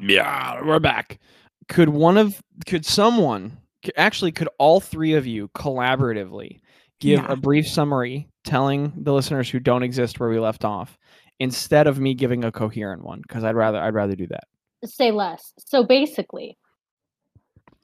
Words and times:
Yeah, 0.00 0.64
we're 0.64 0.78
back. 0.80 1.18
Could 1.68 1.88
one 1.90 2.16
of 2.16 2.40
could 2.66 2.84
someone 2.86 3.58
actually 3.96 4.32
could 4.32 4.48
all 4.58 4.80
three 4.80 5.14
of 5.14 5.26
you 5.26 5.48
collaboratively 5.48 6.60
give 7.00 7.20
Yeah. 7.20 7.32
a 7.32 7.36
brief 7.36 7.66
summary 7.68 8.28
telling 8.44 8.92
the 8.96 9.12
listeners 9.12 9.48
who 9.50 9.60
don't 9.60 9.82
exist 9.82 10.18
where 10.20 10.28
we 10.28 10.38
left 10.38 10.64
off 10.64 10.98
instead 11.40 11.86
of 11.86 11.98
me 12.00 12.14
giving 12.14 12.44
a 12.44 12.52
coherent 12.52 13.04
one 13.04 13.20
because 13.22 13.44
I'd 13.44 13.54
rather 13.54 13.78
I'd 13.80 13.94
rather 13.94 14.14
do 14.16 14.26
that. 14.28 14.44
Say 14.84 15.10
less. 15.10 15.52
So 15.58 15.84
basically, 15.84 16.56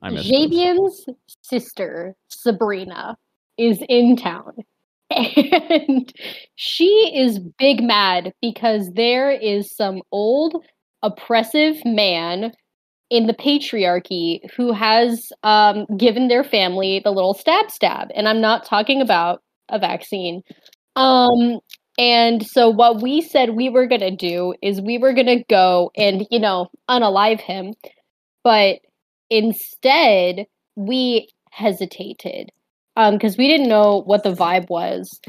I 0.02 0.10
miss 0.10 0.22
those. 0.30 0.32
Javian's 0.50 1.06
sister, 1.42 2.14
Sabrina, 2.28 3.16
is 3.58 3.82
in 3.88 4.16
town. 4.16 4.52
And 5.10 6.12
she 6.56 7.12
is 7.14 7.38
big 7.58 7.82
mad 7.82 8.32
because 8.40 8.90
there 8.94 9.30
is 9.30 9.70
some 9.76 10.02
old 10.10 10.56
oppressive 11.04 11.76
man 11.84 12.52
in 13.10 13.26
the 13.26 13.34
patriarchy 13.34 14.40
who 14.56 14.72
has 14.72 15.30
um, 15.44 15.86
given 15.96 16.28
their 16.28 16.42
family 16.42 17.00
the 17.04 17.12
little 17.12 17.34
stab 17.34 17.70
stab. 17.70 18.08
And 18.14 18.26
I'm 18.26 18.40
not 18.40 18.64
talking 18.64 19.00
about 19.00 19.42
a 19.68 19.78
vaccine. 19.78 20.42
Um, 20.96 21.60
and 21.98 22.44
so 22.44 22.68
what 22.68 23.02
we 23.02 23.20
said 23.20 23.50
we 23.50 23.68
were 23.68 23.86
going 23.86 24.00
to 24.00 24.10
do 24.10 24.54
is 24.62 24.80
we 24.80 24.98
were 24.98 25.12
going 25.12 25.26
to 25.26 25.44
go 25.48 25.92
and, 25.96 26.26
you 26.30 26.40
know, 26.40 26.68
unalive 26.90 27.40
him. 27.40 27.74
But 28.42 28.80
instead, 29.30 30.46
we 30.74 31.28
hesitated 31.50 32.50
because 32.96 33.36
we 33.36 33.46
didn't 33.46 33.68
know 33.68 34.02
what 34.06 34.24
the 34.24 34.34
vibe 34.34 34.68
was. 34.68 35.20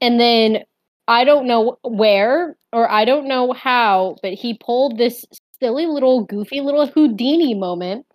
And 0.00 0.18
then 0.18 0.64
I 1.06 1.24
don't 1.24 1.46
know 1.46 1.78
where 1.82 2.56
or 2.72 2.90
I 2.90 3.04
don't 3.04 3.28
know 3.28 3.52
how, 3.52 4.16
but 4.22 4.32
he 4.32 4.54
pulled 4.54 4.98
this 4.98 5.24
silly 5.60 5.86
little 5.86 6.24
goofy 6.24 6.60
little 6.60 6.86
Houdini 6.86 7.54
moment 7.54 8.06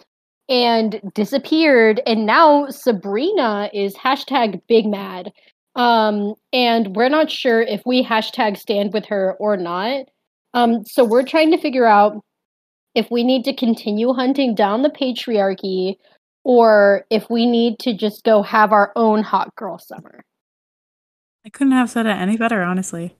and 0.49 0.99
disappeared. 1.13 2.01
And 2.05 2.25
now 2.25 2.67
Sabrina 2.69 3.69
is 3.73 3.95
hashtag 3.95 4.61
big 4.67 4.85
mad. 4.85 5.31
Um, 5.75 6.33
and 6.51 6.95
we're 6.95 7.09
not 7.09 7.31
sure 7.31 7.61
if 7.61 7.81
we 7.85 8.03
hashtag 8.03 8.57
stand 8.57 8.91
with 8.91 9.05
her 9.05 9.35
or 9.39 9.55
not. 9.55 10.05
Um, 10.53 10.83
so 10.85 11.05
we're 11.05 11.23
trying 11.23 11.51
to 11.51 11.57
figure 11.57 11.85
out 11.85 12.23
if 12.95 13.09
we 13.11 13.23
need 13.23 13.45
to 13.45 13.55
continue 13.55 14.13
hunting 14.13 14.55
down 14.55 14.81
the 14.81 14.89
patriarchy 14.89 15.95
or 16.43 17.05
if 17.11 17.29
we 17.29 17.45
need 17.45 17.77
to 17.79 17.93
just 17.93 18.23
go 18.23 18.41
have 18.41 18.71
our 18.71 18.91
own 18.95 19.21
hot 19.21 19.55
girl 19.55 19.77
summer. 19.77 20.23
I 21.45 21.49
couldn't 21.49 21.73
have 21.73 21.89
said 21.89 22.05
it 22.05 22.09
any 22.11 22.37
better, 22.37 22.61
honestly. 22.63 23.15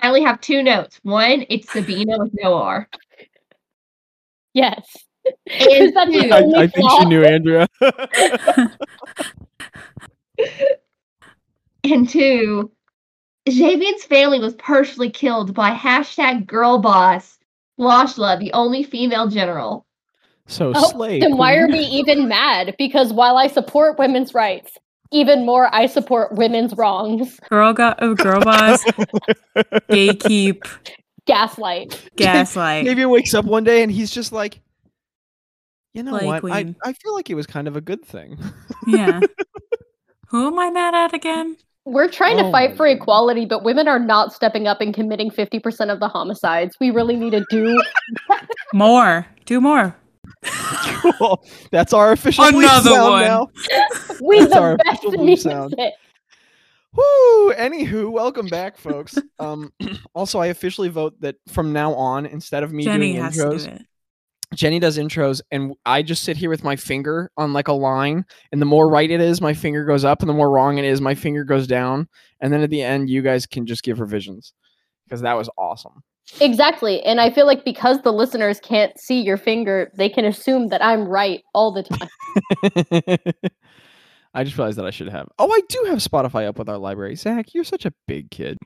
I 0.00 0.08
only 0.08 0.22
have 0.22 0.40
two 0.40 0.62
notes. 0.62 0.98
One, 1.02 1.44
it's 1.48 1.70
Sabina 1.70 2.18
with 2.18 2.32
no 2.34 2.54
R. 2.54 2.88
Yes. 4.54 4.96
And 5.46 5.96
That's 5.96 6.12
the 6.12 6.20
two, 6.28 6.30
I, 6.30 6.62
I 6.62 6.66
think 6.66 6.90
she 6.90 7.04
knew 7.06 7.24
Andrea. 7.24 7.66
and 11.84 12.06
two, 12.06 12.70
Javian's 13.48 14.04
family 14.04 14.40
was 14.40 14.54
partially 14.56 15.08
killed 15.10 15.54
by 15.54 15.70
hashtag 15.74 16.46
girl 16.46 16.78
boss 16.78 17.38
Washla, 17.78 18.38
the 18.38 18.52
only 18.52 18.82
female 18.82 19.26
general. 19.28 19.86
so 20.46 20.72
Oh, 20.74 20.90
slay. 20.90 21.18
then 21.20 21.38
why 21.38 21.56
are 21.56 21.66
we 21.68 21.78
even 21.78 22.28
mad? 22.28 22.74
Because 22.76 23.10
while 23.12 23.38
I 23.38 23.46
support 23.46 23.98
women's 23.98 24.34
rights, 24.34 24.76
even 25.12 25.46
more 25.46 25.72
I 25.74 25.86
support 25.86 26.32
women's 26.32 26.74
wrongs. 26.74 27.38
Girl 27.48 27.72
got 27.72 27.98
oh, 28.02 28.14
girl 28.14 28.40
boss, 28.40 28.82
gatekeep, 29.90 30.66
Gaslight. 31.26 32.10
gaslight. 32.16 32.84
Maybe 32.84 33.04
wakes 33.04 33.34
up 33.34 33.44
one 33.44 33.64
day 33.64 33.82
and 33.82 33.92
he's 33.92 34.10
just 34.10 34.32
like, 34.32 34.60
you 35.94 36.02
know 36.02 36.18
Slay 36.18 36.26
what? 36.26 36.36
I, 36.36 36.40
queen. 36.40 36.76
I 36.82 36.92
feel 36.94 37.14
like 37.14 37.30
it 37.30 37.34
was 37.34 37.46
kind 37.46 37.68
of 37.68 37.76
a 37.76 37.80
good 37.80 38.04
thing. 38.04 38.38
Yeah. 38.86 39.20
Who 40.28 40.46
am 40.46 40.58
I 40.58 40.70
mad 40.70 40.94
at 40.94 41.12
again? 41.12 41.56
We're 41.84 42.08
trying 42.08 42.38
Oh 42.38 42.44
to 42.44 42.50
fight 42.50 42.76
for 42.76 42.86
goodness. 42.86 43.02
equality, 43.02 43.44
but 43.44 43.64
women 43.64 43.88
are 43.88 43.98
not 43.98 44.32
stepping 44.32 44.66
up 44.66 44.80
and 44.80 44.94
committing 44.94 45.30
50% 45.30 45.92
of 45.92 46.00
the 46.00 46.08
homicides. 46.08 46.76
We 46.80 46.90
really 46.90 47.16
need 47.16 47.32
to 47.32 47.44
do 47.50 47.82
More. 48.72 49.26
Do 49.44 49.60
more. 49.60 49.94
cool. 51.18 51.44
That's 51.70 51.92
our 51.92 52.12
official 52.12 52.44
bleep 52.44 52.64
Another 52.64 52.90
sound 52.90 53.10
one. 53.10 53.22
now. 53.22 53.50
we 54.22 54.40
That's 54.40 54.52
our 54.52 54.72
the 54.72 54.84
best 54.84 55.04
official 55.04 55.22
bleep 55.22 55.24
music. 55.26 55.52
sound. 55.52 55.74
Woo! 56.94 57.54
Anywho, 57.54 58.10
welcome 58.10 58.48
back, 58.48 58.76
folks. 58.76 59.16
Um, 59.38 59.72
also, 60.14 60.38
I 60.40 60.48
officially 60.48 60.88
vote 60.90 61.18
that 61.20 61.36
from 61.48 61.72
now 61.72 61.94
on, 61.94 62.26
instead 62.26 62.62
of 62.62 62.72
me 62.72 62.84
Jenny 62.84 63.14
doing 63.14 63.24
intros, 63.24 63.64
do. 63.64 63.84
Jenny 64.54 64.78
does 64.78 64.98
intros, 64.98 65.40
and 65.50 65.74
I 65.86 66.02
just 66.02 66.22
sit 66.24 66.36
here 66.36 66.50
with 66.50 66.64
my 66.64 66.76
finger 66.76 67.30
on 67.38 67.54
like 67.54 67.68
a 67.68 67.72
line. 67.72 68.26
And 68.52 68.60
the 68.60 68.66
more 68.66 68.90
right 68.90 69.10
it 69.10 69.22
is, 69.22 69.40
my 69.40 69.54
finger 69.54 69.86
goes 69.86 70.04
up, 70.04 70.20
and 70.20 70.28
the 70.28 70.34
more 70.34 70.50
wrong 70.50 70.76
it 70.76 70.84
is, 70.84 71.00
my 71.00 71.14
finger 71.14 71.44
goes 71.44 71.66
down. 71.66 72.08
And 72.40 72.52
then 72.52 72.60
at 72.60 72.68
the 72.68 72.82
end, 72.82 73.08
you 73.08 73.22
guys 73.22 73.46
can 73.46 73.64
just 73.64 73.82
give 73.82 73.98
revisions 73.98 74.52
because 75.04 75.22
that 75.22 75.34
was 75.34 75.48
awesome. 75.56 76.02
Exactly. 76.40 77.02
And 77.02 77.20
I 77.20 77.30
feel 77.30 77.46
like 77.46 77.64
because 77.64 78.00
the 78.02 78.12
listeners 78.12 78.60
can't 78.60 78.98
see 78.98 79.20
your 79.20 79.36
finger, 79.36 79.90
they 79.96 80.08
can 80.08 80.24
assume 80.24 80.68
that 80.68 80.82
I'm 80.82 81.06
right 81.06 81.42
all 81.54 81.72
the 81.72 81.82
time. 81.82 82.08
I 84.34 84.44
just 84.44 84.56
realized 84.56 84.78
that 84.78 84.86
I 84.86 84.90
should 84.90 85.10
have. 85.10 85.28
Oh, 85.38 85.50
I 85.52 85.60
do 85.68 85.84
have 85.88 85.98
Spotify 85.98 86.46
up 86.46 86.58
with 86.58 86.68
our 86.68 86.78
library. 86.78 87.16
Zach, 87.16 87.52
you're 87.52 87.64
such 87.64 87.84
a 87.84 87.92
big 88.06 88.30
kid. 88.30 88.56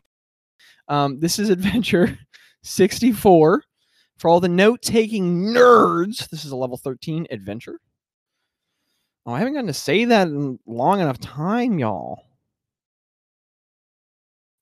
Um, 0.89 1.19
this 1.19 1.39
is 1.39 1.51
Adventure 1.51 2.19
64. 2.63 3.63
For 4.19 4.31
all 4.31 4.41
the 4.41 4.49
note 4.49 4.81
taking 4.81 5.47
nerds, 5.53 6.29
this 6.31 6.45
is 6.45 6.53
a 6.53 6.57
level 6.57 6.79
13 6.79 7.27
adventure. 7.31 7.81
Oh, 9.27 9.33
I 9.33 9.39
haven't 9.39 9.55
gotten 9.55 9.67
to 9.67 9.75
say 9.75 10.05
that 10.07 10.29
in 10.29 10.59
long 10.67 11.01
enough 11.01 11.19
time, 11.19 11.79
y'all. 11.79 12.26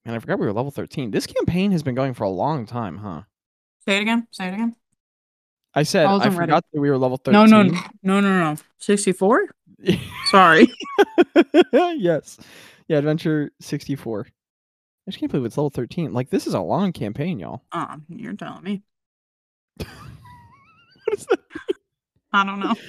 Man, 0.05 0.15
I 0.15 0.19
forgot 0.19 0.39
we 0.39 0.47
were 0.47 0.53
level 0.53 0.71
13. 0.71 1.11
This 1.11 1.27
campaign 1.27 1.73
has 1.73 1.83
been 1.83 1.95
going 1.95 2.13
for 2.15 2.25
a 2.25 2.29
long 2.31 2.67
time, 2.67 2.99
huh? 2.99 3.23
Say 3.87 3.97
it 3.97 4.03
again. 4.03 4.27
Say 4.31 4.49
it 4.49 4.55
again. 4.55 4.77
I 5.75 5.83
said 5.83 6.07
I 6.07 6.11
I, 6.11 6.13
wasn't 6.15 6.37
ready. 6.37 6.51
forgot 6.51 6.65
that 6.73 6.81
we 6.81 6.91
were 6.91 6.99
level 6.99 7.17
13. 7.17 7.33
No, 7.33 7.47
no, 7.47 7.63
no, 7.63 7.81
no, 8.03 8.21
no, 8.21 8.53
no. 8.53 8.57
64? 8.79 9.49
Sorry. 10.27 10.69
yes. 11.73 12.39
Yeah, 12.87 12.99
Adventure 12.99 13.51
64. 13.61 14.27
I 14.27 15.11
just 15.11 15.19
can't 15.19 15.33
believe 15.33 15.47
it's 15.47 15.57
level 15.57 15.71
13. 15.71 16.13
Like, 16.13 16.31
this 16.31 16.47
is 16.47 16.55
a 16.55 16.61
long 16.61 16.93
campaign, 16.93 17.39
y'all. 17.39 17.63
Oh, 17.73 17.97
you're 18.09 18.35
telling 18.35 18.63
me. 18.63 18.83
What 21.07 21.19
is 21.19 21.27
that? 21.27 21.39
I 22.33 22.45
don't 22.45 22.61
know. 22.61 22.75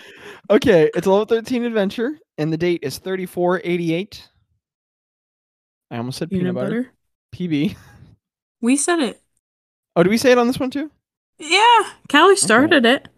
Okay, 0.50 0.92
it's 0.94 1.08
a 1.08 1.10
level 1.10 1.26
13 1.26 1.64
adventure, 1.64 2.20
and 2.38 2.54
the 2.54 2.58
date 2.58 2.82
is 2.84 3.00
3488. 3.00 4.30
I 5.90 5.98
almost 5.98 6.20
said 6.20 6.30
peanut, 6.30 6.42
Peanut 6.44 6.54
butter. 6.56 6.70
butter? 6.84 6.95
PB. 7.36 7.76
We 8.62 8.78
said 8.78 9.00
it. 9.00 9.22
Oh, 9.96 10.04
did 10.04 10.10
we 10.10 10.18
say 10.18 10.32
it 10.32 10.38
on 10.38 10.48
this 10.48 10.60
one 10.60 10.72
too? 10.72 10.90
Yeah. 11.38 11.90
Callie 12.10 12.38
started 12.38 12.86
it. 12.86 13.10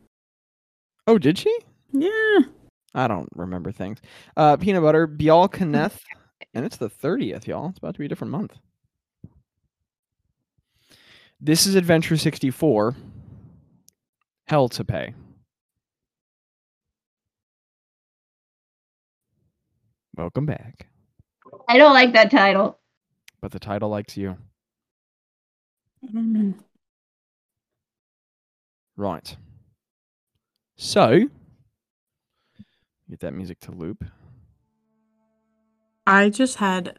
Oh, 1.06 1.20
did 1.20 1.38
she? 1.38 1.56
Yeah. 1.92 2.40
I 2.96 3.08
don't 3.08 3.30
remember 3.36 3.72
things. 3.72 4.00
Uh, 4.36 4.58
peanut 4.58 4.82
butter, 4.82 5.06
Bial 5.06 5.48
Kenneth, 5.52 6.02
and 6.56 6.66
it's 6.66 6.78
the 6.78 6.90
30th, 6.90 7.46
y'all. 7.46 7.70
It's 7.70 7.78
about 7.78 7.94
to 7.94 8.00
be 8.00 8.06
a 8.06 8.10
different 8.10 8.32
month. 8.32 8.58
This 11.40 11.68
is 11.68 11.76
Adventure 11.76 12.18
64. 12.18 12.96
Hell 14.48 14.70
to 14.70 14.84
pay. 14.84 15.14
Welcome 20.16 20.48
back. 20.48 20.88
I 21.70 21.78
don't 21.78 21.94
like 21.94 22.14
that 22.14 22.32
title. 22.32 22.80
But 23.42 23.52
the 23.52 23.60
title 23.60 23.90
likes 23.90 24.18
you. 24.18 24.38
I 26.04 26.12
don't 26.12 26.34
know. 26.34 26.54
Right. 28.96 29.36
So, 30.76 31.28
get 33.10 33.20
that 33.22 33.34
music 33.34 33.60
to 33.62 33.72
loop. 33.72 34.04
I 36.06 36.30
just 36.30 36.58
had, 36.58 36.98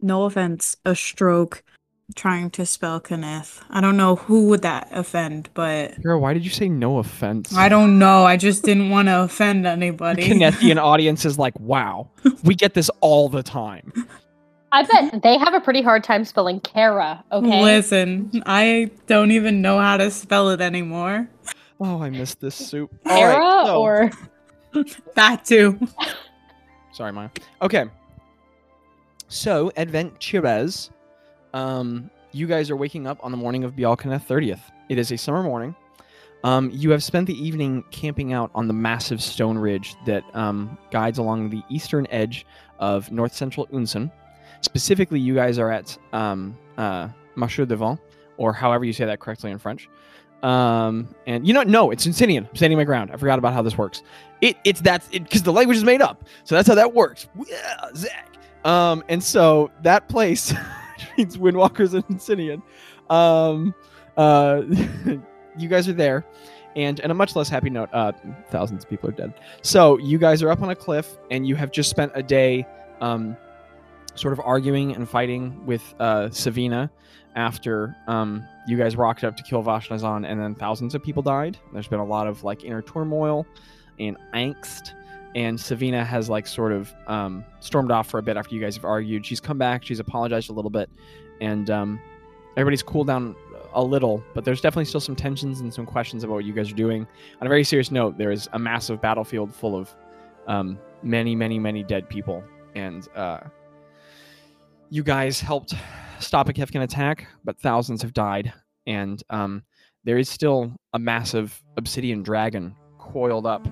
no 0.00 0.24
offense, 0.24 0.76
a 0.84 0.94
stroke 0.94 1.62
trying 2.14 2.50
to 2.50 2.66
spell 2.66 3.00
Kenneth. 3.00 3.62
I 3.70 3.80
don't 3.80 3.96
know 3.96 4.16
who 4.16 4.48
would 4.48 4.62
that 4.62 4.88
offend, 4.90 5.48
but 5.54 6.00
Girl, 6.02 6.20
why 6.20 6.34
did 6.34 6.44
you 6.44 6.50
say 6.50 6.68
no 6.68 6.98
offense? 6.98 7.54
I 7.54 7.68
don't 7.68 7.98
know. 7.98 8.24
I 8.24 8.36
just 8.36 8.64
didn't 8.64 8.90
want 8.90 9.08
to 9.08 9.22
offend 9.22 9.64
The 9.64 9.70
anybody. 9.70 10.28
Kennethian 10.28 10.76
audience 10.82 11.24
is 11.24 11.38
like, 11.38 11.58
wow, 11.58 12.10
we 12.44 12.54
get 12.54 12.74
this 12.74 12.90
all 13.00 13.28
the 13.28 13.42
time. 13.42 13.92
I 14.72 14.82
bet 14.84 15.22
they 15.22 15.36
have 15.38 15.52
a 15.54 15.60
pretty 15.60 15.82
hard 15.82 16.02
time 16.02 16.24
spelling 16.24 16.58
Kara, 16.60 17.22
okay? 17.30 17.62
Listen, 17.62 18.42
I 18.46 18.90
don't 19.06 19.30
even 19.30 19.60
know 19.60 19.78
how 19.78 19.98
to 19.98 20.10
spell 20.10 20.48
it 20.50 20.60
anymore. 20.62 21.28
Oh, 21.78 22.02
I 22.02 22.10
missed 22.10 22.40
this 22.40 22.54
soup. 22.54 22.90
All 23.04 23.12
right, 23.24 23.34
Kara 23.34 23.66
so- 23.66 23.80
or 23.82 24.10
That 25.14 25.44
too. 25.44 25.78
Sorry, 26.92 27.12
Maya. 27.12 27.28
Okay. 27.60 27.84
So, 29.28 29.72
Adventures. 29.76 30.90
Um, 31.54 32.10
you 32.32 32.46
guys 32.46 32.70
are 32.70 32.76
waking 32.76 33.06
up 33.06 33.18
on 33.22 33.30
the 33.30 33.36
morning 33.36 33.64
of 33.64 33.72
Bialkaneth 33.76 34.26
30th. 34.26 34.60
It 34.88 34.98
is 34.98 35.12
a 35.12 35.18
summer 35.18 35.42
morning. 35.42 35.74
Um, 36.44 36.70
you 36.72 36.90
have 36.90 37.04
spent 37.04 37.26
the 37.26 37.38
evening 37.38 37.84
camping 37.90 38.32
out 38.32 38.50
on 38.54 38.66
the 38.66 38.72
massive 38.74 39.22
stone 39.22 39.56
ridge 39.56 39.94
that 40.06 40.24
um, 40.34 40.76
guides 40.90 41.18
along 41.18 41.50
the 41.50 41.62
eastern 41.68 42.06
edge 42.10 42.46
of 42.78 43.10
north 43.12 43.34
central 43.34 43.68
Unsen. 43.72 44.10
Specifically, 44.62 45.20
you 45.20 45.34
guys 45.34 45.58
are 45.58 45.70
at 45.70 45.96
um, 46.12 46.56
uh, 46.78 47.08
Marche 47.34 47.66
Devant, 47.66 48.00
or 48.36 48.52
however 48.52 48.84
you 48.84 48.92
say 48.92 49.04
that 49.04 49.20
correctly 49.20 49.50
in 49.50 49.58
French. 49.58 49.88
Um, 50.42 51.14
and 51.26 51.46
you 51.46 51.54
know, 51.54 51.62
no, 51.62 51.90
it's 51.90 52.06
Incinian. 52.06 52.48
I'm 52.48 52.56
standing 52.56 52.76
my 52.76 52.84
ground. 52.84 53.10
I 53.12 53.16
forgot 53.16 53.38
about 53.38 53.52
how 53.52 53.62
this 53.62 53.78
works. 53.78 54.02
It 54.40 54.56
it's 54.64 54.80
that 54.80 55.08
because 55.12 55.42
the 55.42 55.52
language 55.52 55.76
is 55.76 55.84
made 55.84 56.02
up, 56.02 56.24
so 56.44 56.54
that's 56.54 56.66
how 56.66 56.74
that 56.74 56.92
works. 56.94 57.28
Yeah, 57.46 57.88
Zach. 57.94 58.28
Um, 58.64 59.04
and 59.08 59.22
so 59.22 59.70
that 59.82 60.08
place 60.08 60.52
means 61.18 61.36
Windwalkers 61.36 61.94
and 61.94 62.04
Incinian. 62.08 62.62
Um, 63.10 63.74
uh, 64.16 64.62
you 65.58 65.68
guys 65.68 65.88
are 65.88 65.92
there, 65.92 66.24
and 66.74 66.98
and 67.00 67.12
a 67.12 67.14
much 67.14 67.36
less 67.36 67.48
happy 67.48 67.70
note. 67.70 67.88
Uh, 67.92 68.12
thousands 68.48 68.82
of 68.82 68.90
people 68.90 69.08
are 69.08 69.12
dead. 69.12 69.34
So 69.62 69.98
you 69.98 70.18
guys 70.18 70.42
are 70.42 70.50
up 70.50 70.62
on 70.62 70.70
a 70.70 70.76
cliff, 70.76 71.18
and 71.30 71.46
you 71.46 71.54
have 71.54 71.70
just 71.70 71.88
spent 71.88 72.10
a 72.16 72.22
day, 72.22 72.66
um, 73.00 73.36
sort 74.14 74.32
of 74.32 74.40
arguing 74.44 74.94
and 74.94 75.08
fighting 75.08 75.64
with 75.66 75.94
uh 76.00 76.30
Savina 76.30 76.90
after 77.34 77.96
um 78.06 78.44
you 78.66 78.76
guys 78.76 78.96
rocked 78.96 79.24
up 79.24 79.36
to 79.36 79.42
kill 79.42 79.62
Vashnazann, 79.62 80.28
and 80.28 80.40
then 80.40 80.54
thousands 80.54 80.94
of 80.94 81.02
people 81.02 81.22
died. 81.22 81.58
There's 81.72 81.88
been 81.88 82.00
a 82.00 82.04
lot 82.04 82.26
of 82.26 82.44
like 82.44 82.64
inner 82.64 82.82
turmoil 82.82 83.46
and 83.98 84.16
angst. 84.34 84.94
And 85.34 85.58
Savina 85.58 86.04
has 86.04 86.28
like 86.28 86.46
sort 86.46 86.72
of 86.72 86.92
um, 87.06 87.44
stormed 87.60 87.90
off 87.90 88.08
for 88.08 88.18
a 88.18 88.22
bit 88.22 88.36
after 88.36 88.54
you 88.54 88.60
guys 88.60 88.76
have 88.76 88.84
argued. 88.84 89.24
She's 89.24 89.40
come 89.40 89.56
back. 89.56 89.82
She's 89.82 89.98
apologized 89.98 90.50
a 90.50 90.52
little 90.52 90.70
bit, 90.70 90.90
and 91.40 91.70
um, 91.70 92.00
everybody's 92.56 92.82
cooled 92.82 93.06
down 93.06 93.34
a 93.72 93.82
little. 93.82 94.22
But 94.34 94.44
there's 94.44 94.60
definitely 94.60 94.84
still 94.84 95.00
some 95.00 95.16
tensions 95.16 95.60
and 95.60 95.72
some 95.72 95.86
questions 95.86 96.22
about 96.22 96.34
what 96.34 96.44
you 96.44 96.52
guys 96.52 96.70
are 96.70 96.74
doing. 96.74 97.06
On 97.40 97.46
a 97.46 97.48
very 97.48 97.64
serious 97.64 97.90
note, 97.90 98.18
there 98.18 98.30
is 98.30 98.46
a 98.52 98.58
massive 98.58 99.00
battlefield 99.00 99.54
full 99.54 99.74
of 99.74 99.94
um, 100.46 100.78
many, 101.02 101.34
many, 101.34 101.58
many 101.58 101.82
dead 101.82 102.10
people, 102.10 102.44
and 102.74 103.08
uh, 103.16 103.40
you 104.92 105.02
guys 105.02 105.40
helped 105.40 105.72
stop 106.18 106.50
a 106.50 106.52
Kefkin 106.52 106.82
attack, 106.82 107.26
but 107.44 107.58
thousands 107.58 108.02
have 108.02 108.12
died, 108.12 108.52
and 108.86 109.22
um, 109.30 109.62
there 110.04 110.18
is 110.18 110.28
still 110.28 110.70
a 110.92 110.98
massive 110.98 111.62
obsidian 111.78 112.22
dragon 112.22 112.76
coiled 112.98 113.46
up, 113.46 113.66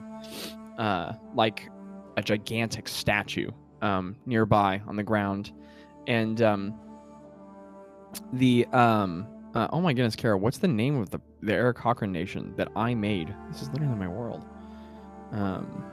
uh, 0.78 1.12
like 1.34 1.68
a 2.16 2.22
gigantic 2.22 2.88
statue 2.88 3.50
um, 3.82 4.16
nearby 4.24 4.80
on 4.88 4.96
the 4.96 5.02
ground, 5.02 5.52
and 6.06 6.40
um, 6.40 6.74
the 8.32 8.64
um, 8.72 9.26
uh, 9.54 9.68
oh 9.72 9.80
my 9.82 9.92
goodness, 9.92 10.16
Kara, 10.16 10.38
what's 10.38 10.56
the 10.56 10.68
name 10.68 10.98
of 10.98 11.10
the 11.10 11.20
the 11.42 11.52
Aarakocra 11.52 12.10
Nation 12.10 12.54
that 12.56 12.68
I 12.74 12.94
made? 12.94 13.34
This 13.52 13.60
is 13.60 13.68
literally 13.68 13.96
my 13.96 14.08
world. 14.08 14.42
Um, 15.32 15.84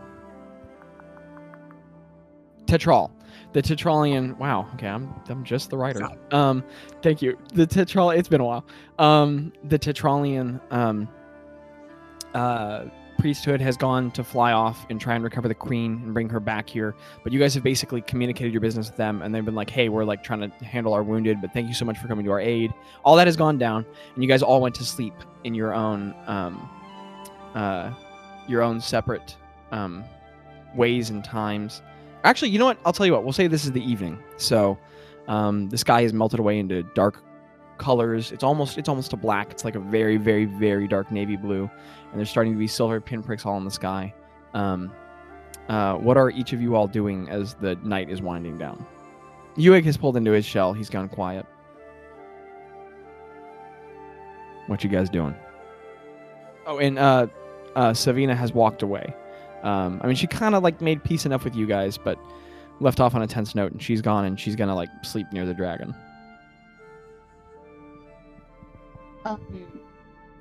Tetral. 2.68 3.12
The 3.54 3.62
Tetralian. 3.62 4.38
Wow. 4.38 4.68
Okay, 4.76 4.88
I'm 4.88 5.14
I'm 5.30 5.44
just 5.44 5.70
the 5.70 5.78
writer. 5.78 6.08
Um, 6.32 6.64
thank 7.02 7.22
you. 7.22 7.38
The 7.54 7.66
Tetral. 7.66 8.16
It's 8.16 8.28
been 8.28 8.42
a 8.42 8.46
while. 8.46 8.66
Um, 9.00 9.54
the 9.64 9.80
Tetralian 9.80 10.60
um, 10.72 11.08
uh, 12.34 12.86
priesthood 13.18 13.62
has 13.62 13.78
gone 13.78 14.12
to 14.12 14.24
fly 14.24 14.52
off 14.52 14.86
and 14.90 15.02
try 15.02 15.16
and 15.16 15.24
recover 15.24 15.48
the 15.48 15.56
queen 15.56 16.02
and 16.04 16.14
bring 16.14 16.30
her 16.30 16.40
back 16.40 16.70
here. 16.70 16.94
But 17.24 17.32
you 17.34 17.40
guys 17.40 17.54
have 17.56 17.64
basically 17.64 18.02
communicated 18.02 18.52
your 18.52 18.62
business 18.62 18.88
with 18.88 18.98
them, 18.98 19.22
and 19.22 19.34
they've 19.34 19.46
been 19.46 19.56
like, 19.56 19.70
"Hey, 19.70 19.90
we're 19.90 20.06
like 20.06 20.24
trying 20.24 20.42
to 20.42 20.50
handle 20.66 20.94
our 20.94 21.04
wounded, 21.04 21.42
but 21.42 21.54
thank 21.54 21.68
you 21.68 21.74
so 21.74 21.86
much 21.86 21.98
for 21.98 22.08
coming 22.08 22.26
to 22.26 22.32
our 22.32 22.42
aid." 22.42 22.74
All 23.04 23.16
that 23.16 23.28
has 23.28 23.38
gone 23.38 23.58
down, 23.58 23.86
and 24.14 24.24
you 24.24 24.30
guys 24.30 24.44
all 24.44 24.62
went 24.62 24.76
to 24.76 24.84
sleep 24.84 25.14
in 25.46 25.56
your 25.56 25.74
own 25.74 26.14
um, 26.28 26.70
uh, 27.56 27.92
your 28.48 28.62
own 28.62 28.80
separate 28.82 29.36
um, 29.72 30.04
ways 30.76 31.10
and 31.10 31.24
times. 31.24 31.82
Actually, 32.24 32.50
you 32.50 32.60
know 32.60 32.66
what? 32.66 32.80
I'll 32.86 32.94
tell 32.94 33.06
you 33.06 33.14
what. 33.14 33.24
We'll 33.24 33.34
say 33.34 33.48
this 33.48 33.66
is 33.66 33.72
the 33.72 33.84
evening. 33.84 34.22
So 34.38 34.78
um, 35.28 35.70
the 35.70 35.78
sky 35.78 36.02
has 36.02 36.14
melted 36.14 36.40
away 36.40 36.60
into 36.60 36.84
dark 36.84 37.24
colors. 37.78 38.32
It's 38.32 38.44
almost 38.44 38.78
it's 38.78 38.90
almost 38.90 39.14
a 39.14 39.18
black. 39.18 39.52
It's 39.52 39.64
like 39.64 39.76
a 39.76 39.80
very 39.80 40.18
very 40.18 40.46
very 40.46 40.88
dark 40.88 41.12
navy 41.12 41.38
blue, 41.38 41.70
and 42.12 42.20
there's 42.20 42.30
starting 42.30 42.54
to 42.54 42.60
be 42.60 42.68
silver 42.68 43.00
pinpricks 43.00 43.46
all 43.46 43.58
in 43.58 43.66
the 43.66 43.72
sky. 43.72 44.14
Um, 44.54 44.92
uh, 45.70 45.96
what 45.96 46.18
are 46.18 46.30
each 46.32 46.54
of 46.54 46.62
you 46.62 46.76
all 46.76 46.88
doing 46.88 47.30
as 47.30 47.54
the 47.56 47.76
night 47.84 48.10
is 48.10 48.22
winding 48.22 48.58
down? 48.58 48.86
Uig 49.58 49.84
has 49.86 49.98
pulled 49.98 50.18
into 50.18 50.32
his 50.32 50.46
shell. 50.46 50.74
He's 50.74 50.90
gone 50.90 51.10
quiet. 51.10 51.46
What 54.68 54.84
you 54.84 54.90
guys 54.90 55.10
doing? 55.10 55.36
Oh, 56.66 56.80
and 56.80 57.00
uh, 57.00 57.28
uh, 57.76 57.94
Savina 57.94 58.36
has 58.36 58.54
walked 58.54 58.82
away. 58.82 59.14
Um, 59.64 60.00
I 60.04 60.08
mean, 60.08 60.16
she 60.16 60.28
kind 60.28 60.56
of 60.56 60.64
like 60.64 60.82
made 60.82 61.04
peace 61.04 61.26
enough 61.26 61.44
with 61.44 61.56
you 61.56 61.66
guys, 61.66 61.98
but 61.98 62.18
left 62.80 63.00
off 63.00 63.16
on 63.16 63.22
a 63.22 63.28
tense 63.28 63.56
note, 63.56 63.72
and 63.72 63.82
she's 63.82 64.02
gone, 64.02 64.26
and 64.26 64.40
she's 64.40 64.56
gonna 64.56 64.76
like 64.76 64.90
sleep 65.04 65.28
near 65.32 65.46
the 65.46 65.54
dragon. 65.54 65.96
Um, 69.26 69.42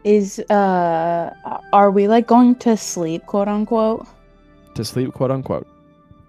is 0.05 0.39
uh, 0.51 1.35
are 1.73 1.91
we 1.91 2.07
like 2.09 2.27
going 2.27 2.55
to 2.57 2.77
sleep, 2.77 3.27
quote 3.27 3.49
unquote? 3.49 4.07
To 4.75 4.85
sleep, 4.85 5.13
quote 5.15 5.31
unquote. 5.31 5.67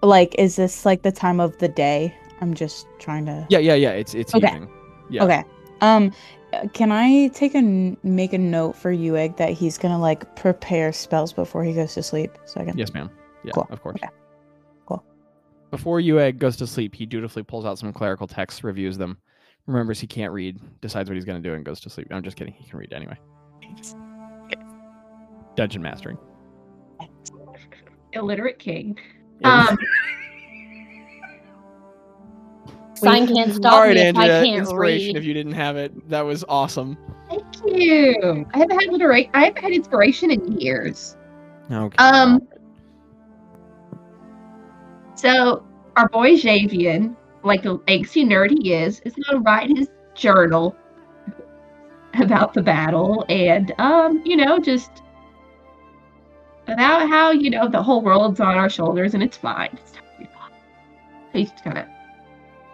Like, 0.02 0.34
is 0.38 0.56
this 0.56 0.84
like 0.84 1.02
the 1.02 1.12
time 1.12 1.40
of 1.40 1.56
the 1.58 1.68
day? 1.68 2.14
I'm 2.40 2.54
just 2.54 2.86
trying 2.98 3.26
to. 3.26 3.46
Yeah, 3.50 3.58
yeah, 3.58 3.74
yeah. 3.74 3.90
It's 3.90 4.14
it's 4.14 4.34
Okay. 4.34 4.46
evening. 4.46 4.68
Yeah. 5.10 5.24
Okay. 5.24 5.44
Um, 5.80 6.12
can 6.72 6.90
I 6.92 7.28
take 7.28 7.54
a 7.54 7.58
n- 7.58 7.96
make 8.02 8.32
a 8.32 8.38
note 8.38 8.74
for 8.76 8.92
Ueg 8.92 9.36
that 9.36 9.50
he's 9.50 9.78
gonna 9.78 9.98
like 9.98 10.34
prepare 10.36 10.92
spells 10.92 11.32
before 11.32 11.64
he 11.64 11.72
goes 11.74 11.94
to 11.94 12.02
sleep, 12.02 12.32
so 12.46 12.60
I 12.60 12.64
can. 12.64 12.76
Yes, 12.78 12.92
ma'am. 12.94 13.10
Yeah, 13.44 13.52
Cool. 13.52 13.66
of 13.70 13.82
course. 13.82 13.96
Okay. 14.02 14.08
Cool. 14.86 15.04
Before 15.70 16.00
Ueg 16.00 16.38
goes 16.38 16.56
to 16.56 16.66
sleep, 16.66 16.94
he 16.94 17.06
dutifully 17.06 17.42
pulls 17.42 17.64
out 17.64 17.78
some 17.78 17.92
clerical 17.92 18.26
texts, 18.26 18.64
reviews 18.64 18.96
them, 18.98 19.18
remembers 19.66 20.00
he 20.00 20.06
can't 20.06 20.32
read, 20.32 20.58
decides 20.80 21.08
what 21.08 21.14
he's 21.14 21.24
going 21.24 21.40
to 21.42 21.48
do, 21.48 21.54
and 21.54 21.64
goes 21.64 21.80
to 21.80 21.90
sleep. 21.90 22.08
I'm 22.10 22.22
just 22.22 22.36
kidding. 22.36 22.54
He 22.54 22.68
can 22.68 22.78
read 22.78 22.92
anyway. 22.92 23.16
Dungeon 25.56 25.82
mastering. 25.82 26.18
Illiterate 28.12 28.58
king. 28.58 28.98
Um, 29.44 29.76
Sign 32.98 33.26
can't 33.26 33.54
stop 33.54 33.72
All 33.72 33.80
right, 33.80 33.94
me 33.94 34.00
if 34.00 34.16
I 34.16 34.26
can't 34.28 34.58
Inspiration. 34.58 35.08
read. 35.08 35.16
If 35.16 35.24
you 35.24 35.34
didn't 35.34 35.52
have 35.52 35.76
it, 35.76 36.08
that 36.08 36.22
was 36.22 36.44
awesome. 36.48 36.96
thank 37.28 37.44
you. 37.66 38.46
I 38.54 38.58
haven't 38.58 38.80
had 38.80 38.92
literate. 38.92 39.30
I 39.34 39.44
haven't 39.46 39.62
had 39.62 39.72
inspiration 39.72 40.30
in 40.30 40.58
years. 40.60 41.16
Okay. 41.70 41.96
Um. 41.98 42.46
So 45.14 45.64
our 45.96 46.08
boy 46.08 46.32
Javian, 46.32 47.16
like 47.42 47.62
the 47.62 47.78
angsty 47.80 48.24
nerd 48.24 48.50
he 48.50 48.72
is, 48.74 49.00
is 49.00 49.14
gonna 49.14 49.40
write 49.40 49.76
his 49.76 49.88
journal 50.14 50.76
about 52.20 52.54
the 52.54 52.62
battle 52.62 53.24
and 53.28 53.72
um, 53.78 54.22
you 54.24 54.36
know, 54.36 54.58
just 54.58 55.02
about 56.66 57.08
how 57.08 57.30
you 57.30 57.50
know 57.50 57.68
the 57.68 57.82
whole 57.82 58.02
world's 58.02 58.40
on 58.40 58.56
our 58.56 58.68
shoulders 58.70 59.14
and 59.14 59.22
it's 59.22 59.36
fine. 59.36 59.70
It's 59.72 59.92
totally 59.92 60.28
fine. 60.34 60.52
He's 61.32 61.50
just 61.50 61.64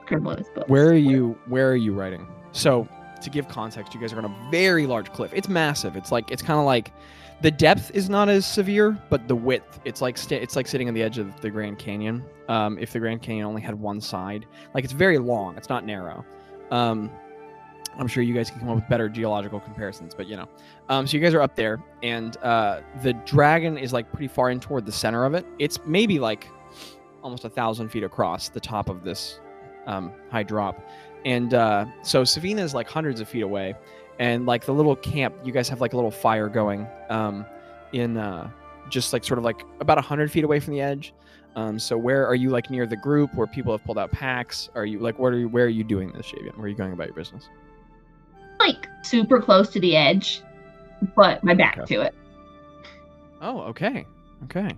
kind 0.06 0.26
of 0.26 0.32
scribbling 0.32 0.38
his 0.38 0.48
book. 0.48 0.68
Where 0.68 0.88
are 0.88 0.94
you? 0.94 1.38
Where 1.46 1.70
are 1.70 1.76
you 1.76 1.92
writing? 1.92 2.26
So 2.52 2.88
to 3.22 3.30
give 3.30 3.48
context, 3.48 3.94
you 3.94 4.00
guys 4.00 4.12
are 4.12 4.18
on 4.18 4.24
a 4.24 4.50
very 4.50 4.86
large 4.86 5.12
cliff. 5.12 5.32
It's 5.34 5.48
massive. 5.48 5.96
It's 5.96 6.12
like 6.12 6.30
it's 6.30 6.42
kind 6.42 6.58
of 6.58 6.66
like 6.66 6.92
the 7.40 7.50
depth 7.50 7.90
is 7.92 8.08
not 8.08 8.28
as 8.28 8.46
severe, 8.46 8.98
but 9.10 9.28
the 9.28 9.36
width. 9.36 9.80
It's 9.84 10.00
like 10.00 10.16
sta 10.16 10.36
it's 10.36 10.56
like 10.56 10.66
sitting 10.66 10.88
on 10.88 10.94
the 10.94 11.02
edge 11.02 11.18
of 11.18 11.40
the 11.40 11.50
Grand 11.50 11.78
Canyon. 11.78 12.24
Um, 12.48 12.78
if 12.78 12.92
the 12.92 13.00
Grand 13.00 13.22
Canyon 13.22 13.46
only 13.46 13.62
had 13.62 13.74
one 13.78 14.00
side, 14.00 14.46
like 14.74 14.84
it's 14.84 14.92
very 14.92 15.18
long. 15.18 15.56
It's 15.56 15.68
not 15.68 15.84
narrow. 15.84 16.24
Um, 16.70 17.10
I'm 17.96 18.08
sure 18.08 18.22
you 18.22 18.34
guys 18.34 18.50
can 18.50 18.60
come 18.60 18.70
up 18.70 18.76
with 18.76 18.88
better 18.88 19.08
geological 19.08 19.60
comparisons, 19.60 20.14
but 20.14 20.26
you 20.26 20.36
know. 20.36 20.48
Um, 20.88 21.06
so 21.06 21.16
you 21.16 21.22
guys 21.22 21.34
are 21.34 21.42
up 21.42 21.54
there, 21.54 21.82
and 22.02 22.36
uh, 22.38 22.80
the 23.02 23.12
dragon 23.24 23.78
is 23.78 23.92
like 23.92 24.10
pretty 24.10 24.28
far 24.28 24.50
in 24.50 24.60
toward 24.60 24.86
the 24.86 24.92
center 24.92 25.24
of 25.24 25.34
it. 25.34 25.46
It's 25.58 25.78
maybe 25.86 26.18
like 26.18 26.48
almost 27.22 27.44
a 27.44 27.48
thousand 27.48 27.88
feet 27.88 28.04
across 28.04 28.48
the 28.48 28.60
top 28.60 28.88
of 28.88 29.02
this 29.04 29.40
um, 29.86 30.12
high 30.30 30.42
drop. 30.42 30.80
And 31.24 31.54
uh, 31.54 31.86
so 32.02 32.24
Savina 32.24 32.62
is 32.62 32.74
like 32.74 32.88
hundreds 32.88 33.20
of 33.20 33.28
feet 33.28 33.42
away, 33.42 33.74
and 34.18 34.46
like 34.46 34.64
the 34.66 34.72
little 34.74 34.96
camp, 34.96 35.34
you 35.44 35.52
guys 35.52 35.68
have 35.68 35.80
like 35.80 35.92
a 35.92 35.96
little 35.96 36.10
fire 36.10 36.48
going 36.48 36.86
um, 37.08 37.46
in 37.92 38.16
uh, 38.16 38.50
just 38.90 39.12
like 39.12 39.24
sort 39.24 39.38
of 39.38 39.44
like 39.44 39.62
about 39.80 39.96
a 39.98 40.02
hundred 40.02 40.30
feet 40.30 40.44
away 40.44 40.60
from 40.60 40.74
the 40.74 40.80
edge. 40.80 41.14
Um, 41.56 41.78
so 41.78 41.96
where 41.96 42.26
are 42.26 42.34
you 42.34 42.50
like 42.50 42.68
near 42.68 42.84
the 42.86 42.96
group 42.96 43.32
where 43.34 43.46
people 43.46 43.72
have 43.72 43.84
pulled 43.84 43.96
out 43.96 44.10
packs? 44.10 44.68
Are 44.74 44.84
you 44.84 44.98
like 44.98 45.18
what 45.18 45.32
are 45.32 45.38
you 45.38 45.48
where 45.48 45.64
are 45.64 45.68
you 45.68 45.84
doing 45.84 46.12
this, 46.12 46.26
Javian? 46.26 46.56
Where 46.56 46.66
are 46.66 46.68
you 46.68 46.74
going 46.76 46.92
about 46.92 47.06
your 47.06 47.14
business? 47.16 47.48
like 48.60 48.86
super 49.02 49.40
close 49.42 49.68
to 49.70 49.80
the 49.80 49.94
edge, 49.96 50.40
but 51.16 51.42
my 51.44 51.54
back 51.54 51.76
Okay. 51.78 51.94
to 51.96 52.00
it. 52.02 52.14
Oh, 53.42 53.60
okay, 53.62 54.06
okay. 54.44 54.70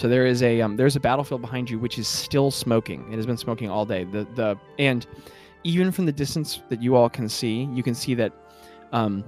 So 0.00 0.08
there 0.08 0.24
is 0.24 0.42
a 0.42 0.62
um, 0.62 0.78
there's 0.78 0.96
a 0.96 1.00
battlefield 1.00 1.42
behind 1.42 1.68
you 1.68 1.78
which 1.78 1.98
is 1.98 2.08
still 2.08 2.50
smoking. 2.50 3.12
It 3.12 3.16
has 3.16 3.26
been 3.26 3.36
smoking 3.36 3.68
all 3.68 3.84
day. 3.84 4.04
The 4.04 4.26
the 4.34 4.56
and 4.78 5.06
even 5.62 5.92
from 5.92 6.06
the 6.06 6.12
distance 6.12 6.62
that 6.70 6.82
you 6.82 6.96
all 6.96 7.10
can 7.10 7.28
see, 7.28 7.68
you 7.74 7.82
can 7.82 7.94
see 7.94 8.14
that 8.14 8.32
um, 8.92 9.22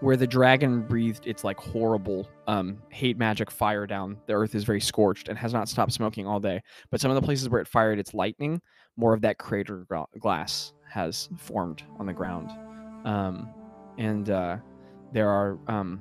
where 0.00 0.16
the 0.16 0.26
dragon 0.26 0.80
breathed 0.80 1.26
its 1.26 1.44
like 1.44 1.58
horrible 1.58 2.26
um, 2.46 2.78
hate 2.88 3.18
magic 3.18 3.50
fire 3.50 3.86
down, 3.86 4.16
the 4.26 4.32
earth 4.32 4.54
is 4.54 4.64
very 4.64 4.80
scorched 4.80 5.28
and 5.28 5.36
has 5.36 5.52
not 5.52 5.68
stopped 5.68 5.92
smoking 5.92 6.26
all 6.26 6.40
day. 6.40 6.62
But 6.90 7.02
some 7.02 7.10
of 7.10 7.14
the 7.16 7.22
places 7.22 7.50
where 7.50 7.60
it 7.60 7.68
fired 7.68 7.98
its 7.98 8.14
lightning, 8.14 8.62
more 8.96 9.12
of 9.12 9.20
that 9.20 9.36
crater 9.36 9.86
glass 10.18 10.72
has 10.90 11.28
formed 11.36 11.82
on 11.98 12.06
the 12.06 12.14
ground, 12.14 12.50
um, 13.04 13.50
and 13.98 14.30
uh, 14.30 14.56
there 15.12 15.28
are 15.28 15.58
um, 15.68 16.00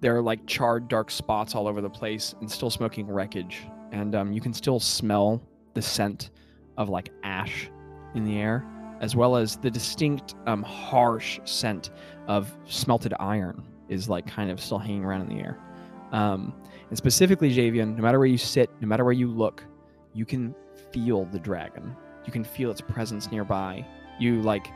there 0.00 0.16
are 0.16 0.22
like 0.22 0.46
charred 0.46 0.88
dark 0.88 1.10
spots 1.10 1.54
all 1.54 1.66
over 1.66 1.80
the 1.80 1.90
place 1.90 2.34
and 2.40 2.50
still 2.50 2.70
smoking 2.70 3.06
wreckage, 3.06 3.62
and 3.92 4.14
um, 4.14 4.32
you 4.32 4.40
can 4.40 4.52
still 4.52 4.80
smell 4.80 5.42
the 5.74 5.82
scent 5.82 6.30
of 6.76 6.88
like 6.88 7.10
ash 7.22 7.70
in 8.14 8.24
the 8.24 8.38
air, 8.38 8.64
as 9.00 9.16
well 9.16 9.36
as 9.36 9.56
the 9.56 9.70
distinct 9.70 10.34
um, 10.46 10.62
harsh 10.62 11.40
scent 11.44 11.90
of 12.28 12.56
smelted 12.64 13.14
iron 13.20 13.62
is 13.88 14.08
like 14.08 14.26
kind 14.26 14.50
of 14.50 14.60
still 14.60 14.78
hanging 14.78 15.04
around 15.04 15.22
in 15.22 15.36
the 15.36 15.42
air. 15.42 15.58
Um, 16.12 16.54
and 16.88 16.96
specifically, 16.96 17.54
Javian, 17.54 17.96
no 17.96 18.02
matter 18.02 18.18
where 18.18 18.28
you 18.28 18.38
sit, 18.38 18.70
no 18.80 18.88
matter 18.88 19.04
where 19.04 19.12
you 19.12 19.28
look, 19.28 19.64
you 20.14 20.24
can 20.24 20.54
feel 20.92 21.24
the 21.26 21.38
dragon. 21.38 21.94
You 22.24 22.32
can 22.32 22.44
feel 22.44 22.70
its 22.70 22.80
presence 22.80 23.30
nearby. 23.30 23.86
You 24.18 24.40
like, 24.42 24.68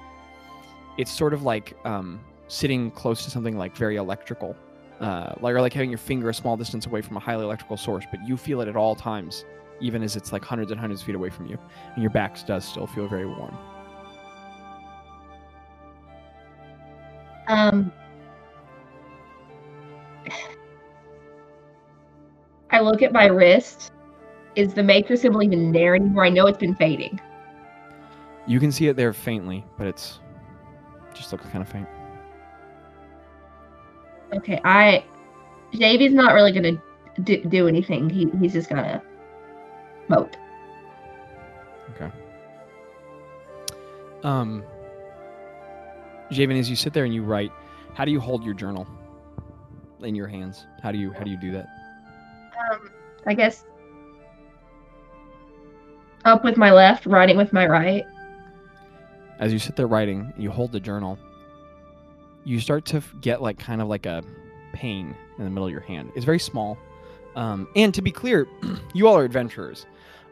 it's 0.99 1.11
sort 1.11 1.33
of 1.33 1.43
like 1.43 1.77
um, 1.85 2.21
sitting 2.49 2.91
close 2.91 3.25
to 3.25 3.31
something 3.31 3.57
like 3.57 3.77
very 3.77 3.97
electrical, 3.97 4.57
uh, 5.01 5.35
like 5.41 5.55
or 5.55 5.61
like 5.61 5.73
having 5.73 5.91
your 5.91 5.99
finger 5.99 6.29
a 6.29 6.35
small 6.35 6.57
distance 6.57 6.87
away 6.87 7.01
from 7.01 7.17
a 7.17 7.21
highly 7.21 7.45
electrical 7.45 7.77
source, 7.77 8.05
but 8.11 8.27
you 8.27 8.37
feel 8.37 8.61
it 8.61 8.69
at 8.69 8.77
all 8.77 8.95
times, 8.95 9.45
even 9.81 10.03
as 10.03 10.17
it's 10.17 10.33
like 10.33 10.45
hundreds 10.45 10.71
and 10.71 10.79
hundreds 10.79 11.01
of 11.01 11.07
feet 11.07 11.15
away 11.15 11.31
from 11.31 11.47
you, 11.47 11.59
and 11.95 12.03
your 12.03 12.11
back 12.11 12.45
does 12.47 12.65
still 12.65 12.87
feel 12.87 13.09
very 13.09 13.27
warm. 13.27 13.57
Um, 17.49 17.93
I 22.71 22.81
look 22.81 23.03
at 23.03 23.13
my 23.13 23.27
wrist. 23.27 23.93
Is 24.55 24.75
the 24.75 24.83
maker 24.83 25.17
symbol 25.17 25.43
even 25.43 25.73
there 25.73 25.95
anymore? 25.95 26.25
I 26.25 26.29
know 26.29 26.47
it's 26.47 26.59
been 26.59 26.75
fading. 26.75 27.21
You 28.47 28.61
can 28.61 28.71
see 28.73 28.89
it 28.89 28.97
there 28.97 29.13
faintly, 29.13 29.65
but 29.79 29.87
it's 29.87 30.21
just 31.15 31.33
looks 31.33 31.47
kind 31.47 31.63
of 31.63 31.69
faint. 31.69 31.89
Okay, 34.35 34.61
I. 34.65 35.05
Javey's 35.73 36.13
not 36.13 36.35
really 36.35 36.53
gonna 36.53 36.83
do, 37.23 37.43
do 37.45 37.69
anything. 37.69 38.11
He, 38.11 38.29
he's 38.41 38.53
just 38.53 38.69
gonna 38.69 39.03
moat. 40.09 40.37
Um, 44.23 44.63
Javen, 46.31 46.59
as 46.59 46.69
you 46.69 46.77
sit 46.77 46.93
there 46.93 47.05
and 47.05 47.15
you 47.15 47.23
write, 47.23 47.53
how 47.95 48.05
do 48.05 48.11
you 48.11 48.21
hold 48.21 48.45
your 48.45 48.55
journal 48.55 48.87
in 50.01 50.15
your 50.15 50.27
hands? 50.27 50.67
How 50.83 50.93
do 50.93 50.99
you 50.99 51.13
how 51.13 51.25
do 51.25 51.31
you 51.31 51.37
do 51.37 51.51
that? 51.53 51.67
Um, 52.73 52.91
I 53.27 53.35
guess 53.35 53.65
up 56.25 56.45
with 56.45 56.57
my 56.57 56.71
left, 56.71 57.07
writing 57.07 57.37
with 57.37 57.53
my 57.53 57.67
right. 57.67 58.05
As 59.39 59.53
you 59.53 59.59
sit 59.59 59.77
there 59.77 59.87
writing, 59.87 60.33
you 60.37 60.51
hold 60.51 60.73
the 60.73 60.81
journal. 60.81 61.19
You 62.45 62.61
start 62.61 62.85
to 62.87 63.03
get 63.21 63.43
like 63.43 63.59
kind 63.59 63.81
of 63.81 63.89
like 63.89 64.07
a 64.07 64.23
pain 64.73 65.15
in 65.39 65.45
the 65.45 65.51
middle 65.51 65.67
of 65.67 65.73
your 65.73 65.81
hand. 65.81 66.13
It's 66.15 66.25
very 66.25 66.39
small. 66.39 66.79
Um, 67.37 67.69
and 67.77 67.95
to 67.95 68.03
be 68.03 68.11
clear, 68.11 68.47
you 68.95 69.07
all 69.07 69.17
are 69.17 69.25
adventurers. 69.25 69.87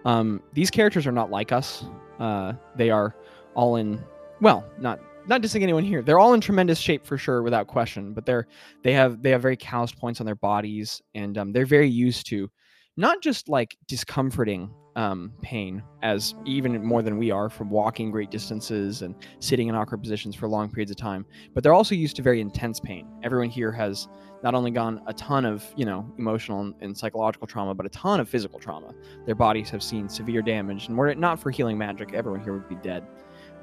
Um, 0.05 0.43
these 0.53 0.71
characters 0.71 1.07
are 1.07 1.13
not 1.13 1.31
like 1.31 1.53
us. 1.53 1.85
Uh, 2.19 2.55
they 2.77 2.91
are 2.91 3.15
all 3.55 3.77
in 3.77 4.03
well, 4.41 4.65
not 4.79 5.01
not 5.27 5.43
dissing 5.43 5.63
anyone 5.63 5.85
here. 5.85 6.03
They're 6.03 6.19
all 6.19 6.33
in 6.33 6.41
tremendous 6.41 6.79
shape 6.79 7.05
for 7.05 7.19
sure, 7.19 7.43
without 7.43 7.67
question. 7.67 8.15
But 8.15 8.25
they're 8.25 8.47
they 8.83 8.93
have 8.93 9.23
they 9.23 9.31
have 9.31 9.43
very 9.43 9.57
calloused 9.57 9.99
points 9.99 10.21
on 10.21 10.27
their 10.27 10.35
bodies, 10.35 11.03
and 11.15 11.37
um, 11.37 11.53
they're 11.53 11.67
very 11.67 11.89
used 11.89 12.27
to 12.29 12.51
not 12.97 13.23
just 13.23 13.49
like 13.49 13.77
discomforting 13.87 14.71
um, 14.99 15.33
pain, 15.43 15.81
as 16.03 16.35
even 16.45 16.85
more 16.85 17.03
than 17.03 17.19
we 17.19 17.31
are 17.31 17.49
from 17.49 17.71
walking 17.71 18.11
great 18.11 18.33
distances 18.33 19.03
and 19.03 19.15
sitting 19.39 19.69
in 19.69 19.77
awkward 19.77 20.03
positions 20.03 20.35
for 20.35 20.49
long 20.49 20.69
periods 20.69 20.91
of 20.91 20.97
time. 20.97 21.25
But 21.55 21.63
they're 21.63 21.73
also 21.73 21.95
used 21.95 22.17
to 22.17 22.23
very 22.23 22.41
intense 22.41 22.81
pain. 22.81 23.07
Everyone 23.23 23.49
here 23.49 23.71
has 23.71 24.09
not 24.43 24.57
only 24.57 24.73
gone 24.73 25.01
a 25.07 25.15
ton 25.15 25.45
of 25.45 25.65
you 25.77 25.87
know 25.87 26.05
emotional 26.19 26.75
and, 26.81 26.99
psychological 26.99 27.47
trauma, 27.47 27.75
but 27.75 27.87
a 27.87 27.91
ton 27.91 28.19
of 28.19 28.29
physical 28.29 28.59
trauma. 28.59 28.93
Their 29.25 29.37
bodies 29.37 29.71
have 29.71 29.85
seen 29.85 30.09
severe 30.09 30.43
damage, 30.43 30.89
and 30.89 30.99
were 30.99 31.07
it 31.07 31.17
not 31.17 31.39
for 31.39 31.53
healing 31.53 31.79
magic, 31.79 32.13
everyone 32.13 32.43
here 32.43 32.55
would 32.55 32.69
be 32.69 32.75
dead. 32.77 33.07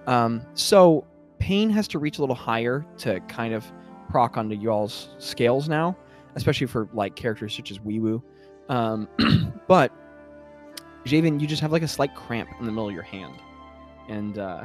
Um, 0.07 0.41
so 0.53 1.05
pain 1.37 1.69
has 1.69 1.85
to 1.89 1.99
reach 1.99 2.17
a 2.17 2.21
little 2.21 2.35
higher 2.35 2.85
to 2.99 3.19
kind 3.21 3.53
of 3.53 3.65
proc 4.09 4.37
onto 4.37 4.55
y'all's 4.55 5.09
scales 5.17 5.67
now, 5.67 5.97
especially 6.35 6.67
for 6.67 6.87
like 6.93 7.17
characters 7.17 7.53
such 7.53 7.71
as 7.71 7.79
Weewoo. 7.79 8.23
Um, 8.69 9.09
but 9.67 9.91
Javen, 11.05 11.39
you 11.39 11.47
just 11.47 11.61
have 11.61 11.71
like 11.71 11.83
a 11.83 11.87
slight 11.87 12.15
cramp 12.15 12.49
in 12.59 12.65
the 12.65 12.71
middle 12.71 12.87
of 12.87 12.93
your 12.93 13.03
hand, 13.03 13.35
and 14.07 14.37
uh, 14.39 14.63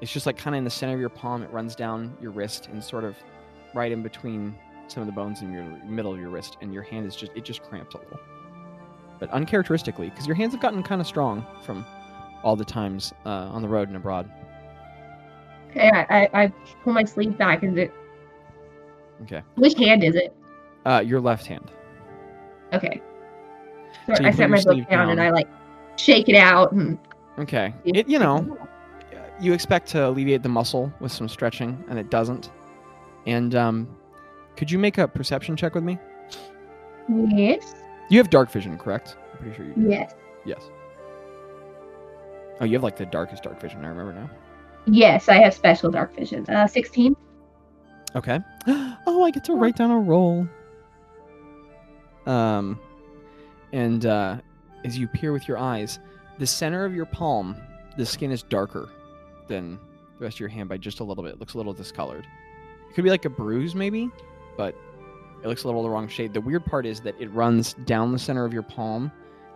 it's 0.00 0.12
just 0.12 0.24
like 0.26 0.36
kind 0.38 0.54
of 0.54 0.58
in 0.58 0.64
the 0.64 0.70
center 0.70 0.94
of 0.94 1.00
your 1.00 1.08
palm. 1.10 1.42
It 1.42 1.50
runs 1.50 1.74
down 1.76 2.16
your 2.20 2.30
wrist 2.30 2.68
and 2.68 2.82
sort 2.82 3.04
of 3.04 3.16
right 3.74 3.92
in 3.92 4.02
between 4.02 4.54
some 4.88 5.02
of 5.02 5.06
the 5.06 5.12
bones 5.12 5.42
in 5.42 5.52
your 5.52 5.64
middle 5.84 6.12
of 6.12 6.18
your 6.18 6.30
wrist, 6.30 6.56
and 6.62 6.72
your 6.72 6.82
hand 6.82 7.06
is 7.06 7.14
just 7.14 7.32
it 7.34 7.44
just 7.44 7.62
cramped 7.62 7.94
a 7.94 7.98
little, 7.98 8.20
but 9.18 9.30
uncharacteristically 9.30 10.08
because 10.08 10.26
your 10.26 10.36
hands 10.36 10.52
have 10.52 10.62
gotten 10.62 10.82
kind 10.82 11.00
of 11.02 11.06
strong 11.06 11.44
from 11.64 11.84
all 12.42 12.56
the 12.56 12.64
times 12.64 13.12
uh, 13.26 13.28
on 13.28 13.60
the 13.62 13.68
road 13.68 13.88
and 13.88 13.96
abroad. 13.96 14.30
Okay, 15.70 15.90
I, 15.90 16.22
I, 16.22 16.44
I 16.44 16.52
pull 16.82 16.92
my 16.92 17.04
sleeve 17.04 17.36
back. 17.36 17.62
Is 17.62 17.76
it 17.76 17.92
Okay. 19.22 19.42
which 19.56 19.74
hand 19.74 20.02
is 20.02 20.14
it? 20.14 20.34
Uh, 20.86 21.02
your 21.04 21.20
left 21.20 21.46
hand. 21.46 21.70
Okay. 22.72 23.00
So, 24.06 24.14
So 24.14 24.24
I 24.24 24.30
set 24.30 24.50
my 24.50 24.56
book 24.56 24.62
sleeve 24.74 24.88
down, 24.88 25.10
and. 25.10 25.20
I 25.20 25.30
like 25.30 25.48
shake 25.96 26.28
it 26.28 26.36
out 26.36 26.72
and 26.72 26.98
Okay. 27.38 27.74
It 27.84 28.08
you 28.08 28.18
know, 28.18 28.56
you 29.40 29.52
expect 29.52 29.88
to 29.88 30.08
alleviate 30.08 30.42
the 30.44 30.48
muscle 30.48 30.92
with 31.00 31.10
some 31.10 31.28
stretching, 31.28 31.82
and 31.88 31.98
it 31.98 32.08
doesn't. 32.10 32.50
And 33.26 33.54
um, 33.56 33.88
could 34.56 34.70
you 34.70 34.78
make 34.78 34.98
a 34.98 35.08
perception 35.08 35.56
check 35.56 35.74
with 35.74 35.82
me? 35.82 35.98
yes, 37.28 37.74
You 38.08 38.18
have 38.18 38.30
dark 38.30 38.50
vision, 38.50 38.78
correct? 38.78 39.16
I'm 39.32 39.38
pretty 39.38 39.56
sure 39.56 39.66
you 39.66 39.72
do. 39.74 39.88
yes, 39.90 40.14
Yes. 40.44 40.62
Oh, 42.60 42.64
you 42.64 42.74
have 42.74 42.84
like 42.84 42.96
the 42.96 43.06
darkest 43.06 43.42
dark 43.42 43.60
vision. 43.60 43.84
I 43.84 43.88
remember 43.88 44.12
now. 44.12 44.30
yes. 44.86 45.28
I 45.28 45.34
have 45.42 45.52
special 45.54 45.90
dark 45.90 46.14
vision. 46.14 46.46
Uh, 46.48 46.66
sixteen. 46.68 47.16
Okay. 48.14 48.38
Oh, 49.06 49.22
I 49.22 49.30
get 49.32 49.44
to 49.44 49.54
write 49.54 49.76
down 49.76 49.90
a 49.90 49.98
roll. 49.98 50.48
Um, 52.26 52.80
and 53.72 54.06
uh, 54.06 54.38
as 54.84 54.98
you 54.98 55.08
peer 55.08 55.32
with 55.32 55.48
your 55.48 55.58
eyes, 55.58 55.98
the 56.38 56.46
center 56.46 56.84
of 56.84 56.94
your 56.94 57.06
palm, 57.06 57.56
the 57.96 58.06
skin 58.06 58.30
is 58.30 58.42
darker 58.42 58.88
than 59.48 59.78
the 60.18 60.24
rest 60.24 60.36
of 60.36 60.40
your 60.40 60.48
hand 60.48 60.68
by 60.68 60.76
just 60.76 61.00
a 61.00 61.04
little 61.04 61.24
bit. 61.24 61.34
It 61.34 61.40
looks 61.40 61.54
a 61.54 61.56
little 61.56 61.72
discolored. 61.72 62.26
It 62.90 62.94
could 62.94 63.04
be 63.04 63.10
like 63.10 63.24
a 63.24 63.30
bruise, 63.30 63.74
maybe, 63.74 64.10
but 64.56 64.74
it 65.42 65.48
looks 65.48 65.64
a 65.64 65.66
little 65.66 65.82
the 65.82 65.90
wrong 65.90 66.08
shade. 66.08 66.32
The 66.32 66.40
weird 66.40 66.64
part 66.64 66.86
is 66.86 67.00
that 67.00 67.14
it 67.20 67.28
runs 67.32 67.74
down 67.84 68.12
the 68.12 68.18
center 68.18 68.44
of 68.44 68.52
your 68.52 68.62
palm, 68.62 69.10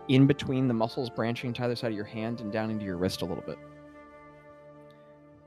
in 0.07 0.25
between 0.25 0.67
the 0.67 0.73
muscles 0.73 1.09
branching 1.09 1.53
to 1.53 1.63
either 1.63 1.75
side 1.75 1.91
of 1.91 1.95
your 1.95 2.05
hand, 2.05 2.41
and 2.41 2.51
down 2.51 2.71
into 2.71 2.83
your 2.83 2.97
wrist 2.97 3.21
a 3.21 3.25
little 3.25 3.43
bit. 3.43 3.57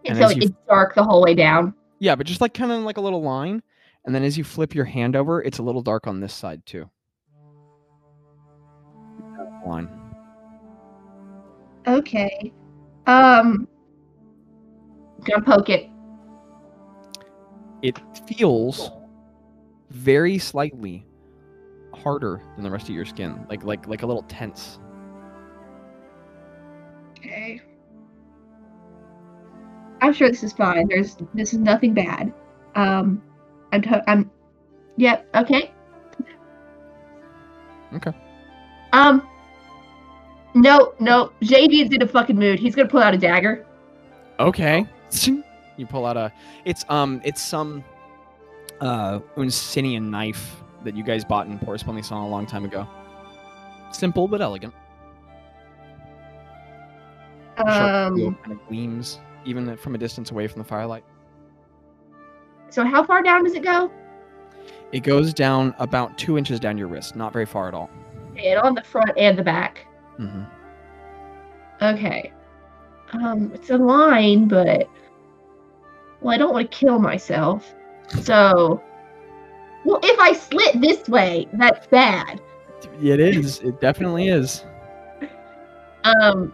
And 0.05 0.17
so 0.17 0.29
it's 0.31 0.51
dark 0.69 0.95
the 0.95 1.03
whole 1.03 1.23
way 1.23 1.35
down. 1.35 1.75
Yeah, 1.99 2.17
but 2.17 2.27
just 2.27 2.41
like 2.41 2.55
kind 2.55 2.73
of 2.73 2.83
like 2.83 2.97
a 2.97 3.01
little 3.01 3.23
line, 3.23 3.63
and 4.05 4.15
then 4.15 4.23
as 4.23 4.39
you 4.39 4.45
flip 4.45 4.75
your 4.75 4.85
hand 4.85 5.17
over, 5.17 5.43
it's 5.43 5.59
a 5.59 5.63
little 5.63 5.83
dark 5.83 6.07
on 6.07 6.21
this 6.21 6.35
side 6.35 6.65
too. 6.67 6.89
Line. 9.67 9.89
Okay. 11.87 12.53
Um, 13.07 13.69
gonna 15.25 15.43
poke 15.45 15.69
it. 15.69 15.89
It 17.83 18.01
feels 18.27 18.91
very 19.91 20.39
slightly 20.39 21.05
harder 21.95 22.41
than 22.55 22.65
the 22.65 22.71
rest 22.71 22.89
of 22.89 22.95
your 22.95 23.05
skin, 23.05 23.45
like 23.49 23.65
like 23.65 23.87
like 23.87 24.03
a 24.03 24.07
little 24.07 24.23
tense. 24.23 24.79
Okay. 27.19 27.61
I'm 30.01 30.13
sure 30.13 30.29
this 30.29 30.43
is 30.43 30.53
fine. 30.53 30.89
There's 30.89 31.17
this 31.35 31.53
is 31.53 31.61
nothing 31.61 31.95
bad. 31.95 32.33
Um, 32.75 33.23
I'm 33.73 33.83
to- 33.83 34.11
I'm. 34.11 34.31
Yep. 34.97 35.29
okay. 35.37 35.73
Okay. 37.95 38.13
Um. 38.93 39.29
No, 40.55 40.95
no. 41.01 41.33
JV's 41.43 41.93
in 41.95 42.03
a 42.03 42.07
fucking 42.07 42.39
mood. 42.39 42.59
He's 42.59 42.75
gonna 42.75 42.89
pull 42.89 43.01
out 43.03 43.15
a 43.15 43.19
dagger. 43.19 43.67
Okay. 44.41 44.87
You 45.79 45.87
pull 45.87 46.05
out 46.05 46.19
a. 46.19 46.31
It's 46.67 46.85
um. 46.91 47.23
It's 47.25 47.41
some. 47.41 47.83
Uh, 48.83 49.21
Uncinian 49.39 50.11
knife 50.11 50.63
that 50.85 50.95
you 50.95 51.03
guys 51.03 51.25
bought 51.25 51.47
in 51.47 51.59
Porcelain 51.59 52.03
Song 52.03 52.25
a 52.27 52.29
long 52.29 52.45
time 52.47 52.67
ago. 52.67 52.87
Simple 53.91 54.29
but 54.29 54.43
elegant. 54.43 54.75
Sharp 57.57 58.13
steel 58.15 58.27
Um. 58.29 58.35
kind 58.37 58.53
of 58.53 58.69
gleams 58.69 59.19
even 59.47 59.77
from 59.79 59.95
a 59.95 59.99
distance 59.99 60.31
away 60.31 60.47
from 60.47 60.61
the 60.61 60.69
firelight. 60.69 61.05
So 62.69 62.85
how 62.85 63.03
far 63.03 63.23
down 63.23 63.45
does 63.45 63.55
it 63.55 63.63
go? 63.65 63.91
It 64.93 65.01
goes 65.01 65.33
down 65.33 65.75
about 65.79 66.17
two 66.19 66.37
inches 66.37 66.61
down 66.61 66.77
your 66.77 66.87
wrist, 66.89 67.17
not 67.17 67.33
very 67.33 67.47
far 67.47 67.67
at 67.69 67.75
all. 67.75 67.91
And 68.37 68.59
on 68.61 68.75
the 68.75 68.83
front 68.83 69.11
and 69.17 69.39
the 69.39 69.43
back. 69.43 69.87
Hmm 70.17 70.43
Okay. 71.81 72.33
Um, 73.13 73.51
it's 73.55 73.71
a 73.71 73.77
line, 73.77 74.47
but 74.49 74.89
well, 76.21 76.35
I 76.35 76.39
don't 76.39 76.53
want 76.53 76.71
to 76.71 76.77
kill 76.77 76.99
myself. 76.99 77.75
So, 78.23 78.83
well, 79.85 79.99
if 80.03 80.19
I 80.19 80.33
slit 80.33 80.81
this 80.81 81.09
way, 81.09 81.49
that's 81.55 81.87
bad. 81.89 82.41
It 83.03 83.21
is. 83.21 83.61
It 83.61 83.81
definitely 83.81 84.29
is. 84.29 84.65
Um, 86.05 86.53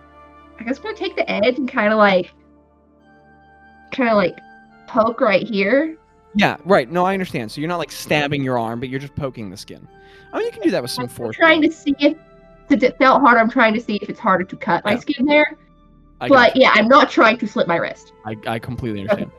I 0.59 0.65
guess 0.65 0.79
I'm 0.79 0.85
gonna 0.85 0.97
take 0.97 1.17
the 1.17 1.31
edge 1.31 1.59
and 1.59 1.71
kind 1.71 1.93
of 1.93 1.99
like, 1.99 2.33
kind 3.93 4.09
of 4.11 4.17
like 4.17 4.39
poke 4.87 5.21
right 5.21 5.47
here. 5.47 5.97
Yeah, 6.35 6.57
right. 6.65 6.91
No, 6.91 7.05
I 7.05 7.13
understand. 7.15 7.51
So 7.53 7.61
you're 7.61 7.69
not 7.69 7.79
like 7.79 7.91
stabbing 7.93 8.43
your 8.43 8.59
arm, 8.59 8.81
but 8.81 8.89
you're 8.89 9.01
just 9.01 9.15
poking 9.15 9.51
the 9.51 9.57
skin. 9.57 9.87
Oh, 10.33 10.41
you 10.41 10.51
can 10.51 10.63
do 10.63 10.71
that 10.71 10.83
with 10.83 10.91
some 10.91 11.05
I'm 11.05 11.09
force. 11.09 11.37
trying 11.37 11.61
though. 11.61 11.69
to 11.69 11.73
see 11.75 11.95
if, 11.99 12.17
since 12.69 12.83
it 12.83 12.97
felt 12.99 13.21
hard, 13.21 13.39
I'm 13.39 13.51
trying 13.51 13.75
to 13.75 13.81
see 13.81 13.97
if 13.97 14.09
it's 14.09 14.21
harder 14.21 14.45
to 14.45 14.57
cut 14.57 14.85
my 14.85 14.93
Yeah. 14.93 14.99
skin 14.99 15.27
there. 15.27 15.57
I, 16.21 16.29
But 16.29 16.57
yeah, 16.57 16.73
I'm 16.75 16.89
not 16.89 17.11
trying 17.11 17.39
to 17.39 17.47
slit 17.47 17.69
my 17.69 17.77
wrist. 17.77 18.13
I, 18.25 18.37
I 18.47 18.59
completely 18.59 19.01
understand. 19.01 19.31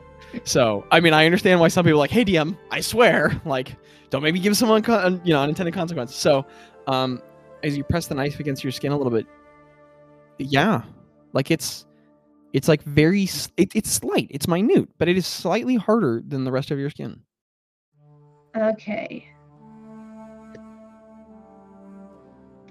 So, 0.44 0.86
I 0.90 1.00
mean, 1.00 1.12
I 1.12 1.26
understand 1.26 1.60
why 1.60 1.68
some 1.68 1.84
people 1.84 1.98
are 1.98 2.04
like, 2.04 2.10
"Hey, 2.10 2.24
DM, 2.24 2.56
I 2.70 2.80
swear, 2.80 3.40
like, 3.44 3.76
don't 4.10 4.22
make 4.22 4.32
me 4.32 4.40
give 4.40 4.56
someone, 4.56 4.82
you 5.24 5.32
know, 5.34 5.40
unintended 5.42 5.74
consequences." 5.74 6.16
So, 6.16 6.46
um, 6.86 7.20
as 7.62 7.76
you 7.76 7.84
press 7.84 8.06
the 8.06 8.14
knife 8.14 8.40
against 8.40 8.62
your 8.64 8.70
skin 8.70 8.92
a 8.92 8.96
little 8.96 9.10
bit, 9.12 9.26
yeah, 10.38 10.82
like 11.32 11.50
it's, 11.50 11.84
it's 12.52 12.68
like 12.68 12.82
very, 12.84 13.24
it, 13.56 13.74
it's 13.74 13.90
slight, 13.90 14.28
it's 14.30 14.48
minute, 14.48 14.88
but 14.98 15.08
it 15.08 15.18
is 15.18 15.26
slightly 15.26 15.76
harder 15.76 16.22
than 16.26 16.44
the 16.44 16.52
rest 16.52 16.70
of 16.70 16.78
your 16.78 16.90
skin. 16.90 17.20
Okay. 18.56 19.26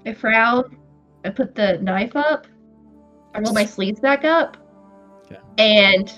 I 0.06 0.12
frown. 0.14 0.76
I 1.24 1.30
put 1.30 1.54
the 1.54 1.78
knife 1.78 2.16
up. 2.16 2.46
I 3.34 3.40
roll 3.40 3.52
my 3.52 3.64
sleeves 3.64 4.00
back 4.00 4.24
up. 4.24 4.56
Okay. 5.26 5.38
And 5.58 6.12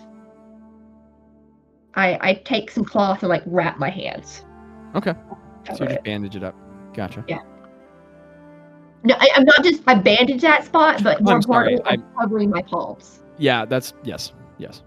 I 1.94 2.18
I 2.20 2.34
take 2.44 2.70
some 2.70 2.84
cloth 2.84 3.22
and 3.22 3.28
like 3.28 3.42
wrap 3.46 3.78
my 3.78 3.90
hands. 3.90 4.44
Okay. 4.94 5.14
So 5.66 5.72
Cover 5.72 5.84
you 5.84 5.90
it. 5.90 5.92
just 5.94 6.04
bandage 6.04 6.36
it 6.36 6.44
up. 6.44 6.54
Gotcha. 6.94 7.24
Yeah. 7.28 7.40
No, 9.04 9.16
I, 9.18 9.28
I'm 9.34 9.44
not 9.44 9.64
just 9.64 9.82
I 9.86 9.94
bandage 9.96 10.42
that 10.42 10.64
spot, 10.64 11.02
but 11.02 11.20
more 11.22 11.34
I'm 11.34 11.42
sorry, 11.42 11.74
importantly, 11.74 12.04
I'm 12.06 12.20
covering 12.20 12.50
my 12.50 12.62
palms. 12.62 13.24
Yeah, 13.38 13.64
that's 13.64 13.94
yes, 14.04 14.32
yes. 14.58 14.82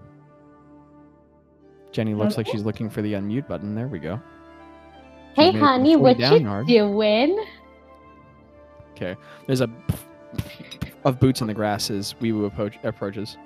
Jenny 1.92 2.14
looks 2.14 2.38
like 2.38 2.48
she's 2.48 2.64
looking 2.64 2.90
for 2.90 3.02
the 3.02 3.14
unmute 3.14 3.48
button. 3.48 3.76
There 3.76 3.88
we 3.88 4.00
go. 4.00 4.22
Hey, 5.36 5.52
She's 5.52 5.54
made 5.54 5.56
it 5.56 5.60
from 5.60 5.68
honey, 5.68 5.94
40 5.96 6.02
what 6.04 6.18
down 6.18 6.34
you 6.34 6.40
yard. 6.48 6.68
doing? 6.68 7.46
Okay. 8.96 9.18
There's 9.46 9.62
a 9.62 9.70
of 11.04 11.20
boots 11.20 11.42
in 11.42 11.48
the 11.48 11.54
grass 11.54 11.92
as 11.92 12.16
Wee 12.22 12.32
Woo 12.32 12.46
approach, 12.46 12.80
approaches. 12.84 13.38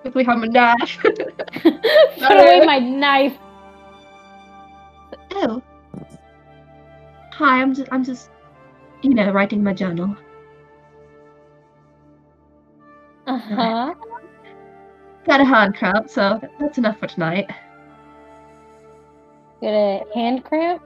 Quickly 0.00 0.24
have 0.24 0.42
a 0.42 0.48
knife. 0.48 0.98
Put 1.02 1.66
away 1.66 2.62
my 2.64 2.78
knife. 2.78 3.36
oh. 5.32 5.62
Hi, 7.32 7.60
I'm 7.60 7.74
just 7.74 7.88
I'm 7.92 8.04
just 8.04 8.30
you 9.02 9.14
know, 9.14 9.30
writing 9.32 9.62
my 9.62 9.74
journal. 9.74 10.16
Uh 13.26 13.38
huh. 13.38 13.94
Got 15.26 15.40
a 15.40 15.44
hand 15.44 15.76
cramp, 15.76 16.08
so 16.08 16.40
that's 16.58 16.78
enough 16.78 16.98
for 16.98 17.06
tonight. 17.06 17.46
Got 19.60 19.68
a 19.68 20.04
hand 20.14 20.44
cramp 20.44 20.82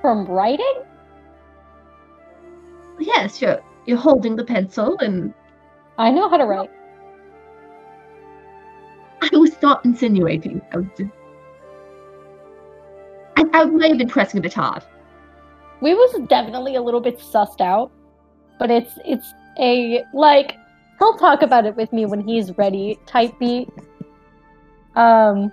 from 0.00 0.26
writing? 0.26 0.82
Yes, 2.98 3.40
you're 3.40 3.60
you're 3.86 3.98
holding 3.98 4.36
the 4.36 4.44
pencil, 4.44 4.98
and 4.98 5.32
I 5.96 6.10
know 6.10 6.28
how 6.28 6.36
to 6.36 6.44
write. 6.44 6.70
I 9.22 9.36
was 9.36 9.60
not 9.62 9.84
insinuating. 9.84 10.60
I 10.72 10.78
was 10.78 10.86
just. 10.96 11.10
I, 13.36 13.44
I 13.52 13.64
may 13.64 13.88
have 13.88 13.98
been 13.98 14.08
pressing 14.08 14.38
a 14.38 14.42
bit 14.42 14.54
hard. 14.54 14.82
We 15.80 15.94
was 15.94 16.20
definitely 16.28 16.74
a 16.74 16.82
little 16.82 17.00
bit 17.00 17.18
sussed 17.18 17.60
out, 17.60 17.90
but 18.58 18.70
it's 18.70 18.92
it's 19.04 19.32
a 19.58 20.04
like 20.12 20.56
he'll 20.98 21.16
talk 21.16 21.42
about 21.42 21.66
it 21.66 21.76
with 21.76 21.92
me 21.92 22.06
when 22.06 22.20
he's 22.20 22.56
ready 22.58 22.98
type 23.06 23.38
beat. 23.38 23.68
Um, 24.96 25.52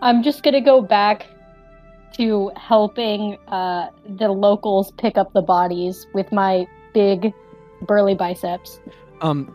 I'm 0.00 0.22
just 0.22 0.42
gonna 0.42 0.60
go 0.62 0.80
back 0.80 1.26
to 2.14 2.50
helping 2.56 3.38
uh, 3.48 3.90
the 4.18 4.28
locals 4.28 4.92
pick 4.92 5.16
up 5.16 5.32
the 5.32 5.42
bodies 5.42 6.06
with 6.14 6.30
my 6.32 6.66
big 6.92 7.32
burly 7.82 8.14
biceps. 8.14 8.80
Um, 9.20 9.54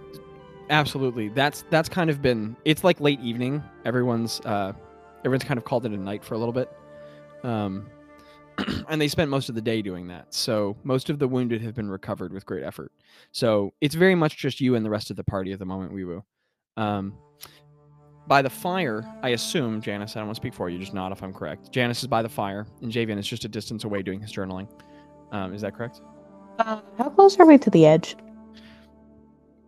absolutely. 0.70 1.30
That's 1.30 1.64
that's 1.70 1.90
kind 1.90 2.10
of 2.10 2.22
been. 2.22 2.56
It's 2.66 2.84
like 2.84 3.00
late 3.00 3.20
evening. 3.20 3.64
Everyone's 3.86 4.40
uh, 4.42 4.74
everyone's 5.20 5.44
kind 5.44 5.58
of 5.58 5.66
called 5.66 5.86
it 5.86 5.92
a 5.92 5.98
night 5.98 6.24
for 6.24 6.36
a 6.36 6.38
little 6.38 6.54
bit. 6.54 6.72
Um, 7.44 7.88
and 8.88 9.02
they 9.02 9.08
spent 9.08 9.30
most 9.30 9.50
of 9.50 9.56
the 9.56 9.62
day 9.62 9.82
doing 9.82 10.08
that. 10.08 10.34
So 10.34 10.76
most 10.84 11.10
of 11.10 11.20
the 11.20 11.28
wounded 11.28 11.62
have 11.62 11.74
been 11.74 11.90
recovered 11.90 12.34
with 12.34 12.46
great 12.46 12.64
effort. 12.64 12.92
So 13.32 13.74
it's 13.82 13.96
very 13.96 14.16
much 14.16 14.38
just 14.38 14.62
you 14.62 14.76
and 14.76 14.86
the 14.86 14.90
rest 14.90 15.10
of 15.10 15.16
the 15.16 15.24
party 15.24 15.52
at 15.52 15.60
the 15.60 15.66
moment, 15.66 15.94
Wee 15.94 16.04
Woo. 16.04 16.24
Um, 16.78 17.18
by 18.28 18.42
the 18.42 18.50
fire, 18.50 19.04
I 19.22 19.30
assume, 19.30 19.82
Janice, 19.82 20.16
I 20.16 20.20
don't 20.20 20.28
want 20.28 20.36
to 20.38 20.42
speak 20.42 20.54
for 20.54 20.70
you, 20.70 20.80
just 20.80 20.94
nod 20.94 21.12
if 21.12 21.22
I'm 21.22 21.34
correct. 21.34 21.72
Janice 21.72 22.02
is 22.02 22.08
by 22.08 22.22
the 22.22 22.30
fire, 22.30 22.66
and 22.82 22.92
Javian 22.92 23.18
is 23.18 23.28
just 23.28 23.44
a 23.46 23.50
distance 23.50 23.84
away 23.84 24.02
doing 24.02 24.22
his 24.22 24.32
journaling. 24.32 24.68
Um, 25.32 25.54
is 25.54 25.62
that 25.62 25.76
correct? 25.76 26.02
Uh, 26.60 26.82
how 26.98 27.10
close 27.10 27.38
are 27.40 27.46
we 27.46 27.58
to 27.58 27.70
the 27.70 27.86
edge? 27.86 28.16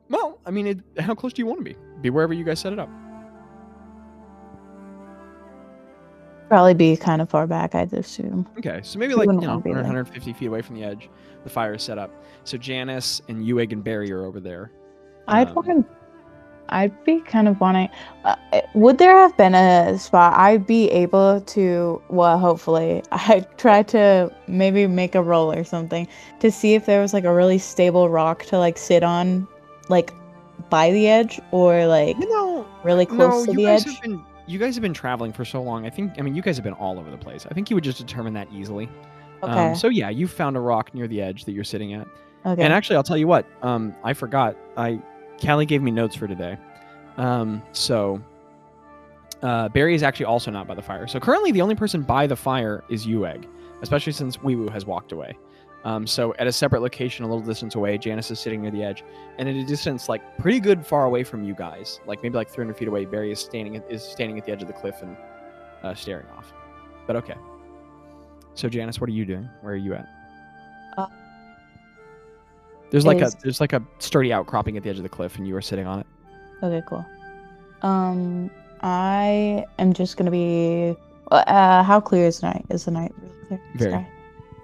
Well, 0.10 0.40
I 0.46 0.52
mean, 0.52 0.68
it, 0.68 0.80
how 1.02 1.16
close 1.16 1.34
do 1.34 1.42
you 1.42 1.48
want 1.48 1.60
to 1.60 1.64
be? 1.64 1.76
Be 2.02 2.10
wherever 2.12 2.34
you 2.34 2.44
guys 2.44 2.60
set 2.60 2.72
it 2.72 2.80
up. 2.80 2.90
Probably 6.48 6.76
be 6.76 6.96
kind 6.96 7.24
of 7.24 7.30
far 7.30 7.48
back, 7.48 7.74
I'd 7.74 7.92
assume. 7.92 8.48
Okay, 8.60 8.80
so 8.84 9.00
maybe 9.00 9.16
like 9.16 9.26
you 9.26 9.34
know, 9.34 9.40
wanna 9.40 9.52
100, 9.58 9.74
there. 9.74 9.84
150 9.84 10.34
feet 10.34 10.46
away 10.46 10.62
from 10.62 10.76
the 10.76 10.84
edge, 10.84 11.10
the 11.44 11.50
fire 11.50 11.74
is 11.74 11.82
set 11.82 11.98
up. 11.98 12.12
So 12.44 12.56
Janice 12.58 13.20
and 13.28 13.44
Ewig 13.44 13.72
and 13.72 13.84
Barry 13.84 14.12
are 14.12 14.24
over 14.26 14.40
there. 14.40 14.72
I'd 15.28 15.48
Um, 15.50 15.56
want. 15.56 15.86
I'd 16.70 17.04
be 17.04 17.22
kind 17.22 17.48
of 17.48 17.60
wanting. 17.60 17.90
Uh, 18.24 18.36
uh, 18.54 18.62
would 18.74 18.98
there 18.98 19.16
have 19.16 19.36
been 19.38 19.56
a 19.56 19.98
spot 20.00 20.34
I'd 20.38 20.66
be 20.66 20.90
able 20.92 21.42
to? 21.42 22.02
Well, 22.10 22.38
hopefully, 22.40 23.04
I 23.12 23.46
try 23.58 23.84
to 23.84 24.32
maybe 24.48 24.88
make 24.88 25.16
a 25.16 25.22
roll 25.22 25.52
or 25.52 25.64
something 25.64 26.08
to 26.40 26.52
see 26.52 26.74
if 26.74 26.86
there 26.86 27.02
was 27.02 27.14
like 27.14 27.24
a 27.24 27.34
really 27.34 27.58
stable 27.58 28.10
rock 28.10 28.44
to 28.46 28.58
like 28.58 28.78
sit 28.78 29.04
on, 29.04 29.48
like 29.90 30.14
by 30.70 30.92
the 30.92 31.08
edge 31.08 31.40
or 31.52 31.86
like 31.86 32.18
You 32.18 32.30
know, 32.30 32.68
really 32.84 33.06
no, 33.06 33.16
close 33.16 33.46
to 33.46 33.52
you 33.52 33.58
the 33.58 33.68
edge. 33.68 34.02
been 34.02 34.24
you 34.48 34.60
guys 34.60 34.76
have 34.76 34.82
been 34.82 34.94
traveling 34.94 35.34
for 35.34 35.46
so 35.46 35.62
long. 35.62 35.86
I 35.86 35.90
think 35.90 36.14
I 36.18 36.22
mean 36.22 36.36
you 36.36 36.42
guys 36.42 36.58
have 36.58 36.64
been 36.64 36.74
all 36.74 37.00
over 37.00 37.10
the 37.10 37.18
place. 37.18 37.46
I 37.50 37.54
think 37.54 37.70
you 37.70 37.76
would 37.76 37.84
just 37.84 37.98
determine 37.98 38.34
that 38.34 38.48
easily. 38.52 38.90
Okay. 39.44 39.52
Um, 39.52 39.76
so 39.76 39.90
yeah, 39.90 40.10
you 40.10 40.28
found 40.28 40.58
a 40.58 40.60
rock 40.60 40.94
near 40.94 41.08
the 41.08 41.22
edge 41.22 41.46
that 41.46 41.52
you're 41.52 41.64
sitting 41.64 41.94
at. 41.94 42.08
okay. 42.46 42.64
And 42.64 42.74
actually, 42.74 42.96
I'll 42.96 43.04
tell 43.04 43.18
you 43.18 43.28
what. 43.28 43.46
Um, 43.62 43.96
I 44.04 44.14
forgot. 44.14 44.56
I 44.78 45.00
Callie 45.44 45.66
gave 45.66 45.82
me 45.82 45.92
notes 45.92 46.16
for 46.16 46.28
today. 46.28 46.58
Um, 47.18 47.62
so 47.72 48.22
uh, 49.42 49.70
Barry 49.70 49.96
is 49.96 50.04
actually 50.04 50.26
also 50.26 50.52
not 50.52 50.68
by 50.68 50.76
the 50.76 50.82
fire. 50.82 51.08
So 51.08 51.20
currently, 51.20 51.52
the 51.52 51.62
only 51.62 51.76
person 51.76 52.02
by 52.02 52.28
the 52.28 52.36
fire 52.36 52.84
is 52.90 53.06
Ueg, 53.06 53.46
especially 53.82 54.14
since 54.14 54.42
Wee 54.42 54.56
Woo 54.56 54.70
has 54.70 54.86
walked 54.86 55.12
away. 55.12 55.38
Um, 55.84 56.08
so 56.08 56.34
at 56.40 56.48
a 56.48 56.52
separate 56.52 56.82
location, 56.82 57.26
a 57.26 57.28
little 57.28 57.46
distance 57.46 57.76
away, 57.76 58.00
Janice 58.00 58.32
is 58.32 58.40
sitting 58.40 58.64
near 58.64 58.72
the 58.72 58.84
edge, 58.84 59.04
and 59.38 59.48
at 59.48 59.56
a 59.56 59.64
distance 59.64 60.10
like 60.10 60.38
pretty 60.40 60.60
good 60.60 60.86
far 60.86 61.06
away 61.06 61.24
from 61.24 61.44
you 61.44 61.54
guys, 61.54 62.00
like 62.08 62.24
maybe 62.24 62.36
like 62.36 62.50
300 62.50 62.76
feet 62.76 62.88
away, 62.88 63.06
Barry 63.06 63.32
is 63.32 63.40
standing 63.40 63.76
is 63.88 64.04
standing 64.04 64.40
at 64.40 64.46
the 64.46 64.52
edge 64.52 64.64
of 64.64 64.68
the 64.68 64.74
cliff 64.74 64.96
and 65.04 65.16
uh, 65.84 65.94
staring 65.94 66.26
off. 66.36 66.52
But 67.06 67.16
okay. 67.18 67.36
So 68.56 68.68
Janice, 68.68 69.00
what 69.00 69.10
are 69.12 69.14
you 69.14 69.26
doing? 69.26 69.48
Where 69.62 69.74
are 69.74 69.78
you 69.78 69.94
at? 69.94 70.08
There's 72.96 73.06
like 73.06 73.22
is- 73.22 73.34
a 73.34 73.38
there's 73.42 73.60
like 73.60 73.74
a 73.74 73.84
sturdy 74.00 74.32
outcropping 74.32 74.78
at 74.78 74.84
the 74.84 74.90
edge 74.90 74.96
of 74.96 75.04
the 75.04 75.10
cliff, 75.10 75.38
and 75.38 75.46
you 75.46 75.54
are 75.58 75.62
sitting 75.62 75.86
on 75.86 76.00
it. 76.00 76.08
Okay, 76.64 76.82
cool. 76.88 77.06
Um, 77.82 78.50
I 78.80 79.66
am 79.80 79.92
just 79.92 80.16
gonna 80.16 80.32
be. 80.32 80.96
Uh, 81.30 81.84
how 81.84 82.00
clear 82.00 82.26
is 82.26 82.40
the 82.40 82.48
night? 82.48 82.66
Is 82.70 82.86
the 82.86 82.92
night 82.92 83.14
really 83.20 83.36
clear? 83.48 83.62
Very. 83.76 83.92
Sky? 83.92 84.08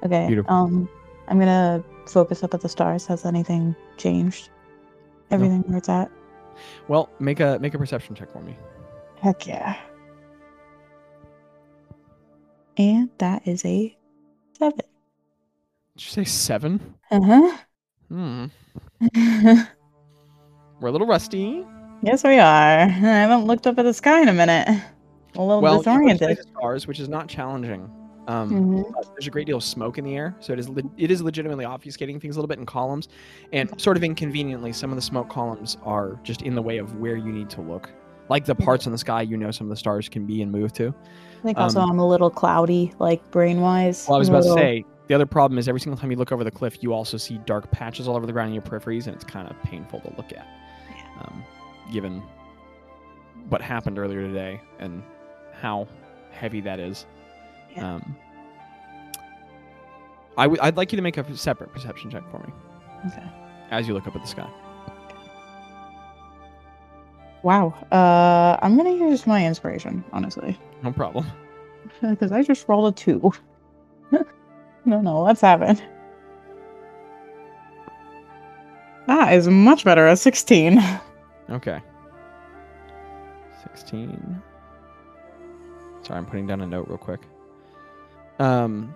Okay. 0.04 0.28
Beautiful. 0.28 0.54
Um, 0.54 0.90
I'm 1.28 1.40
gonna 1.40 1.84
focus 2.08 2.42
up 2.42 2.54
at 2.54 2.62
the 2.62 2.70
stars. 2.70 3.06
Has 3.08 3.26
anything 3.26 3.76
changed? 3.98 4.50
Everything 5.30 5.64
where 5.64 5.80
it's 5.80 5.90
at? 5.90 6.10
Well, 6.88 7.10
make 7.20 7.42
a 7.42 7.60
make 7.60 7.74
a 7.74 7.78
perception 7.78 8.16
check 8.16 8.32
for 8.32 8.40
me. 8.40 8.56
Heck 9.20 9.46
yeah. 9.46 9.78
And 12.78 13.10
that 13.18 13.46
is 13.46 13.66
a 13.66 13.94
seven. 14.58 14.78
Did 14.78 16.06
you 16.06 16.10
say 16.12 16.24
seven? 16.24 16.96
Uh 17.12 17.58
Hmm. 18.12 18.46
We're 20.82 20.90
a 20.90 20.92
little 20.92 21.08
rusty. 21.08 21.66
Yes, 22.04 22.24
we 22.26 22.40
are. 22.40 22.42
I 22.82 22.88
haven't 22.88 23.46
looked 23.46 23.68
up 23.68 23.80
at 23.80 23.84
the 23.84 23.94
sky 23.94 24.22
in 24.22 24.28
a 24.28 24.34
minute. 24.34 24.68
A 25.36 25.42
little 25.42 25.62
well, 25.62 25.78
you 25.78 25.84
go 25.84 25.98
to 25.98 26.14
disoriented. 26.18 26.46
stars, 26.58 26.88
which 26.88 27.00
is 27.00 27.08
not 27.08 27.30
challenging. 27.30 27.90
Um, 28.28 28.52
Mhm. 28.52 28.94
there's 29.14 29.28
a 29.28 29.32
great 29.32 29.48
deal 29.48 29.58
of 29.58 29.64
smoke 29.64 29.98
in 29.98 30.04
the 30.04 30.16
air, 30.16 30.36
so 30.42 30.52
it 30.52 30.60
is 30.60 30.70
it 30.98 31.10
is 31.10 31.22
legitimately 31.22 31.64
obfuscating 31.64 32.20
things 32.22 32.36
a 32.36 32.40
little 32.40 32.50
bit 32.50 32.60
in 32.60 32.66
columns, 32.66 33.08
and 33.54 33.72
sort 33.80 33.96
of 33.96 34.04
inconveniently, 34.04 34.74
some 34.74 34.92
of 34.92 34.98
the 34.98 35.02
smoke 35.02 35.30
columns 35.30 35.78
are 35.84 36.20
just 36.24 36.42
in 36.42 36.54
the 36.54 36.62
way 36.62 36.78
of 36.80 37.00
where 37.00 37.16
you 37.16 37.32
need 37.32 37.50
to 37.52 37.62
look. 37.62 37.90
Like 38.30 38.46
the 38.46 38.56
parts 38.56 38.86
in 38.86 38.92
the 38.92 38.98
sky, 38.98 39.22
you 39.22 39.38
know, 39.38 39.52
some 39.52 39.68
of 39.68 39.70
the 39.70 39.76
stars 39.78 40.10
can 40.10 40.26
be 40.26 40.42
and 40.42 40.52
move 40.52 40.74
to. 40.74 40.94
I 41.40 41.44
think 41.44 41.58
also 41.58 41.80
um, 41.80 41.92
I'm 41.92 42.00
a 42.00 42.08
little 42.08 42.30
cloudy, 42.30 42.94
like 43.00 43.32
brain 43.32 43.62
wise. 43.62 44.06
Well, 44.08 44.18
I 44.18 44.20
was 44.20 44.30
about 44.30 44.44
to 44.44 44.54
say 44.54 44.86
the 45.12 45.16
other 45.16 45.26
problem 45.26 45.58
is 45.58 45.68
every 45.68 45.82
single 45.82 46.00
time 46.00 46.10
you 46.10 46.16
look 46.16 46.32
over 46.32 46.42
the 46.46 46.50
cliff, 46.52 46.82
you 46.82 46.94
also 46.94 47.18
see 47.18 47.38
dark 47.40 47.70
patches 47.70 48.08
all 48.08 48.16
over 48.16 48.26
the 48.26 48.32
ground 48.32 48.48
in 48.48 48.54
your 48.54 48.64
peripheries, 48.64 49.08
and 49.08 49.14
it's 49.14 49.26
kind 49.26 49.46
of 49.50 49.62
painful 49.62 50.00
to 50.00 50.14
look 50.16 50.32
at, 50.32 50.48
um, 51.20 51.44
given 51.92 52.24
what 53.50 53.62
happened 53.62 54.00
earlier 54.00 54.22
today 54.22 54.62
and 54.80 55.04
how 55.60 55.86
heavy 56.32 56.62
that 56.62 56.80
is. 56.80 57.06
Yeah. 57.76 57.96
Um, 57.96 58.16
I 60.38 60.44
w- 60.44 60.62
I'd 60.64 60.78
like 60.78 60.94
you 60.94 60.96
to 60.96 61.02
make 61.02 61.18
a 61.18 61.36
separate 61.38 61.74
perception 61.74 62.10
check 62.10 62.24
for 62.32 62.40
me 62.40 62.54
Okay. 63.08 63.28
as 63.70 63.90
you 63.90 63.94
look 63.94 64.08
up 64.08 64.16
at 64.16 64.22
the 64.22 64.28
sky. 64.30 64.50
Wow. 67.44 67.74
Uh, 67.92 68.58
I'm 68.62 68.78
gonna 68.78 68.94
use 68.94 69.28
my 69.28 69.46
inspiration, 69.46 70.06
honestly, 70.14 70.58
No 70.84 70.94
problem. 70.94 71.26
because 72.02 72.32
I 72.32 72.44
just 72.44 72.66
rolled 72.70 72.94
a 72.94 72.96
two. 72.96 73.34
no, 74.86 75.02
no, 75.02 75.22
let's 75.22 75.42
have 75.42 75.62
it. 75.62 75.82
That 79.08 79.34
is 79.34 79.48
much 79.48 79.84
better. 79.84 80.08
A 80.08 80.16
sixteen. 80.16 80.82
Okay. 81.50 81.82
16. 83.64 84.42
Sorry, 86.02 86.18
I'm 86.18 86.26
putting 86.26 86.48
down 86.48 86.62
a 86.62 86.68
note 86.68 86.88
real 86.88 86.98
quick. 86.98 87.20
Um 88.40 88.96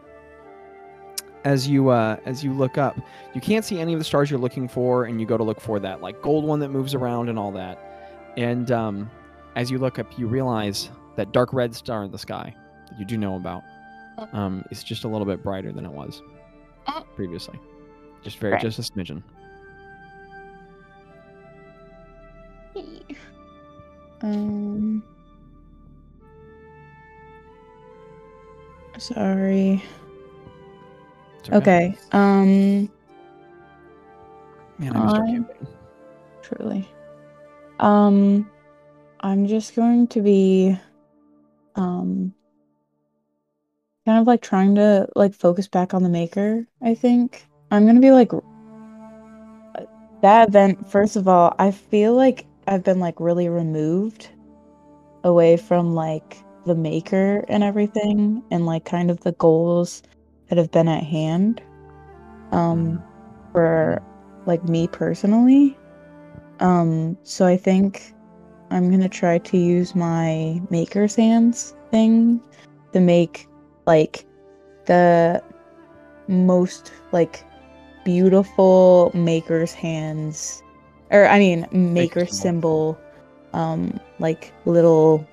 as 1.43 1.67
you 1.67 1.89
uh 1.89 2.15
as 2.25 2.45
you 2.45 2.53
look 2.53 2.77
up, 2.77 2.97
you 3.33 3.41
can't 3.41 3.65
see 3.65 3.79
any 3.79 3.91
of 3.91 3.99
the 3.99 4.05
stars 4.05 4.31
you're 4.31 4.39
looking 4.39 4.69
for 4.69 5.03
and 5.03 5.19
you 5.19 5.27
go 5.27 5.37
to 5.37 5.43
look 5.43 5.59
for 5.59 5.79
that 5.81 6.01
like 6.01 6.21
gold 6.21 6.45
one 6.45 6.59
that 6.61 6.69
moves 6.69 6.93
around 6.95 7.27
and 7.27 7.37
all 7.37 7.51
that. 7.51 7.77
And 8.37 8.71
um 8.71 9.11
as 9.57 9.69
you 9.69 9.77
look 9.77 9.99
up, 9.99 10.17
you 10.17 10.27
realize 10.27 10.89
that 11.17 11.33
dark 11.33 11.51
red 11.51 11.75
star 11.75 12.05
in 12.05 12.11
the 12.11 12.17
sky 12.17 12.55
that 12.89 12.97
you 12.97 13.03
do 13.05 13.17
know 13.17 13.35
about 13.35 13.63
um 14.33 14.63
is 14.71 14.83
just 14.83 15.03
a 15.03 15.07
little 15.07 15.25
bit 15.25 15.43
brighter 15.43 15.71
than 15.71 15.85
it 15.85 15.91
was 15.91 16.21
previously. 17.15 17.59
Just 18.23 18.39
very 18.39 18.53
Right. 18.53 18.61
just 18.61 18.79
a 18.79 18.81
smidgen. 18.81 19.21
Um. 24.21 25.03
Sorry. 28.97 29.83
It's 31.39 31.49
Okay. 31.49 31.95
Um. 32.11 32.89
Man, 34.79 34.95
I 34.95 35.03
missed 35.03 35.15
our 35.15 35.25
campaign. 35.25 35.67
Truly. 36.41 36.89
Um. 37.79 38.49
I'm 39.19 39.47
just 39.47 39.75
going 39.75 40.07
to 40.07 40.21
be. 40.21 40.77
Um. 41.75 42.33
Kind 44.05 44.19
of 44.19 44.27
like 44.27 44.41
trying 44.41 44.75
to 44.75 45.07
like 45.15 45.33
focus 45.33 45.67
back 45.67 45.93
on 45.93 46.03
the 46.03 46.09
maker. 46.09 46.67
I 46.81 46.93
think 46.95 47.45
I'm 47.71 47.85
gonna 47.85 47.99
be 47.99 48.11
like. 48.11 48.31
That 50.21 50.49
event. 50.49 50.89
First 50.89 51.15
of 51.15 51.27
all, 51.27 51.53
I 51.59 51.71
feel 51.71 52.15
like 52.15 52.47
I've 52.67 52.83
been 52.83 52.99
like 52.99 53.19
really 53.19 53.49
removed 53.49 54.29
away 55.23 55.57
from 55.57 55.93
like 55.93 56.37
the 56.65 56.75
maker 56.75 57.45
and 57.47 57.63
everything 57.63 58.43
and 58.51 58.65
like 58.65 58.85
kind 58.85 59.11
of 59.11 59.19
the 59.21 59.33
goals 59.33 60.01
that 60.47 60.57
have 60.57 60.71
been 60.71 60.87
at 60.87 61.03
hand 61.03 61.61
um 62.51 63.01
for 63.51 64.01
like 64.45 64.63
me 64.65 64.87
personally 64.87 65.77
um 66.59 67.17
so 67.23 67.45
i 67.45 67.57
think 67.57 68.13
i'm 68.71 68.89
gonna 68.89 69.09
try 69.09 69.37
to 69.39 69.57
use 69.57 69.95
my 69.95 70.61
maker's 70.69 71.15
hands 71.15 71.75
thing 71.91 72.41
to 72.93 72.99
make 72.99 73.47
like 73.85 74.25
the 74.85 75.41
most 76.27 76.91
like 77.11 77.43
beautiful 78.03 79.11
maker's 79.13 79.73
hands 79.73 80.61
or 81.11 81.27
i 81.27 81.39
mean 81.39 81.67
maker 81.71 82.25
symbol. 82.25 82.95
symbol 82.95 82.99
um 83.53 83.99
like 84.19 84.51
little 84.65 85.27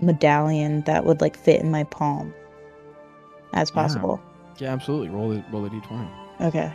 medallion 0.00 0.82
that 0.82 1.04
would 1.04 1.20
like 1.20 1.36
fit 1.36 1.60
in 1.60 1.70
my 1.70 1.84
palm 1.84 2.32
as 3.52 3.70
Yeah. 3.70 3.74
possible 3.74 4.20
Yeah, 4.58 4.72
absolutely. 4.72 5.08
Roll 5.08 5.30
the 5.30 5.44
roll 5.50 5.62
the 5.62 5.70
d20. 5.70 6.08
okay 6.42 6.72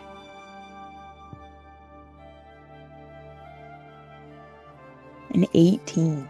an 5.34 5.46
18 5.54 6.28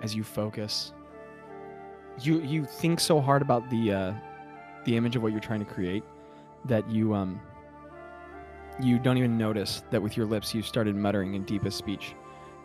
As 0.00 0.14
you 0.14 0.22
focus, 0.24 0.92
you 2.20 2.40
you 2.40 2.64
think 2.64 3.00
so 3.00 3.20
hard 3.20 3.42
about 3.42 3.68
the 3.70 3.92
uh, 3.92 4.12
the 4.84 4.96
image 4.96 5.16
of 5.16 5.22
what 5.22 5.32
you're 5.32 5.40
trying 5.40 5.60
to 5.60 5.66
create 5.66 6.04
that 6.64 6.88
you 6.90 7.14
um 7.14 7.40
you 8.80 8.98
don't 8.98 9.18
even 9.18 9.36
notice 9.36 9.82
that 9.90 10.00
with 10.00 10.16
your 10.16 10.26
lips 10.26 10.54
you 10.54 10.62
started 10.62 10.94
muttering 10.94 11.34
in 11.34 11.44
deepest 11.44 11.76
speech, 11.76 12.14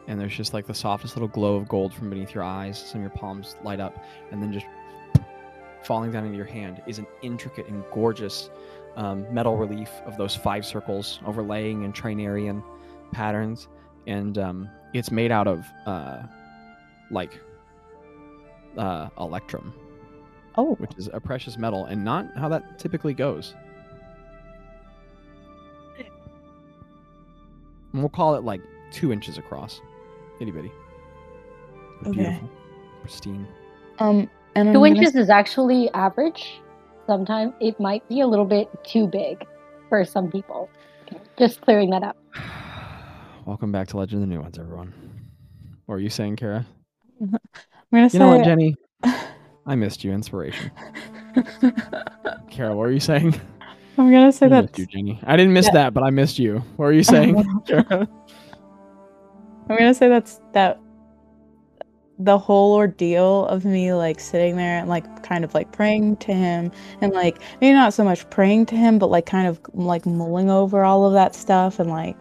and 0.07 0.19
there's 0.19 0.35
just 0.35 0.53
like 0.53 0.67
the 0.67 0.73
softest 0.73 1.15
little 1.15 1.27
glow 1.27 1.55
of 1.55 1.67
gold 1.67 1.93
from 1.93 2.09
beneath 2.09 2.33
your 2.33 2.43
eyes. 2.43 2.77
Some 2.77 3.01
of 3.01 3.03
your 3.03 3.17
palms 3.17 3.55
light 3.63 3.79
up, 3.79 4.03
and 4.31 4.41
then 4.41 4.53
just 4.53 4.65
falling 5.83 6.11
down 6.11 6.25
into 6.25 6.37
your 6.37 6.45
hand 6.45 6.81
is 6.87 6.99
an 6.99 7.07
intricate 7.21 7.67
and 7.67 7.83
gorgeous 7.91 8.49
um, 8.95 9.31
metal 9.33 9.57
relief 9.57 9.89
of 10.05 10.17
those 10.17 10.35
five 10.35 10.65
circles 10.65 11.19
overlaying 11.25 11.83
in 11.83 11.91
Trinarian 11.91 12.63
patterns, 13.11 13.67
and 14.07 14.37
um, 14.37 14.69
it's 14.93 15.11
made 15.11 15.31
out 15.31 15.47
of 15.47 15.65
uh, 15.85 16.21
like 17.09 17.39
uh, 18.77 19.09
electrum, 19.19 19.73
oh 20.55 20.75
which 20.75 20.91
is 20.97 21.09
a 21.13 21.19
precious 21.19 21.57
metal, 21.57 21.85
and 21.85 22.03
not 22.03 22.27
how 22.37 22.49
that 22.49 22.79
typically 22.79 23.13
goes. 23.13 23.53
And 27.93 28.01
we'll 28.01 28.09
call 28.09 28.35
it 28.35 28.43
like 28.43 28.61
two 28.91 29.11
inches 29.13 29.37
across, 29.37 29.81
itty 30.39 30.51
bitty, 30.51 30.71
Okay. 32.05 32.11
beautiful, 32.11 32.49
pristine. 33.01 33.47
um 33.99 34.29
and 34.55 34.69
I'm 34.69 34.73
Two 34.75 34.79
gonna 34.79 34.89
inches 34.95 35.15
is 35.15 35.29
actually 35.29 35.89
average. 35.93 36.61
Sometimes 37.07 37.53
it 37.59 37.79
might 37.79 38.07
be 38.07 38.21
a 38.21 38.27
little 38.27 38.45
bit 38.45 38.69
too 38.83 39.07
big 39.07 39.43
for 39.89 40.05
some 40.05 40.31
people. 40.31 40.69
Okay, 41.07 41.19
Just 41.37 41.61
clearing 41.61 41.89
that 41.91 42.03
up. 42.03 42.17
Welcome 43.45 43.71
back 43.71 43.87
to 43.89 43.97
Legend 43.97 44.23
of 44.23 44.29
the 44.29 44.33
New 44.35 44.41
Ones, 44.41 44.57
everyone. 44.57 44.93
What 45.85 45.95
are 45.95 45.99
you 45.99 46.09
saying, 46.09 46.37
Kara? 46.37 46.65
I'm 47.93 47.99
gonna 47.99 48.09
say 48.09 48.17
You 48.17 48.19
know 48.25 48.35
what, 48.35 48.43
Jenny? 48.43 48.75
I 49.67 49.75
missed 49.75 50.03
you. 50.03 50.11
Inspiration. 50.11 50.71
Carol, 52.49 52.75
what 52.75 52.85
were 52.85 52.91
you 52.91 52.99
saying? 52.99 53.39
I'm 53.99 54.11
gonna 54.11 54.31
say 54.31 54.47
that 54.47 54.77
you, 54.79 54.87
Jenny. 54.87 55.19
I 55.23 55.37
didn't 55.37 55.53
miss 55.53 55.67
Yeah. 55.67 55.73
that, 55.73 55.93
but 55.93 56.01
I 56.03 56.09
missed 56.09 56.39
you. 56.39 56.59
What 56.77 56.85
were 56.87 56.91
you 56.91 57.03
saying, 57.03 57.37
I'm 57.69 58.07
gonna 59.67 59.93
say 59.93 60.09
that's 60.09 60.41
that 60.53 60.79
the 62.19 62.37
whole 62.37 62.73
ordeal 62.73 63.45
of 63.47 63.63
me 63.65 63.93
like 63.93 64.19
sitting 64.19 64.55
there 64.55 64.79
and 64.79 64.89
like 64.89 65.23
kind 65.23 65.43
of 65.43 65.53
like 65.53 65.71
praying 65.71 66.15
to 66.17 66.33
him 66.33 66.71
and 67.01 67.11
like 67.13 67.39
maybe 67.59 67.73
not 67.73 67.93
so 67.93 68.03
much 68.03 68.29
praying 68.29 68.65
to 68.67 68.75
him 68.75 68.99
but 68.99 69.07
like 69.09 69.25
kind 69.25 69.47
of 69.47 69.59
like 69.73 70.05
mulling 70.05 70.49
over 70.49 70.83
all 70.83 71.05
of 71.05 71.13
that 71.13 71.33
stuff 71.33 71.79
and 71.79 71.89
like 71.89 72.15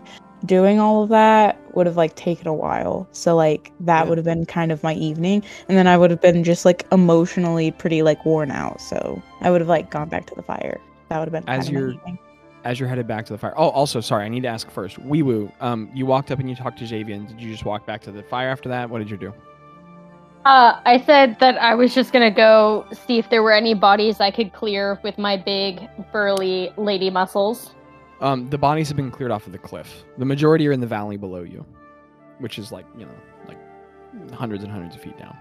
doing 0.46 0.78
all 0.81 1.02
of 1.02 1.09
that 1.09 1.59
would 1.74 1.87
have 1.87 1.96
like 1.96 2.14
taken 2.16 2.46
a 2.46 2.52
while 2.55 3.07
so 3.12 3.35
like 3.37 3.72
that 3.81 4.02
Yeah. 4.05 4.09
would 4.09 4.18
have 4.18 4.24
been 4.24 4.44
kind 4.46 4.72
of 4.72 4.83
my 4.83 4.94
evening 4.94 5.42
and 5.68 5.76
then 5.78 5.87
i 5.87 5.96
would 5.96 6.11
have 6.11 6.20
been 6.20 6.42
just 6.44 6.64
like 6.64 6.87
emotionally 6.92 7.70
pretty 7.70 8.02
like 8.02 8.24
worn 8.24 8.50
out 8.50 8.81
so 8.81 9.22
i 9.40 9.50
would 9.50 9.61
have 9.61 9.68
like 9.68 9.90
gone 9.90 10.09
back 10.09 10.26
to 10.26 10.35
the 10.35 10.42
fire 10.42 10.81
that 11.09 11.18
would 11.18 11.33
have 11.33 11.44
been 11.44 11.48
As 11.48 11.66
kind 11.66 11.76
of 11.76 11.83
you're- 11.83 12.18
As 12.64 12.78
you're 12.81 12.88
headed 12.88 13.07
back 13.09 13.26
to 13.26 13.33
the 13.33 13.38
fire. 13.38 13.52
Oh, 13.57 13.70
also, 13.70 14.00
sorry, 14.00 14.24
I 14.24 14.28
need 14.28 14.42
to 14.44 14.48
ask 14.48 14.70
first. 14.70 14.96
Wee 14.98 15.22
Woo, 15.22 15.50
um, 15.61 15.90
you 15.92 16.07
walked 16.07 16.31
up 16.31 16.38
and 16.38 16.48
you 16.48 16.55
talked 16.55 16.78
to 16.78 16.85
Javian. 16.85 17.26
Did 17.26 17.40
you 17.40 17.50
just 17.50 17.64
walk 17.64 17.85
back 17.87 18.00
to 18.02 18.12
the 18.12 18.22
fire 18.22 18.48
after 18.50 18.68
that? 18.68 18.88
What 18.88 18.98
did 19.00 19.11
you 19.11 19.16
do? 19.16 19.35
Uh, 20.44 20.81
I 20.87 21.02
said 21.05 21.38
that 21.40 21.57
I 21.59 21.74
was 21.74 21.92
just 21.92 22.12
gonna 22.12 22.31
go 22.31 22.85
see 23.07 23.18
if 23.18 23.28
there 23.31 23.42
were 23.42 23.52
any 23.52 23.74
bodies 23.74 24.20
I 24.20 24.31
could 24.31 24.52
clear 24.52 24.98
with 25.02 25.18
my 25.18 25.37
big, 25.37 25.88
burly 26.12 26.72
lady 26.76 27.11
muscles. 27.11 27.74
Um, 28.22 28.48
the 28.50 28.58
bodies 28.58 28.87
have 28.87 28.96
been 28.96 29.11
cleared 29.11 29.32
off 29.32 29.46
of 29.46 29.52
the 29.52 29.58
cliff. 29.58 30.04
The 30.16 30.24
majority 30.24 30.66
are 30.68 30.72
in 30.72 30.80
the 30.80 30.87
valley 30.87 31.16
below 31.16 31.42
you, 31.42 31.66
which 32.38 32.56
is 32.56 32.70
like 32.70 32.87
you 32.96 33.04
know, 33.04 33.12
like 33.48 33.58
hundreds 34.32 34.62
and 34.62 34.72
hundreds 34.72 34.94
of 34.94 35.02
feet 35.02 35.18
down. 35.18 35.37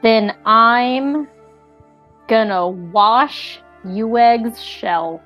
Then 0.00 0.36
I'm 0.46 1.28
gonna 2.28 2.68
wash 2.68 3.58
Ueg's 3.84 4.62
shell. 4.62 5.20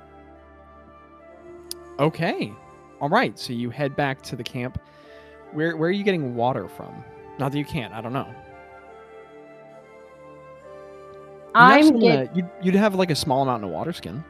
Okay. 1.98 2.52
all 3.00 3.08
right, 3.10 3.38
so 3.38 3.52
you 3.52 3.70
head 3.70 3.94
back 3.94 4.22
to 4.22 4.36
the 4.36 4.42
camp. 4.42 4.80
Where 5.52 5.76
where 5.76 5.90
are 5.90 5.92
you 5.92 6.04
getting 6.04 6.34
water 6.34 6.68
from? 6.68 7.04
Not 7.38 7.52
that 7.52 7.58
you 7.58 7.66
can't. 7.66 7.92
I 7.92 8.00
don't 8.00 8.14
know. 8.14 8.34
I'm 11.54 11.84
some, 11.84 12.00
get 12.00 12.28
uh, 12.28 12.32
you'd, 12.34 12.50
you'd 12.62 12.74
have 12.74 12.94
like 12.94 13.10
a 13.10 13.14
small 13.14 13.42
amount 13.42 13.62
in 13.62 13.68
a 13.68 13.72
water 13.72 13.92
skin. 13.92 14.24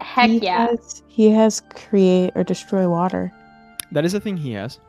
Heck 0.00 0.30
he 0.30 0.38
yeah. 0.38 0.68
Has, 0.68 1.02
he 1.06 1.30
has 1.30 1.62
create 1.74 2.32
or 2.34 2.44
destroy 2.44 2.88
water. 2.88 3.32
That 3.92 4.04
is 4.04 4.14
a 4.14 4.20
thing 4.20 4.36
he 4.36 4.52
has. 4.52 4.80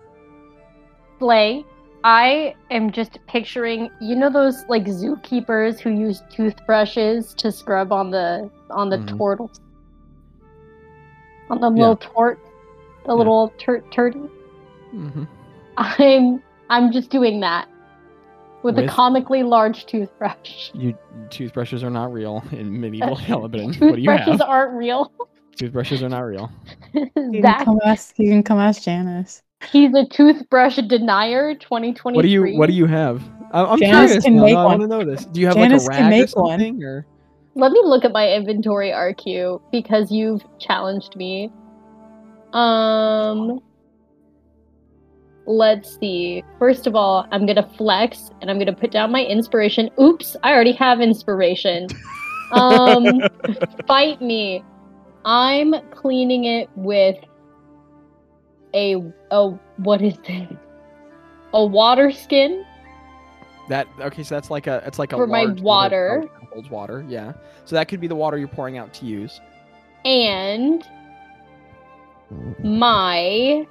Slay. 1.19 1.63
I 2.03 2.55
am 2.71 2.91
just 2.91 3.19
picturing, 3.27 3.89
you 3.99 4.15
know, 4.15 4.29
those 4.29 4.63
like 4.69 4.85
zookeepers 4.85 5.79
who 5.79 5.89
use 5.89 6.21
toothbrushes 6.31 7.33
to 7.35 7.51
scrub 7.51 7.91
on 7.91 8.11
the 8.11 8.49
on 8.69 8.89
the 8.89 8.97
Mhm. 8.97 9.17
turtles, 9.17 9.59
on 11.49 11.59
the 11.59 11.71
Yeah. 11.71 11.79
little 11.79 11.95
tort, 11.97 12.39
the 13.05 13.11
Yeah. 13.11 13.13
little 13.17 13.53
tur- 13.57 13.83
turdy. 13.91 14.29
hmm 14.91 15.23
I'm 15.77 16.41
I'm 16.69 16.91
just 16.91 17.09
doing 17.09 17.39
that 17.41 17.67
with, 18.63 18.77
a 18.79 18.87
comically 18.87 19.43
large 19.43 19.85
toothbrush. 19.85 20.71
You 20.73 20.97
toothbrushes 21.29 21.83
are 21.83 21.89
not 21.89 22.11
real 22.11 22.43
in 22.51 22.79
medieval 22.79 23.15
Caliban. 23.27 23.73
what 23.73 23.95
do 23.95 24.01
you 24.01 24.09
Toothbrushes 24.09 24.31
have? 24.39 24.41
aren't 24.41 24.73
real. 24.73 25.11
Toothbrushes 25.57 26.03
are 26.03 26.09
not 26.09 26.19
real. 26.21 26.51
You 26.93 27.09
can 27.15 27.41
Zach, 27.41 27.65
come 27.65 27.79
ask. 27.85 28.17
You 28.19 28.29
can 28.29 28.43
come 28.43 28.59
ask 28.59 28.83
Janice. 28.83 29.41
he's 29.71 29.93
a 29.95 30.05
toothbrush 30.05 30.75
denier. 30.87 31.55
2023. 31.55 32.13
What 32.15 32.21
do 32.21 32.27
you 32.27 32.57
What 32.59 32.67
do 32.67 32.73
you 32.73 32.85
have? 32.85 33.23
I- 33.51 33.63
I'm 33.65 33.79
Janice 33.79 34.05
curious. 34.11 34.23
can 34.25 34.35
now, 34.35 34.43
make 34.43 34.55
I 34.55 34.65
one. 34.65 34.79
want 34.79 34.81
to 34.81 34.87
know 34.87 35.03
this. 35.03 35.25
Do 35.25 35.39
you 35.39 35.47
have 35.47 35.55
Janice 35.55 35.87
like 35.87 35.99
a 35.99 36.03
rag 36.03 36.05
or 36.05 36.09
make 36.09 36.35
one. 36.35 36.49
something? 36.59 36.83
Or 36.83 37.05
Let 37.55 37.71
me 37.71 37.81
look 37.83 38.05
at 38.05 38.11
my 38.11 38.31
inventory 38.31 38.89
RQ 38.91 39.61
because 39.71 40.11
you've 40.11 40.43
challenged 40.59 41.15
me. 41.15 41.51
Um 42.53 43.59
let's 45.47 45.97
see. 45.97 46.43
First 46.59 46.85
of 46.87 46.95
all, 46.95 47.25
I'm 47.31 47.45
gonna 47.47 47.67
flex 47.77 48.29
and 48.41 48.51
I'm 48.51 48.59
gonna 48.59 48.75
put 48.75 48.91
down 48.91 49.11
my 49.11 49.23
inspiration. 49.23 49.89
Oops, 49.99 50.35
I 50.43 50.51
already 50.53 50.73
have 50.73 51.01
inspiration. 51.01 51.87
Um 52.53 53.19
fight 53.87 54.21
me. 54.21 54.63
I'm 55.25 55.73
cleaning 55.91 56.45
it 56.45 56.69
with 56.77 57.17
a 58.73 58.95
a 59.31 59.49
what 59.77 60.01
is 60.01 60.17
this? 60.25 60.47
A 61.53 61.65
water 61.65 62.09
skin? 62.11 62.63
that 63.67 63.85
okay? 63.99 64.23
So 64.23 64.33
that's 64.35 64.49
like 64.49 64.67
a 64.67 64.81
it's 64.85 64.97
like 64.97 65.11
a 65.11 65.17
For 65.17 65.27
my 65.27 65.47
water. 65.61 66.23
holds 66.53 66.69
water. 66.69 67.03
Yeah. 67.09 67.33
So 67.65 67.75
that 67.75 67.89
could 67.89 67.99
be 67.99 68.07
the 68.07 68.15
water 68.15 68.37
you're 68.37 68.47
pouring 68.47 68.77
out 68.77 68.93
to 68.93 69.05
use. 69.05 69.41
and 70.05 70.87
my 72.63 73.67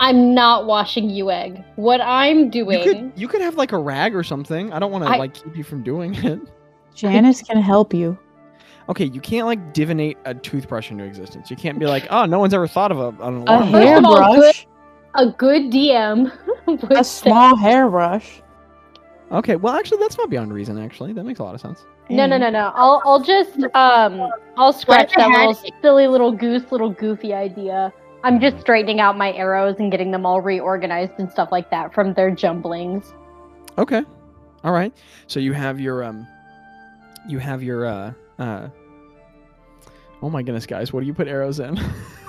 I'm 0.00 0.34
not 0.34 0.66
washing 0.66 1.08
you 1.10 1.30
egg. 1.30 1.64
What 1.76 2.00
I'm 2.00 2.50
doing 2.50 2.78
You 2.80 2.84
could 2.92 3.12
you 3.16 3.28
could 3.28 3.40
have 3.40 3.56
like 3.56 3.72
a 3.72 3.78
rag 3.78 4.14
or 4.14 4.22
something. 4.22 4.72
I 4.72 4.78
don't 4.78 4.92
want 4.92 5.04
to 5.04 5.10
I- 5.10 5.16
like 5.16 5.34
keep 5.34 5.56
you 5.56 5.64
from 5.64 5.82
doing 5.82 6.14
it. 6.24 6.40
Janice 6.94 7.42
can 7.42 7.60
help 7.60 7.92
you. 7.94 8.18
Okay, 8.88 9.04
you 9.06 9.20
can't 9.20 9.46
like 9.46 9.74
divinate 9.74 10.16
a 10.26 10.34
toothbrush 10.34 10.90
into 10.90 11.04
existence. 11.04 11.50
You 11.50 11.56
can't 11.56 11.78
be 11.78 11.86
like, 11.86 12.06
oh, 12.10 12.24
no 12.24 12.38
one's 12.38 12.54
ever 12.54 12.68
thought 12.68 12.92
of 12.92 12.98
a, 12.98 13.08
an 13.24 13.44
A 13.48 13.64
hairbrush. 13.66 14.28
of 14.28 14.36
good- 14.36 14.54
a 15.18 15.26
good 15.32 15.62
DM 15.72 16.30
would 16.66 16.92
A 16.92 17.02
say- 17.02 17.28
small 17.28 17.56
hairbrush. 17.56 18.42
Okay, 19.32 19.56
well, 19.56 19.74
actually, 19.74 19.98
that's 19.98 20.16
not 20.18 20.30
beyond 20.30 20.52
reason. 20.52 20.78
Actually, 20.78 21.12
that 21.14 21.24
makes 21.24 21.40
a 21.40 21.42
lot 21.42 21.54
of 21.54 21.60
sense. 21.60 21.84
No, 22.08 22.26
no, 22.26 22.38
no, 22.38 22.48
no. 22.48 22.70
I'll 22.76 23.02
I'll 23.04 23.20
just 23.20 23.58
um 23.74 24.30
I'll 24.56 24.72
scratch 24.72 25.12
that 25.16 25.28
little 25.30 25.54
silly 25.82 26.06
little 26.06 26.30
goose, 26.30 26.70
little 26.70 26.90
goofy 26.90 27.34
idea. 27.34 27.92
I'm 28.26 28.40
just 28.40 28.58
straightening 28.60 28.98
out 28.98 29.16
my 29.16 29.32
arrows 29.34 29.76
and 29.78 29.88
getting 29.88 30.10
them 30.10 30.26
all 30.26 30.40
reorganized 30.40 31.12
and 31.18 31.30
stuff 31.30 31.50
like 31.52 31.70
that 31.70 31.94
from 31.94 32.12
their 32.14 32.28
jumblings. 32.28 33.14
Okay, 33.78 34.02
all 34.64 34.72
right. 34.72 34.92
So 35.28 35.38
you 35.38 35.52
have 35.52 35.78
your 35.78 36.02
um, 36.02 36.26
you 37.28 37.38
have 37.38 37.62
your 37.62 37.86
uh 37.86 38.12
uh. 38.40 38.68
Oh 40.22 40.28
my 40.28 40.42
goodness, 40.42 40.66
guys, 40.66 40.92
what 40.92 41.02
do 41.02 41.06
you 41.06 41.14
put 41.14 41.28
arrows 41.28 41.60
in? 41.60 41.78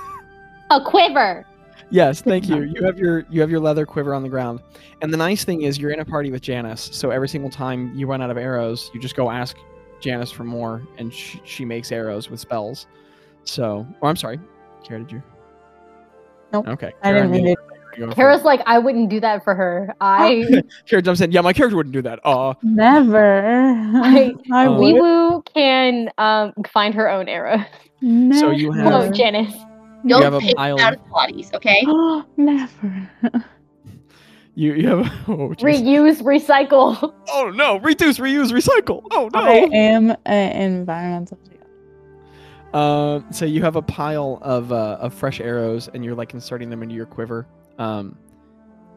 A 0.70 0.80
quiver. 0.80 1.48
yes, 1.90 2.22
thank 2.22 2.48
you. 2.50 2.62
You 2.62 2.84
have 2.84 3.00
your 3.00 3.26
you 3.32 3.42
have 3.42 3.50
your 3.50 3.60
leather 3.60 3.88
quiver 3.88 4.14
on 4.14 4.22
the 4.22 4.30
ground, 4.30 4.60
and 5.02 5.12
the 5.12 5.18
nice 5.18 5.46
thing 5.46 5.64
is 5.64 5.80
you're 5.80 5.90
in 5.90 6.00
a 6.00 6.06
party 6.06 6.30
with 6.30 6.44
Janice. 6.44 6.90
So 6.92 7.10
every 7.10 7.28
single 7.28 7.50
time 7.50 7.92
you 7.96 8.06
run 8.06 8.22
out 8.22 8.30
of 8.30 8.38
arrows, 8.38 8.92
you 8.94 9.00
just 9.00 9.16
go 9.16 9.32
ask 9.32 9.58
Janice 10.00 10.30
for 10.30 10.44
more, 10.44 10.84
and 11.00 11.12
she, 11.12 11.42
she 11.44 11.66
makes 11.66 11.92
arrows 11.92 12.30
with 12.30 12.40
spells. 12.40 12.86
So, 13.46 13.88
or 14.00 14.10
I'm 14.10 14.16
sorry, 14.16 14.40
Kara, 14.84 15.00
did 15.00 15.12
you? 15.12 15.24
Nope, 16.54 16.68
Okay. 16.68 16.92
I 17.04 17.12
didn't 17.14 17.32
mean 17.32 17.48
it. 17.48 17.58
Kara's 18.16 18.44
like, 18.44 18.62
I 18.68 18.78
wouldn't 18.78 19.10
do 19.10 19.20
that 19.22 19.44
for 19.44 19.56
her. 19.56 19.94
I 20.00 20.62
Kara 20.86 21.02
jumps 21.02 21.20
in. 21.22 21.32
Yeah, 21.32 21.42
my 21.42 21.52
character 21.52 21.76
wouldn't 21.76 21.94
do 21.94 22.02
that. 22.04 22.20
Uh, 22.24 22.54
Never. 22.62 23.62
I- 23.96 24.34
I 24.54 24.68
Uh, 24.68 24.72
would. 24.78 24.96
Weewoo 24.96 25.46
can 25.54 26.12
um 26.20 26.54
find 26.72 26.94
her 26.94 27.10
own 27.10 27.28
arrows. 27.28 27.62
So 28.40 28.52
you 28.52 28.72
have- 28.72 28.86
Whoa, 28.86 29.00
Never. 29.02 29.14
Janice. 29.14 29.56
Don't 30.06 30.22
have 30.22 30.36
a 30.36 30.40
pile 30.54 30.80
out 30.80 30.94
of- 30.94 31.00
of 31.02 31.10
bodies, 31.10 31.50
okay? 31.56 31.84
Never. 32.38 33.10
you 34.56 34.74
you 34.74 34.88
have. 34.90 35.08
Oh, 35.28 35.50
jeez. 35.58 35.82
Reuse, 35.84 36.22
recycle. 36.22 37.14
oh 37.30 37.50
no! 37.54 37.80
Reduce, 37.80 38.20
reuse, 38.20 38.52
recycle. 38.52 39.02
Oh 39.12 39.30
no! 39.34 39.40
I 39.40 39.68
am 39.74 40.16
an 40.26 40.52
environmental. 40.52 41.40
Uh, 42.78 43.24
so 43.32 43.44
you 43.44 43.64
have 43.64 43.76
a 43.76 43.82
pile 43.82 44.38
of 44.44 44.72
uh, 44.72 44.98
of 45.00 45.12
fresh 45.12 45.42
arrows, 45.42 45.90
and 45.96 46.06
you're 46.06 46.14
like 46.14 46.36
inserting 46.36 46.70
them 46.70 46.84
into 46.84 46.94
your 46.94 47.08
quiver. 47.08 47.48
Um, 47.80 48.16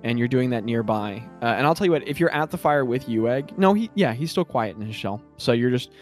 and 0.02 0.18
you're 0.18 0.28
doing 0.28 0.50
that 0.50 0.64
nearby. 0.64 1.22
Uh, 1.40 1.46
and 1.46 1.66
I'll 1.66 1.74
tell 1.74 1.86
you 1.86 1.90
what: 1.92 2.06
if 2.06 2.20
you're 2.20 2.32
at 2.34 2.50
the 2.50 2.58
fire 2.58 2.84
with 2.84 3.06
Ueg, 3.06 3.56
no, 3.56 3.72
he 3.72 3.90
yeah, 3.94 4.12
he's 4.12 4.30
still 4.30 4.44
quiet 4.44 4.76
in 4.76 4.82
his 4.82 4.94
shell. 4.94 5.22
So 5.38 5.52
you're 5.52 5.70
just 5.70 5.92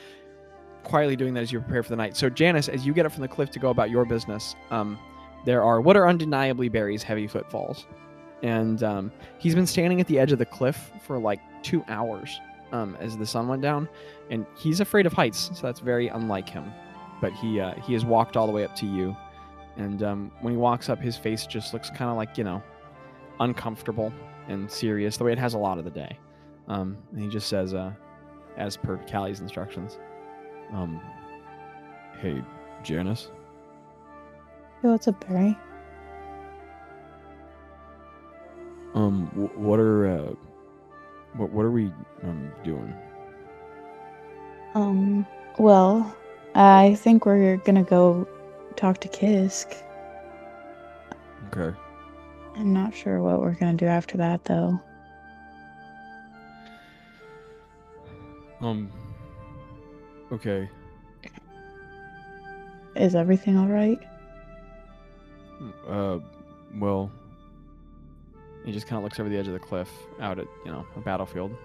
quietly 0.83 1.15
doing 1.15 1.35
that 1.35 1.43
as 1.43 1.53
you 1.53 1.61
prepare 1.61 1.85
for 1.85 1.91
the 1.91 1.97
night. 1.97 2.17
So 2.17 2.29
Janice, 2.29 2.69
as 2.69 2.85
you 2.85 2.93
get 2.93 3.07
up 3.07 3.13
from 3.13 3.23
the 3.23 3.29
cliff 3.29 3.49
to 3.53 3.61
go 3.61 3.71
about 3.71 3.91
your 3.91 4.05
business, 4.05 4.57
um, 4.73 4.99
there 5.45 5.63
are 5.63 5.81
what 5.81 5.97
are 5.97 6.09
undeniably 6.09 6.69
Barry's 6.69 7.05
heavy 7.05 7.29
footfalls, 7.29 7.87
and 8.43 8.83
um, 8.83 9.13
he's 9.39 9.55
been 9.55 9.69
standing 9.69 10.01
at 10.01 10.09
the 10.09 10.19
edge 10.19 10.33
of 10.33 10.41
the 10.41 10.47
cliff 10.47 10.91
for 11.07 11.17
like 11.17 11.39
two 11.63 11.85
hours 11.87 12.41
um, 12.73 12.97
as 12.99 13.17
the 13.17 13.27
sun 13.27 13.47
went 13.47 13.63
down, 13.63 13.89
and 14.31 14.47
he's 14.57 14.81
afraid 14.81 15.07
of 15.07 15.13
heights, 15.13 15.53
so 15.55 15.63
that's 15.63 15.79
very 15.79 16.09
unlike 16.09 16.49
him. 16.49 16.73
But 17.21 17.33
he 17.33 17.61
uh, 17.61 17.75
he 17.81 17.93
has 17.95 18.05
walked 18.05 18.37
all 18.37 18.47
the 18.47 18.53
way 18.53 18.65
up 18.65 18.75
to 18.77 18.87
you, 18.87 19.17
and 19.77 20.03
um, 20.03 20.33
when 20.41 20.53
he 20.53 20.57
walks 20.57 20.89
up, 20.89 21.01
his 21.01 21.17
face 21.17 21.47
just 21.47 21.73
looks 21.73 21.91
kind 21.91 22.11
of 22.11 22.17
like 22.17 22.39
you 22.39 22.45
know 22.45 22.63
uncomfortable 23.41 24.13
and 24.49 24.71
serious, 24.71 25.17
the 25.17 25.25
way 25.25 25.33
it 25.33 25.39
has 25.39 25.55
a 25.55 25.59
lot 25.59 25.79
of 25.79 25.85
the 25.85 25.91
day. 25.91 26.19
Um, 26.69 26.97
and 27.13 27.23
he 27.23 27.29
just 27.29 27.49
says, 27.49 27.75
uh, 27.75 27.93
as 28.57 28.77
per 28.77 28.97
Callie's 29.11 29.41
instructions, 29.41 29.99
um, 30.73 31.01
"Hey, 32.21 32.43
Janice." 32.83 33.31
Hey, 34.83 34.89
what's 34.89 35.09
up, 35.09 35.27
Barry? 35.27 35.57
Um, 38.95 39.27
wh- 39.35 39.59
what 39.59 39.79
are 39.81 40.07
uh, 40.09 40.33
what 41.37 41.51
what 41.51 41.65
are 41.65 41.71
we 41.71 41.93
um 42.23 42.51
doing? 42.65 42.95
Um, 44.75 45.27
well, 45.59 46.15
I 46.61 46.97
think 46.97 47.25
we're 47.25 47.59
gonna 47.59 47.85
go 47.85 48.27
talk 48.75 48.99
to 49.03 49.09
Kisk. 49.09 49.81
Okay. 51.47 51.77
I'm 52.57 52.73
not 52.73 52.93
sure 52.93 53.23
what 53.23 53.41
we're 53.41 53.55
gonna 53.55 53.75
do 53.75 53.87
after 53.87 54.17
that, 54.17 54.45
though. 54.45 54.81
Um. 58.61 58.91
Okay. 60.33 60.69
Is 62.97 63.15
everything 63.15 63.57
all 63.57 63.69
right? 63.69 64.01
Uh, 65.89 66.19
well. 66.75 67.13
He 68.65 68.73
just 68.73 68.89
kind 68.89 68.99
of 68.99 69.05
looks 69.05 69.21
over 69.21 69.29
the 69.29 69.37
edge 69.37 69.47
of 69.47 69.53
the 69.53 69.61
cliff, 69.61 69.89
out 70.21 70.41
at 70.41 70.47
you 70.65 70.73
know 70.73 70.85
a 70.97 71.01
battlefield. 71.01 71.57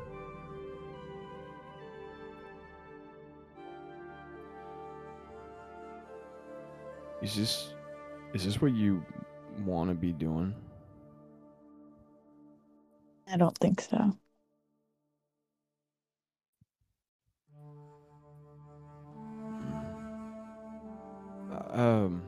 Is 7.23 7.35
this, 7.35 7.73
is 8.33 8.43
this 8.43 8.61
what 8.61 8.73
you 8.73 9.03
want 9.65 9.89
to 9.89 9.95
be 9.95 10.11
doing? 10.11 10.53
I 13.31 13.37
don't 13.37 13.57
think 13.57 13.79
so. 13.79 14.17
Um. 21.71 22.21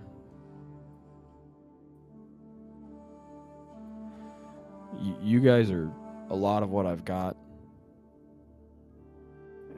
You 5.22 5.42
guys 5.42 5.70
are 5.72 5.92
a 6.30 6.36
lot 6.36 6.64
of 6.64 6.70
what 6.70 6.86
I've 6.86 7.04
got. 7.04 7.36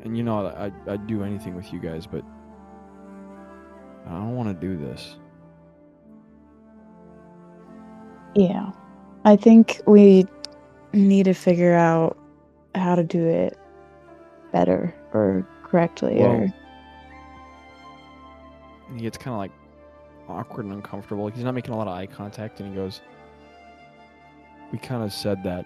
And 0.03 0.15
you 0.15 0.23
know, 0.23 0.45
I, 0.45 0.71
I'd 0.89 1.07
do 1.07 1.23
anything 1.23 1.55
with 1.55 1.73
you 1.73 1.79
guys, 1.79 2.05
but 2.05 2.23
I 4.07 4.11
don't 4.11 4.35
want 4.35 4.49
to 4.49 4.53
do 4.67 4.77
this. 4.77 5.17
Yeah. 8.35 8.71
I 9.25 9.35
think 9.35 9.81
we 9.85 10.25
need 10.93 11.25
to 11.25 11.33
figure 11.33 11.73
out 11.73 12.17
how 12.75 12.95
to 12.95 13.03
do 13.03 13.25
it 13.25 13.57
better 14.51 14.93
or 15.13 15.47
correctly 15.63 16.21
or 16.21 16.29
Well- 16.29 16.53
And 18.89 18.95
he 18.95 19.01
gets 19.01 19.17
kind 19.17 19.33
of 19.33 19.39
like 19.39 19.51
awkward 20.29 20.65
and 20.65 20.73
uncomfortable. 20.73 21.27
He's 21.27 21.43
not 21.43 21.53
making 21.53 21.73
a 21.73 21.77
lot 21.77 21.87
of 21.87 21.93
eye 21.93 22.05
contact, 22.05 22.61
and 22.61 22.69
he 22.69 22.75
goes, 22.75 23.01
"We 24.71 24.77
kind 24.77 25.03
of 25.03 25.11
said 25.11 25.43
that 25.43 25.65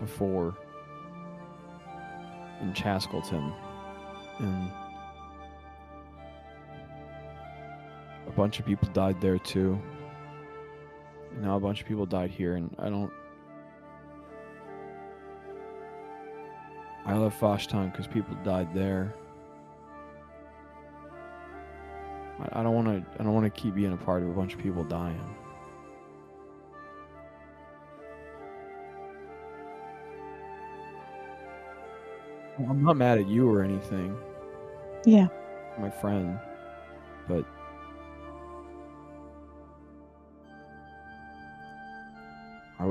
before 0.00 0.54
in 2.60 2.72
Chaskelton, 2.72 3.52
and 4.40 4.72
bunch 8.42 8.58
of 8.58 8.66
people 8.66 8.88
died 8.92 9.20
there 9.20 9.38
too. 9.38 9.80
And 11.30 11.42
now 11.42 11.56
a 11.56 11.60
bunch 11.60 11.80
of 11.80 11.86
people 11.86 12.06
died 12.06 12.30
here, 12.30 12.56
and 12.56 12.74
I 12.78 12.88
don't." 12.90 13.12
I 17.06 17.16
left 17.16 17.40
Foshtown 17.40 17.90
because 17.92 18.06
people 18.06 18.36
died 18.44 18.74
there. 18.74 19.14
I, 22.40 22.60
I 22.60 22.62
don't 22.64 22.74
want 22.74 22.88
to. 22.88 23.20
I 23.20 23.22
don't 23.22 23.34
want 23.34 23.46
to 23.52 23.60
keep 23.62 23.74
being 23.74 23.92
a 23.92 23.96
part 23.96 24.22
of 24.22 24.28
a 24.28 24.32
bunch 24.32 24.54
of 24.54 24.60
people 24.60 24.82
dying. 24.84 25.36
I'm 32.68 32.82
not 32.82 32.96
mad 32.96 33.18
at 33.18 33.28
you 33.28 33.48
or 33.48 33.62
anything, 33.62 34.16
yeah. 35.04 35.28
my 35.80 35.90
friend, 35.90 36.38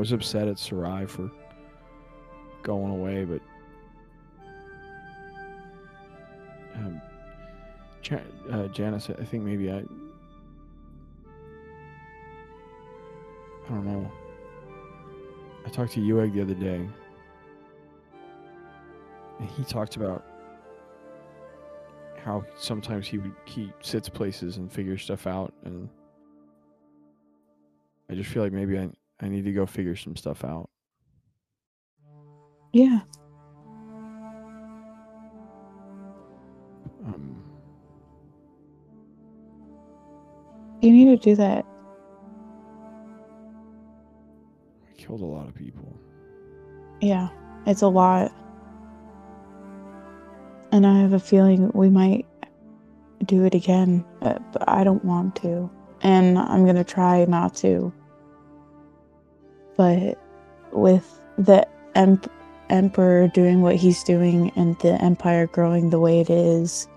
was 0.02 0.12
upset 0.14 0.48
at 0.48 0.58
Sarai 0.58 1.06
for 1.06 1.30
going 2.64 2.92
away, 2.92 3.24
but 3.24 3.40
um, 6.74 7.00
Ja- 8.04 8.18
uh, 8.52 8.68
Janice, 8.70 9.12
I 9.12 9.24
think 9.24 9.44
maybe 9.44 9.72
I. 9.72 9.84
I 13.66 13.70
don't 13.70 13.86
know. 13.86 14.12
I 15.68 15.70
talked 15.70 15.92
to 15.92 16.00
Ueg 16.00 16.34
the 16.34 16.42
other 16.42 16.56
day, 16.56 16.90
and 19.40 19.50
he 19.50 19.64
talked 19.64 19.98
about 19.98 20.26
how 22.26 22.44
sometimes 22.58 23.06
he 23.08 23.20
would- 23.20 23.36
he 23.46 23.72
sits 23.82 24.10
places 24.10 24.58
and 24.58 24.72
figures 24.72 25.04
stuff 25.04 25.28
out, 25.28 25.54
and 25.64 25.88
I 28.10 28.16
just 28.16 28.32
feel 28.32 28.42
like 28.42 28.52
maybe 28.52 28.80
I 28.80 28.90
I 29.22 29.30
need 29.30 29.46
to 29.46 29.54
go 29.54 29.66
figure 29.66 29.96
some 29.96 30.16
stuff 30.16 30.44
out. 30.44 30.70
Yeah. 32.74 33.02
Um, 37.06 37.44
You 40.82 40.92
need 40.92 41.22
to 41.22 41.30
do 41.30 41.36
that. 41.36 41.66
I 44.90 44.94
killed 44.98 45.22
a 45.22 45.26
lot 45.26 45.48
of 45.48 45.54
people. 45.54 45.96
Yeah. 47.02 47.30
It's 47.68 47.84
a 47.84 47.88
lot. 47.88 48.32
And 50.72 50.88
I 50.88 51.00
have 51.00 51.14
a 51.14 51.20
feeling 51.20 51.70
we 51.76 51.90
might 51.90 52.26
do 53.26 53.46
it 53.46 53.54
again, 53.54 54.04
but 54.22 54.42
I 54.68 54.84
don't 54.84 55.06
want 55.06 55.36
to. 55.38 55.70
And 56.02 56.40
I'm 56.40 56.64
going 56.64 56.78
to 56.78 56.84
try 56.84 57.26
not 57.26 57.54
to. 57.58 57.94
But 59.78 60.18
with 60.72 61.20
the 61.38 61.68
emp- 61.96 62.32
emperor 62.70 63.28
doing 63.28 63.62
what 63.62 63.76
he's 63.76 64.04
doing 64.04 64.52
and 64.56 64.78
the 64.80 65.02
empire 65.02 65.48
growing 65.48 65.90
the 65.90 66.00
way 66.00 66.20
it 66.20 66.30
is, 66.30 66.88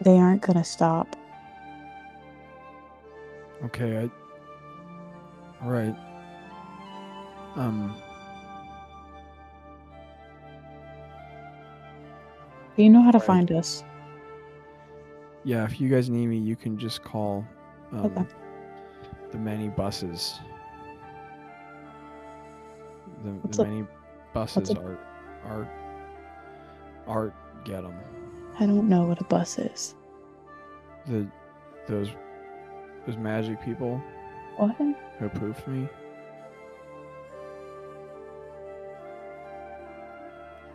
they 0.00 0.16
aren't 0.18 0.42
going 0.42 0.58
to 0.58 0.64
stop. 0.64 1.16
Okay, 3.64 3.98
I. 3.98 4.10
All 5.64 5.70
right. 5.70 5.96
Um, 7.56 7.94
You 12.76 12.90
know 12.90 13.02
how 13.02 13.12
to 13.12 13.18
Right. 13.18 13.26
find 13.26 13.52
us. 13.52 13.84
yeah, 15.44 15.64
if 15.64 15.80
you 15.80 15.88
guys 15.88 16.10
need 16.10 16.26
me, 16.26 16.38
you 16.38 16.56
can 16.56 16.76
just 16.78 17.04
call 17.04 17.44
um, 17.92 18.06
Okay. 18.06 18.24
The 19.34 19.40
many 19.40 19.68
buses. 19.68 20.38
The, 23.24 23.48
the 23.48 23.62
a- 23.62 23.64
many 23.66 23.86
buses 24.32 24.70
a- 24.70 24.78
are 24.80 24.98
are 25.44 25.68
art 27.08 27.34
get 27.64 27.82
them. 27.82 27.94
I 28.60 28.66
don't 28.66 28.88
know 28.88 29.02
what 29.02 29.20
a 29.20 29.24
bus 29.24 29.58
is. 29.58 29.96
The 31.08 31.26
those 31.88 32.10
those 33.06 33.16
magic 33.16 33.60
people 33.62 34.00
What? 34.56 34.76
who 34.76 34.94
approved 35.26 35.66
me. 35.66 35.88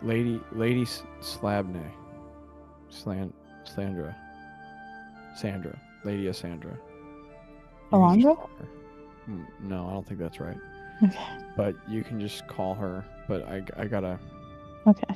Lady 0.02 0.38
Lady 0.52 0.82
S- 0.82 1.02
Slabne. 1.20 1.90
Slan 2.90 3.32
Slandra. 3.64 4.14
Sandra. 5.34 5.78
Lady 6.04 6.30
Sandra. 6.34 6.76
Alondra? 7.92 8.48
Mm, 9.28 9.46
No, 9.60 9.88
I 9.88 9.92
don't 9.92 10.06
think 10.06 10.20
that's 10.20 10.40
right. 10.40 10.56
Okay. 11.02 11.26
But 11.56 11.74
you 11.88 12.02
can 12.04 12.20
just 12.20 12.46
call 12.46 12.74
her. 12.74 13.04
But 13.28 13.48
I, 13.48 13.62
I 13.76 13.86
gotta. 13.86 14.18
Okay. 14.86 15.14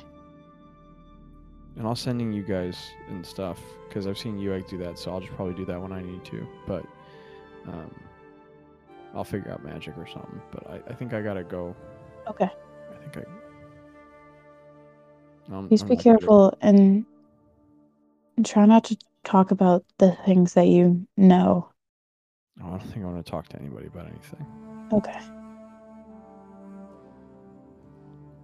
And 1.77 1.85
I'll 1.85 1.95
sending 1.95 2.31
you 2.31 2.43
guys 2.43 2.77
and 3.09 3.25
stuff 3.25 3.59
because 3.87 4.07
I've 4.07 4.17
seen 4.17 4.37
you 4.39 4.53
UX 4.53 4.69
do 4.69 4.77
that, 4.79 4.97
so 4.97 5.11
I'll 5.11 5.19
just 5.19 5.33
probably 5.33 5.53
do 5.55 5.65
that 5.65 5.79
when 5.81 5.91
I 5.91 6.01
need 6.01 6.23
to. 6.25 6.47
But 6.65 6.85
um, 7.67 7.93
I'll 9.13 9.23
figure 9.25 9.51
out 9.51 9.63
magic 9.63 9.97
or 9.97 10.07
something. 10.07 10.41
But 10.51 10.69
I, 10.69 10.81
I 10.89 10.93
think 10.93 11.13
I 11.13 11.21
gotta 11.21 11.43
go. 11.43 11.75
Okay. 12.27 12.49
I 12.49 13.09
think 13.09 13.25
I. 15.49 15.53
Um, 15.53 15.67
Please 15.67 15.81
I'm 15.83 15.89
be 15.89 15.97
careful 15.97 16.57
and 16.61 17.05
try 18.43 18.65
not 18.65 18.83
to 18.85 18.97
talk 19.23 19.51
about 19.51 19.83
the 19.97 20.13
things 20.25 20.53
that 20.53 20.67
you 20.67 21.05
know. 21.17 21.69
I 22.63 22.69
don't 22.69 22.79
think 22.79 23.05
I 23.05 23.09
want 23.09 23.25
to 23.25 23.29
talk 23.29 23.47
to 23.49 23.59
anybody 23.59 23.87
about 23.87 24.07
anything. 24.07 24.45
Okay. 24.93 25.19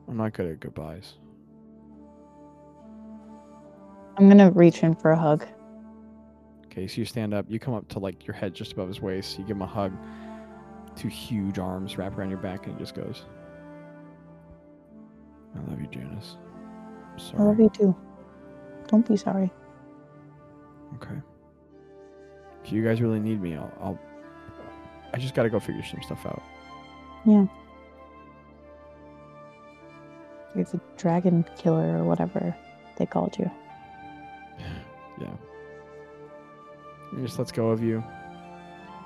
I'm 0.08 0.18
not 0.18 0.34
good 0.34 0.48
at 0.48 0.60
goodbyes. 0.60 1.14
I'm 4.18 4.28
gonna 4.28 4.52
reach 4.52 4.84
in 4.84 4.94
for 4.94 5.12
a 5.12 5.18
hug. 5.18 5.46
Okay, 6.66 6.88
so 6.88 6.98
you 6.98 7.06
stand 7.06 7.34
up, 7.34 7.46
you 7.50 7.60
come 7.60 7.74
up 7.74 7.88
to 7.90 8.00
like 8.00 8.28
your 8.28 8.34
head 8.34 8.54
just 8.54 8.74
above 8.74 8.88
his 8.88 9.02
waist, 9.02 9.40
you 9.40 9.46
give 9.46 9.56
him 9.56 9.62
a 9.62 9.68
hug, 9.68 9.94
two 10.96 11.08
huge 11.08 11.60
arms 11.60 11.98
wrap 11.98 12.18
around 12.18 12.30
your 12.30 12.40
back, 12.40 12.66
and 12.66 12.76
he 12.76 12.80
just 12.80 12.94
goes, 12.94 13.26
I 15.56 15.70
love 15.70 15.80
you, 15.82 15.88
Janice. 15.88 16.38
I'm 17.34 17.42
I 17.42 17.44
love 17.44 17.60
you 17.60 17.70
too. 17.70 17.96
Don't 18.88 19.08
be 19.08 19.18
sorry. 19.18 19.52
Okay. 20.96 21.22
If 22.64 22.72
you 22.72 22.84
guys 22.84 23.02
really 23.02 23.20
need 23.20 23.42
me, 23.42 23.56
I'll. 23.56 23.72
I'll 23.82 24.00
I 25.14 25.18
just 25.18 25.36
gotta 25.36 25.50
go 25.50 25.60
figure 25.60 25.84
some 25.84 26.02
stuff 26.02 26.26
out. 26.26 26.42
You're 30.56 30.66
the 30.66 30.80
dragon 30.98 31.46
killer 31.58 31.98
or 31.98 32.04
whatever 32.04 32.56
they 32.98 33.06
called 33.06 33.38
you. 33.38 33.50
Yeah. 35.20 35.28
He 37.16 37.22
just 37.22 37.38
lets 37.38 37.52
go 37.52 37.70
of 37.70 37.84
you. 37.84 38.04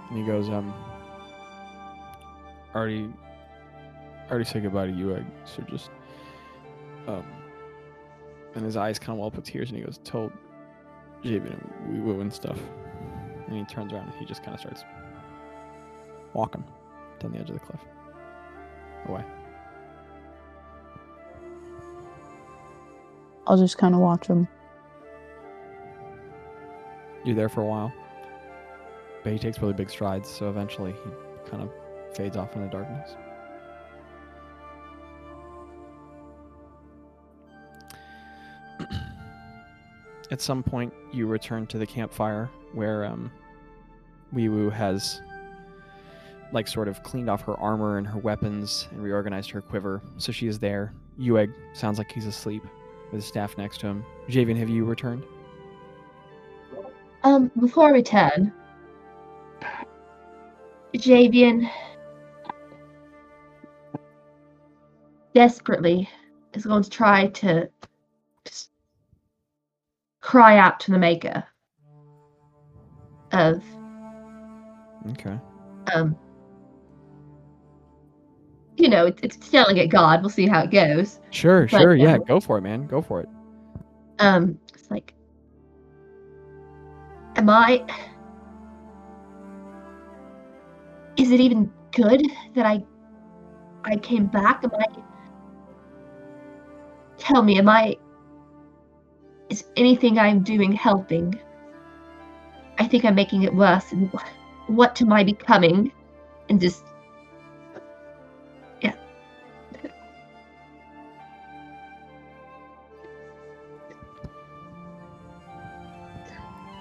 And 0.09 0.17
he 0.17 0.25
goes, 0.25 0.47
um 0.49 0.73
already 2.73 3.11
already 4.29 4.45
said 4.45 4.63
goodbye 4.63 4.87
to 4.87 4.93
you, 4.93 5.15
I 5.15 5.25
so 5.45 5.61
just 5.63 5.89
um 7.07 7.25
and 8.53 8.63
his 8.63 8.77
eyes 8.77 8.97
kind 8.97 9.11
of 9.11 9.17
well 9.17 9.27
up 9.27 9.35
with 9.35 9.45
tears 9.45 9.69
and 9.69 9.77
he 9.77 9.83
goes, 9.83 9.99
Told 10.05 10.31
Javian 11.23 11.59
we 11.91 11.99
will 11.99 12.21
and 12.21 12.31
stuff. 12.31 12.59
And 13.47 13.57
he 13.57 13.63
turns 13.65 13.93
around 13.93 14.09
and 14.09 14.15
he 14.15 14.25
just 14.25 14.43
kinda 14.43 14.57
starts 14.57 14.83
walking 16.33 16.63
down 17.19 17.31
the 17.31 17.39
edge 17.39 17.49
of 17.49 17.55
the 17.55 17.65
cliff. 17.65 17.81
Away. 19.07 19.23
I'll 23.47 23.57
just 23.57 23.77
kind 23.77 23.93
of 23.93 24.01
watch 24.01 24.27
him. 24.27 24.47
You're 27.23 27.35
there 27.35 27.49
for 27.49 27.61
a 27.61 27.65
while. 27.65 27.93
But 29.23 29.33
he 29.33 29.39
takes 29.39 29.59
really 29.59 29.73
big 29.73 29.89
strides, 29.89 30.29
so 30.29 30.49
eventually 30.49 30.91
he 30.91 31.49
kind 31.49 31.63
of 31.63 31.71
fades 32.15 32.37
off 32.37 32.55
in 32.55 32.61
the 32.61 32.67
darkness. 32.67 33.15
At 40.31 40.41
some 40.41 40.63
point, 40.63 40.93
you 41.11 41.27
return 41.27 41.67
to 41.67 41.77
the 41.77 41.85
campfire 41.85 42.49
where 42.73 43.05
um, 43.05 43.31
Wee 44.33 44.69
has 44.71 45.21
like 46.51 46.67
sort 46.67 46.87
of 46.87 47.03
cleaned 47.03 47.29
off 47.29 47.41
her 47.41 47.59
armor 47.59 47.97
and 47.97 48.07
her 48.07 48.19
weapons 48.19 48.87
and 48.91 49.03
reorganized 49.03 49.49
her 49.51 49.61
quiver. 49.61 50.01
So 50.17 50.31
she 50.31 50.47
is 50.47 50.59
there. 50.59 50.93
Ueg 51.19 51.53
sounds 51.73 51.97
like 51.97 52.11
he's 52.11 52.25
asleep 52.25 52.63
with 53.11 53.21
his 53.21 53.25
staff 53.25 53.57
next 53.57 53.79
to 53.81 53.87
him. 53.87 54.05
Javian, 54.29 54.57
have 54.57 54.69
you 54.69 54.85
returned? 54.85 55.23
Um, 57.23 57.51
before 57.59 57.87
I 57.87 57.91
return, 57.91 58.53
Javian 60.93 61.69
desperately 65.33 66.09
is 66.53 66.65
going 66.65 66.83
to 66.83 66.89
try 66.89 67.27
to 67.27 67.69
just 68.45 68.69
cry 70.25 70.57
out 70.57 70.79
to 70.79 70.89
the 70.91 70.97
maker 70.97 71.43
of 73.31 73.63
Okay. 75.11 75.37
um 75.93 76.17
you 78.75 78.89
know 78.89 79.05
it's, 79.05 79.21
it's 79.21 79.53
yelling 79.53 79.79
at 79.79 79.89
god 79.89 80.21
we'll 80.21 80.31
see 80.31 80.47
how 80.47 80.63
it 80.63 80.71
goes 80.71 81.19
Sure, 81.29 81.67
But, 81.67 81.79
sure. 81.81 81.93
Yeah, 81.95 82.13
um, 82.15 82.23
go 82.27 82.39
for 82.39 82.57
it, 82.57 82.61
man. 82.61 82.87
Go 82.87 83.01
for 83.03 83.21
it. 83.21 83.29
um 84.17 84.57
it's 84.73 84.89
like 84.89 85.13
am 87.35 87.47
i 87.47 87.85
is 91.17 91.29
it 91.29 91.39
even 91.39 91.71
good 91.91 92.25
that 92.55 92.65
i 92.65 92.83
i 93.83 93.95
came 93.97 94.25
back 94.25 94.63
am 94.63 94.71
i 94.73 94.85
tell 97.19 97.43
me 97.43 97.59
am 97.59 97.69
i 97.69 97.95
is 99.55 99.63
anything 99.77 100.19
i'm 100.19 100.43
doing 100.43 100.73
helping 100.73 101.39
i 102.77 102.85
think 102.85 103.05
i'm 103.05 103.15
making 103.15 103.43
it 103.43 103.53
worse 103.55 103.93
and 103.93 104.11
what 104.67 105.01
am 105.01 105.13
i 105.13 105.23
becoming 105.23 105.91
and 106.49 106.59
just 106.59 106.83
yeah 108.81 108.93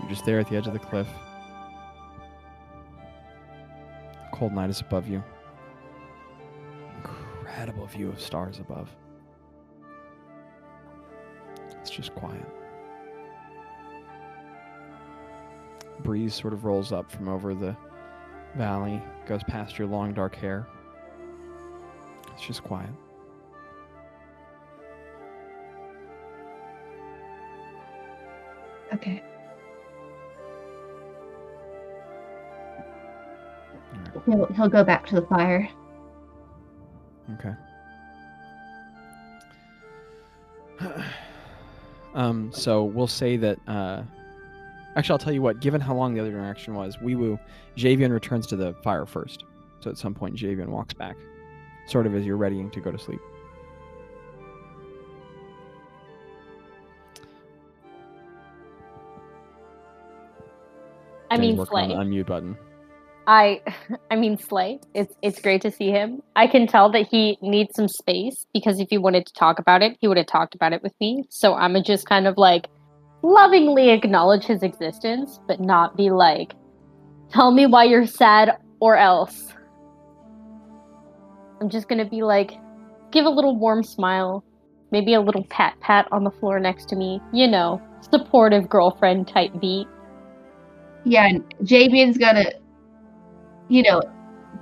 You're 0.01 0.11
just 0.11 0.25
there 0.27 0.41
at 0.41 0.49
the 0.49 0.57
edge 0.57 0.66
of 0.66 0.72
the 0.72 0.79
cliff. 0.79 1.09
Cold 4.33 4.53
night 4.53 4.68
is 4.68 4.81
above 4.81 5.09
you. 5.09 5.22
Incredible 6.97 7.87
view 7.87 8.09
of 8.09 8.20
stars 8.20 8.59
above. 8.59 8.91
It's 11.81 11.91
just 11.91 12.14
quiet. 12.14 12.64
Breeze 16.05 16.35
sort 16.35 16.53
of 16.53 16.65
rolls 16.65 16.93
up 16.93 17.11
from 17.11 17.29
over 17.29 17.55
the 17.55 17.77
valley, 18.55 19.03
goes 19.27 19.43
past 19.45 19.79
your 19.79 19.89
long 19.89 20.15
dark 20.15 20.37
hair. 20.37 20.69
It's 22.33 22.47
just 22.47 22.63
quiet. 22.63 22.91
okay 28.93 29.21
he'll, 34.25 34.47
he'll 34.55 34.69
go 34.69 34.85
back 34.85 35.05
to 35.07 35.17
the 35.17 35.23
fire 35.23 35.69
Okay. 37.33 37.55
um, 42.15 42.51
so 42.53 42.85
we'll 42.85 43.07
say 43.07 43.39
that. 43.39 43.59
Uh, 43.67 44.03
actually, 44.97 45.15
I'll 45.15 45.19
tell 45.19 45.33
you 45.33 45.43
what. 45.43 45.61
Given 45.61 45.81
how 45.81 45.95
long 45.95 46.15
the 46.15 46.21
other 46.21 46.31
interaction 46.31 46.75
was, 46.75 47.01
Wee 47.01 47.15
Woo, 47.15 47.39
Javian 47.77 48.13
returns 48.13 48.47
to 48.49 48.57
the 48.57 48.75
fire 48.83 49.07
first. 49.07 49.45
So 49.81 49.91
at 49.91 49.99
some 49.99 50.15
point, 50.15 50.37
Javian 50.37 50.69
walks 50.69 50.95
back, 50.95 51.17
sort 51.87 52.07
of 52.07 52.15
as 52.15 52.25
you're 52.25 52.37
readying 52.37 52.71
to 52.71 52.81
go 52.81 52.91
to 52.91 52.99
sleep. 52.99 53.21
I 61.31 61.39
mean, 61.39 61.57
Slay. 61.67 61.89
unmute 61.89 62.27
button. 62.27 62.57
I, 63.27 63.61
I 64.11 64.17
mean, 64.17 64.39
Slay. 64.39 64.81
It's 64.95 65.15
it's 65.23 65.41
great 65.41 65.63
to 65.63 65.71
see 65.71 65.91
him. 65.91 66.23
I 66.37 66.47
can 66.47 66.67
tell 66.67 66.91
that 66.93 67.09
he 67.09 67.39
needs 67.41 67.71
some 67.75 67.89
space 67.89 68.47
because 68.53 68.79
if 68.79 68.89
he 68.91 68.99
wanted 68.99 69.27
to 69.27 69.33
talk 69.33 69.59
about 69.59 69.83
it, 69.83 69.97
he 70.01 70.09
would 70.09 70.17
have 70.17 70.27
talked 70.27 70.55
about 70.55 70.73
it 70.73 70.83
with 70.83 70.95
me. 71.01 71.25
So 71.31 71.55
I'm 71.55 71.83
just 71.83 72.07
kind 72.07 72.27
of 72.27 72.39
like 72.39 72.69
lovingly 73.25 73.89
acknowledge 73.91 74.45
his 74.45 74.62
existence, 74.62 75.41
but 75.49 75.59
not 75.59 75.97
be 75.97 76.11
like, 76.11 76.55
"Tell 77.31 77.51
me 77.51 77.66
why 77.66 77.85
you're 77.85 78.07
sad," 78.07 78.59
or 78.81 78.97
else. 78.97 79.55
I'm 81.61 81.70
just 81.70 81.89
gonna 81.89 82.05
be 82.05 82.22
like, 82.22 82.59
give 83.11 83.25
a 83.25 83.31
little 83.31 83.57
warm 83.57 83.83
smile, 83.83 84.45
maybe 84.91 85.14
a 85.14 85.20
little 85.20 85.45
pat 85.45 85.81
pat 85.81 86.07
on 86.12 86.25
the 86.25 86.31
floor 86.31 86.61
next 86.61 86.89
to 86.91 86.97
me. 86.97 87.20
You 87.33 87.49
know, 87.49 87.81
supportive 88.01 88.68
girlfriend 88.68 89.27
type 89.27 89.59
beat. 89.59 89.87
Yeah, 91.05 91.27
and 91.27 91.49
Javian's 91.62 92.18
gonna, 92.18 92.53
you 93.68 93.83
know, 93.85 94.03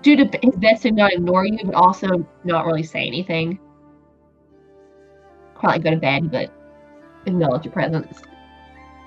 do 0.02 0.16
to 0.16 0.38
his 0.40 0.54
best 0.56 0.82
to 0.82 0.92
not 0.92 1.12
ignore 1.12 1.46
you, 1.46 1.58
but 1.64 1.74
also 1.74 2.24
not 2.44 2.66
really 2.66 2.82
say 2.84 3.06
anything. 3.06 3.58
Probably 5.54 5.80
go 5.80 5.90
to 5.90 5.96
bed, 5.96 6.30
but 6.30 6.50
acknowledge 7.26 7.64
your 7.64 7.72
presence. 7.72 8.22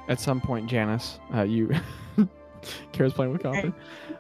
At 0.08 0.20
some 0.20 0.40
point, 0.40 0.68
Janice, 0.68 1.20
uh, 1.34 1.42
you, 1.42 1.72
Kara's 2.92 3.14
playing 3.14 3.32
with 3.32 3.42
Coffin. 3.42 3.74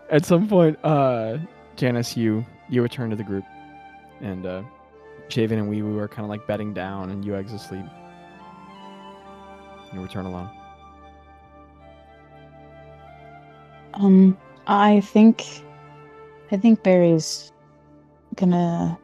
At 0.10 0.26
some 0.26 0.48
point, 0.48 0.78
uh, 0.84 1.38
Janice, 1.76 2.18
you 2.18 2.46
you 2.70 2.82
return 2.82 3.10
to 3.12 3.16
the 3.16 3.24
group, 3.24 3.44
and 4.22 4.46
uh, 4.46 4.64
Javian 5.30 5.54
and 5.54 5.70
Wee 5.70 5.82
Woo 5.82 5.98
are 6.00 6.08
kind 6.08 6.24
of 6.24 6.30
like 6.30 6.48
bedding 6.48 6.74
down, 6.74 7.12
and 7.12 7.24
you 7.24 7.36
exit 7.36 7.62
asleep. 7.62 7.86
You 9.94 10.02
return 10.02 10.26
alone. 10.26 10.50
Um, 13.94 14.38
I 14.68 15.00
think, 15.00 15.46
I 16.52 16.58
think 16.58 16.84
Barry's 16.84 17.52
gonna 18.36 18.98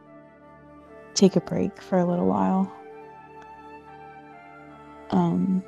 take 1.14 1.36
a 1.36 1.42
break 1.42 1.82
for 1.82 1.98
a 2.00 2.06
little 2.06 2.28
while. 2.28 2.72
Um, 5.12 5.64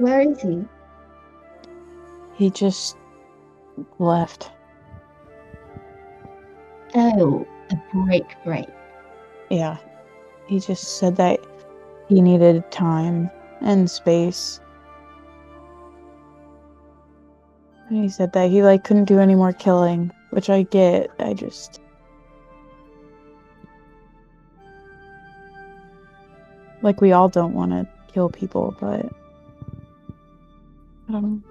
Where 0.00 0.22
is 0.22 0.40
he? 0.40 0.64
he 2.40 2.48
just 2.48 2.96
left. 3.98 4.50
Oh, 6.94 7.46
a 7.70 7.76
break, 7.92 8.24
break. 8.42 8.66
Yeah, 9.50 9.76
he 10.46 10.58
just 10.58 10.96
said 10.96 11.16
that 11.16 11.38
he 12.08 12.22
needed 12.22 12.64
time 12.70 13.30
and 13.60 13.90
space. 13.90 14.58
And 17.90 18.02
he 18.02 18.08
said 18.08 18.32
that 18.32 18.48
he 18.48 18.62
like 18.62 18.84
couldn't 18.84 19.04
do 19.04 19.18
any 19.18 19.34
more 19.34 19.52
killing, 19.52 20.10
which 20.30 20.48
I 20.48 20.62
get. 20.62 21.10
I 21.18 21.34
just 21.34 21.78
like 26.80 27.02
we 27.02 27.12
all 27.12 27.28
don't 27.28 27.52
want 27.52 27.72
to 27.72 27.86
kill 28.10 28.30
people, 28.30 28.74
but 28.80 29.19
I 31.10 31.12
don't. 31.12 31.44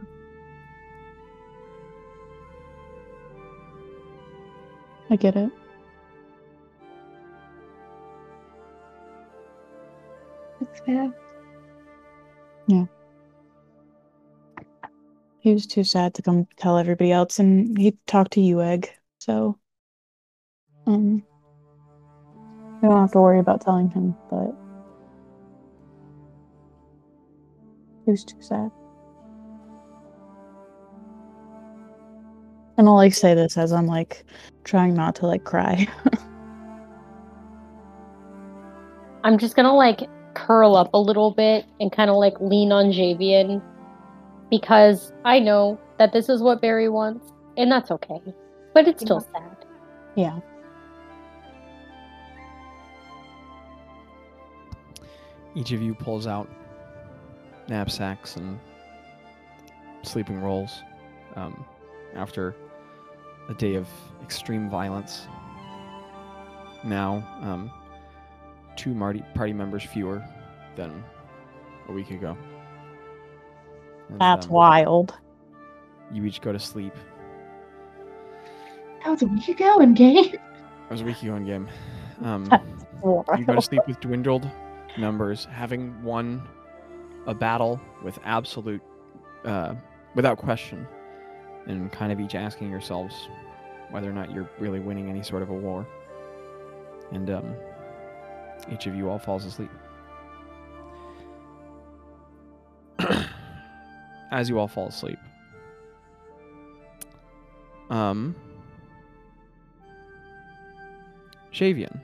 I 5.10 5.16
get 5.18 5.36
it. 5.36 5.52
That's 10.62 10.80
fair. 10.86 11.14
Yeah. 12.68 12.86
He 15.42 15.54
was 15.54 15.68
too 15.68 15.84
sad 15.84 16.14
to 16.14 16.22
come 16.22 16.48
tell 16.56 16.78
everybody 16.78 17.12
else, 17.12 17.38
and 17.38 17.78
he 17.78 17.98
talked 18.08 18.32
to 18.34 18.40
Ueg, 18.40 18.88
so 19.20 19.58
um, 20.88 21.22
we 22.82 22.88
don't 22.88 22.98
have 22.98 23.12
to 23.12 23.20
worry 23.20 23.40
about 23.40 23.60
telling 23.60 23.90
him. 23.90 24.16
But 24.30 24.56
he 28.06 28.12
was 28.12 28.24
too 28.24 28.42
sad. 28.42 28.72
And 32.80 32.88
I'll 32.88 32.96
like 32.96 33.14
say 33.14 33.34
this 33.34 33.58
as 33.58 33.74
I'm 33.74 33.88
like 33.88 34.24
trying 34.64 34.94
not 34.94 35.14
to 35.16 35.28
like 35.28 35.44
cry. 35.44 35.86
I'm 39.26 39.38
just 39.38 39.58
gonna 39.58 39.76
like 39.76 40.10
curl 40.34 40.78
up 40.78 40.90
a 40.94 40.98
little 40.98 41.32
bit 41.32 41.66
and 41.82 41.92
kind 41.92 42.10
of 42.10 42.16
like 42.16 42.40
lean 42.40 42.72
on 42.72 42.86
Javian 42.86 43.62
because 44.50 45.12
I 45.26 45.40
know 45.40 45.78
that 45.98 46.14
this 46.14 46.30
is 46.30 46.42
what 46.42 46.62
Barry 46.62 46.88
wants, 46.88 47.34
and 47.58 47.70
that's 47.70 47.92
okay. 47.92 48.22
But 48.74 48.88
it's 48.88 49.02
still 49.02 49.20
sad. 49.20 49.58
yeah. 50.16 50.40
each 55.54 55.74
of 55.74 55.82
you 55.82 55.94
pulls 55.94 56.28
out 56.28 56.48
knapsacks 57.68 58.38
and 58.38 58.58
sleeping 60.04 60.40
rolls 60.40 60.82
um, 61.36 61.66
after 62.16 62.56
a 63.50 63.54
day 63.56 63.76
of 63.76 63.88
extreme 64.24 64.70
violence. 64.70 65.28
Now, 66.84 67.28
um, 67.42 67.72
two 68.76 68.94
marty- 68.94 69.24
party 69.36 69.52
members 69.52 69.84
fewer 69.84 70.24
than 70.76 71.04
a 71.90 71.92
week 71.92 72.12
ago. 72.12 72.38
And, 74.08 74.20
That's 74.20 74.46
um, 74.46 74.52
wild. 74.54 75.18
You 76.12 76.24
each 76.26 76.42
go 76.42 76.54
to 76.54 76.60
sleep. 76.60 76.94
That 79.04 79.12
was 79.12 79.22
a 79.22 79.28
week 79.28 79.48
ago 79.50 79.80
in 79.80 79.94
game. 79.94 80.36
It 80.90 80.94
was 80.94 81.02
a 81.02 81.06
week 81.06 81.22
ago 81.22 81.36
in 81.36 81.46
game. 81.46 81.68
Um, 82.24 82.50
you 83.38 83.46
go 83.46 83.54
to 83.54 83.62
sleep 83.62 83.82
with 83.86 84.00
dwindled 84.00 84.50
numbers, 84.98 85.46
having 85.52 86.02
won 86.02 86.42
a 87.28 87.36
battle 87.36 87.80
with 88.04 88.18
absolute, 88.26 88.82
uh, 89.46 89.76
without 90.16 90.40
question, 90.40 90.88
and 91.70 91.92
kind 91.92 92.12
of 92.12 92.20
each 92.20 92.36
asking 92.36 92.70
yourselves 92.70 93.30
whether 93.92 94.10
or 94.10 94.14
not 94.14 94.32
you're 94.32 94.50
really 94.60 94.80
winning 94.80 95.10
any 95.10 95.24
sort 95.24 95.42
of 95.44 95.50
a 95.50 95.54
war. 95.54 95.88
And 97.12 97.30
um, 97.30 97.56
each 98.72 98.88
of 98.88 98.96
you 98.96 99.10
all 99.10 99.20
falls 99.20 99.46
asleep. 99.46 99.70
As 104.32 104.50
you 104.50 104.60
all 104.60 104.68
fall 104.68 104.88
asleep, 104.88 105.18
um, 107.90 108.36
Javian. 111.52 112.00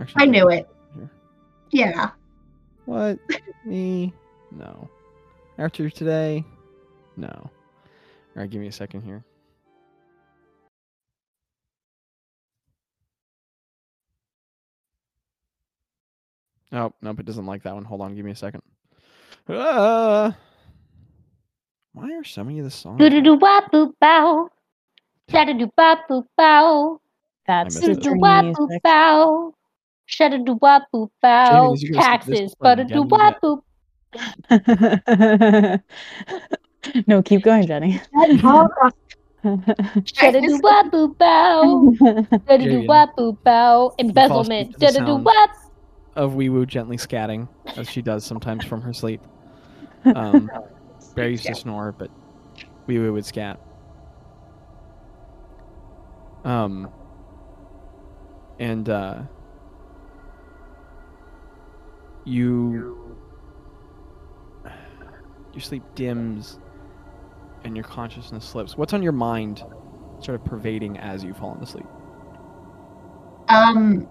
Actually, 0.00 0.22
I 0.22 0.24
knew 0.26 0.48
it. 0.48 0.68
Here. 0.96 1.10
Yeah. 1.94 2.10
What? 2.86 3.18
Me? 3.66 4.14
No. 4.50 4.88
After 5.58 5.90
today? 5.90 6.42
No. 7.18 7.50
All 8.40 8.44
right, 8.44 8.50
give 8.50 8.62
me 8.62 8.68
a 8.68 8.72
second 8.72 9.02
here. 9.02 9.22
Oh, 16.72 16.90
nope, 17.02 17.20
it 17.20 17.26
doesn't 17.26 17.44
like 17.44 17.64
that 17.64 17.74
one. 17.74 17.84
Hold 17.84 18.00
on, 18.00 18.14
give 18.14 18.24
me 18.24 18.30
a 18.30 18.34
second. 18.34 18.62
Ah! 19.46 20.34
Why 21.92 22.14
are 22.14 22.24
so 22.24 22.42
many 22.42 22.60
of 22.60 22.64
the 22.64 22.70
songs? 22.70 22.98
Do 22.98 23.10
do 23.10 23.20
do 23.20 23.34
wop 23.34 23.70
boop 23.70 23.92
bow. 24.00 24.48
Da 25.28 25.44
do 25.44 25.52
do 25.52 25.70
boop 25.78 26.24
bow. 26.38 26.98
That's 27.46 27.74
missed 27.74 27.86
Do 27.88 27.94
do 27.94 28.00
dream 28.00 28.22
boop 28.22 28.56
music. 28.56 28.82
bow. 28.82 29.54
Shada 30.08 30.42
do 30.46 30.54
wop 30.62 30.84
boop 30.94 31.10
bow. 31.20 31.74
as 31.74 31.82
you 31.82 31.92
go 31.92 32.00
to 32.00 32.22
sleep, 32.22 32.24
this 32.24 32.38
Taxes. 32.38 32.54
But 32.58 32.76
do 32.76 32.84
Jenny 32.84 33.04
boop. 33.06 33.60
No, 37.06 37.22
keep 37.22 37.42
going, 37.42 37.66
Jenny. 37.66 38.00
Shada 39.42 40.40
do 40.40 40.60
wop 40.62 40.86
boop 40.92 41.16
bow. 41.18 41.94
Da 42.46 42.56
do 42.56 42.64
do 42.64 42.86
Javian, 42.86 43.14
boop 43.16 43.42
bow. 43.42 43.94
Embezzlement. 43.98 44.72
to 44.74 44.78
the 44.78 44.86
Da 44.86 44.98
do 44.98 45.06
do 45.06 45.24
Of 46.16 46.34
Wee 46.34 46.48
Woo 46.48 46.66
gently 46.66 46.96
scatting, 46.96 47.48
as 47.76 47.88
she 47.88 48.02
does 48.02 48.24
sometimes 48.24 48.64
from 48.64 48.82
her 48.82 48.92
sleep. 48.92 49.20
Um, 50.16 50.50
Bear 51.14 51.28
used 51.28 51.44
to 51.44 51.54
snore, 51.54 51.92
but 51.92 52.10
Wee 52.86 52.98
Woo 52.98 53.12
would 53.12 53.26
scat. 53.26 53.60
Um, 56.42 56.88
and 58.58 58.88
uh, 58.88 59.22
you 62.24 63.18
your 65.52 65.60
sleep 65.60 65.82
dims 65.94 66.58
and 67.64 67.76
your 67.76 67.84
consciousness 67.84 68.44
slips. 68.44 68.76
What's 68.76 68.92
on 68.92 69.02
your 69.02 69.12
mind, 69.12 69.62
sort 70.20 70.36
of 70.36 70.44
pervading 70.44 70.98
as 70.98 71.24
you 71.24 71.34
fall 71.34 71.54
into 71.54 71.66
sleep? 71.66 71.86
Um. 73.48 74.08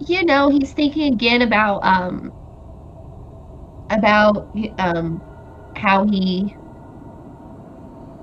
You 0.00 0.24
know, 0.24 0.48
he's 0.48 0.72
thinking 0.72 1.12
again 1.12 1.42
about 1.42 1.84
um 1.84 2.32
about 3.90 4.50
um 4.78 5.22
how 5.76 6.04
he 6.06 6.56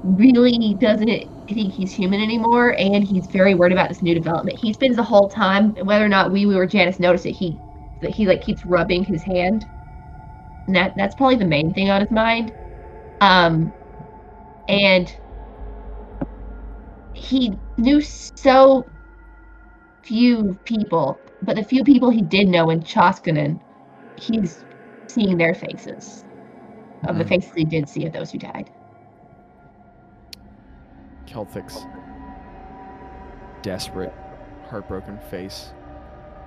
really 0.03 0.75
doesn't 0.79 1.09
think 1.49 1.73
he's 1.73 1.93
human 1.93 2.21
anymore, 2.21 2.75
and 2.77 3.03
he's 3.03 3.27
very 3.27 3.55
worried 3.55 3.71
about 3.71 3.89
this 3.89 4.01
new 4.01 4.13
development. 4.13 4.57
He 4.59 4.73
spends 4.73 4.95
the 4.95 5.03
whole 5.03 5.29
time, 5.29 5.75
whether 5.83 6.05
or 6.05 6.09
not 6.09 6.31
we, 6.31 6.45
we 6.45 6.55
or 6.55 6.65
Janice 6.65 6.99
notice 6.99 7.25
it, 7.25 7.31
he 7.33 7.61
that 8.01 8.11
he 8.11 8.27
like 8.27 8.41
keeps 8.41 8.65
rubbing 8.65 9.03
his 9.03 9.23
hand. 9.23 9.67
And 10.67 10.75
that 10.75 10.93
that's 10.95 11.15
probably 11.15 11.37
the 11.37 11.45
main 11.45 11.73
thing 11.73 11.89
on 11.89 12.01
his 12.01 12.11
mind. 12.11 12.51
Um, 13.21 13.73
and 14.67 15.13
he 17.13 17.53
knew 17.77 18.01
so 18.01 18.85
few 20.03 20.57
people, 20.65 21.19
but 21.41 21.55
the 21.55 21.63
few 21.63 21.83
people 21.83 22.09
he 22.09 22.21
did 22.21 22.47
know 22.47 22.69
in 22.69 22.81
Choskanen, 22.81 23.59
he's 24.17 24.63
seeing 25.07 25.37
their 25.37 25.53
faces 25.53 26.23
of 27.07 27.17
the 27.17 27.23
Mhm. 27.23 27.29
faces 27.29 27.51
he 27.55 27.63
did 27.65 27.89
see 27.89 28.05
of 28.05 28.13
those 28.13 28.31
who 28.31 28.37
died. 28.37 28.69
Celtic's 31.25 31.85
desperate, 33.61 34.13
heartbroken 34.69 35.17
face. 35.29 35.71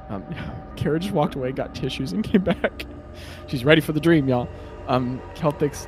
Um, 0.08 0.24
Kara 0.76 0.98
just 0.98 1.14
walked 1.14 1.34
away, 1.34 1.52
got 1.52 1.74
tissues, 1.74 2.12
and 2.12 2.24
came 2.24 2.42
back. 2.42 2.84
She's 3.46 3.64
ready 3.64 3.80
for 3.80 3.92
the 3.92 4.00
dream, 4.00 4.28
y'all. 4.28 4.48
Um, 4.88 5.20
Celtic's 5.34 5.86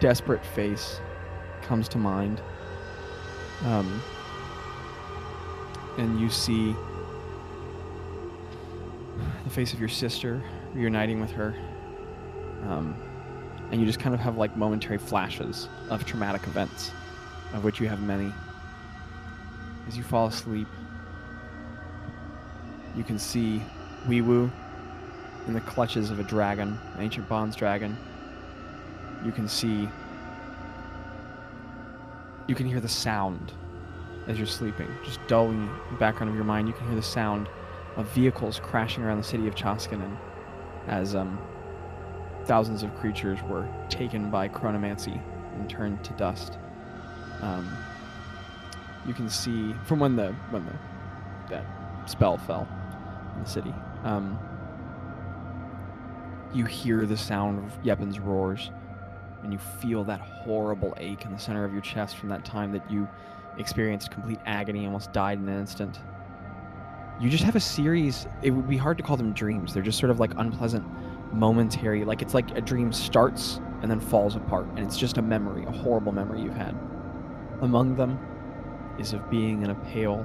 desperate 0.00 0.44
face 0.44 1.00
comes 1.62 1.88
to 1.88 1.98
mind. 1.98 2.40
Um, 3.64 4.02
and 5.98 6.20
you 6.20 6.30
see 6.30 6.74
the 9.44 9.50
face 9.50 9.72
of 9.72 9.80
your 9.80 9.88
sister 9.88 10.42
reuniting 10.74 11.20
with 11.20 11.30
her. 11.32 11.54
Um, 12.68 12.96
and 13.70 13.80
you 13.80 13.86
just 13.86 14.00
kind 14.00 14.14
of 14.14 14.20
have 14.20 14.36
like 14.36 14.56
momentary 14.56 14.98
flashes 14.98 15.68
of 15.90 16.04
traumatic 16.04 16.46
events 16.46 16.90
of 17.52 17.64
which 17.64 17.80
you 17.80 17.88
have 17.88 18.00
many. 18.02 18.32
As 19.88 19.96
you 19.96 20.02
fall 20.02 20.26
asleep, 20.26 20.68
you 22.96 23.04
can 23.04 23.18
see 23.18 23.62
Wee 24.08 24.20
Woo 24.20 24.50
in 25.46 25.54
the 25.54 25.60
clutches 25.60 26.10
of 26.10 26.18
a 26.18 26.22
dragon, 26.22 26.78
an 26.94 27.02
ancient 27.02 27.28
bronze 27.28 27.56
dragon. 27.56 27.96
You 29.24 29.32
can 29.32 29.48
see. 29.48 29.88
You 32.46 32.54
can 32.54 32.66
hear 32.66 32.80
the 32.80 32.88
sound 32.88 33.52
as 34.26 34.38
you're 34.38 34.46
sleeping, 34.46 34.88
just 35.04 35.20
dulling 35.28 35.62
in 35.62 35.92
the 35.94 35.98
background 35.98 36.30
of 36.30 36.34
your 36.34 36.44
mind. 36.44 36.68
You 36.68 36.74
can 36.74 36.86
hear 36.86 36.96
the 36.96 37.02
sound 37.02 37.48
of 37.96 38.08
vehicles 38.12 38.60
crashing 38.62 39.04
around 39.04 39.18
the 39.18 39.24
city 39.24 39.46
of 39.46 39.54
Choskanen 39.54 40.16
as 40.86 41.14
um, 41.14 41.38
thousands 42.44 42.82
of 42.82 42.94
creatures 42.96 43.38
were 43.48 43.68
taken 43.88 44.30
by 44.30 44.48
chronomancy 44.48 45.20
and 45.54 45.68
turned 45.68 46.02
to 46.04 46.12
dust 46.14 46.58
um, 47.42 47.68
you 49.06 49.14
can 49.14 49.28
see 49.28 49.74
from 49.84 49.98
when 49.98 50.16
the 50.16 50.32
when 50.50 50.64
the 50.66 50.72
that 51.48 51.64
spell 52.06 52.36
fell 52.36 52.68
in 53.36 53.42
the 53.42 53.48
city. 53.48 53.74
Um, 54.04 54.38
you 56.52 56.64
hear 56.64 57.06
the 57.06 57.16
sound 57.16 57.58
of 57.58 57.82
Yepin's 57.82 58.18
roars, 58.18 58.70
and 59.42 59.52
you 59.52 59.58
feel 59.58 60.04
that 60.04 60.20
horrible 60.20 60.94
ache 60.98 61.24
in 61.24 61.32
the 61.32 61.38
center 61.38 61.64
of 61.64 61.72
your 61.72 61.82
chest 61.82 62.16
from 62.16 62.28
that 62.28 62.44
time 62.44 62.72
that 62.72 62.90
you 62.90 63.08
experienced 63.58 64.10
complete 64.10 64.38
agony, 64.46 64.86
almost 64.86 65.12
died 65.12 65.38
in 65.38 65.48
an 65.48 65.58
instant. 65.58 66.00
You 67.20 67.28
just 67.28 67.44
have 67.44 67.56
a 67.56 67.60
series. 67.60 68.26
It 68.42 68.50
would 68.50 68.68
be 68.68 68.76
hard 68.76 68.96
to 68.96 69.02
call 69.02 69.16
them 69.16 69.32
dreams. 69.32 69.74
They're 69.74 69.82
just 69.82 69.98
sort 69.98 70.10
of 70.10 70.20
like 70.20 70.32
unpleasant, 70.36 70.86
momentary. 71.32 72.04
Like 72.04 72.22
it's 72.22 72.34
like 72.34 72.56
a 72.56 72.60
dream 72.60 72.92
starts 72.92 73.60
and 73.82 73.90
then 73.90 74.00
falls 74.00 74.36
apart, 74.36 74.66
and 74.76 74.80
it's 74.80 74.96
just 74.96 75.18
a 75.18 75.22
memory, 75.22 75.64
a 75.64 75.70
horrible 75.70 76.12
memory 76.12 76.42
you've 76.42 76.56
had. 76.56 76.76
Among 77.60 77.96
them 77.96 78.18
is 78.98 79.12
of 79.12 79.28
being 79.30 79.62
in 79.62 79.70
a 79.70 79.74
pale, 79.74 80.22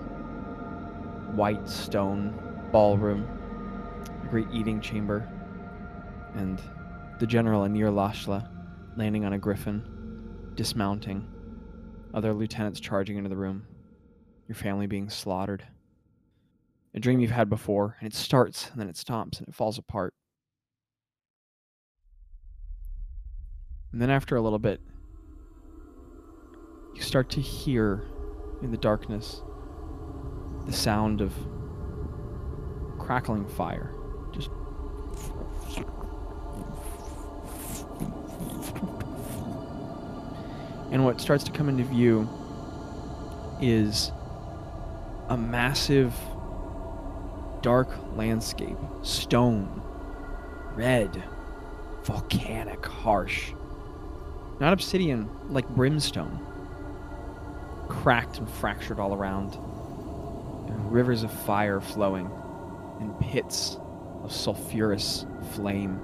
white 1.34 1.68
stone 1.68 2.34
ballroom, 2.72 3.28
a 4.24 4.28
great 4.28 4.48
eating 4.52 4.82
chamber, 4.82 5.28
and 6.36 6.62
the 7.20 7.28
general 7.28 7.64
Anir 7.64 7.90
Lashla 7.90 8.50
landing 8.98 9.26
on 9.26 9.34
a 9.34 9.38
griffin, 9.40 9.84
dismounting, 10.56 11.28
other 12.14 12.34
lieutenants 12.34 12.80
charging 12.80 13.18
into 13.18 13.30
the 13.30 13.36
room, 13.36 13.66
your 14.48 14.56
family 14.56 14.88
being 14.88 15.10
slaughtered. 15.10 15.66
A 16.94 17.00
dream 17.00 17.20
you've 17.20 17.32
had 17.32 17.50
before, 17.50 17.98
and 18.00 18.12
it 18.12 18.16
starts, 18.16 18.70
and 18.72 18.80
then 18.80 18.88
it 18.88 18.98
stops, 18.98 19.40
and 19.40 19.48
it 19.48 19.56
falls 19.56 19.78
apart. 19.78 20.14
And 23.92 24.02
then 24.02 24.10
after 24.10 24.36
a 24.36 24.42
little 24.42 24.60
bit, 24.60 24.82
you 26.94 27.02
start 27.02 27.30
to 27.32 27.42
hear 27.42 28.04
in 28.62 28.72
the 28.72 28.78
darkness 28.78 29.42
the 30.66 30.74
sound 30.74 31.22
of 31.22 31.34
crackling 33.00 33.48
fire. 33.48 33.95
And 40.96 41.04
what 41.04 41.20
starts 41.20 41.44
to 41.44 41.52
come 41.52 41.68
into 41.68 41.84
view 41.84 42.30
is 43.60 44.14
a 45.28 45.36
massive 45.36 46.16
dark 47.62 47.90
landscape, 48.16 48.78
stone, 49.02 49.82
red, 50.74 51.22
volcanic, 52.06 52.86
harsh. 52.86 53.52
Not 54.62 54.72
obsidian, 54.72 55.30
like 55.50 55.68
brimstone. 55.68 56.40
Cracked 57.90 58.38
and 58.38 58.50
fractured 58.50 58.98
all 58.98 59.14
around. 59.14 59.56
And 60.70 60.94
rivers 60.94 61.24
of 61.24 61.32
fire 61.42 61.82
flowing, 61.82 62.32
and 63.02 63.20
pits 63.20 63.78
of 64.24 64.32
sulphurous 64.32 65.26
flame, 65.52 66.00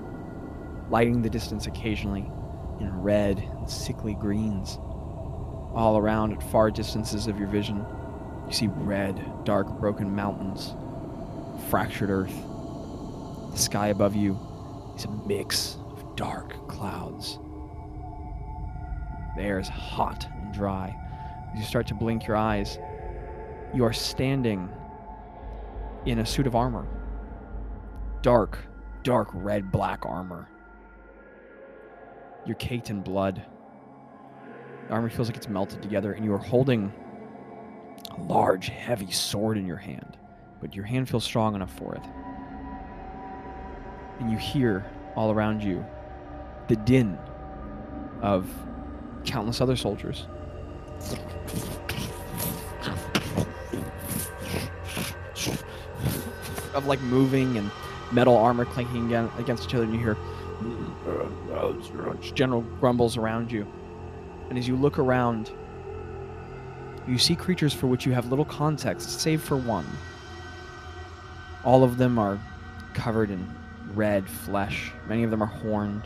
lighting 0.90 1.22
the 1.22 1.30
distance 1.30 1.66
occasionally 1.66 2.30
in 2.82 3.02
red 3.02 3.38
and 3.38 3.70
sickly 3.70 4.14
greens. 4.16 4.78
All 5.74 5.98
around 5.98 6.34
at 6.34 6.52
far 6.52 6.70
distances 6.70 7.28
of 7.28 7.40
your 7.40 7.48
vision, 7.48 7.86
you 8.48 8.54
see 8.54 8.68
red, 8.68 9.46
dark, 9.46 9.68
broken 9.80 10.14
mountains, 10.14 10.74
fractured 11.70 12.10
earth. 12.10 12.36
The 13.52 13.58
sky 13.58 13.88
above 13.88 14.16
you 14.16 14.38
is 14.96 15.06
a 15.06 15.12
mix 15.28 15.78
of 15.92 16.16
dark 16.16 16.68
clouds. 16.68 17.40
The 19.38 19.44
air 19.44 19.60
is 19.60 19.70
hot 19.70 20.28
and 20.42 20.54
dry. 20.54 20.96
As 21.54 21.60
you 21.60 21.66
start 21.66 21.88
to 21.88 21.94
blink 21.94 22.28
your 22.28 22.36
eyes, 22.36 22.78
you 23.74 23.86
are 23.86 23.94
standing 23.94 24.70
in 26.06 26.20
a 26.20 26.26
suit 26.26 26.48
of 26.48 26.56
armor. 26.56 26.88
Dark, 28.22 28.58
dark 29.04 29.30
red 29.34 29.72
black 29.72 30.06
armor. 30.06 30.50
You're 32.46 32.56
caked 32.56 32.90
in 32.90 33.02
blood. 33.02 33.44
The 34.88 34.94
armor 34.94 35.10
feels 35.10 35.28
like 35.28 35.38
it's 35.38 35.48
melted 35.48 35.82
together, 35.82 36.14
and 36.14 36.26
you 36.26 36.34
are 36.34 36.40
holding 36.40 36.92
a 38.10 38.22
large, 38.24 38.68
heavy 38.68 39.12
sword 39.12 39.58
in 39.58 39.66
your 39.66 39.78
hand, 39.78 40.18
but 40.60 40.76
your 40.76 40.86
hand 40.86 41.08
feels 41.08 41.24
strong 41.24 41.56
enough 41.56 41.74
for 41.78 41.96
it. 41.96 42.04
And 44.20 44.32
you 44.32 44.38
hear 44.38 44.86
all 45.16 45.32
around 45.32 45.64
you 45.64 45.86
the 46.68 46.76
din 46.76 47.18
of 48.22 48.50
countless 49.26 49.62
other 49.62 49.76
soldiers. 49.76 50.26
Of 56.74 56.86
like 56.86 57.02
moving 57.02 57.58
and 57.58 57.70
metal 58.12 58.36
armor 58.36 58.66
clanking 58.66 59.14
against 59.14 59.66
each 59.66 59.76
other, 59.76 59.84
and 59.84 59.94
you 59.94 60.00
hear 60.00 60.18
Mm. 60.62 62.36
general 62.36 62.62
grumbles 62.80 63.18
around 63.18 63.52
you. 63.52 63.68
And 64.50 64.58
as 64.58 64.68
you 64.68 64.76
look 64.76 65.00
around, 65.00 65.52
you 67.08 67.18
see 67.18 67.36
creatures 67.36 67.74
for 67.74 67.88
which 67.88 68.06
you 68.06 68.12
have 68.12 68.30
little 68.30 68.46
context, 68.46 69.20
save 69.20 69.42
for 69.42 69.58
one. 69.58 69.86
All 71.64 71.84
of 71.84 71.98
them 71.98 72.20
are 72.20 72.40
covered 72.94 73.30
in 73.30 73.48
red 73.94 74.28
flesh. 74.30 74.92
Many 75.08 75.24
of 75.24 75.32
them 75.32 75.42
are 75.42 75.48
horned. 75.48 76.04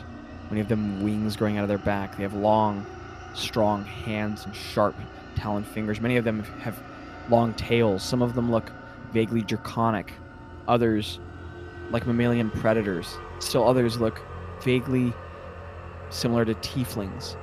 Many 0.50 0.62
of 0.62 0.68
them 0.68 1.04
wings 1.04 1.36
growing 1.36 1.58
out 1.58 1.64
of 1.64 1.70
their 1.70 1.78
back. 1.78 2.16
They 2.18 2.24
have 2.24 2.34
long, 2.34 2.86
strong 3.34 3.84
hands 3.84 4.46
and 4.46 4.56
sharp, 4.56 4.96
taloned 5.36 5.68
fingers. 5.68 6.00
Many 6.00 6.18
of 6.18 6.24
them 6.24 6.44
have 6.62 6.82
long 7.30 7.54
tails. 7.56 8.04
Some 8.04 8.22
of 8.22 8.36
them 8.36 8.52
look 8.52 8.72
vaguely 9.12 9.42
draconic. 9.42 10.14
Others 10.68 11.20
like 11.92 12.06
mammalian 12.06 12.52
predators. 12.52 13.18
Still 13.40 13.68
others 13.68 14.00
look 14.00 14.22
vaguely 14.66 15.14
similar 16.10 16.44
to 16.44 16.56
tieflings. 16.56 17.38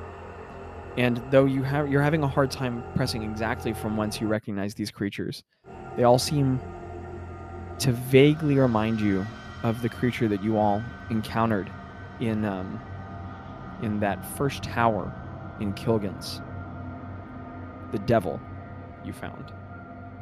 And 0.99 1.23
though 1.31 1.47
you 1.47 1.63
have 1.63 1.91
you're 1.91 2.03
having 2.03 2.23
a 2.23 2.29
hard 2.29 2.51
time 2.51 2.85
pressing 2.95 3.23
exactly 3.23 3.73
from 3.73 3.97
whence 3.97 4.21
you 4.21 4.27
recognize 4.27 4.75
these 4.75 4.91
creatures, 4.91 5.43
they 5.97 6.03
all 6.03 6.19
seem 6.19 6.61
to 7.79 7.93
vaguely 7.93 8.59
remind 8.59 9.01
you 9.01 9.25
of 9.63 9.81
the 9.81 9.89
creature 9.89 10.29
that 10.29 10.43
you 10.43 10.59
all 10.59 10.83
encountered 11.09 11.71
in 12.21 12.45
um, 12.45 12.79
in 13.83 14.01
that 14.01 14.25
first 14.37 14.63
tower 14.63 15.11
in 15.61 15.73
Kilgan's. 15.73 16.43
The 17.93 17.99
devil 18.01 18.41
you 19.05 19.13
found, 19.13 19.53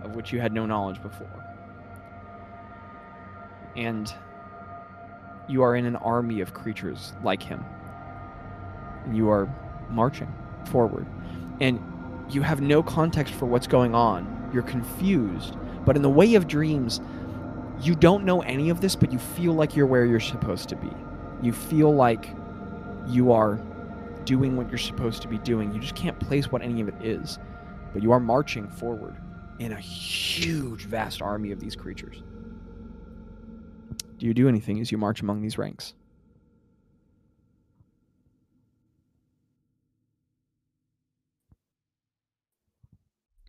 of 0.03 0.15
which 0.15 0.33
you 0.33 0.41
had 0.41 0.53
no 0.53 0.67
knowledge 0.67 1.03
before. 1.03 1.45
And 3.77 4.13
you 5.51 5.63
are 5.63 5.75
in 5.75 5.85
an 5.85 5.97
army 5.97 6.41
of 6.41 6.55
creatures 6.55 7.13
like 7.25 7.43
him. 7.43 7.65
You 9.13 9.31
are 9.31 9.49
marching 9.91 10.33
forward. 10.67 11.07
And 11.61 11.81
you 12.31 12.43
have 12.43 12.61
no 12.61 12.83
context 12.83 13.35
for 13.35 13.47
what's 13.47 13.67
going 13.67 13.95
on. 13.95 14.51
You're 14.53 14.63
confused. 14.63 15.57
But 15.85 15.97
in 15.97 16.03
the 16.03 16.11
way 16.11 16.35
of 16.35 16.47
dreams, 16.47 17.01
you 17.81 17.95
don't 17.95 18.25
know 18.25 18.43
any 18.43 18.71
of 18.71 18.81
this, 18.81 18.95
but 18.95 19.13
you 19.13 19.19
feel 19.19 19.53
like 19.55 19.75
you're 19.75 19.87
where 19.87 20.05
you're 20.05 20.21
supposed 20.21 20.69
to 20.69 20.77
be. 20.77 20.91
You 21.43 21.53
feel 21.53 21.93
like 21.93 22.35
you 23.07 23.33
are 23.33 23.61
doing 24.25 24.57
what 24.57 24.69
you're 24.69 24.79
supposed 24.79 25.23
to 25.23 25.29
be 25.29 25.39
doing. 25.39 25.73
You 25.75 25.81
just 25.81 25.97
can't 25.97 26.19
place 26.21 26.53
what 26.53 26.63
any 26.63 26.81
of 26.81 26.89
it 26.89 26.95
is. 27.03 27.39
But 27.93 28.03
you 28.03 28.13
are 28.13 28.21
marching 28.21 28.69
forward 28.69 29.17
in 29.59 29.73
a 29.73 29.81
huge, 29.81 30.85
vast 30.85 31.21
army 31.21 31.51
of 31.51 31.59
these 31.59 31.75
creatures. 31.75 32.23
Do 34.21 34.27
you 34.27 34.35
do 34.35 34.49
anything 34.49 34.79
as 34.81 34.93
you 34.93 34.99
march 34.99 35.23
among 35.23 35.41
these 35.41 35.57
ranks? 35.57 35.95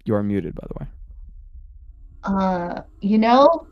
You 0.06 0.16
are 0.16 0.24
muted, 0.24 0.56
by 0.56 0.68
the 0.68 0.74
way. 0.80 0.88
Uh, 2.24 2.82
you 3.02 3.18
know, 3.18 3.68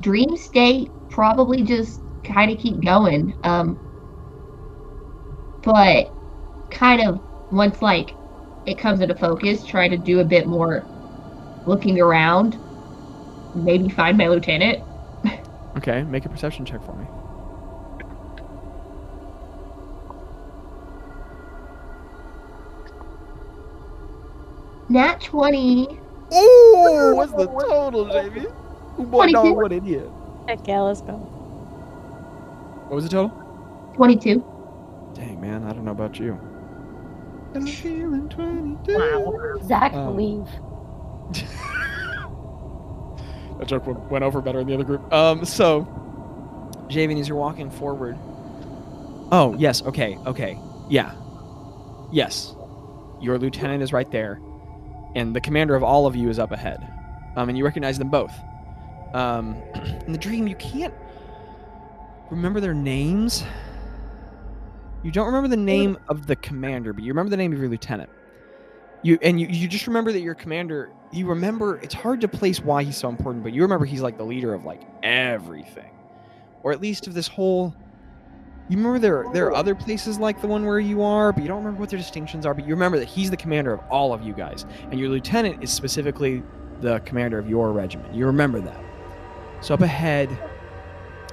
dream 0.00 0.36
state 0.36 0.90
probably 1.10 1.62
just 1.62 2.00
kind 2.24 2.50
of 2.50 2.58
keep 2.58 2.82
going. 2.84 3.34
Um, 3.42 3.80
but 5.62 6.14
kind 6.70 7.02
of 7.08 7.20
once 7.50 7.82
like 7.82 8.10
it 8.66 8.78
comes 8.78 9.00
into 9.00 9.14
focus, 9.16 9.64
try 9.64 9.88
to 9.88 9.96
do 9.96 10.20
a 10.20 10.24
bit 10.24 10.46
more 10.46 10.90
looking 11.66 12.00
around. 12.00 12.63
Maybe 13.54 13.88
find 13.88 14.18
my 14.18 14.28
lieutenant. 14.28 14.82
Okay, 15.76 16.02
make 16.04 16.24
a 16.24 16.28
perception 16.28 16.64
check 16.64 16.84
for 16.84 16.92
me. 16.94 17.06
Nat 24.88 25.20
twenty. 25.22 25.88
Ooh, 26.34 27.12
what's 27.16 27.32
the 27.32 27.46
total, 27.68 28.06
Jamie? 28.08 28.46
Boy, 28.98 29.30
22. 29.32 29.52
what 29.54 29.72
idiot. 29.72 30.10
Heck 30.48 30.66
yeah, 30.68 30.80
let's 30.80 31.00
go. 31.00 31.12
What 32.88 32.96
was 32.96 33.04
the 33.04 33.10
total? 33.10 33.30
22. 33.96 34.44
Dang, 35.14 35.40
man, 35.40 35.64
I 35.64 35.72
don't 35.72 35.84
know 35.84 35.90
about 35.92 36.18
you. 36.18 36.38
I'm 37.54 37.66
feeling 37.66 38.28
22. 38.28 38.94
Wow. 38.96 39.58
Zach, 39.66 39.92
Um, 39.94 40.16
leave. 40.16 40.48
that 43.64 43.70
joke 43.70 43.86
went- 43.86 44.10
went 44.10 44.24
over 44.24 44.40
better 44.40 44.60
in 44.60 44.66
the 44.66 44.74
other 44.74 44.84
group. 44.84 45.12
Um, 45.12 45.44
so, 45.44 45.86
Javian, 46.88 47.18
as 47.18 47.28
you're 47.28 47.38
walking 47.38 47.70
forward. 47.70 48.16
Oh, 49.32 49.54
yes, 49.58 49.82
okay, 49.82 50.18
okay. 50.26 50.58
Yeah. 50.88 51.12
Yes. 52.12 52.54
Your 53.20 53.38
lieutenant 53.38 53.82
is 53.82 53.92
right 53.92 54.10
there, 54.10 54.40
and 55.14 55.34
the 55.34 55.40
commander 55.40 55.74
of 55.74 55.82
all 55.82 56.06
of 56.06 56.14
you 56.14 56.28
is 56.28 56.38
up 56.38 56.52
ahead. 56.52 56.86
Um, 57.36 57.48
and 57.48 57.56
you 57.58 57.64
recognize 57.64 57.98
them 57.98 58.10
both. 58.10 58.32
Um, 59.14 59.56
in 60.06 60.12
the 60.12 60.18
dream, 60.18 60.46
you 60.46 60.56
can't 60.56 60.94
remember 62.30 62.60
their 62.60 62.74
names. 62.74 63.44
You 65.02 65.10
don't 65.10 65.26
remember 65.26 65.48
the 65.48 65.56
name 65.56 65.98
of 66.08 66.26
the 66.26 66.36
commander, 66.36 66.92
but 66.92 67.02
you 67.02 67.10
remember 67.12 67.30
the 67.30 67.36
name 67.36 67.52
of 67.52 67.58
your 67.58 67.68
lieutenant. 67.68 68.10
You 69.02 69.18
and 69.20 69.38
you, 69.38 69.46
you 69.48 69.68
just 69.68 69.86
remember 69.86 70.12
that 70.12 70.20
your 70.20 70.34
commander. 70.34 70.90
You 71.14 71.28
remember 71.28 71.76
it's 71.76 71.94
hard 71.94 72.20
to 72.22 72.28
place 72.28 72.58
why 72.58 72.82
he's 72.82 72.96
so 72.96 73.08
important, 73.08 73.44
but 73.44 73.52
you 73.52 73.62
remember 73.62 73.84
he's 73.84 74.02
like 74.02 74.18
the 74.18 74.24
leader 74.24 74.52
of 74.52 74.64
like 74.64 74.80
everything, 75.04 75.92
or 76.64 76.72
at 76.72 76.80
least 76.80 77.06
of 77.06 77.14
this 77.14 77.28
whole. 77.28 77.72
You 78.68 78.78
remember 78.78 78.98
there 78.98 79.26
there 79.32 79.46
are 79.46 79.54
other 79.54 79.76
places 79.76 80.18
like 80.18 80.40
the 80.40 80.48
one 80.48 80.64
where 80.64 80.80
you 80.80 81.02
are, 81.02 81.32
but 81.32 81.42
you 81.42 81.48
don't 81.48 81.58
remember 81.58 81.78
what 81.78 81.90
their 81.90 82.00
distinctions 82.00 82.44
are. 82.44 82.52
But 82.52 82.66
you 82.66 82.74
remember 82.74 82.98
that 82.98 83.06
he's 83.06 83.30
the 83.30 83.36
commander 83.36 83.72
of 83.72 83.80
all 83.90 84.12
of 84.12 84.24
you 84.24 84.32
guys, 84.32 84.66
and 84.90 84.98
your 84.98 85.08
lieutenant 85.08 85.62
is 85.62 85.72
specifically 85.72 86.42
the 86.80 86.98
commander 87.00 87.38
of 87.38 87.48
your 87.48 87.70
regiment. 87.70 88.12
You 88.12 88.26
remember 88.26 88.58
that. 88.58 88.80
So 89.60 89.72
up 89.74 89.82
ahead, 89.82 90.36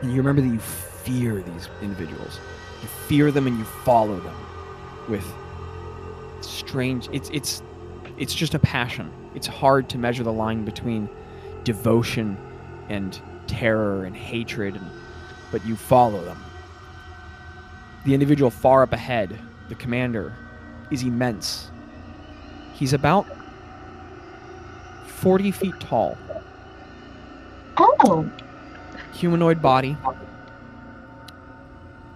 you 0.03 0.11
remember 0.11 0.43
that 0.43 0.47
you 0.47 0.59
fear 0.59 1.41
these 1.41 1.69
individuals. 1.81 2.39
You 2.83 2.87
fear 3.07 3.31
them 3.31 3.47
and 3.47 3.57
you 3.57 3.65
follow 3.65 4.19
them 4.19 4.35
with 5.09 5.25
strange 6.41 7.09
it's 7.11 7.31
it's 7.31 7.63
it's 8.19 8.35
just 8.35 8.53
a 8.53 8.59
passion. 8.59 9.11
It's 9.35 9.47
hard 9.47 9.89
to 9.89 9.97
measure 9.97 10.23
the 10.23 10.33
line 10.33 10.65
between 10.65 11.09
devotion 11.63 12.37
and 12.89 13.19
terror 13.47 14.05
and 14.05 14.15
hatred, 14.15 14.75
and, 14.75 14.89
but 15.51 15.65
you 15.65 15.75
follow 15.75 16.23
them. 16.23 16.41
The 18.05 18.13
individual 18.13 18.49
far 18.49 18.83
up 18.83 18.93
ahead, 18.93 19.37
the 19.69 19.75
commander, 19.75 20.33
is 20.89 21.03
immense. 21.03 21.71
He's 22.73 22.93
about 22.93 23.25
40 25.05 25.51
feet 25.51 25.79
tall, 25.79 26.17
Oh, 27.77 28.29
humanoid 29.13 29.61
body, 29.61 29.95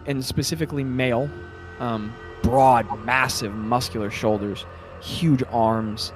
and 0.05 0.23
specifically 0.23 0.83
male. 0.83 1.29
Um, 1.79 2.13
broad, 2.41 3.03
massive, 3.05 3.53
muscular 3.53 4.09
shoulders, 4.11 4.65
huge 5.01 5.43
arms. 5.51 6.13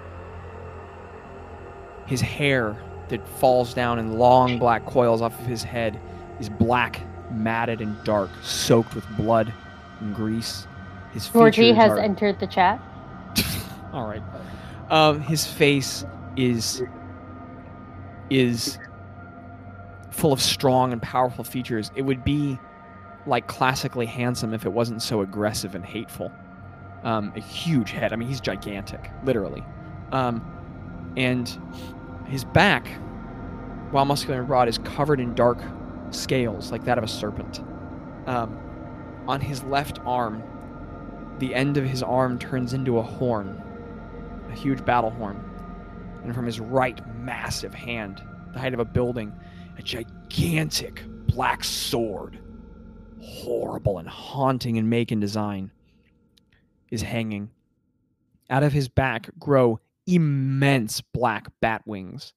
His 2.09 2.21
hair 2.21 2.75
that 3.09 3.25
falls 3.27 3.73
down 3.73 3.99
in 3.99 4.17
long 4.17 4.57
black 4.57 4.85
coils 4.85 5.21
off 5.21 5.39
of 5.39 5.45
his 5.45 5.63
head 5.63 5.99
is 6.39 6.49
black, 6.49 7.01
matted, 7.31 7.81
and 7.81 8.03
dark, 8.03 8.31
soaked 8.41 8.95
with 8.95 9.07
blood 9.15 9.53
and 9.99 10.15
grease. 10.15 10.67
His 11.11 11.29
Georgie 11.29 11.71
has 11.71 11.91
are- 11.91 11.99
entered 11.99 12.39
the 12.39 12.47
chat. 12.47 12.81
all 13.93 14.07
right. 14.07 14.23
Um, 14.89 15.21
his 15.21 15.45
face 15.45 16.03
is 16.35 16.81
is 18.31 18.79
full 20.09 20.33
of 20.33 20.41
strong 20.41 20.91
and 20.91 21.01
powerful 21.01 21.43
features. 21.43 21.91
It 21.95 22.01
would 22.01 22.23
be 22.23 22.57
like 23.27 23.47
classically 23.47 24.07
handsome 24.07 24.53
if 24.53 24.65
it 24.65 24.71
wasn't 24.71 25.01
so 25.03 25.21
aggressive 25.21 25.75
and 25.75 25.85
hateful. 25.85 26.31
Um, 27.03 27.31
a 27.35 27.39
huge 27.39 27.91
head. 27.91 28.13
I 28.13 28.15
mean, 28.15 28.27
he's 28.27 28.41
gigantic, 28.41 29.11
literally. 29.23 29.63
Um, 30.11 30.43
and 31.15 31.57
his 32.29 32.45
back, 32.45 32.87
while 33.91 34.05
muscular 34.05 34.39
and 34.39 34.47
broad, 34.47 34.67
is 34.67 34.77
covered 34.79 35.19
in 35.19 35.33
dark 35.33 35.59
scales 36.11 36.71
like 36.71 36.85
that 36.85 36.97
of 36.97 37.03
a 37.03 37.07
serpent. 37.07 37.61
Um, 38.27 38.57
on 39.27 39.41
his 39.41 39.63
left 39.63 39.99
arm, 40.05 40.43
the 41.39 41.53
end 41.55 41.77
of 41.77 41.85
his 41.85 42.03
arm 42.03 42.37
turns 42.37 42.73
into 42.73 42.97
a 42.97 43.01
horn, 43.01 43.61
a 44.51 44.55
huge 44.55 44.83
battle 44.85 45.09
horn. 45.09 45.43
And 46.23 46.35
from 46.35 46.45
his 46.45 46.59
right 46.59 47.01
massive 47.17 47.73
hand, 47.73 48.21
the 48.53 48.59
height 48.59 48.73
of 48.73 48.79
a 48.79 48.85
building, 48.85 49.33
a 49.77 49.81
gigantic 49.81 51.03
black 51.27 51.63
sword, 51.63 52.39
horrible 53.21 53.97
and 53.99 54.07
haunting 54.07 54.75
in 54.75 54.89
make 54.89 55.11
and 55.11 55.21
design, 55.21 55.71
is 56.91 57.01
hanging. 57.01 57.49
Out 58.49 58.63
of 58.63 58.73
his 58.73 58.87
back 58.87 59.29
grow 59.39 59.79
immense 60.15 61.01
black 61.13 61.47
bat 61.61 61.81
wings, 61.85 62.33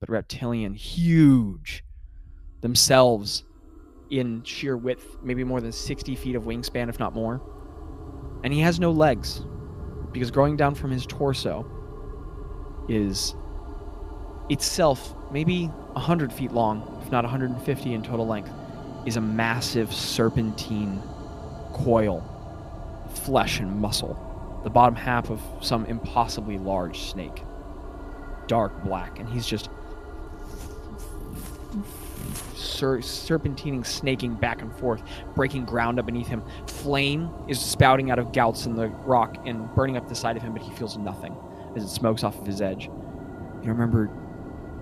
but 0.00 0.08
reptilian, 0.08 0.74
huge 0.74 1.84
themselves 2.60 3.44
in 4.10 4.42
sheer 4.44 4.76
width, 4.76 5.16
maybe 5.22 5.44
more 5.44 5.60
than 5.60 5.72
60 5.72 6.14
feet 6.16 6.36
of 6.36 6.44
wingspan, 6.44 6.88
if 6.88 6.98
not 6.98 7.14
more. 7.14 7.40
And 8.44 8.52
he 8.52 8.60
has 8.60 8.78
no 8.78 8.90
legs, 8.90 9.42
because 10.12 10.30
growing 10.30 10.56
down 10.56 10.74
from 10.74 10.90
his 10.90 11.06
torso 11.06 11.66
is 12.88 13.34
itself 14.48 15.14
maybe 15.32 15.66
100 15.66 16.32
feet 16.32 16.52
long, 16.52 17.00
if 17.02 17.10
not 17.10 17.24
150 17.24 17.94
in 17.94 18.02
total 18.02 18.26
length, 18.26 18.50
is 19.06 19.16
a 19.16 19.20
massive 19.20 19.92
serpentine 19.92 21.02
coil 21.72 22.22
of 23.04 23.18
flesh 23.18 23.60
and 23.60 23.80
muscle, 23.80 24.16
the 24.66 24.70
bottom 24.70 24.96
half 24.96 25.30
of 25.30 25.40
some 25.60 25.86
impossibly 25.86 26.58
large 26.58 27.02
snake. 27.02 27.44
Dark 28.48 28.82
black, 28.82 29.20
and 29.20 29.28
he's 29.28 29.46
just 29.46 29.70
ser- 32.56 32.98
serpentining, 32.98 33.86
snaking 33.86 34.34
back 34.34 34.62
and 34.62 34.76
forth, 34.76 35.04
breaking 35.36 35.66
ground 35.66 36.00
up 36.00 36.06
beneath 36.06 36.26
him. 36.26 36.42
Flame 36.66 37.30
is 37.46 37.60
spouting 37.60 38.10
out 38.10 38.18
of 38.18 38.32
gouts 38.32 38.66
in 38.66 38.74
the 38.74 38.88
rock 38.88 39.36
and 39.46 39.72
burning 39.76 39.96
up 39.96 40.08
the 40.08 40.16
side 40.16 40.36
of 40.36 40.42
him, 40.42 40.52
but 40.52 40.62
he 40.62 40.72
feels 40.72 40.98
nothing 40.98 41.36
as 41.76 41.84
it 41.84 41.88
smokes 41.88 42.24
off 42.24 42.36
of 42.36 42.44
his 42.44 42.60
edge. 42.60 42.86
You 42.86 43.68
remember, 43.68 44.10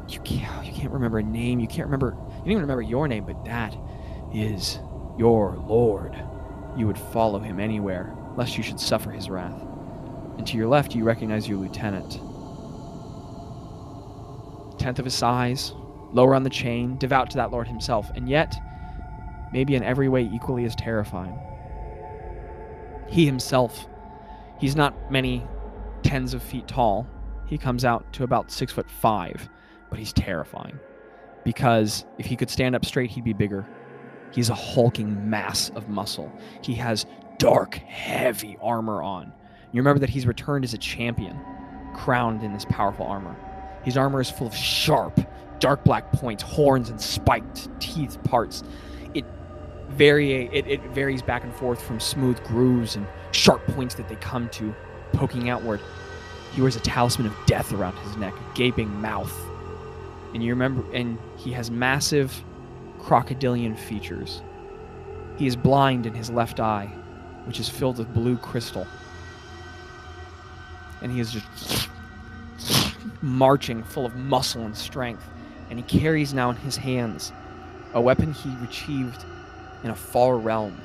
you 0.08 0.18
can't, 0.20 0.64
you 0.64 0.72
can't 0.72 0.92
remember 0.92 1.18
a 1.18 1.22
name. 1.22 1.60
You 1.60 1.68
can't 1.68 1.88
remember, 1.88 2.16
you 2.16 2.36
don't 2.36 2.52
even 2.52 2.62
remember 2.62 2.80
your 2.80 3.06
name, 3.06 3.26
but 3.26 3.44
that 3.44 3.76
is 4.32 4.78
your 5.18 5.62
Lord. 5.68 6.16
You 6.74 6.86
would 6.86 6.98
follow 6.98 7.38
him 7.38 7.60
anywhere, 7.60 8.16
lest 8.34 8.56
you 8.56 8.62
should 8.62 8.80
suffer 8.80 9.10
his 9.10 9.28
wrath. 9.28 9.60
And 10.36 10.46
to 10.46 10.56
your 10.56 10.68
left, 10.68 10.94
you 10.94 11.04
recognize 11.04 11.48
your 11.48 11.58
lieutenant. 11.58 12.20
Tenth 14.78 14.98
of 14.98 15.04
his 15.04 15.14
size, 15.14 15.72
lower 16.12 16.34
on 16.34 16.42
the 16.42 16.50
chain, 16.50 16.96
devout 16.98 17.30
to 17.30 17.36
that 17.36 17.50
Lord 17.50 17.68
himself, 17.68 18.10
and 18.14 18.28
yet, 18.28 18.54
maybe 19.52 19.74
in 19.74 19.82
every 19.82 20.08
way 20.08 20.22
equally 20.22 20.64
as 20.64 20.74
terrifying. 20.74 21.38
He 23.08 23.26
himself, 23.26 23.86
he's 24.58 24.76
not 24.76 25.10
many 25.10 25.46
tens 26.02 26.34
of 26.34 26.42
feet 26.42 26.68
tall. 26.68 27.06
He 27.46 27.58
comes 27.58 27.84
out 27.84 28.12
to 28.14 28.24
about 28.24 28.50
six 28.50 28.72
foot 28.72 28.90
five, 28.90 29.48
but 29.90 29.98
he's 29.98 30.12
terrifying. 30.12 30.78
Because 31.44 32.04
if 32.18 32.26
he 32.26 32.36
could 32.36 32.50
stand 32.50 32.74
up 32.74 32.84
straight, 32.84 33.10
he'd 33.10 33.24
be 33.24 33.32
bigger. 33.32 33.66
He's 34.32 34.50
a 34.50 34.54
hulking 34.54 35.30
mass 35.30 35.70
of 35.70 35.88
muscle. 35.88 36.32
He 36.62 36.74
has 36.74 37.06
dark, 37.38 37.74
heavy 37.76 38.58
armor 38.60 39.02
on. 39.02 39.32
You 39.74 39.80
remember 39.80 39.98
that 39.98 40.10
he's 40.10 40.24
returned 40.24 40.64
as 40.64 40.72
a 40.72 40.78
champion, 40.78 41.36
crowned 41.94 42.44
in 42.44 42.52
this 42.52 42.64
powerful 42.66 43.06
armor. 43.06 43.34
His 43.82 43.96
armor 43.96 44.20
is 44.20 44.30
full 44.30 44.46
of 44.46 44.54
sharp, 44.54 45.18
dark 45.58 45.82
black 45.82 46.12
points, 46.12 46.44
horns, 46.44 46.90
and 46.90 47.00
spiked 47.00 47.68
teeth 47.80 48.22
parts. 48.22 48.62
It 49.14 49.24
vary 49.88 50.46
it, 50.46 50.68
it 50.68 50.80
varies 50.92 51.22
back 51.22 51.42
and 51.42 51.52
forth 51.52 51.82
from 51.82 51.98
smooth 51.98 52.40
grooves 52.44 52.94
and 52.94 53.04
sharp 53.32 53.66
points 53.66 53.96
that 53.96 54.08
they 54.08 54.14
come 54.14 54.48
to, 54.50 54.72
poking 55.12 55.50
outward. 55.50 55.80
He 56.52 56.60
wears 56.60 56.76
a 56.76 56.80
talisman 56.80 57.26
of 57.26 57.34
death 57.46 57.72
around 57.72 57.96
his 57.98 58.16
neck, 58.16 58.32
a 58.32 58.56
gaping 58.56 59.00
mouth. 59.00 59.36
And 60.34 60.42
you 60.44 60.50
remember 60.50 60.84
and 60.94 61.18
he 61.36 61.50
has 61.50 61.72
massive 61.72 62.44
crocodilian 63.00 63.74
features. 63.74 64.40
He 65.36 65.48
is 65.48 65.56
blind 65.56 66.06
in 66.06 66.14
his 66.14 66.30
left 66.30 66.60
eye, 66.60 66.86
which 67.46 67.58
is 67.58 67.68
filled 67.68 67.98
with 67.98 68.14
blue 68.14 68.36
crystal. 68.36 68.86
And 71.04 71.12
he 71.12 71.20
is 71.20 71.30
just 71.32 71.88
marching 73.20 73.82
full 73.82 74.06
of 74.06 74.16
muscle 74.16 74.62
and 74.62 74.76
strength. 74.76 75.22
And 75.68 75.78
he 75.78 75.84
carries 75.84 76.32
now 76.32 76.50
in 76.50 76.56
his 76.56 76.76
hands 76.76 77.32
a 77.92 78.00
weapon 78.00 78.32
he 78.32 78.48
retrieved 78.56 79.24
in 79.84 79.90
a 79.90 79.94
far 79.94 80.38
realm 80.38 80.80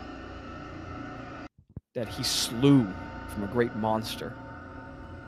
that 1.93 2.09
he 2.09 2.22
slew 2.22 2.86
from 3.30 3.43
a 3.43 3.47
great 3.47 3.76
monster. 3.78 4.34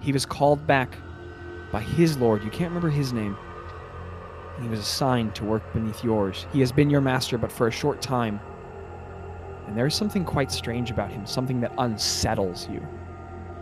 He 0.02 0.12
was 0.12 0.26
called 0.26 0.68
back 0.68 0.96
by 1.72 1.82
his 1.82 2.18
lord. 2.18 2.44
You 2.44 2.50
can't 2.50 2.70
remember 2.70 2.90
his 2.90 3.14
name. 3.14 3.38
And 4.56 4.64
he 4.66 4.70
was 4.70 4.80
assigned 4.80 5.36
to 5.36 5.46
work 5.46 5.64
beneath 5.74 6.04
yours. 6.04 6.46
He 6.52 6.60
has 6.60 6.72
been 6.72 6.90
your 6.90 7.02
master, 7.02 7.38
but 7.38 7.52
for 7.52 7.68
a 7.68 7.72
short 7.72 8.02
time. 8.02 8.42
And 9.68 9.78
there 9.78 9.88
is 9.88 9.96
something 9.96 10.26
quite 10.26 10.52
strange 10.52 10.92
about 10.92 11.12
him, 11.12 11.26
something 11.26 11.62
that 11.62 11.74
unsettles 11.78 12.68
you. 12.70 12.86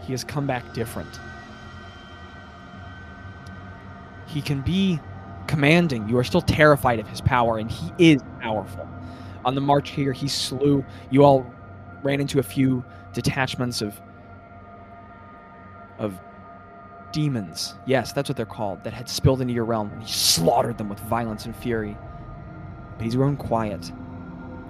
He 0.01 0.13
has 0.13 0.23
come 0.23 0.47
back 0.47 0.73
different. 0.73 1.19
He 4.27 4.41
can 4.41 4.61
be 4.61 4.99
commanding. 5.47 6.07
You 6.07 6.17
are 6.17 6.23
still 6.23 6.41
terrified 6.41 6.99
of 6.99 7.07
his 7.07 7.21
power, 7.21 7.57
and 7.57 7.69
he 7.69 7.91
is 7.97 8.21
powerful. 8.39 8.87
On 9.45 9.55
the 9.55 9.61
march 9.61 9.89
here, 9.89 10.13
he 10.13 10.27
slew. 10.27 10.85
You 11.09 11.23
all 11.23 11.45
ran 12.03 12.21
into 12.21 12.39
a 12.39 12.43
few 12.43 12.83
detachments 13.13 13.81
of 13.81 13.99
of 15.97 16.17
demons. 17.11 17.75
Yes, 17.85 18.13
that's 18.13 18.29
what 18.29 18.37
they're 18.37 18.45
called. 18.45 18.83
That 18.83 18.93
had 18.93 19.09
spilled 19.09 19.41
into 19.41 19.53
your 19.53 19.65
realm, 19.65 19.91
and 19.91 20.03
he 20.03 20.11
slaughtered 20.11 20.77
them 20.77 20.89
with 20.89 20.99
violence 20.99 21.45
and 21.45 21.55
fury. 21.55 21.97
But 22.97 23.05
he's 23.05 23.15
grown 23.15 23.35
quiet. 23.35 23.91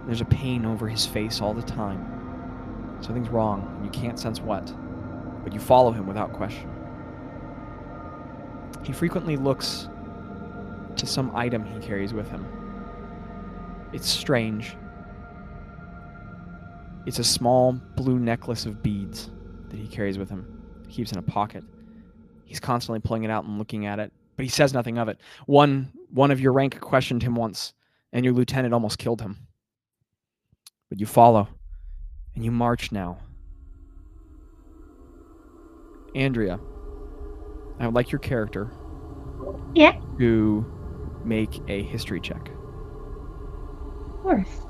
There's 0.05 0.21
a 0.21 0.25
pain 0.25 0.65
over 0.65 0.87
his 0.87 1.05
face 1.05 1.41
all 1.41 1.53
the 1.53 1.61
time. 1.61 2.97
Something's 3.01 3.29
wrong, 3.29 3.71
and 3.75 3.85
you 3.85 3.91
can't 3.91 4.19
sense 4.19 4.39
what. 4.39 4.73
But 5.43 5.53
you 5.53 5.59
follow 5.59 5.91
him 5.91 6.07
without 6.07 6.33
question. 6.33 6.69
He 8.83 8.93
frequently 8.93 9.37
looks 9.37 9.87
to 10.95 11.05
some 11.05 11.35
item 11.35 11.65
he 11.65 11.79
carries 11.79 12.13
with 12.13 12.29
him. 12.29 12.45
It's 13.93 14.07
strange. 14.07 14.75
It's 17.05 17.19
a 17.19 17.23
small 17.23 17.73
blue 17.95 18.19
necklace 18.19 18.65
of 18.65 18.83
beads 18.83 19.29
that 19.69 19.79
he 19.79 19.87
carries 19.87 20.17
with 20.17 20.29
him. 20.29 20.61
He 20.87 20.93
keeps 20.93 21.11
in 21.11 21.17
a 21.17 21.23
pocket. 21.23 21.63
He's 22.45 22.59
constantly 22.59 22.99
pulling 22.99 23.23
it 23.23 23.31
out 23.31 23.45
and 23.45 23.57
looking 23.57 23.85
at 23.85 23.99
it, 23.99 24.11
but 24.35 24.43
he 24.43 24.49
says 24.49 24.73
nothing 24.73 24.97
of 24.97 25.07
it. 25.07 25.19
One 25.45 25.91
one 26.11 26.31
of 26.31 26.39
your 26.39 26.51
rank 26.51 26.79
questioned 26.79 27.21
him 27.21 27.35
once, 27.35 27.73
and 28.11 28.25
your 28.25 28.33
lieutenant 28.33 28.73
almost 28.73 28.97
killed 28.97 29.21
him. 29.21 29.37
But 30.89 30.99
you 30.99 31.05
follow, 31.05 31.47
and 32.35 32.43
you 32.43 32.51
march 32.51 32.91
now. 32.91 33.19
Andrea, 36.15 36.59
I 37.79 37.85
would 37.85 37.95
like 37.95 38.11
your 38.11 38.19
character 38.19 38.71
Yeah. 39.73 39.93
to 40.17 40.65
make 41.23 41.61
a 41.67 41.83
history 41.83 42.19
check. 42.19 42.49
Of 44.07 44.21
course. 44.23 44.61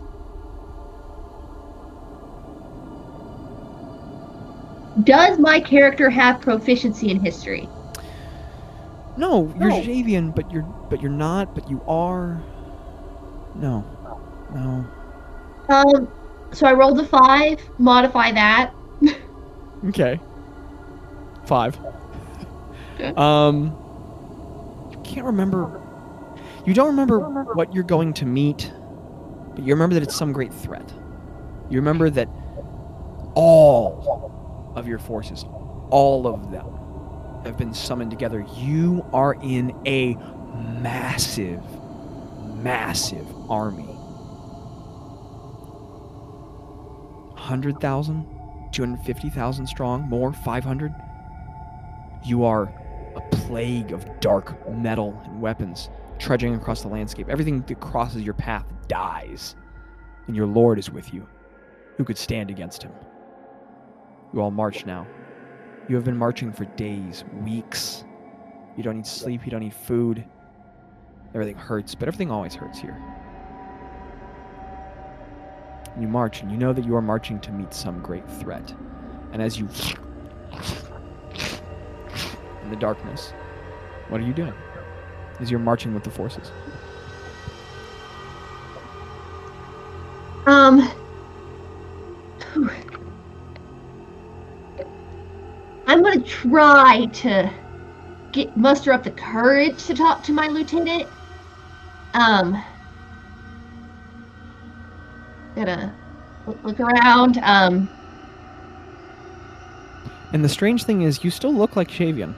Does 5.03 5.39
my 5.39 5.59
character 5.59 6.09
have 6.09 6.41
proficiency 6.41 7.09
in 7.09 7.19
history? 7.23 7.69
No, 9.17 9.53
you're 9.59 9.69
No. 9.69 9.81
Javian, 9.81 10.33
but 10.33 10.51
you're 10.51 10.63
but 10.89 11.01
you're 11.01 11.11
not, 11.11 11.53
but 11.55 11.69
you 11.69 11.81
are. 11.87 12.41
No. 13.55 13.83
No. 14.53 14.85
Um, 15.69 16.07
so 16.51 16.67
I 16.67 16.73
rolled 16.73 16.99
a 16.99 17.05
five. 17.05 17.59
Modify 17.77 18.31
that. 18.33 18.73
Okay. 19.87 20.19
Five. 21.49 21.79
Um 23.17 23.75
you 24.91 24.99
can't 25.03 25.25
remember 25.25 25.81
you 26.63 26.75
don't 26.75 26.87
remember 26.87 27.19
what 27.55 27.73
you're 27.73 27.83
going 27.83 28.13
to 28.13 28.25
meet, 28.25 28.71
but 29.55 29.63
you 29.65 29.73
remember 29.73 29.95
that 29.95 30.03
it's 30.03 30.15
some 30.15 30.31
great 30.31 30.53
threat. 30.53 30.93
You 31.71 31.77
remember 31.79 32.11
that 32.11 32.29
all 33.33 34.71
of 34.75 34.87
your 34.87 34.99
forces, 34.99 35.45
all 35.89 36.27
of 36.27 36.51
them, 36.51 36.67
have 37.43 37.57
been 37.57 37.73
summoned 37.73 38.11
together. 38.11 38.45
You 38.55 39.03
are 39.11 39.33
in 39.41 39.75
a 39.87 40.13
massive, 40.83 41.63
massive 42.61 43.25
army. 43.49 43.95
100,000? 47.33 48.25
250,000 48.71 49.65
strong? 49.65 50.03
More? 50.03 50.31
500? 50.31 50.93
You 52.23 52.43
are 52.43 52.63
a 53.15 53.21
plague 53.31 53.91
of 53.91 54.05
dark 54.19 54.69
metal 54.69 55.19
and 55.25 55.41
weapons 55.41 55.89
trudging 56.19 56.53
across 56.55 56.81
the 56.81 56.87
landscape. 56.87 57.29
Everything 57.29 57.61
that 57.61 57.79
crosses 57.79 58.21
your 58.21 58.33
path 58.33 58.65
dies. 58.87 59.55
And 60.27 60.35
your 60.35 60.45
lord 60.45 60.77
is 60.77 60.91
with 60.91 61.13
you. 61.13 61.27
Who 61.97 62.03
could 62.03 62.17
stand 62.17 62.49
against 62.49 62.83
him? 62.83 62.91
You 64.33 64.41
all 64.41 64.51
march 64.51 64.85
now. 64.85 65.07
You 65.87 65.95
have 65.95 66.05
been 66.05 66.17
marching 66.17 66.51
for 66.51 66.65
days, 66.65 67.23
weeks. 67.43 68.03
You 68.77 68.83
don't 68.83 68.97
need 68.97 69.07
sleep, 69.07 69.45
you 69.45 69.51
don't 69.51 69.61
need 69.61 69.73
food. 69.73 70.23
Everything 71.33 71.55
hurts, 71.55 71.95
but 71.95 72.07
everything 72.07 72.31
always 72.31 72.53
hurts 72.53 72.79
here. 72.79 72.97
You 75.99 76.07
march, 76.07 76.41
and 76.41 76.51
you 76.51 76.57
know 76.57 76.73
that 76.73 76.85
you 76.85 76.95
are 76.95 77.01
marching 77.01 77.39
to 77.41 77.51
meet 77.51 77.73
some 77.73 78.01
great 78.01 78.29
threat. 78.29 78.73
And 79.33 79.41
as 79.41 79.57
you. 79.59 79.67
In 82.69 82.75
the 82.75 82.81
darkness, 82.81 83.33
what 84.09 84.21
are 84.21 84.23
you 84.23 84.31
doing? 84.31 84.53
As 85.39 85.49
you're 85.49 85.59
marching 85.59 85.95
with 85.95 86.03
the 86.03 86.11
forces. 86.11 86.51
Um. 90.45 90.87
I'm 95.87 96.03
gonna 96.03 96.21
try 96.21 97.07
to 97.07 97.51
get 98.33 98.55
muster 98.55 98.93
up 98.93 99.03
the 99.03 99.09
courage 99.09 99.83
to 99.85 99.95
talk 99.95 100.23
to 100.25 100.31
my 100.31 100.47
lieutenant. 100.47 101.07
Um. 102.13 102.63
Gonna 105.55 105.95
look, 106.45 106.63
look 106.63 106.79
around. 106.79 107.39
Um. 107.41 107.89
And 110.33 110.45
the 110.45 110.49
strange 110.49 110.83
thing 110.83 111.01
is, 111.01 111.23
you 111.23 111.31
still 111.31 111.51
look 111.51 111.75
like 111.75 111.87
Javian. 111.89 112.35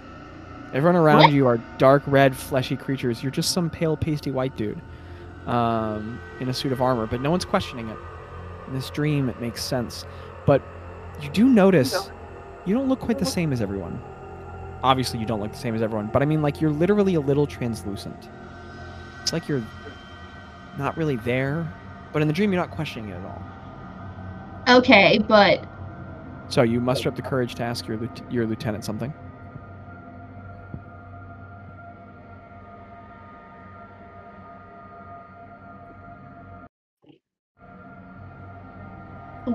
Everyone 0.73 0.95
around 0.95 1.17
What? 1.19 1.31
you 1.33 1.47
are 1.47 1.57
dark 1.77 2.03
red, 2.07 2.35
fleshy 2.35 2.77
creatures. 2.77 3.21
You're 3.21 3.31
just 3.31 3.51
some 3.51 3.69
pale, 3.69 3.97
pasty 3.97 4.31
white 4.31 4.55
dude 4.55 4.81
um, 5.45 6.19
in 6.39 6.47
a 6.49 6.53
suit 6.53 6.71
of 6.71 6.81
armor, 6.81 7.05
but 7.07 7.21
no 7.21 7.29
one's 7.29 7.45
questioning 7.45 7.89
it. 7.89 7.97
In 8.67 8.73
this 8.73 8.89
dream, 8.89 9.27
it 9.27 9.39
makes 9.41 9.63
sense. 9.63 10.05
But 10.45 10.61
you 11.21 11.29
do 11.29 11.47
notice 11.49 12.09
you 12.65 12.73
don't 12.73 12.87
look 12.87 12.99
quite 12.99 13.19
the 13.19 13.25
same 13.25 13.51
as 13.51 13.61
everyone. 13.61 14.01
Obviously, 14.83 15.19
you 15.19 15.25
don't 15.25 15.41
look 15.41 15.51
the 15.51 15.57
same 15.57 15.75
as 15.75 15.81
everyone, 15.81 16.07
but 16.07 16.21
I 16.21 16.25
mean, 16.25 16.41
like, 16.41 16.61
you're 16.61 16.71
literally 16.71 17.15
a 17.15 17.19
little 17.19 17.45
translucent. 17.45 18.29
It's 19.21 19.33
like 19.33 19.47
you're 19.47 19.63
not 20.77 20.95
really 20.97 21.17
there, 21.17 21.71
but 22.13 22.21
in 22.21 22.27
the 22.27 22.33
dream, 22.33 22.51
you're 22.51 22.61
not 22.61 22.71
questioning 22.71 23.09
it 23.11 23.15
at 23.15 23.25
all. 23.25 24.77
Okay, 24.77 25.19
but 25.27 25.67
So 26.47 26.61
you 26.61 26.79
muster 26.79 27.09
up 27.09 27.15
the 27.15 27.21
courage 27.21 27.55
to 27.55 27.63
ask 27.63 27.87
your 27.87 27.99
your 28.29 28.45
lieutenant 28.47 28.85
something. 28.85 29.13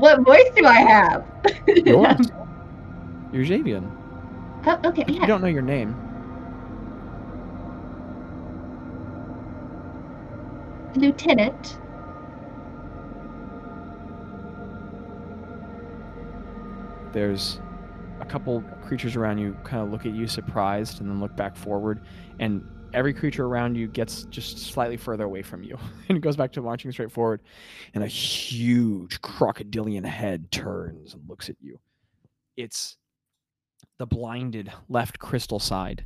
What 0.00 0.20
voice 0.22 0.50
do 0.54 0.64
I 0.66 0.80
have? 0.80 1.24
Yours. 1.66 2.30
You're 3.32 3.44
Javian. 3.44 3.90
Oh, 4.66 4.80
okay, 4.84 5.04
You 5.08 5.26
don't 5.26 5.40
know 5.40 5.46
your 5.48 5.62
name. 5.62 5.94
Lieutenant. 10.96 11.78
There's 17.12 17.60
a 18.20 18.24
couple 18.24 18.62
creatures 18.84 19.16
around 19.16 19.38
you 19.38 19.56
kind 19.64 19.82
of 19.82 19.90
look 19.90 20.06
at 20.06 20.12
you 20.12 20.26
surprised 20.26 21.00
and 21.00 21.08
then 21.08 21.20
look 21.20 21.34
back 21.36 21.56
forward 21.56 22.00
and 22.38 22.66
every 22.92 23.12
creature 23.12 23.46
around 23.46 23.76
you 23.76 23.88
gets 23.88 24.24
just 24.24 24.58
slightly 24.58 24.96
further 24.96 25.24
away 25.24 25.42
from 25.42 25.62
you 25.62 25.78
and 26.08 26.22
goes 26.22 26.36
back 26.36 26.52
to 26.52 26.62
marching 26.62 26.92
straight 26.92 27.12
forward 27.12 27.40
and 27.94 28.02
a 28.02 28.08
huge 28.08 29.20
crocodilian 29.22 30.04
head 30.04 30.50
turns 30.50 31.14
and 31.14 31.28
looks 31.28 31.48
at 31.48 31.56
you. 31.60 31.78
It's 32.56 32.96
the 33.98 34.06
blinded 34.06 34.72
left 34.88 35.18
crystal 35.18 35.58
side. 35.58 36.04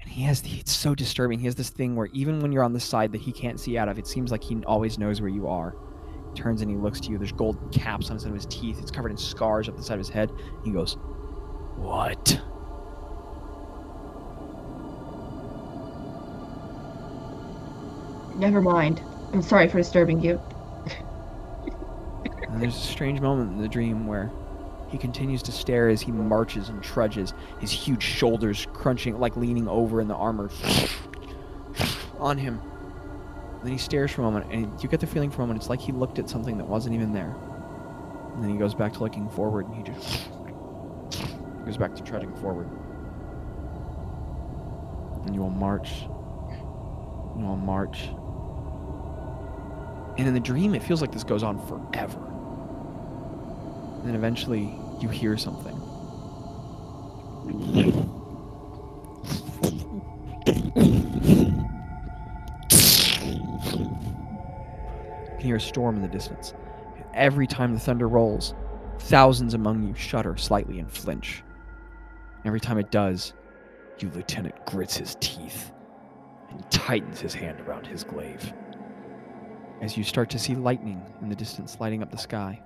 And 0.00 0.10
he 0.10 0.22
has 0.22 0.40
the, 0.40 0.50
it's 0.58 0.72
so 0.72 0.94
disturbing. 0.94 1.38
He 1.38 1.44
has 1.46 1.54
this 1.54 1.68
thing 1.68 1.94
where 1.94 2.08
even 2.12 2.40
when 2.40 2.52
you're 2.52 2.64
on 2.64 2.72
the 2.72 2.80
side 2.80 3.12
that 3.12 3.20
he 3.20 3.32
can't 3.32 3.60
see 3.60 3.76
out 3.76 3.88
of, 3.88 3.98
it 3.98 4.06
seems 4.06 4.30
like 4.30 4.42
he 4.42 4.62
always 4.64 4.98
knows 4.98 5.20
where 5.20 5.28
you 5.28 5.46
are. 5.46 5.76
He 6.28 6.40
turns 6.40 6.62
and 6.62 6.70
he 6.70 6.76
looks 6.76 7.00
to 7.00 7.10
you. 7.10 7.18
There's 7.18 7.32
gold 7.32 7.72
caps 7.72 8.08
on 8.08 8.16
the 8.16 8.20
side 8.20 8.30
of 8.30 8.34
his 8.34 8.46
teeth. 8.46 8.78
It's 8.80 8.90
covered 8.90 9.10
in 9.10 9.18
scars 9.18 9.68
up 9.68 9.76
the 9.76 9.82
side 9.82 9.94
of 9.94 10.00
his 10.00 10.08
head. 10.08 10.30
He 10.64 10.70
goes, 10.70 10.96
What? 11.76 12.40
Never 18.40 18.62
mind. 18.62 19.02
I'm 19.34 19.42
sorry 19.42 19.68
for 19.68 19.76
disturbing 19.76 20.18
you. 20.22 20.40
And 22.48 22.62
there's 22.62 22.74
a 22.74 22.80
strange 22.80 23.20
moment 23.20 23.52
in 23.52 23.60
the 23.60 23.68
dream 23.68 24.06
where 24.06 24.30
he 24.88 24.96
continues 24.96 25.42
to 25.42 25.52
stare 25.52 25.90
as 25.90 26.00
he 26.00 26.10
marches 26.10 26.70
and 26.70 26.82
trudges, 26.82 27.34
his 27.60 27.70
huge 27.70 28.02
shoulders 28.02 28.66
crunching, 28.72 29.20
like 29.20 29.36
leaning 29.36 29.68
over 29.68 30.00
in 30.00 30.08
the 30.08 30.14
armor 30.14 30.48
on 32.18 32.38
him. 32.38 32.62
And 33.56 33.62
then 33.62 33.72
he 33.72 33.78
stares 33.78 34.10
for 34.10 34.22
a 34.22 34.24
moment, 34.24 34.50
and 34.50 34.82
you 34.82 34.88
get 34.88 35.00
the 35.00 35.06
feeling 35.06 35.30
for 35.30 35.42
a 35.42 35.44
moment 35.44 35.60
it's 35.60 35.68
like 35.68 35.80
he 35.82 35.92
looked 35.92 36.18
at 36.18 36.30
something 36.30 36.56
that 36.56 36.66
wasn't 36.66 36.94
even 36.94 37.12
there. 37.12 37.36
And 38.34 38.42
then 38.42 38.50
he 38.50 38.56
goes 38.56 38.74
back 38.74 38.94
to 38.94 39.00
looking 39.00 39.28
forward, 39.28 39.66
and 39.66 39.76
he 39.76 39.82
just 39.82 40.30
goes 41.66 41.76
back 41.76 41.94
to 41.94 42.02
trudging 42.02 42.34
forward. 42.36 42.70
And 45.26 45.34
you 45.34 45.42
will 45.42 45.50
march. 45.50 45.90
You 47.36 47.44
will 47.44 47.56
march. 47.56 48.08
And 50.18 50.28
in 50.28 50.34
the 50.34 50.40
dream, 50.40 50.74
it 50.74 50.82
feels 50.82 51.00
like 51.00 51.12
this 51.12 51.24
goes 51.24 51.42
on 51.42 51.58
forever. 51.66 52.20
And 53.98 54.08
then 54.08 54.14
eventually, 54.14 54.74
you 55.00 55.08
hear 55.08 55.36
something. 55.36 55.76
You 57.46 57.92
can 65.36 65.40
hear 65.40 65.56
a 65.56 65.60
storm 65.60 65.96
in 65.96 66.02
the 66.02 66.08
distance. 66.08 66.52
Every 67.14 67.46
time 67.46 67.72
the 67.72 67.80
thunder 67.80 68.08
rolls, 68.08 68.54
thousands 68.98 69.54
among 69.54 69.86
you 69.86 69.94
shudder 69.94 70.36
slightly 70.36 70.78
and 70.78 70.90
flinch. 70.90 71.42
Every 72.44 72.60
time 72.60 72.78
it 72.78 72.90
does, 72.90 73.32
you 73.98 74.10
lieutenant 74.14 74.66
grits 74.66 74.96
his 74.96 75.16
teeth 75.20 75.72
and 76.50 76.70
tightens 76.70 77.20
his 77.20 77.34
hand 77.34 77.60
around 77.60 77.86
his 77.86 78.04
glaive 78.04 78.52
as 79.80 79.96
you 79.96 80.04
start 80.04 80.30
to 80.30 80.38
see 80.38 80.54
lightning 80.54 81.02
in 81.22 81.28
the 81.28 81.34
distance 81.34 81.78
lighting 81.80 82.02
up 82.02 82.10
the 82.10 82.18
sky. 82.18 82.60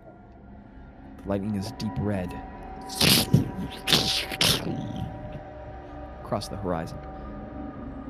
The 1.22 1.28
lightning 1.28 1.54
is 1.56 1.72
deep 1.72 1.92
red 1.98 2.32
across 6.20 6.48
the 6.48 6.56
horizon. 6.56 6.98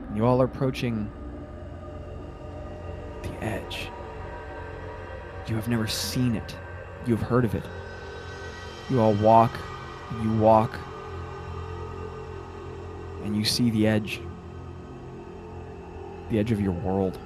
And 0.08 0.16
you 0.16 0.24
all 0.24 0.40
are 0.40 0.46
approaching 0.46 1.10
the 3.22 3.44
edge. 3.44 3.90
You 5.48 5.56
have 5.56 5.68
never 5.68 5.86
seen 5.86 6.34
it. 6.34 6.56
You 7.06 7.16
have 7.16 7.26
heard 7.26 7.44
of 7.44 7.54
it. 7.54 7.64
You 8.90 9.00
all 9.00 9.14
walk, 9.14 9.52
you 10.22 10.32
walk, 10.38 10.78
and 13.24 13.36
you 13.36 13.44
see 13.44 13.70
the 13.70 13.86
edge. 13.86 14.20
the 16.30 16.38
edge 16.38 16.52
of 16.52 16.60
your 16.60 16.72
world. 16.72 17.18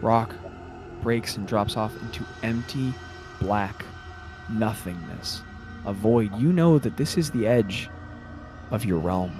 Rock 0.00 0.34
breaks 1.02 1.36
and 1.36 1.46
drops 1.46 1.76
off 1.76 1.94
into 2.02 2.24
empty, 2.42 2.92
black 3.40 3.84
nothingness. 4.48 5.42
A 5.86 5.92
void. 5.92 6.34
You 6.36 6.52
know 6.52 6.78
that 6.78 6.96
this 6.96 7.16
is 7.16 7.30
the 7.30 7.46
edge 7.46 7.88
of 8.70 8.84
your 8.84 8.98
realm. 8.98 9.32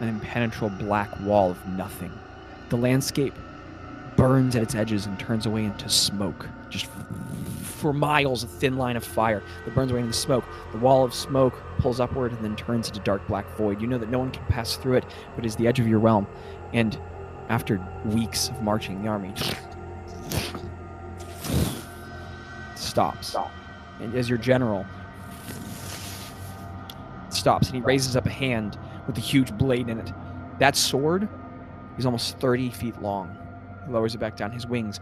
An 0.00 0.08
impenetrable 0.08 0.70
black 0.70 1.08
wall 1.20 1.50
of 1.50 1.66
nothing. 1.68 2.12
The 2.68 2.76
landscape 2.76 3.34
burns 4.16 4.56
at 4.56 4.62
its 4.62 4.74
edges 4.74 5.06
and 5.06 5.18
turns 5.18 5.46
away 5.46 5.64
into 5.64 5.88
smoke. 5.88 6.46
Just 6.68 6.88
for 7.80 7.92
miles, 7.92 8.44
a 8.44 8.46
thin 8.46 8.76
line 8.76 8.96
of 8.96 9.04
fire 9.04 9.42
that 9.64 9.74
burns 9.74 9.90
away 9.90 10.00
into 10.00 10.12
smoke. 10.12 10.44
The 10.72 10.78
wall 10.78 11.04
of 11.04 11.14
smoke 11.14 11.60
pulls 11.78 12.00
upward 12.00 12.32
and 12.32 12.44
then 12.44 12.56
turns 12.56 12.88
into 12.88 13.00
dark 13.00 13.26
black 13.26 13.48
void. 13.56 13.80
You 13.80 13.86
know 13.86 13.98
that 13.98 14.10
no 14.10 14.18
one 14.18 14.30
can 14.30 14.44
pass 14.46 14.76
through 14.76 14.96
it, 14.98 15.04
but 15.34 15.44
it 15.44 15.48
is 15.48 15.56
the 15.56 15.66
edge 15.66 15.80
of 15.80 15.88
your 15.88 15.98
realm. 15.98 16.26
And 16.72 16.98
after 17.50 17.84
weeks 18.04 18.48
of 18.48 18.62
marching, 18.62 19.02
the 19.02 19.08
army 19.08 19.34
stops. 22.76 23.36
And 23.98 24.14
as 24.14 24.28
your 24.28 24.38
general 24.38 24.86
stops, 27.28 27.66
and 27.66 27.74
he 27.74 27.82
raises 27.82 28.14
up 28.14 28.24
a 28.26 28.30
hand 28.30 28.78
with 29.06 29.18
a 29.18 29.20
huge 29.20 29.52
blade 29.58 29.88
in 29.88 29.98
it. 29.98 30.12
That 30.60 30.76
sword 30.76 31.28
is 31.98 32.06
almost 32.06 32.38
30 32.38 32.70
feet 32.70 33.02
long. 33.02 33.36
He 33.84 33.92
lowers 33.92 34.14
it 34.14 34.18
back 34.18 34.36
down. 34.36 34.52
His 34.52 34.66
wings 34.66 35.00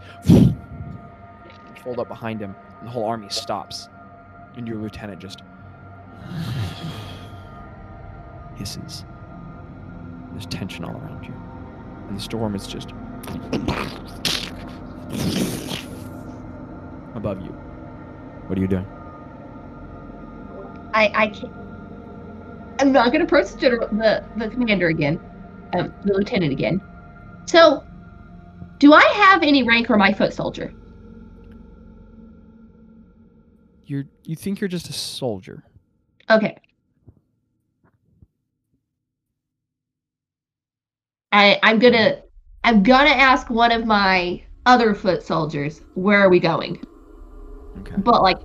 fold 1.83 1.99
up 1.99 2.09
behind 2.09 2.41
him, 2.41 2.57
and 2.79 2.89
the 2.89 2.91
whole 2.91 3.05
army 3.05 3.29
stops. 3.29 3.91
And 4.57 4.67
your 4.67 4.79
lieutenant 4.79 5.21
just 5.21 5.43
hisses. 8.57 9.05
There's 10.33 10.47
tension 10.47 10.85
all 10.85 10.97
around 10.97 11.27
you. 11.27 11.35
And 12.09 12.17
the 12.17 12.21
storm 12.21 12.55
is 12.55 12.67
just 12.67 12.91
above 17.15 17.41
you. 17.43 17.51
What 18.47 18.59
are 18.59 18.61
you 18.61 18.69
doing? 18.69 18.87
I 20.95 21.13
I 21.15 21.29
can't. 21.29 21.53
I'm 22.81 22.93
not 22.93 23.13
gonna 23.13 23.25
approach 23.25 23.53
the 23.53 23.59
general, 23.59 23.89
the 23.89 24.25
the 24.37 24.49
commander 24.49 24.89
again, 24.89 25.21
um, 25.75 25.93
the 26.05 26.15
lieutenant 26.15 26.53
again. 26.53 26.81
So, 27.47 27.85
do 28.79 28.95
I 28.95 29.05
have 29.05 29.43
any 29.43 29.63
rank 29.63 29.91
or 29.91 29.97
my 29.97 30.13
foot 30.13 30.33
soldier? 30.33 30.73
You're 33.85 34.05
you 34.25 34.37
think 34.37 34.61
you're 34.61 34.69
just 34.69 34.89
a 34.89 34.93
soldier. 34.93 35.65
Okay. 36.31 36.57
I 41.33 41.59
I'm 41.63 41.79
gonna 41.79 42.23
I'm 42.65 42.83
gonna 42.83 43.11
ask 43.11 43.51
one 43.51 43.73
of 43.73 43.85
my 43.85 44.43
other 44.67 44.95
foot 44.95 45.23
soldiers 45.23 45.83
where 45.95 46.21
are 46.21 46.29
we 46.29 46.41
going? 46.41 46.85
Okay. 47.81 47.97
But 47.99 48.23
like, 48.23 48.39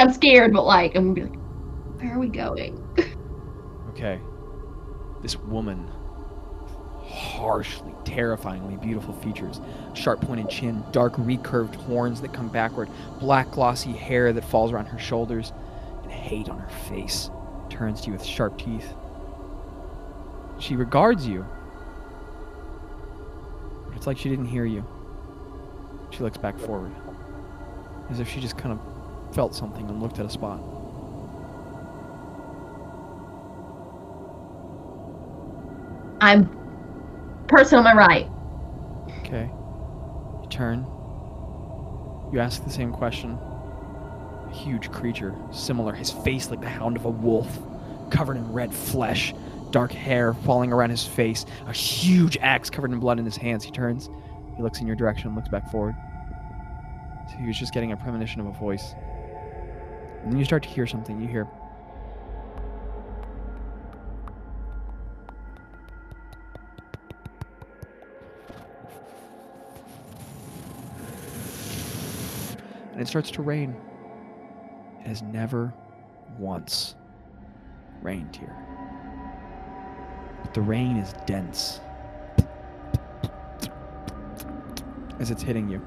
I'm 0.00 0.12
scared, 0.12 0.52
but 0.52 0.64
like 0.64 0.94
I'm 0.94 1.14
gonna 1.14 1.28
be 1.28 1.36
like, 1.36 2.00
where 2.00 2.14
are 2.14 2.18
we 2.18 2.28
going? 2.28 2.80
Okay. 3.94 4.18
This 5.22 5.36
woman, 5.36 5.88
harshly, 7.04 7.94
terrifyingly 8.04 8.76
beautiful 8.76 9.14
features, 9.14 9.60
sharp 9.94 10.20
pointed 10.20 10.50
chin, 10.50 10.82
dark 10.90 11.14
recurved 11.14 11.76
horns 11.76 12.20
that 12.22 12.32
come 12.32 12.48
backward, 12.48 12.88
black 13.20 13.52
glossy 13.52 13.92
hair 13.92 14.32
that 14.32 14.44
falls 14.44 14.72
around 14.72 14.86
her 14.86 14.98
shoulders, 14.98 15.52
and 16.02 16.10
hate 16.10 16.48
on 16.48 16.58
her 16.58 16.68
face, 16.90 17.30
turns 17.70 18.00
to 18.00 18.08
you 18.08 18.14
with 18.14 18.24
sharp 18.24 18.58
teeth. 18.58 18.94
She 20.58 20.74
regards 20.74 21.24
you, 21.24 21.46
it's 24.04 24.06
like 24.06 24.18
she 24.18 24.28
didn't 24.28 24.44
hear 24.44 24.66
you. 24.66 24.84
She 26.10 26.18
looks 26.18 26.36
back 26.36 26.58
forward, 26.58 26.92
as 28.10 28.20
if 28.20 28.28
she 28.28 28.38
just 28.38 28.58
kind 28.58 28.78
of 28.78 29.34
felt 29.34 29.54
something 29.54 29.88
and 29.88 30.02
looked 30.02 30.18
at 30.18 30.26
a 30.26 30.28
spot. 30.28 30.60
I'm 36.20 36.50
person 37.48 37.78
on 37.78 37.84
my 37.84 37.94
right. 37.94 38.28
Okay. 39.20 39.50
You 40.42 40.48
turn. 40.50 40.80
You 42.30 42.40
ask 42.40 42.62
the 42.62 42.68
same 42.68 42.92
question. 42.92 43.38
A 44.50 44.52
huge 44.52 44.92
creature, 44.92 45.34
similar, 45.50 45.94
his 45.94 46.10
face 46.10 46.50
like 46.50 46.60
the 46.60 46.68
hound 46.68 46.98
of 46.98 47.06
a 47.06 47.10
wolf, 47.10 47.58
covered 48.10 48.36
in 48.36 48.52
red 48.52 48.70
flesh, 48.70 49.32
dark 49.74 49.90
hair 49.90 50.32
falling 50.32 50.72
around 50.72 50.90
his 50.90 51.04
face, 51.04 51.44
a 51.66 51.72
huge 51.72 52.36
axe 52.36 52.70
covered 52.70 52.92
in 52.92 53.00
blood 53.00 53.18
in 53.18 53.24
his 53.24 53.36
hands. 53.36 53.64
He 53.64 53.72
turns. 53.72 54.08
He 54.56 54.62
looks 54.62 54.78
in 54.78 54.86
your 54.86 54.94
direction, 54.94 55.34
looks 55.34 55.48
back 55.48 55.68
forward. 55.68 55.96
So 57.28 57.38
he 57.38 57.48
was 57.48 57.58
just 57.58 57.74
getting 57.74 57.90
a 57.90 57.96
premonition 57.96 58.40
of 58.40 58.46
a 58.46 58.52
voice. 58.52 58.94
And 60.22 60.30
then 60.30 60.38
you 60.38 60.44
start 60.44 60.62
to 60.62 60.68
hear 60.68 60.86
something. 60.86 61.20
You 61.20 61.26
hear. 61.26 61.48
and 72.92 73.02
it 73.02 73.08
starts 73.08 73.32
to 73.32 73.42
rain. 73.42 73.74
It 75.00 75.08
has 75.08 75.20
never 75.20 75.74
once 76.38 76.94
rained 78.02 78.36
here. 78.36 78.73
The 80.54 80.60
rain 80.60 80.96
is 80.98 81.12
dense 81.26 81.80
as 85.18 85.32
it's 85.32 85.42
hitting 85.42 85.68
you. 85.68 85.84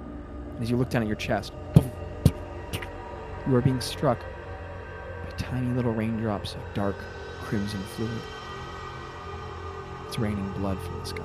As 0.60 0.70
you 0.70 0.76
look 0.76 0.90
down 0.90 1.02
at 1.04 1.08
your 1.08 1.16
chest, 1.16 1.54
you 3.48 3.56
are 3.56 3.62
being 3.62 3.80
struck 3.80 4.20
by 5.24 5.30
tiny 5.38 5.74
little 5.74 5.94
raindrops 5.94 6.56
of 6.56 6.62
dark 6.74 6.98
crimson 7.44 7.80
fluid. 7.96 8.12
It's 10.06 10.20
raining 10.20 10.52
blood 10.54 10.78
from 10.82 11.00
the 11.00 11.06
sky. 11.06 11.24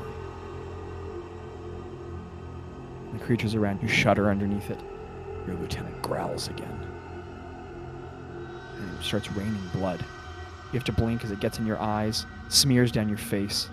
The 3.12 3.18
creatures 3.24 3.56
around 3.56 3.82
you 3.82 3.88
shudder 3.88 4.30
underneath 4.30 4.70
it. 4.70 4.78
Your 5.48 5.56
lieutenant 5.56 6.00
growls 6.00 6.46
again. 6.46 6.86
And 8.76 8.98
it 8.98 9.02
starts 9.02 9.32
raining 9.32 9.68
blood. 9.72 10.04
You 10.72 10.78
have 10.78 10.84
to 10.84 10.92
blink 10.92 11.22
as 11.22 11.30
it 11.30 11.38
gets 11.38 11.58
in 11.58 11.66
your 11.66 11.78
eyes, 11.78 12.24
smears 12.48 12.90
down 12.90 13.08
your 13.08 13.18
face. 13.18 13.68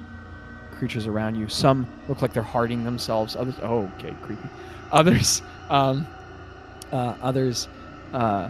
Creatures 0.71 1.07
around 1.07 1.35
you. 1.35 1.47
Some 1.47 1.87
look 2.09 2.21
like 2.21 2.33
they're 2.33 2.43
harding 2.43 2.83
themselves. 2.83 3.37
Others, 3.37 3.55
oh, 3.63 3.89
okay, 3.97 4.13
creepy. 4.21 4.49
Others, 4.91 5.41
um, 5.69 6.05
uh, 6.91 7.15
others 7.21 7.69
uh, 8.13 8.49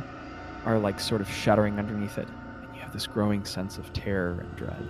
are 0.65 0.79
like 0.79 0.99
sort 0.99 1.21
of 1.21 1.29
shuddering 1.29 1.77
underneath 1.77 2.17
it. 2.17 2.27
And 2.63 2.75
you 2.75 2.81
have 2.81 2.91
this 2.91 3.05
growing 3.05 3.45
sense 3.45 3.77
of 3.77 3.91
terror 3.93 4.39
and 4.39 4.55
dread. 4.55 4.83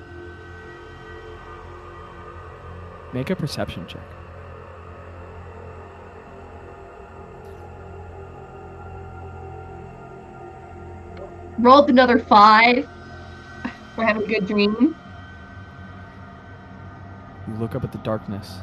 Make 3.12 3.30
a 3.30 3.36
perception 3.36 3.86
check. 3.88 4.02
Rolled 11.58 11.90
another 11.90 12.20
five. 12.20 12.88
We're 14.00 14.18
a 14.18 14.26
good 14.26 14.48
dream. 14.48 14.96
You 17.46 17.54
look 17.56 17.76
up 17.76 17.84
at 17.84 17.92
the 17.92 17.98
darkness, 17.98 18.60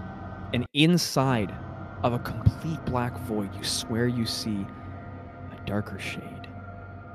and 0.55 0.65
inside 0.73 1.55
of 2.03 2.15
a 2.15 2.19
complete 2.21 2.83
black 2.87 3.15
void, 3.19 3.55
you 3.55 3.63
swear 3.63 4.07
you 4.09 4.25
see 4.25 4.65
a 5.53 5.67
darker 5.67 5.99
shade. 5.99 6.49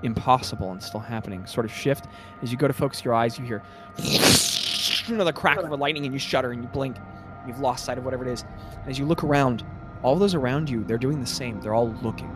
Impossible 0.03 0.71
and 0.71 0.83
still 0.83 0.99
happening. 0.99 1.47
Sort 1.47 1.65
of 1.65 1.71
shift. 1.71 2.05
As 2.43 2.51
you 2.51 2.59
go 2.59 2.67
to 2.67 2.73
focus 2.73 3.03
your 3.03 3.15
eyes, 3.15 3.39
you 3.39 3.45
hear 3.45 3.63
another 5.07 5.33
crack 5.33 5.57
of 5.57 5.71
a 5.71 5.75
lightning, 5.75 6.05
and 6.05 6.13
you 6.13 6.19
shudder 6.19 6.51
and 6.51 6.61
you 6.61 6.69
blink. 6.69 6.97
You've 7.47 7.59
lost 7.59 7.85
sight 7.85 7.97
of 7.97 8.05
whatever 8.05 8.23
it 8.23 8.31
is. 8.31 8.45
And 8.81 8.87
as 8.91 8.99
you 8.99 9.05
look 9.07 9.23
around, 9.23 9.65
all 10.03 10.15
those 10.15 10.35
around 10.35 10.69
you, 10.69 10.83
they're 10.83 10.99
doing 10.99 11.19
the 11.21 11.25
same. 11.25 11.59
They're 11.59 11.73
all 11.73 11.91
looking. 12.03 12.29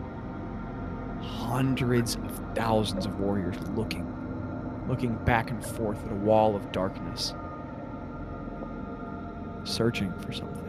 Hundreds 1.22 2.16
of 2.16 2.40
thousands 2.56 3.06
of 3.06 3.20
warriors 3.20 3.54
looking, 3.76 4.04
looking 4.88 5.14
back 5.24 5.50
and 5.50 5.64
forth 5.64 6.04
at 6.04 6.12
a 6.12 6.16
wall 6.16 6.54
of 6.54 6.72
darkness 6.72 7.34
searching 9.66 10.12
for 10.20 10.32
something. 10.32 10.62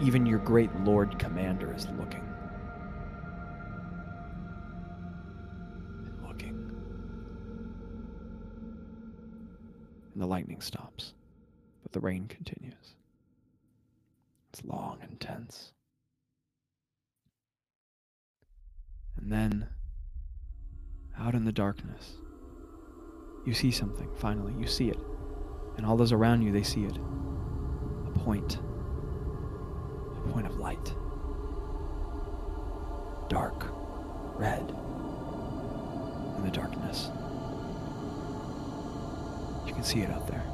Even 0.00 0.26
your 0.26 0.38
great 0.38 0.74
Lord 0.80 1.18
Commander 1.18 1.74
is 1.74 1.88
looking. 1.98 2.24
And 6.06 6.26
looking. 6.26 6.70
And 10.12 10.22
the 10.22 10.26
lightning 10.26 10.60
stops, 10.60 11.14
but 11.82 11.92
the 11.92 12.00
rain 12.00 12.26
continues. 12.28 12.74
It's 14.52 14.64
long 14.64 14.98
and 15.02 15.18
tense. 15.18 15.72
And 19.16 19.32
then, 19.32 19.68
out 21.18 21.34
in 21.34 21.44
the 21.44 21.52
darkness, 21.52 22.14
you 23.44 23.54
see 23.54 23.70
something, 23.70 24.08
finally. 24.16 24.54
You 24.58 24.66
see 24.66 24.88
it. 24.88 24.98
And 25.76 25.86
all 25.86 25.96
those 25.96 26.12
around 26.12 26.42
you, 26.42 26.52
they 26.52 26.62
see 26.62 26.84
it. 26.84 26.96
A 26.96 28.18
point. 28.20 28.58
A 30.16 30.28
point 30.32 30.46
of 30.46 30.58
light. 30.58 30.94
Dark. 33.28 33.66
Red. 34.38 34.74
In 36.36 36.44
the 36.44 36.50
darkness. 36.50 37.10
You 39.66 39.74
can 39.74 39.82
see 39.82 40.00
it 40.00 40.10
out 40.10 40.28
there. 40.28 40.44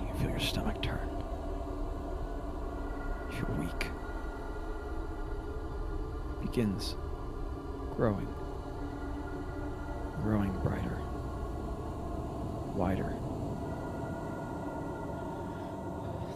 You 0.00 0.06
can 0.06 0.16
feel 0.20 0.30
your 0.30 0.40
stomach 0.40 0.82
turn. 0.82 1.08
You 3.30 3.36
feel 3.36 3.56
weak. 3.58 3.86
It 6.42 6.42
begins 6.42 6.96
growing. 7.96 8.28
Growing 10.24 10.52
brighter. 10.62 10.98
Wider. 12.74 13.14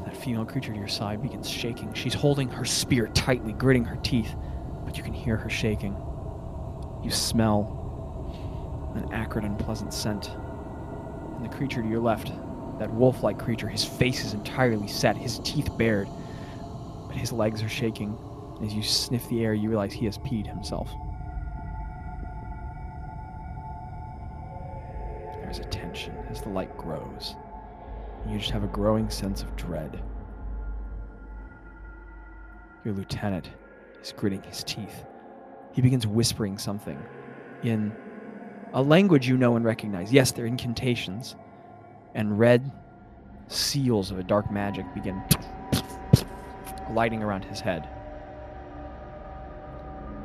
That 0.05 0.15
female 0.15 0.45
creature 0.45 0.75
to 0.75 0.79
your 0.79 0.89
side 0.89 1.23
begins 1.23 1.49
shaking. 1.49 1.95
She's 1.95 2.13
holding 2.13 2.51
her 2.51 2.67
spear 2.67 3.07
tightly, 3.15 3.55
gritting 3.55 3.87
her 3.87 3.97
teeth, 4.03 4.35
but 4.85 4.99
you 4.99 5.03
can 5.03 5.15
hear 5.15 5.39
her 5.39 5.49
shaking. 5.49 5.97
You 7.03 7.11
smell 7.11 8.93
an 8.95 9.11
acrid, 9.11 9.47
unpleasant 9.47 9.95
scent. 9.95 10.33
And 11.37 11.43
the 11.43 11.49
creature 11.49 11.81
to 11.81 11.89
your 11.89 12.01
left, 12.01 12.31
that 12.79 12.93
wolf 12.93 13.23
like 13.23 13.39
creature, 13.39 13.69
his 13.69 13.87
face 13.87 14.23
is 14.23 14.35
entirely 14.35 14.87
set, 14.87 15.17
his 15.17 15.39
teeth 15.45 15.71
bared, 15.79 16.09
but 17.07 17.17
his 17.17 17.33
legs 17.33 17.63
are 17.63 17.71
shaking. 17.71 18.19
As 18.63 18.75
you 18.75 18.83
sniff 18.83 19.27
the 19.31 19.43
air, 19.43 19.55
you 19.55 19.71
realize 19.71 19.95
he 19.95 20.05
has 20.05 20.19
peed 20.19 20.47
himself. 20.47 20.91
The 26.49 26.55
light 26.55 26.77
grows. 26.77 27.37
You 28.29 28.39
just 28.39 28.51
have 28.51 28.65
a 28.65 28.69
growing 28.69 29.11
sense 29.11 29.43
of 29.43 29.55
dread. 29.57 30.03
Your 32.85 32.95
lieutenant 32.95 33.51
is 34.03 34.13
gritting 34.13 34.43
his 34.43 34.65
teeth. 34.65 35.05
He 35.73 35.83
begins 35.83 36.07
whispering 36.07 36.59
something 36.59 36.99
in 37.63 37.93
a 38.73 38.83
language 38.83 39.29
you 39.29 39.37
know 39.37 39.57
and 39.57 39.65
recognize. 39.65 40.13
Yes, 40.13 40.33
they're 40.33 40.47
incantations. 40.47 41.37
And 42.15 42.39
red 42.39 42.71
seals 43.49 44.11
of 44.11 44.19
a 44.19 44.25
dark 44.25 44.51
magic 44.51 44.87
begin 44.95 45.23
lighting 46.91 47.23
around 47.23 47.45
his 47.45 47.61
head. 47.61 47.89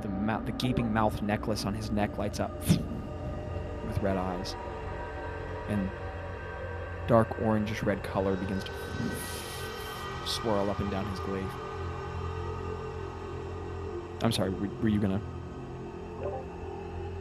The, 0.02 0.42
the 0.46 0.52
gaping 0.54 0.92
mouth 0.92 1.22
necklace 1.22 1.66
on 1.66 1.74
his 1.74 1.92
neck 1.92 2.18
lights 2.18 2.40
up 2.40 2.58
with 3.88 3.98
red 4.02 4.18
eyes. 4.18 4.56
And 5.70 5.90
dark 7.08 7.30
orangish 7.40 7.84
red 7.86 8.04
color 8.04 8.36
begins 8.36 8.64
to 8.64 8.72
swirl 10.26 10.70
up 10.70 10.80
and 10.80 10.90
down 10.90 11.06
his 11.10 11.20
glaive. 11.22 11.46
I'm 14.22 14.32
sorry, 14.32 14.50
were, 14.50 14.70
were 14.82 14.88
you 14.90 15.00
gonna? 15.00 15.22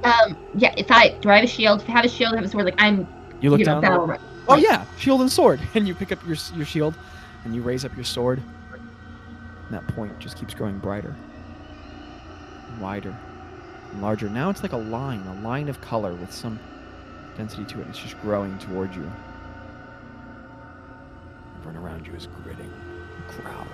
Um, 0.04 0.36
yeah. 0.54 0.74
If 0.76 0.90
I 0.90 1.10
do, 1.20 1.30
I 1.30 1.36
have 1.36 1.44
a 1.44 1.48
shield. 1.48 1.82
If 1.82 1.88
I 1.88 1.92
have 1.92 2.04
a 2.04 2.08
shield, 2.08 2.32
I 2.32 2.36
have 2.36 2.44
a 2.44 2.48
sword. 2.48 2.64
Like 2.64 2.74
I'm, 2.80 3.06
You 3.40 3.50
look 3.50 3.60
you 3.60 3.66
know, 3.66 3.80
down. 3.80 4.08
battle. 4.08 4.28
Oh 4.48 4.56
yeah, 4.56 4.84
shield 4.98 5.20
and 5.20 5.30
sword, 5.30 5.60
and 5.74 5.86
you 5.86 5.94
pick 5.94 6.12
up 6.12 6.24
your 6.26 6.36
your 6.54 6.66
shield, 6.66 6.94
and 7.44 7.54
you 7.54 7.62
raise 7.62 7.84
up 7.84 7.94
your 7.96 8.04
sword. 8.04 8.42
And 8.72 9.74
that 9.74 9.86
point 9.88 10.18
just 10.18 10.36
keeps 10.36 10.54
growing 10.54 10.78
brighter, 10.78 11.14
and 12.68 12.80
wider, 12.80 13.16
and 13.92 14.02
larger. 14.02 14.28
Now 14.28 14.50
it's 14.50 14.62
like 14.62 14.72
a 14.72 14.76
line, 14.76 15.26
a 15.26 15.34
line 15.42 15.68
of 15.68 15.80
color 15.80 16.14
with 16.14 16.32
some 16.32 16.58
density 17.36 17.64
to 17.64 17.80
it. 17.80 17.86
It's 17.88 17.98
just 17.98 18.20
growing 18.22 18.56
toward 18.58 18.94
you. 18.94 19.10
Everyone 21.62 21.84
around 21.84 22.06
you 22.06 22.14
is 22.14 22.26
gritting, 22.42 22.72
growling. 23.28 23.68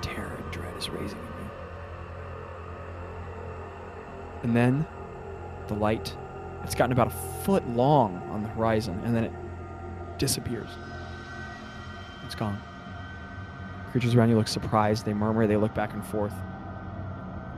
Terror 0.00 0.34
and 0.34 0.50
dread 0.50 0.74
is 0.78 0.88
raising 0.88 1.18
in 1.18 1.24
you. 1.24 1.50
And 4.42 4.56
then 4.56 4.86
the 5.68 5.74
light 5.74 6.16
it's 6.64 6.74
gotten 6.74 6.92
about 6.92 7.08
a 7.08 7.42
foot 7.44 7.66
long 7.70 8.16
on 8.30 8.42
the 8.42 8.48
horizon, 8.48 9.00
and 9.04 9.14
then 9.14 9.24
it 9.24 9.32
disappears. 10.18 10.70
It's 12.24 12.34
gone. 12.34 12.60
Creatures 13.90 14.14
around 14.14 14.30
you 14.30 14.36
look 14.36 14.48
surprised. 14.48 15.04
They 15.04 15.12
murmur. 15.12 15.46
They 15.46 15.56
look 15.56 15.74
back 15.74 15.92
and 15.92 16.04
forth. 16.04 16.32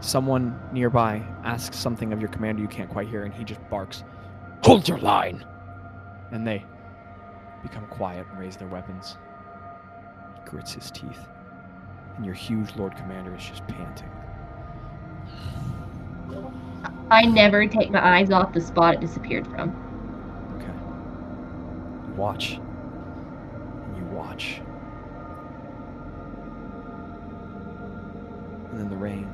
Someone 0.01 0.59
nearby 0.73 1.23
asks 1.45 1.79
something 1.79 2.13
of 2.13 2.21
your 2.21 2.29
commander 2.29 2.61
you 2.61 2.69
can't 2.69 2.91
quite 2.91 3.09
hear, 3.09 3.25
and 3.25 3.33
he 3.33 3.45
just 3.45 3.61
barks, 3.71 4.03
Hold 4.63 4.89
your 4.89 4.99
line! 4.99 5.45
And 6.33 6.47
they 6.47 6.65
become 7.65 7.87
quiet 7.87 8.27
and 8.31 8.39
raise 8.39 8.57
their 8.57 8.69
weapons. 8.69 9.17
He 10.37 10.51
grits 10.51 10.73
his 10.73 10.91
teeth. 10.91 11.29
And 12.17 12.25
your 12.25 12.35
huge 12.35 12.77
Lord 12.77 12.97
Commander 12.97 13.35
is 13.35 13.43
just 13.43 13.67
panting. 13.67 14.11
I 17.11 17.23
never 17.23 17.67
take 17.67 17.91
my 17.91 18.19
eyes 18.19 18.31
off 18.31 18.53
the 18.53 18.61
spot 18.61 18.95
it 18.95 19.01
disappeared 19.01 19.47
from. 19.49 19.71
Okay. 20.57 22.09
You 22.09 22.15
watch. 22.15 22.53
And 22.53 23.97
you 23.97 24.05
watch. 24.05 24.61
And 28.71 28.79
then 28.79 28.89
the 28.89 28.97
rain 28.97 29.33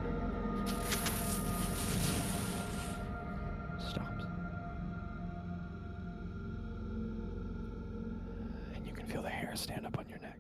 hair 9.51 9.57
stand 9.57 9.85
up 9.85 9.99
on 9.99 10.09
your 10.09 10.19
neck. 10.19 10.39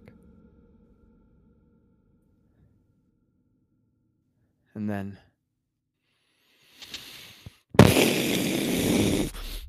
And 4.74 4.88
then 4.88 5.18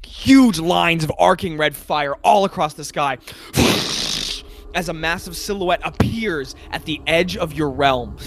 huge 0.05 0.59
lines 0.59 1.03
of 1.03 1.11
arcing 1.17 1.57
red 1.57 1.75
fire 1.75 2.13
all 2.23 2.45
across 2.45 2.75
the 2.75 2.83
sky 2.83 3.17
as 4.75 4.87
a 4.89 4.93
massive 4.93 5.35
silhouette 5.35 5.81
appears 5.83 6.55
at 6.69 6.85
the 6.85 7.01
edge 7.07 7.35
of 7.35 7.53
your 7.53 7.71
realm. 7.71 8.17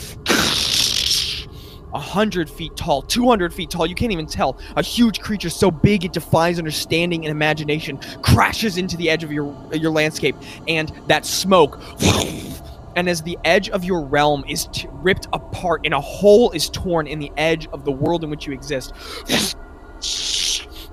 A 1.95 2.01
hundred 2.01 2.51
feet 2.51 2.77
tall, 2.77 3.03
200 3.03 3.55
feet 3.55 3.71
tall, 3.71 3.87
you 3.87 3.95
can't 3.95 4.11
even 4.11 4.27
tell. 4.27 4.59
A 4.77 4.83
huge 4.83 5.21
creature 5.21 5.49
so 5.49 5.71
big 5.71 6.05
it 6.05 6.13
defies 6.13 6.59
understanding 6.59 7.25
and 7.25 7.31
imagination 7.31 7.99
crashes 8.21 8.79
into 8.79 8.97
the 8.97 9.09
edge 9.09 9.23
of 9.23 9.31
your, 9.31 9.55
your 9.73 9.93
landscape, 9.93 10.35
and 10.67 10.93
that 11.07 11.25
smoke. 11.25 11.81
And 12.97 13.09
as 13.09 13.23
the 13.23 13.37
edge 13.45 13.69
of 13.71 13.83
your 13.83 14.03
realm 14.03 14.45
is 14.49 14.69
t- 14.73 14.87
ripped 14.93 15.27
apart 15.33 15.81
and 15.85 15.93
a 15.93 16.01
hole 16.01 16.53
is 16.53 16.71
torn 16.71 17.09
in 17.09 17.19
the 17.19 17.33
edge 17.37 17.67
of 17.73 17.85
the 17.85 17.91
world 17.91 18.23
in 18.23 18.31
which 18.31 18.47
you 18.47 18.53
exist, 18.53 18.93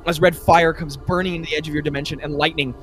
as 0.07 0.19
red 0.19 0.35
fire 0.35 0.73
comes 0.73 0.97
burning 0.97 1.35
into 1.35 1.47
the 1.51 1.55
edge 1.55 1.67
of 1.67 1.75
your 1.75 1.83
dimension 1.83 2.19
and 2.21 2.33
lightning 2.33 2.73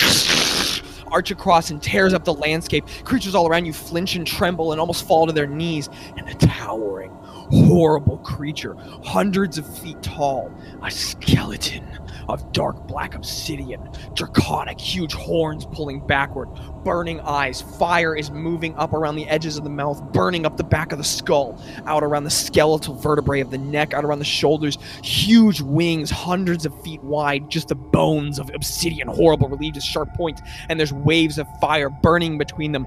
arch 1.12 1.30
across 1.30 1.70
and 1.70 1.82
tears 1.82 2.14
up 2.14 2.24
the 2.24 2.32
landscape. 2.32 2.86
Creatures 3.04 3.34
all 3.34 3.46
around 3.46 3.66
you 3.66 3.74
flinch 3.74 4.16
and 4.16 4.26
tremble 4.26 4.72
and 4.72 4.80
almost 4.80 5.06
fall 5.06 5.26
to 5.26 5.32
their 5.32 5.46
knees. 5.46 5.90
And 6.16 6.26
a 6.26 6.34
towering, 6.34 7.14
horrible 7.54 8.18
creature, 8.18 8.74
hundreds 9.04 9.58
of 9.58 9.78
feet 9.78 10.02
tall, 10.02 10.52
a 10.82 10.90
skeleton 10.90 11.86
of 12.28 12.52
dark 12.52 12.86
black 12.86 13.14
obsidian, 13.14 13.80
draconic, 14.14 14.80
huge 14.80 15.12
horns 15.12 15.66
pulling 15.66 16.04
backward, 16.06 16.48
burning 16.84 17.20
eyes. 17.20 17.60
Fire 17.60 18.16
is 18.16 18.30
moving 18.30 18.74
up 18.76 18.92
around 18.92 19.16
the 19.16 19.28
edges 19.28 19.56
of 19.56 19.64
the 19.64 19.70
mouth, 19.70 20.02
burning 20.12 20.46
up 20.46 20.56
the 20.56 20.64
back 20.64 20.92
of 20.92 20.98
the 20.98 21.04
skull, 21.04 21.60
out 21.86 22.02
around 22.02 22.24
the 22.24 22.30
skeletal 22.30 22.94
vertebrae 22.94 23.40
of 23.40 23.50
the 23.50 23.58
neck, 23.58 23.94
out 23.94 24.04
around 24.04 24.18
the 24.18 24.24
shoulders. 24.24 24.78
Huge 25.02 25.60
wings, 25.60 26.10
hundreds 26.10 26.64
of 26.66 26.82
feet 26.82 27.02
wide, 27.02 27.50
just 27.50 27.68
the 27.68 27.74
bones 27.74 28.38
of 28.38 28.50
obsidian, 28.54 29.08
horrible, 29.08 29.48
relieved 29.48 29.76
as 29.76 29.84
sharp 29.84 30.12
points, 30.14 30.42
and 30.68 30.78
there's 30.78 30.92
waves 30.92 31.38
of 31.38 31.46
fire 31.60 31.90
burning 31.90 32.38
between 32.38 32.72
them. 32.72 32.86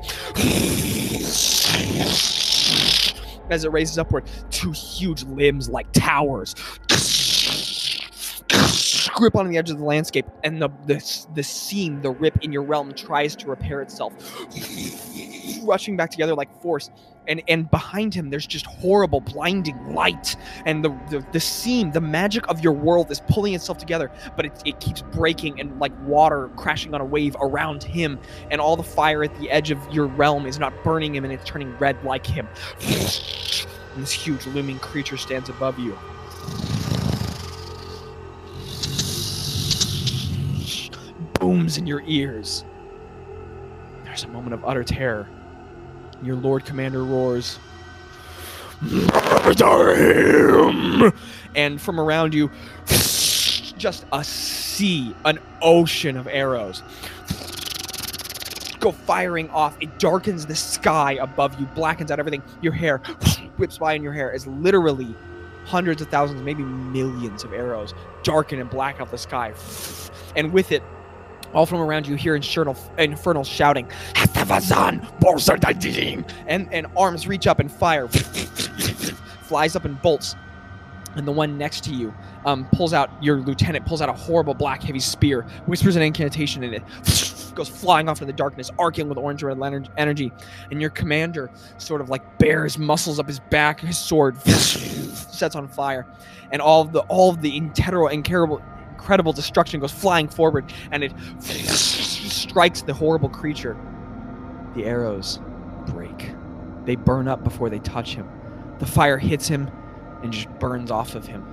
As 3.50 3.64
it 3.64 3.72
raises 3.72 3.98
upward, 3.98 4.26
two 4.50 4.72
huge 4.72 5.24
limbs 5.24 5.70
like 5.70 5.88
towers 5.94 6.54
grip 9.18 9.36
on 9.36 9.50
the 9.50 9.58
edge 9.58 9.70
of 9.70 9.78
the 9.78 9.84
landscape, 9.84 10.28
and 10.44 10.62
the, 10.62 10.70
the 10.86 11.26
the 11.34 11.44
seam, 11.44 12.02
the 12.02 12.12
rip 12.12 12.38
in 12.42 12.52
your 12.52 12.64
realm 12.64 12.94
tries 12.94 13.36
to 13.38 13.50
repair 13.50 13.82
itself, 13.82 14.14
rushing 15.64 15.98
back 15.98 16.12
together 16.12 16.36
like 16.36 16.50
force. 16.62 16.90
And 17.28 17.42
and 17.48 17.70
behind 17.70 18.14
him, 18.14 18.30
there's 18.30 18.48
just 18.48 18.66
horrible, 18.66 19.22
blinding 19.22 19.94
light, 19.94 20.36
and 20.66 20.84
the 20.84 20.90
the, 21.10 21.26
the 21.32 21.40
seam, 21.40 21.92
the 21.92 22.02
magic 22.02 22.48
of 22.50 22.62
your 22.62 22.74
world 22.74 23.12
is 23.12 23.22
pulling 23.28 23.54
itself 23.54 23.78
together, 23.78 24.12
but 24.36 24.46
it, 24.46 24.62
it 24.66 24.80
keeps 24.80 25.02
breaking 25.02 25.60
and 25.60 25.80
like 25.80 25.92
water 26.04 26.50
crashing 26.56 26.94
on 26.94 27.02
a 27.02 27.06
wave 27.06 27.36
around 27.42 27.84
him, 27.84 28.20
and 28.52 28.62
all 28.62 28.76
the 28.76 28.84
fire 28.84 29.24
at 29.24 29.36
the 29.40 29.50
edge 29.50 29.72
of 29.72 29.80
your 29.92 30.08
realm 30.08 30.46
is 30.46 30.60
not 30.60 30.74
burning 30.84 31.16
him, 31.16 31.24
and 31.24 31.34
it's 31.34 31.46
turning 31.46 31.76
red 31.78 32.02
like 32.04 32.26
him. 32.26 32.48
And 32.80 34.04
this 34.04 34.12
huge 34.12 34.46
looming 34.48 34.80
creature 34.80 35.18
stands 35.18 35.50
above 35.50 35.80
you. 35.80 35.98
booms 41.40 41.78
in 41.78 41.88
your 41.88 42.04
ears. 42.06 42.66
There's 44.04 44.24
a 44.24 44.28
moment 44.28 44.54
of 44.54 44.66
utter 44.66 44.84
terror. 44.84 45.30
Your 46.24 46.36
Lord 46.36 46.66
Commander 46.66 47.04
roars, 47.04 47.60
And 51.56 51.82
from 51.82 52.00
around 52.00 52.34
you, 52.34 52.52
just 52.86 54.06
a 54.12 54.24
sea, 54.24 55.16
an 55.26 55.40
ocean 55.62 56.18
of 56.18 56.28
arrows 56.28 56.84
go 58.80 58.92
firing 58.92 59.50
off. 59.50 59.76
It 59.82 59.98
darkens 59.98 60.46
the 60.46 60.56
sky 60.56 61.14
above 61.14 61.60
you, 61.60 61.66
blackens 61.68 62.12
out 62.12 62.20
everything. 62.20 62.44
Your 62.62 62.74
hair 62.74 63.00
whips 63.58 63.80
by 63.80 63.94
in 63.94 64.04
your 64.04 64.14
hair 64.14 64.32
as 64.32 64.46
literally 64.46 65.16
hundreds 65.66 66.02
of 66.02 66.10
thousands, 66.10 66.42
maybe 66.44 66.64
millions 66.64 67.44
of 67.44 67.54
arrows 67.54 67.94
darken 68.24 68.60
and 68.60 68.70
black 68.70 69.02
out 69.02 69.10
the 69.10 69.18
sky. 69.18 69.54
And 70.36 70.54
with 70.54 70.72
it, 70.72 70.84
all 71.54 71.66
from 71.66 71.80
around 71.80 72.08
you 72.08 72.16
hear 72.16 72.36
infernal, 72.36 72.76
infernal 72.98 73.44
shouting, 73.44 73.90
and, 76.48 76.72
and 76.72 76.88
arms 76.96 77.28
reach 77.28 77.48
up 77.48 77.60
and 77.60 77.72
fire, 77.72 78.08
flies 79.44 79.76
up 79.76 79.86
and 79.86 80.02
bolts. 80.02 80.36
And 81.16 81.28
the 81.28 81.32
one 81.32 81.58
next 81.58 81.84
to 81.86 81.92
you 81.92 82.14
um, 82.46 82.68
pulls 82.74 82.94
out, 82.94 83.10
your 83.24 83.38
lieutenant 83.38 83.86
pulls 83.88 84.02
out 84.04 84.10
a 84.10 84.14
horrible 84.14 84.54
black 84.54 84.84
heavy 84.84 85.00
spear, 85.00 85.48
whispers 85.66 85.96
an 85.96 86.04
incantation 86.04 86.64
in 86.64 86.76
it, 86.76 86.84
goes 87.56 87.68
flying 87.68 88.08
off 88.08 88.18
into 88.18 88.32
the 88.32 88.38
darkness, 88.38 88.70
arcing 88.78 89.10
with 89.10 89.18
orange 89.18 89.42
red 89.42 89.58
energy. 89.98 90.32
And 90.70 90.80
your 90.80 90.92
commander 90.92 91.50
sort 91.80 92.02
of 92.02 92.10
like 92.10 92.38
bears 92.38 92.78
muscles 92.78 93.20
up 93.20 93.28
his 93.28 93.40
back, 93.40 93.80
his 93.80 93.98
sword 93.98 94.40
sets 94.48 95.56
on 95.56 95.68
fire. 95.68 96.06
And 96.52 96.62
all 96.62 96.82
of 96.82 96.94
the 96.94 97.00
all 97.02 97.32
of 97.32 97.42
the 97.42 97.58
incredible, 97.58 98.08
incredible, 98.08 98.62
incredible 98.98 99.32
destruction 99.32 99.80
goes 99.80 99.92
flying 99.92 100.28
forward, 100.28 100.74
and 100.92 101.04
it 101.04 101.14
strikes 101.40 102.82
the 102.82 102.94
horrible 102.94 103.30
creature. 103.30 103.78
The 104.76 104.86
arrows 104.86 105.40
break. 105.86 106.32
They 106.86 106.96
burn 106.96 107.28
up 107.28 107.44
before 107.44 107.70
they 107.70 107.80
touch 107.80 108.16
him. 108.16 108.28
The 108.80 108.86
fire 108.86 109.18
hits 109.18 109.48
him 109.48 109.70
and 110.24 110.34
just 110.34 110.50
burns 110.60 110.90
off 110.90 111.16
of 111.16 111.28
him. 111.28 111.46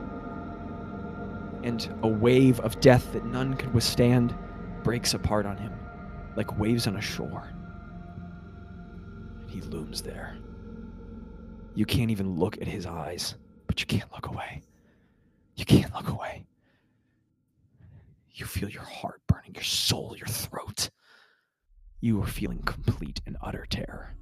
And 1.63 1.89
a 2.03 2.09
wave 2.09 2.61
of 2.61 2.81
death 2.81 3.13
that 3.13 3.25
none 3.27 3.55
could 3.55 3.73
withstand 3.75 4.35
breaks 4.83 5.15
apart 5.15 5.47
on 5.47 5.57
him 5.57 5.73
like 6.37 6.59
waves 6.59 6.87
on 6.87 6.97
a 6.97 7.01
shore. 7.01 7.49
And 9.41 9.51
he 9.51 9.61
looms 9.61 10.03
there. 10.03 10.37
You 11.75 11.87
can't 11.87 12.11
even 12.11 12.37
look 12.37 12.61
at 12.61 12.67
his 12.67 12.87
eyes, 12.87 13.35
but 13.67 13.81
you 13.81 13.87
can't 13.87 14.11
look 14.13 14.27
away. 14.27 14.63
You 15.57 15.65
can't 15.65 15.93
look 15.95 16.09
away. 16.09 16.47
Feel 18.55 18.69
your 18.69 18.85
heart 18.85 19.21
burning, 19.27 19.53
your 19.53 19.65
soul, 19.65 20.15
your 20.17 20.29
throat. 20.29 20.91
You 22.01 22.23
are 22.23 22.27
feeling 22.27 22.63
complete 22.63 23.21
and 23.27 23.37
utter 23.43 23.67
terror. 23.69 24.15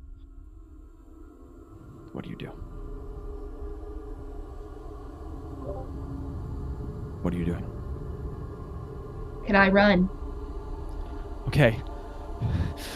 What 2.12 2.24
do 2.24 2.30
you 2.30 2.36
do? 2.36 2.46
What 7.20 7.34
are 7.34 7.36
you 7.36 7.44
doing? 7.44 7.66
Can 9.44 9.54
I 9.54 9.68
run? 9.68 10.08
Okay. 11.48 11.78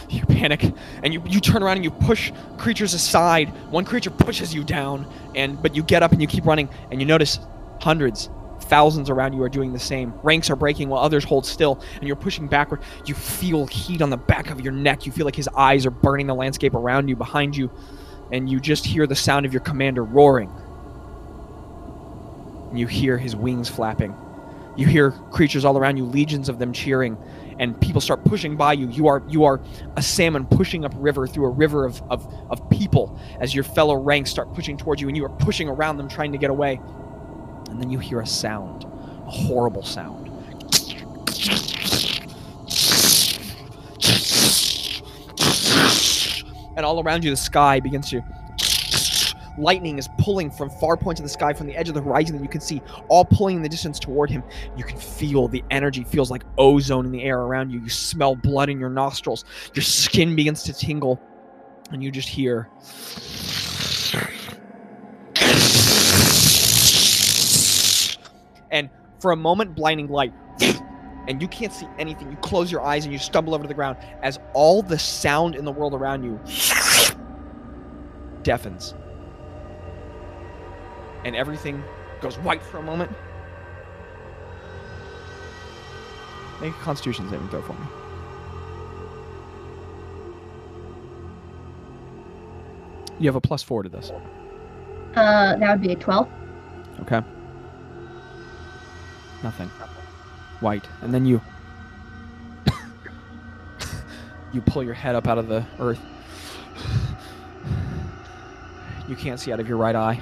You 0.09 0.25
panic 0.25 0.73
and 1.03 1.13
you, 1.13 1.21
you 1.27 1.39
turn 1.39 1.61
around 1.61 1.75
and 1.75 1.83
you 1.83 1.91
push 1.91 2.31
creatures 2.57 2.95
aside. 2.95 3.49
One 3.69 3.85
creature 3.85 4.09
pushes 4.09 4.55
you 4.55 4.63
down, 4.63 5.05
and 5.35 5.61
but 5.61 5.75
you 5.75 5.83
get 5.83 6.01
up 6.01 6.13
and 6.13 6.19
you 6.19 6.27
keep 6.27 6.47
running, 6.47 6.67
and 6.89 6.99
you 6.99 7.05
notice 7.05 7.37
hundreds, 7.79 8.31
thousands 8.61 9.09
around 9.09 9.33
you 9.33 9.43
are 9.43 9.49
doing 9.49 9.73
the 9.73 9.79
same. 9.79 10.13
Ranks 10.23 10.49
are 10.49 10.55
breaking 10.55 10.89
while 10.89 11.03
others 11.03 11.23
hold 11.23 11.45
still, 11.45 11.81
and 11.95 12.03
you're 12.03 12.15
pushing 12.15 12.47
backward. 12.47 12.81
You 13.05 13.13
feel 13.13 13.65
heat 13.67 14.01
on 14.01 14.09
the 14.09 14.17
back 14.17 14.49
of 14.49 14.61
your 14.61 14.73
neck. 14.73 15.05
You 15.05 15.11
feel 15.11 15.25
like 15.25 15.35
his 15.35 15.49
eyes 15.49 15.85
are 15.85 15.91
burning 15.91 16.27
the 16.27 16.35
landscape 16.35 16.73
around 16.73 17.07
you, 17.07 17.15
behind 17.15 17.55
you, 17.55 17.71
and 18.31 18.49
you 18.49 18.59
just 18.59 18.85
hear 18.85 19.07
the 19.07 19.15
sound 19.15 19.45
of 19.45 19.53
your 19.53 19.61
commander 19.61 20.03
roaring. 20.03 20.51
And 22.69 22.79
you 22.79 22.87
hear 22.87 23.17
his 23.17 23.35
wings 23.35 23.69
flapping. 23.69 24.15
You 24.75 24.85
hear 24.85 25.11
creatures 25.31 25.65
all 25.65 25.77
around 25.77 25.97
you, 25.97 26.05
legions 26.05 26.49
of 26.49 26.59
them 26.59 26.71
cheering, 26.71 27.17
and 27.57 27.79
people 27.81 27.99
start 27.99 28.23
pushing 28.23 28.55
by 28.55 28.73
you. 28.73 28.87
You 28.89 29.07
are 29.07 29.23
you 29.27 29.43
are 29.45 29.59
a 29.95 30.03
salmon 30.03 30.45
pushing 30.45 30.85
up 30.85 30.93
river 30.97 31.25
through 31.25 31.45
a 31.45 31.49
river 31.49 31.83
of, 31.83 31.99
of, 32.11 32.31
of 32.51 32.69
people 32.69 33.19
as 33.39 33.55
your 33.55 33.63
fellow 33.63 33.95
ranks 33.95 34.29
start 34.29 34.53
pushing 34.53 34.77
towards 34.77 35.01
you, 35.01 35.07
and 35.07 35.17
you 35.17 35.25
are 35.25 35.29
pushing 35.29 35.67
around 35.67 35.97
them 35.97 36.07
trying 36.07 36.31
to 36.31 36.37
get 36.37 36.51
away. 36.51 36.79
And 37.69 37.81
then 37.81 37.89
you 37.89 37.99
hear 37.99 38.21
a 38.21 38.27
sound, 38.27 38.85
a 38.85 39.31
horrible 39.31 39.83
sound. 39.83 40.27
And 46.75 46.85
all 46.85 47.01
around 47.01 47.23
you, 47.23 47.31
the 47.31 47.37
sky 47.37 47.79
begins 47.79 48.09
to 48.11 48.23
lightning 49.57 49.97
is 49.97 50.07
pulling 50.19 50.51
from 50.51 50.69
far 50.69 50.95
points 50.95 51.19
of 51.19 51.25
the 51.25 51.29
sky 51.29 51.53
from 51.53 51.67
the 51.67 51.75
edge 51.75 51.89
of 51.89 51.95
the 51.95 52.01
horizon 52.01 52.35
that 52.37 52.43
you 52.43 52.49
can 52.49 52.61
see, 52.61 52.81
all 53.07 53.25
pulling 53.25 53.57
in 53.57 53.61
the 53.63 53.69
distance 53.69 53.99
toward 53.99 54.29
him. 54.29 54.43
You 54.75 54.83
can 54.83 54.97
feel 54.97 55.47
the 55.47 55.63
energy 55.71 56.03
feels 56.03 56.31
like 56.31 56.43
ozone 56.57 57.05
in 57.05 57.11
the 57.11 57.23
air 57.23 57.39
around 57.39 57.71
you. 57.71 57.79
You 57.79 57.89
smell 57.89 58.35
blood 58.35 58.69
in 58.69 58.79
your 58.79 58.89
nostrils. 58.89 59.45
Your 59.73 59.83
skin 59.83 60.35
begins 60.35 60.63
to 60.63 60.73
tingle, 60.73 61.19
and 61.91 62.03
you 62.03 62.11
just 62.11 62.29
hear. 62.29 62.69
And 68.71 68.89
for 69.19 69.31
a 69.31 69.35
moment, 69.35 69.75
blinding 69.75 70.07
light. 70.09 70.33
And 71.27 71.41
you 71.41 71.47
can't 71.49 71.73
see 71.73 71.87
anything. 71.99 72.31
You 72.31 72.37
close 72.37 72.71
your 72.71 72.81
eyes 72.81 73.03
and 73.03 73.11
you 73.11 73.19
stumble 73.19 73.53
over 73.53 73.63
to 73.63 73.67
the 73.67 73.73
ground 73.73 73.97
as 74.23 74.39
all 74.53 74.81
the 74.81 74.97
sound 74.97 75.55
in 75.55 75.65
the 75.65 75.71
world 75.73 75.93
around 75.93 76.23
you 76.23 76.39
deafens 78.43 78.93
and 81.27 81.35
everything 81.35 81.83
goes 82.21 82.37
white 82.39 82.63
for 82.63 82.77
a 82.77 82.81
moment. 82.81 83.11
Make 86.61 86.73
a 86.73 86.77
constitution 86.77 87.29
saving 87.29 87.49
throw 87.49 87.61
for 87.61 87.73
me. 87.73 87.85
You 93.19 93.27
have 93.27 93.35
a 93.35 93.41
plus 93.41 93.61
four 93.61 93.83
to 93.83 93.89
this. 93.89 94.11
Uh, 95.15 95.57
that 95.57 95.71
would 95.71 95.81
be 95.81 95.91
a 95.91 95.95
12. 95.95 96.29
Okay. 97.01 97.21
Nothing. 99.43 99.69
White. 100.59 100.87
And 101.01 101.13
then 101.13 101.25
you. 101.25 101.41
you 104.53 104.61
pull 104.61 104.83
your 104.83 104.93
head 104.93 105.15
up 105.15 105.27
out 105.27 105.37
of 105.37 105.47
the 105.47 105.65
earth. 105.79 105.99
You 109.07 109.15
can't 109.15 109.39
see 109.39 109.53
out 109.53 109.59
of 109.59 109.67
your 109.67 109.77
right 109.77 109.95
eye. 109.95 110.21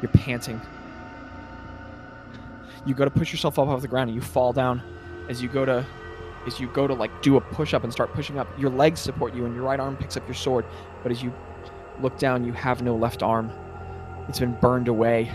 You're 0.00 0.10
panting. 0.12 0.60
You 2.86 2.94
go 2.94 3.04
to 3.04 3.10
push 3.10 3.32
yourself 3.32 3.58
up 3.58 3.68
off 3.68 3.82
the 3.82 3.88
ground 3.88 4.08
and 4.08 4.14
you 4.14 4.22
fall 4.22 4.52
down 4.52 4.80
as 5.28 5.42
you 5.42 5.48
go 5.48 5.64
to 5.64 5.84
as 6.46 6.58
you 6.58 6.68
go 6.68 6.86
to 6.86 6.94
like 6.94 7.10
do 7.20 7.36
a 7.36 7.40
push 7.40 7.74
up 7.74 7.84
and 7.84 7.92
start 7.92 8.12
pushing 8.14 8.38
up. 8.38 8.48
Your 8.58 8.70
legs 8.70 9.00
support 9.00 9.34
you 9.34 9.44
and 9.44 9.54
your 9.54 9.64
right 9.64 9.78
arm 9.78 9.96
picks 9.96 10.16
up 10.16 10.26
your 10.26 10.34
sword, 10.34 10.64
but 11.02 11.12
as 11.12 11.22
you 11.22 11.32
look 12.00 12.18
down, 12.18 12.44
you 12.44 12.52
have 12.52 12.80
no 12.80 12.96
left 12.96 13.22
arm. 13.22 13.52
It's 14.28 14.38
been 14.38 14.54
burned 14.60 14.88
away. 14.88 15.30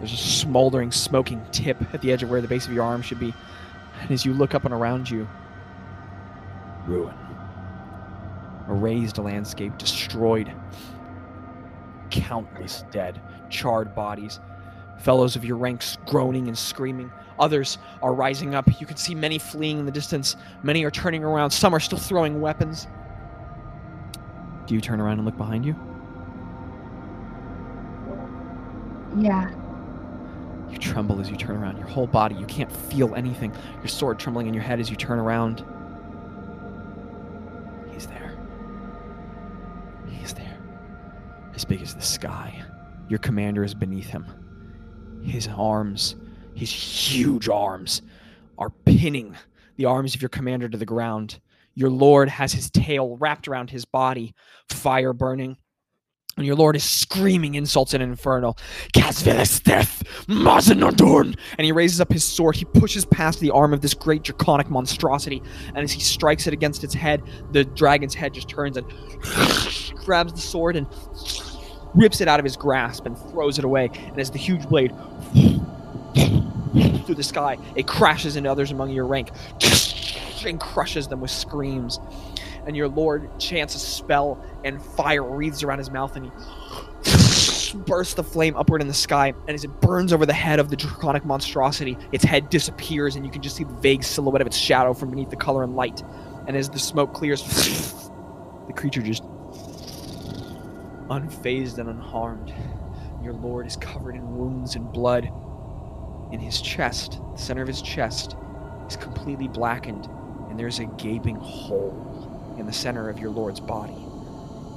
There's 0.00 0.12
a 0.14 0.16
smoldering, 0.16 0.90
smoking 0.90 1.44
tip 1.52 1.76
at 1.94 2.00
the 2.00 2.10
edge 2.10 2.22
of 2.22 2.30
where 2.30 2.40
the 2.40 2.48
base 2.48 2.66
of 2.66 2.72
your 2.72 2.84
arm 2.84 3.02
should 3.02 3.20
be. 3.20 3.34
And 4.00 4.10
as 4.10 4.24
you 4.24 4.32
look 4.32 4.54
up 4.54 4.64
and 4.64 4.72
around 4.72 5.10
you, 5.10 5.28
ruin. 6.86 7.14
A 8.66 8.72
razed 8.72 9.18
landscape, 9.18 9.76
destroyed. 9.76 10.50
Countless 12.10 12.84
dead 12.90 13.20
charred 13.50 13.94
bodies. 13.94 14.40
Fellows 14.98 15.36
of 15.36 15.44
your 15.44 15.58
ranks 15.58 15.98
groaning 16.06 16.48
and 16.48 16.56
screaming. 16.56 17.12
Others 17.38 17.78
are 18.02 18.14
rising 18.14 18.54
up. 18.54 18.80
You 18.80 18.86
can 18.86 18.96
see 18.96 19.14
many 19.14 19.38
fleeing 19.38 19.78
in 19.78 19.84
the 19.86 19.92
distance. 19.92 20.36
Many 20.62 20.82
are 20.84 20.90
turning 20.90 21.24
around. 21.24 21.50
Some 21.50 21.74
are 21.74 21.80
still 21.80 21.98
throwing 21.98 22.40
weapons. 22.40 22.86
Do 24.66 24.74
you 24.74 24.80
turn 24.80 25.00
around 25.00 25.18
and 25.18 25.26
look 25.26 25.36
behind 25.36 25.66
you? 25.66 25.74
Yeah. 29.18 29.50
You 30.70 30.78
tremble 30.78 31.20
as 31.20 31.30
you 31.30 31.36
turn 31.36 31.56
around. 31.56 31.78
Your 31.78 31.86
whole 31.86 32.06
body, 32.06 32.34
you 32.36 32.46
can't 32.46 32.70
feel 32.70 33.14
anything. 33.14 33.52
Your 33.78 33.88
sword 33.88 34.18
trembling 34.18 34.46
in 34.46 34.54
your 34.54 34.62
head 34.62 34.80
as 34.80 34.88
you 34.90 34.96
turn 34.96 35.18
around. 35.18 35.64
He's 37.92 38.06
there. 38.06 38.38
He's 40.08 40.32
there. 40.32 40.58
As 41.54 41.64
big 41.64 41.82
as 41.82 41.94
the 41.94 42.02
sky. 42.02 42.62
Your 43.08 43.18
commander 43.18 43.64
is 43.64 43.74
beneath 43.74 44.08
him. 44.08 44.24
His 45.24 45.48
arms, 45.48 46.16
his 46.54 46.70
huge 46.70 47.48
arms, 47.48 48.02
are 48.56 48.70
pinning 48.70 49.36
the 49.76 49.86
arms 49.86 50.14
of 50.14 50.22
your 50.22 50.28
commander 50.28 50.68
to 50.68 50.78
the 50.78 50.86
ground. 50.86 51.40
Your 51.74 51.90
lord 51.90 52.28
has 52.28 52.52
his 52.52 52.70
tail 52.70 53.16
wrapped 53.16 53.48
around 53.48 53.70
his 53.70 53.84
body, 53.84 54.34
fire 54.68 55.12
burning. 55.12 55.56
And 56.40 56.46
your 56.46 56.56
lord 56.56 56.74
is 56.74 56.84
screaming 56.84 57.54
insults 57.54 57.92
in 57.92 58.00
Infernal. 58.00 58.56
Casvilis 58.94 59.62
death, 59.62 60.02
Mazenodorn! 60.26 61.36
And 61.58 61.64
he 61.66 61.70
raises 61.70 62.00
up 62.00 62.10
his 62.10 62.24
sword. 62.24 62.56
He 62.56 62.64
pushes 62.64 63.04
past 63.04 63.40
the 63.40 63.50
arm 63.50 63.74
of 63.74 63.82
this 63.82 63.92
great 63.92 64.22
draconic 64.22 64.70
monstrosity. 64.70 65.42
And 65.66 65.76
as 65.76 65.92
he 65.92 66.00
strikes 66.00 66.46
it 66.46 66.54
against 66.54 66.82
its 66.82 66.94
head, 66.94 67.22
the 67.52 67.64
dragon's 67.64 68.14
head 68.14 68.32
just 68.32 68.48
turns 68.48 68.78
and 68.78 68.86
grabs 70.02 70.32
the 70.32 70.40
sword 70.40 70.76
and 70.76 70.86
rips 71.94 72.22
it 72.22 72.28
out 72.28 72.40
of 72.40 72.44
his 72.44 72.56
grasp 72.56 73.04
and 73.04 73.18
throws 73.18 73.58
it 73.58 73.66
away. 73.66 73.90
And 73.94 74.18
as 74.18 74.30
the 74.30 74.38
huge 74.38 74.66
blade 74.66 74.92
through 77.04 77.16
the 77.16 77.22
sky, 77.22 77.58
it 77.76 77.86
crashes 77.86 78.36
into 78.36 78.50
others 78.50 78.70
among 78.70 78.92
your 78.92 79.06
rank 79.06 79.28
and 80.46 80.58
crushes 80.58 81.06
them 81.06 81.20
with 81.20 81.30
screams 81.30 81.98
and 82.66 82.76
your 82.76 82.88
lord 82.88 83.30
chants 83.38 83.74
a 83.74 83.78
spell, 83.78 84.42
and 84.64 84.82
fire 84.82 85.22
wreathes 85.22 85.62
around 85.62 85.78
his 85.78 85.90
mouth, 85.90 86.16
and 86.16 86.26
he 86.26 86.30
bursts 87.86 88.14
the 88.14 88.24
flame 88.24 88.56
upward 88.56 88.80
in 88.80 88.88
the 88.88 88.94
sky. 88.94 89.32
And 89.46 89.50
as 89.50 89.64
it 89.64 89.80
burns 89.80 90.12
over 90.12 90.26
the 90.26 90.32
head 90.32 90.58
of 90.58 90.70
the 90.70 90.76
draconic 90.76 91.24
monstrosity, 91.24 91.96
its 92.12 92.24
head 92.24 92.50
disappears, 92.50 93.16
and 93.16 93.24
you 93.24 93.30
can 93.30 93.42
just 93.42 93.56
see 93.56 93.64
the 93.64 93.74
vague 93.74 94.04
silhouette 94.04 94.40
of 94.40 94.46
its 94.46 94.56
shadow 94.56 94.94
from 94.94 95.10
beneath 95.10 95.30
the 95.30 95.36
color 95.36 95.62
and 95.62 95.76
light. 95.76 96.02
And 96.46 96.56
as 96.56 96.68
the 96.68 96.78
smoke 96.78 97.14
clears, 97.14 97.42
the 98.66 98.72
creature 98.72 99.02
just 99.02 99.24
unfazed 101.10 101.78
and 101.78 101.88
unharmed. 101.88 102.52
Your 103.22 103.34
lord 103.34 103.66
is 103.66 103.76
covered 103.76 104.14
in 104.14 104.36
wounds 104.36 104.76
and 104.76 104.90
blood. 104.92 105.30
In 106.32 106.38
his 106.38 106.60
chest, 106.60 107.20
the 107.32 107.38
center 107.38 107.62
of 107.62 107.68
his 107.68 107.82
chest, 107.82 108.36
is 108.88 108.96
completely 108.96 109.48
blackened, 109.48 110.08
and 110.48 110.58
there's 110.58 110.78
a 110.78 110.84
gaping 110.84 111.36
hole 111.36 112.09
in 112.60 112.66
the 112.66 112.72
center 112.72 113.08
of 113.08 113.18
your 113.18 113.30
lord's 113.30 113.60
body. 113.60 113.96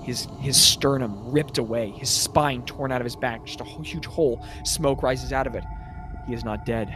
His, 0.03 0.27
his 0.39 0.59
sternum 0.59 1.31
ripped 1.31 1.57
away, 1.57 1.91
his 1.91 2.09
spine 2.09 2.63
torn 2.63 2.91
out 2.91 2.99
of 2.99 3.05
his 3.05 3.15
back, 3.15 3.45
just 3.45 3.61
a 3.61 3.63
huge 3.63 4.05
hole. 4.05 4.45
Smoke 4.65 5.03
rises 5.03 5.31
out 5.31 5.47
of 5.47 5.55
it. 5.55 5.63
He 6.27 6.33
is 6.33 6.43
not 6.43 6.65
dead, 6.65 6.93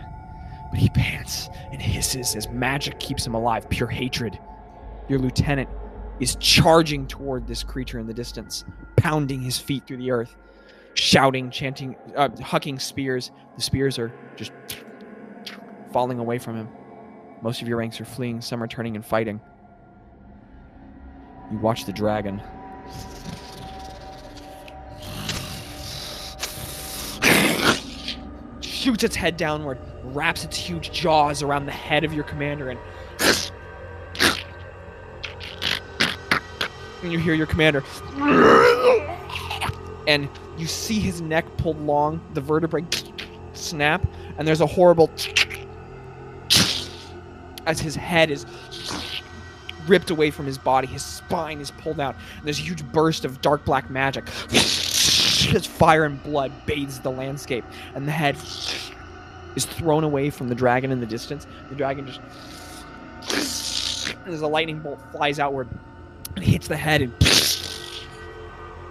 but 0.71 0.79
he 0.79 0.89
pants 0.89 1.49
and 1.71 1.81
hisses 1.81 2.35
as 2.35 2.49
magic 2.49 2.99
keeps 2.99 3.25
him 3.25 3.33
alive, 3.33 3.69
pure 3.69 3.87
hatred. 3.87 4.37
Your 5.07 5.19
lieutenant 5.19 5.69
is 6.19 6.35
charging 6.39 7.07
toward 7.07 7.47
this 7.47 7.63
creature 7.63 7.99
in 7.99 8.07
the 8.07 8.13
distance, 8.13 8.65
pounding 8.95 9.41
his 9.41 9.57
feet 9.57 9.85
through 9.87 9.97
the 9.97 10.11
earth, 10.11 10.35
shouting, 10.95 11.49
chanting, 11.49 11.95
uh, 12.15 12.29
hucking 12.29 12.81
spears. 12.81 13.31
The 13.55 13.61
spears 13.61 13.99
are 13.99 14.11
just 14.35 14.51
falling 15.93 16.19
away 16.19 16.39
from 16.39 16.57
him. 16.57 16.69
Most 17.41 17.61
of 17.61 17.67
your 17.67 17.77
ranks 17.77 18.01
are 18.01 18.05
fleeing, 18.05 18.41
some 18.41 18.61
are 18.61 18.67
turning 18.67 18.95
and 18.95 19.05
fighting. 19.05 19.39
You 21.51 21.57
watch 21.59 21.85
the 21.85 21.93
dragon. 21.93 22.41
Shoots 28.61 29.03
its 29.03 29.15
head 29.15 29.37
downward, 29.37 29.79
wraps 30.03 30.43
its 30.43 30.57
huge 30.57 30.91
jaws 30.91 31.41
around 31.43 31.65
the 31.65 31.71
head 31.71 32.03
of 32.03 32.13
your 32.13 32.23
commander, 32.23 32.69
and. 32.69 32.79
And 37.03 37.11
you 37.11 37.19
hear 37.19 37.33
your 37.33 37.47
commander. 37.47 37.83
And 40.07 40.29
you 40.57 40.67
see 40.67 40.99
his 40.99 41.21
neck 41.21 41.45
pulled 41.57 41.79
long, 41.81 42.21
the 42.33 42.41
vertebrae 42.41 42.85
snap, 43.53 44.05
and 44.37 44.47
there's 44.47 44.61
a 44.61 44.65
horrible. 44.65 45.11
As 47.65 47.79
his 47.81 47.95
head 47.95 48.31
is 48.31 48.45
ripped 49.87 50.09
away 50.09 50.31
from 50.31 50.45
his 50.45 50.57
body. 50.57 50.87
His 50.87 51.03
spine 51.03 51.59
is 51.59 51.71
pulled 51.71 51.99
out. 51.99 52.15
And 52.37 52.45
there's 52.45 52.59
a 52.59 52.63
huge 52.63 52.83
burst 52.91 53.25
of 53.25 53.41
dark 53.41 53.65
black 53.65 53.89
magic. 53.89 54.25
As 55.55 55.65
fire 55.65 56.05
and 56.05 56.21
blood 56.23 56.51
bathes 56.65 56.99
the 56.99 57.11
landscape. 57.11 57.63
And 57.95 58.07
the 58.07 58.11
head 58.11 58.35
is 59.55 59.65
thrown 59.65 60.03
away 60.03 60.29
from 60.29 60.49
the 60.49 60.55
dragon 60.55 60.91
in 60.91 60.99
the 60.99 61.05
distance. 61.05 61.47
The 61.69 61.75
dragon 61.75 62.07
just. 62.07 62.21
As 64.27 64.41
a 64.41 64.47
lightning 64.47 64.79
bolt 64.79 64.99
flies 65.11 65.39
outward 65.39 65.69
and 66.35 66.43
hits 66.43 66.67
the 66.67 66.75
head 66.75 67.01
and 67.01 67.17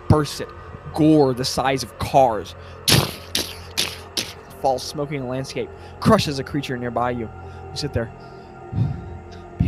bursts 0.09 0.40
it. 0.40 0.48
Gore 0.94 1.35
the 1.35 1.44
size 1.44 1.82
of 1.82 1.98
cars 1.98 2.55
falls 4.66 4.82
smoking 4.82 5.18
in 5.18 5.23
the 5.23 5.28
landscape, 5.28 5.68
crushes 6.01 6.39
a 6.39 6.44
creature 6.44 6.77
nearby 6.77 7.10
you. 7.10 7.31
You 7.70 7.77
sit 7.77 7.93
there 7.93 8.10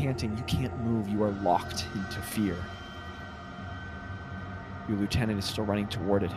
panting. 0.00 0.36
You 0.36 0.44
can't 0.44 0.76
move. 0.80 1.08
You 1.08 1.22
are 1.24 1.30
locked 1.42 1.86
into 1.94 2.20
fear. 2.20 2.56
Your 4.88 4.98
lieutenant 4.98 5.38
is 5.38 5.44
still 5.44 5.64
running 5.64 5.88
toward 5.88 6.22
it. 6.22 6.30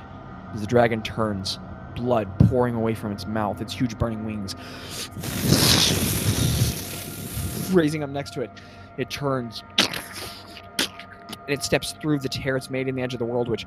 As 0.53 0.61
the 0.61 0.67
dragon 0.67 1.01
turns, 1.01 1.59
blood 1.95 2.27
pouring 2.39 2.75
away 2.75 2.95
from 2.95 3.11
its 3.11 3.25
mouth, 3.25 3.61
its 3.61 3.73
huge 3.73 3.97
burning 3.97 4.25
wings 4.25 4.55
raising 7.73 8.03
up 8.03 8.09
next 8.09 8.33
to 8.33 8.41
it, 8.41 8.51
it 8.97 9.09
turns 9.09 9.63
and 9.69 11.49
it 11.49 11.63
steps 11.63 11.93
through 12.01 12.19
the 12.19 12.29
tear 12.29 12.57
it's 12.57 12.69
made 12.69 12.87
in 12.87 12.95
the 12.95 13.01
edge 13.01 13.13
of 13.13 13.19
the 13.19 13.25
world, 13.25 13.47
which 13.47 13.65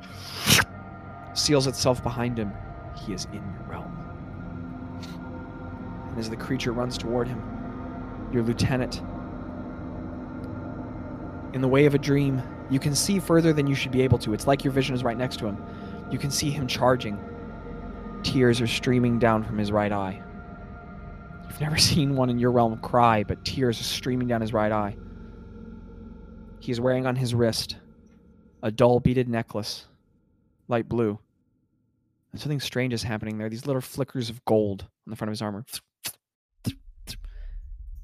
seals 1.33 1.67
itself 1.67 2.01
behind 2.03 2.37
him. 2.37 2.51
He 2.95 3.13
is 3.13 3.25
in 3.25 3.33
your 3.33 3.63
realm. 3.67 3.91
And 6.09 6.19
as 6.19 6.29
the 6.29 6.37
creature 6.37 6.71
runs 6.71 6.97
toward 6.97 7.27
him, 7.27 7.41
your 8.31 8.43
lieutenant 8.43 9.01
in 11.55 11.61
the 11.61 11.67
way 11.69 11.85
of 11.85 11.95
a 11.95 11.97
dream, 11.97 12.43
you 12.69 12.79
can 12.81 12.93
see 12.93 13.17
further 13.17 13.53
than 13.53 13.65
you 13.65 13.73
should 13.73 13.93
be 13.93 14.01
able 14.01 14.19
to. 14.19 14.33
It's 14.33 14.45
like 14.45 14.65
your 14.65 14.73
vision 14.73 14.93
is 14.93 15.05
right 15.05 15.17
next 15.17 15.37
to 15.37 15.45
him. 15.45 15.57
You 16.11 16.19
can 16.19 16.29
see 16.29 16.49
him 16.49 16.67
charging. 16.67 17.17
Tears 18.23 18.59
are 18.59 18.67
streaming 18.67 19.19
down 19.19 19.41
from 19.41 19.57
his 19.57 19.71
right 19.71 19.91
eye. 19.91 20.21
You've 21.47 21.61
never 21.61 21.77
seen 21.79 22.17
one 22.17 22.29
in 22.29 22.39
your 22.39 22.51
realm 22.51 22.77
cry, 22.79 23.23
but 23.23 23.45
tears 23.45 23.79
are 23.79 23.85
streaming 23.85 24.27
down 24.27 24.41
his 24.41 24.51
right 24.51 24.71
eye. 24.71 24.97
He 26.59 26.73
is 26.73 26.81
wearing 26.81 27.07
on 27.07 27.15
his 27.15 27.33
wrist 27.33 27.77
a 28.61 28.69
dull 28.69 28.99
beaded 28.99 29.29
necklace, 29.29 29.87
light 30.67 30.89
blue. 30.89 31.17
And 32.33 32.41
something 32.41 32.59
strange 32.59 32.93
is 32.93 33.03
happening 33.03 33.37
there. 33.37 33.49
These 33.49 33.65
little 33.65 33.81
flickers 33.81 34.29
of 34.29 34.43
gold 34.43 34.81
on 34.81 35.11
the 35.11 35.15
front 35.15 35.29
of 35.29 35.33
his 35.33 35.41
armor 35.41 35.63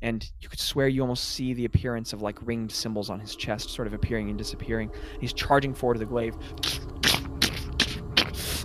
and 0.02 0.30
you 0.40 0.50
could 0.50 0.60
swear 0.60 0.88
you 0.88 1.02
almost 1.02 1.30
see 1.30 1.54
the 1.54 1.66
appearance 1.66 2.14
of 2.14 2.22
like 2.22 2.38
ringed 2.46 2.72
symbols 2.72 3.10
on 3.10 3.20
his 3.20 3.36
chest 3.36 3.70
sort 3.70 3.88
of 3.88 3.94
appearing 3.94 4.30
and 4.30 4.38
disappearing. 4.38 4.92
He's 5.20 5.34
charging 5.34 5.74
forward 5.74 5.96
to 5.96 6.00
the 6.00 6.06
glaive. 6.06 6.36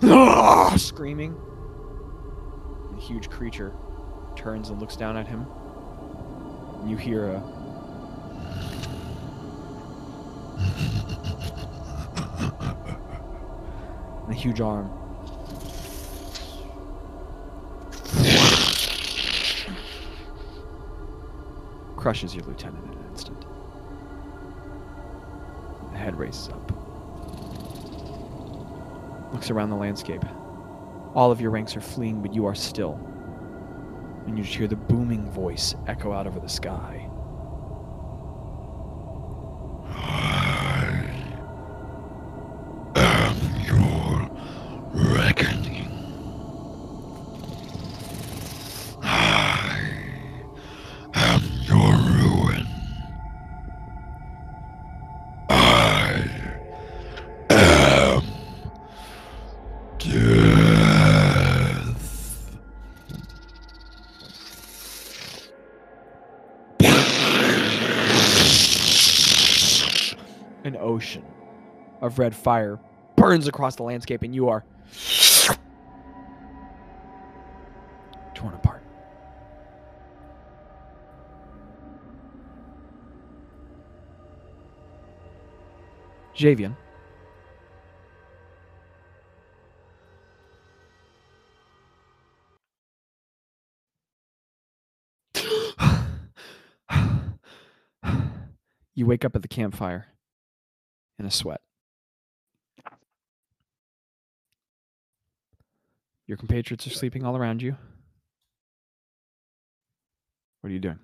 Ah, 0.03 0.75
screaming. 0.77 1.35
The 2.93 3.01
huge 3.01 3.29
creature 3.29 3.73
turns 4.35 4.69
and 4.69 4.79
looks 4.79 4.95
down 4.95 5.17
at 5.17 5.27
him. 5.27 5.45
And 6.81 6.89
you 6.89 6.97
hear 6.97 7.25
a 7.25 7.37
and 14.23 14.31
a 14.31 14.35
huge 14.35 14.61
arm 14.61 15.06
crushes 21.97 22.33
your 22.33 22.45
lieutenant 22.45 22.85
in 22.85 22.97
an 22.97 23.05
instant. 23.09 23.45
The 25.91 25.97
head 25.97 26.17
raises 26.17 26.49
up. 26.49 26.71
Looks 29.33 29.49
around 29.49 29.71
the 29.71 29.75
landscape. 29.75 30.23
All 31.13 31.31
of 31.31 31.41
your 31.41 31.51
ranks 31.51 31.75
are 31.75 31.81
fleeing, 31.81 32.21
but 32.21 32.33
you 32.33 32.45
are 32.45 32.55
still. 32.55 32.93
And 34.25 34.37
you 34.37 34.43
just 34.43 34.55
hear 34.55 34.67
the 34.67 34.75
booming 34.75 35.29
voice 35.31 35.75
echo 35.87 36.13
out 36.13 36.27
over 36.27 36.39
the 36.39 36.47
sky. 36.47 37.06
of 72.07 72.17
red 72.17 72.35
fire 72.35 72.79
burns 73.15 73.47
across 73.47 73.75
the 73.75 73.83
landscape, 73.83 74.23
and 74.23 74.33
you 74.33 74.49
are 74.49 74.65
torn 78.33 78.53
apart. 78.55 78.83
Javian. 86.35 86.75
you 98.95 99.05
wake 99.05 99.23
up 99.23 99.35
at 99.35 99.43
the 99.43 99.47
campfire 99.47 100.07
in 101.19 101.25
a 101.25 101.31
sweat. 101.31 101.61
Your 106.27 106.37
compatriots 106.37 106.85
are 106.85 106.91
sleeping 106.91 107.23
all 107.25 107.37
around 107.37 107.61
you. 107.61 107.77
What 110.61 110.69
are 110.69 110.73
you 110.73 110.79
doing? 110.79 110.99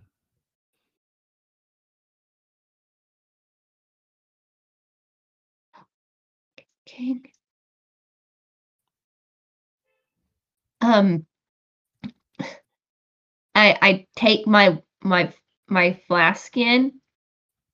King. 6.85 7.23
Um, 10.81 11.25
I 13.55 13.77
I 13.81 14.07
take 14.17 14.45
my 14.45 14.81
my 15.01 15.33
my 15.69 16.01
flask 16.07 16.55
in 16.57 16.99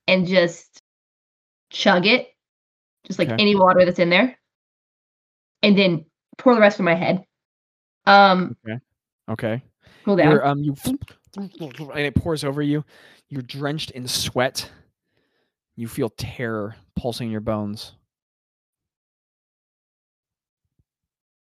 and 0.07 0.27
just 0.27 0.81
chug 1.71 2.05
it, 2.05 2.27
just 3.07 3.17
like 3.17 3.29
Okay. 3.29 3.41
any 3.41 3.55
water 3.55 3.83
that's 3.85 3.99
in 3.99 4.11
there, 4.11 4.37
and 5.63 5.77
then 5.77 6.05
pour 6.37 6.53
the 6.53 6.61
rest 6.61 6.79
on 6.79 6.85
my 6.85 6.95
head. 6.95 7.25
Um, 8.09 8.55
Okay. 9.29 9.61
cool 10.03 10.15
down. 10.15 10.31
You're, 10.31 10.45
um, 10.45 10.63
you 10.63 10.75
and 11.37 11.99
it 11.99 12.15
pours 12.15 12.43
over 12.43 12.61
you. 12.61 12.83
You're 13.29 13.43
drenched 13.43 13.91
in 13.91 14.07
sweat. 14.07 14.69
You 15.75 15.87
feel 15.87 16.09
terror 16.09 16.75
pulsing 16.95 17.29
your 17.29 17.41
bones. 17.41 17.93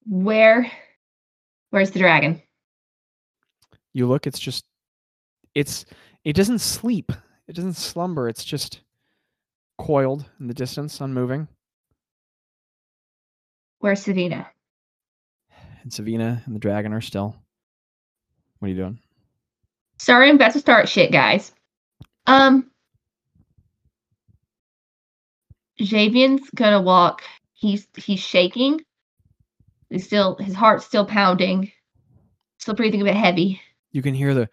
Where, 0.06 0.70
where's 1.70 1.92
the 1.92 2.00
dragon? 2.00 2.42
You 3.92 4.06
look, 4.08 4.26
it's 4.26 4.38
just 4.38 4.64
it's 5.54 5.84
it 6.24 6.34
doesn't 6.34 6.60
sleep. 6.60 7.12
It 7.48 7.54
doesn't 7.54 7.74
slumber. 7.74 8.28
It's 8.28 8.44
just 8.44 8.80
coiled 9.78 10.24
in 10.40 10.48
the 10.48 10.54
distance, 10.54 11.00
unmoving. 11.00 11.48
Where's 13.78 14.02
Savina? 14.02 14.48
And 15.82 15.92
Savina 15.92 16.42
and 16.46 16.54
the 16.54 16.60
dragon 16.60 16.92
are 16.92 17.00
still. 17.00 17.36
What 18.58 18.66
are 18.66 18.70
you 18.70 18.76
doing? 18.76 18.98
Sorry, 19.98 20.28
I'm 20.28 20.36
about 20.36 20.52
to 20.52 20.60
start 20.60 20.88
shit, 20.88 21.12
guys. 21.12 21.52
Um, 22.26 22.70
Javian's 25.80 26.48
gonna 26.54 26.80
walk. 26.80 27.22
He's 27.54 27.86
he's 27.96 28.20
shaking. 28.20 28.80
He's 29.88 30.04
still 30.04 30.36
his 30.36 30.54
heart's 30.54 30.84
still 30.84 31.06
pounding. 31.06 31.72
Still 32.58 32.74
breathing 32.74 33.00
a 33.00 33.04
bit 33.04 33.16
heavy. 33.16 33.60
You 33.92 34.02
can 34.02 34.14
hear 34.14 34.34
the 34.34 34.48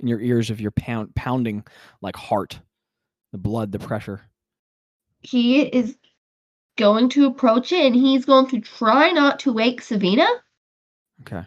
in 0.00 0.08
your 0.08 0.20
ears 0.20 0.50
of 0.50 0.60
your 0.60 0.72
pound 0.72 1.14
pounding 1.14 1.64
like 2.02 2.16
heart. 2.16 2.60
The 3.32 3.38
blood, 3.38 3.70
the 3.70 3.78
pressure. 3.78 4.22
He 5.20 5.62
is 5.62 5.96
going 6.80 7.08
to 7.10 7.26
approach 7.26 7.70
it, 7.70 7.86
and 7.86 7.94
he's 7.94 8.24
going 8.24 8.48
to 8.48 8.60
try 8.60 9.10
not 9.12 9.38
to 9.40 9.52
wake 9.52 9.80
Savina. 9.82 10.26
Okay. 11.20 11.44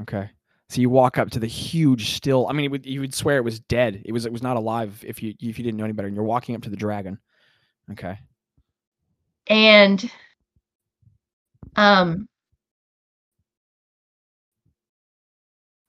Okay. 0.00 0.30
So 0.70 0.80
you 0.80 0.88
walk 0.88 1.18
up 1.18 1.30
to 1.32 1.38
the 1.38 1.46
huge 1.46 2.14
still. 2.14 2.48
I 2.48 2.52
mean, 2.52 2.64
it 2.64 2.70
would, 2.70 2.86
you 2.86 3.00
would 3.00 3.14
swear 3.14 3.36
it 3.36 3.44
was 3.44 3.60
dead. 3.60 4.02
It 4.04 4.12
was 4.12 4.24
it 4.24 4.32
was 4.32 4.42
not 4.42 4.56
alive 4.56 5.04
if 5.06 5.22
you 5.22 5.34
if 5.40 5.58
you 5.58 5.64
didn't 5.64 5.76
know 5.76 5.84
any 5.84 5.92
better. 5.92 6.08
And 6.08 6.16
you're 6.16 6.24
walking 6.24 6.54
up 6.54 6.62
to 6.62 6.70
the 6.70 6.76
dragon. 6.76 7.18
Okay. 7.92 8.18
and 9.46 10.10
um 11.76 12.26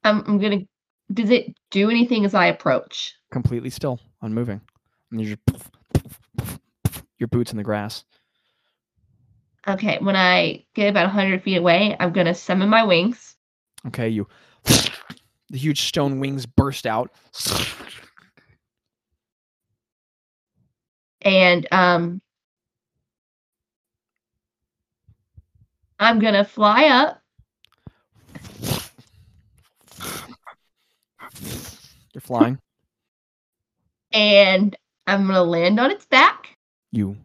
I'm, 0.03 0.23
I'm 0.27 0.39
gonna 0.39 0.61
does 1.13 1.29
it 1.29 1.55
do 1.71 1.89
anything 1.89 2.25
as 2.25 2.33
i 2.33 2.47
approach 2.47 3.15
Completely 3.31 3.69
still, 3.69 3.99
unmoving. 4.21 4.61
And 5.11 5.21
you're 5.21 5.37
just 5.47 5.69
your 7.17 7.27
boots 7.27 7.51
in 7.51 7.57
the 7.57 7.63
grass. 7.63 8.03
Okay 9.67 9.97
when 10.01 10.15
i 10.15 10.63
get 10.73 10.89
about 10.89 11.05
100 11.05 11.41
feet 11.43 11.57
away 11.57 11.95
i'm 11.99 12.11
gonna 12.13 12.33
summon 12.35 12.69
my 12.69 12.83
wings 12.83 13.35
Okay. 13.87 14.09
You. 14.09 14.27
The 14.63 14.91
huge 15.59 15.83
stone 15.83 16.19
wings 16.19 16.47
burst 16.47 16.87
out. 16.87 17.11
and 21.21 21.67
um 21.71 22.21
i'm 25.99 26.19
gonna 26.19 26.43
fly 26.45 26.85
up 26.85 27.21
You're 32.13 32.21
flying. 32.21 32.59
and 34.11 34.75
i'm 35.07 35.25
gonna 35.27 35.43
land 35.43 35.79
on 35.79 35.91
its 35.91 36.05
back 36.05 36.57
You 36.91 37.17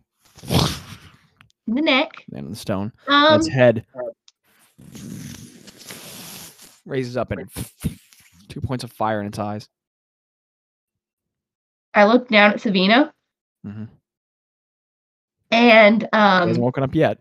the 1.75 1.83
neck 1.83 2.25
land 2.31 2.47
on 2.47 2.53
the 2.53 2.57
stone. 2.59 2.93
um 3.09 3.35
its 3.37 3.49
head 3.49 3.85
raises 6.87 7.17
up 7.17 7.31
and 7.31 7.49
two 8.49 8.61
points 8.61 8.85
of 8.85 8.93
fire 8.93 9.21
in 9.21 9.27
its 9.27 9.39
eyes. 9.39 9.69
i 11.95 12.05
look 12.05 12.29
down 12.29 12.53
at 12.53 12.61
savina 12.61 13.13
Mhm. 13.67 13.89
and 15.51 16.05
um 16.13 16.49
hasn't 16.49 16.59
woken 16.65 16.83
up 16.83 16.95
yet. 16.95 17.19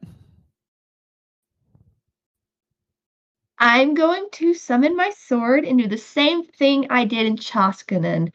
I'm 3.62 3.94
going 3.94 4.26
to 4.34 4.54
summon 4.54 4.96
my 4.96 5.10
sword 5.18 5.66
and 5.66 5.78
do 5.78 5.88
the 5.90 5.98
same 5.98 6.46
thing 6.46 6.88
I 6.90 7.04
did 7.04 7.26
in 7.26 7.36
Chaskanan 7.36 8.34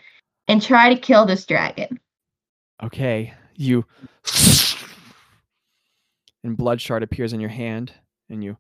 and 0.49 0.61
try 0.63 0.93
to 0.93 1.01
kill 1.01 1.25
this 1.25 1.47
dragon. 1.47 1.99
Okay, 2.83 3.33
you 3.57 3.87
and 6.45 6.57
blood 6.57 6.81
shard 6.81 7.03
appears 7.03 7.33
in 7.33 7.41
your 7.41 7.51
hand, 7.51 7.93
and 8.31 8.45
you 8.45 8.57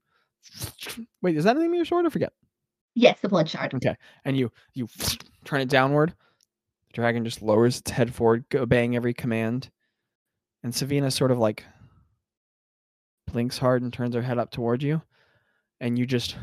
wait. 1.23 1.37
Is 1.37 1.45
that 1.45 1.55
the 1.55 1.61
name 1.61 1.71
of 1.71 1.77
your 1.77 1.85
sword? 1.85 2.07
I 2.07 2.09
forget. 2.09 2.33
Yes, 2.95 3.21
the 3.21 3.29
blood 3.29 3.49
shard. 3.49 3.75
Okay. 3.75 3.95
And 4.25 4.37
you 4.37 4.51
you 4.75 4.89
turn 5.45 5.61
it 5.61 5.69
downward. 5.69 6.15
The 6.89 6.95
dragon 6.95 7.25
just 7.25 7.43
lowers 7.43 7.79
its 7.79 7.91
head 7.91 8.13
forward, 8.13 8.45
obeying 8.55 8.97
every 8.97 9.15
command. 9.15 9.71
And 10.63 10.75
Savina 10.75 11.11
sort 11.11 11.31
of 11.31 11.39
like 11.39 11.65
blinks 13.31 13.59
hard 13.59 13.83
and 13.83 13.93
turns 13.93 14.15
her 14.15 14.23
head 14.23 14.39
up 14.39 14.51
toward 14.51 14.83
you, 14.83 15.03
and 15.81 15.99
you 15.99 16.07
just 16.07 16.37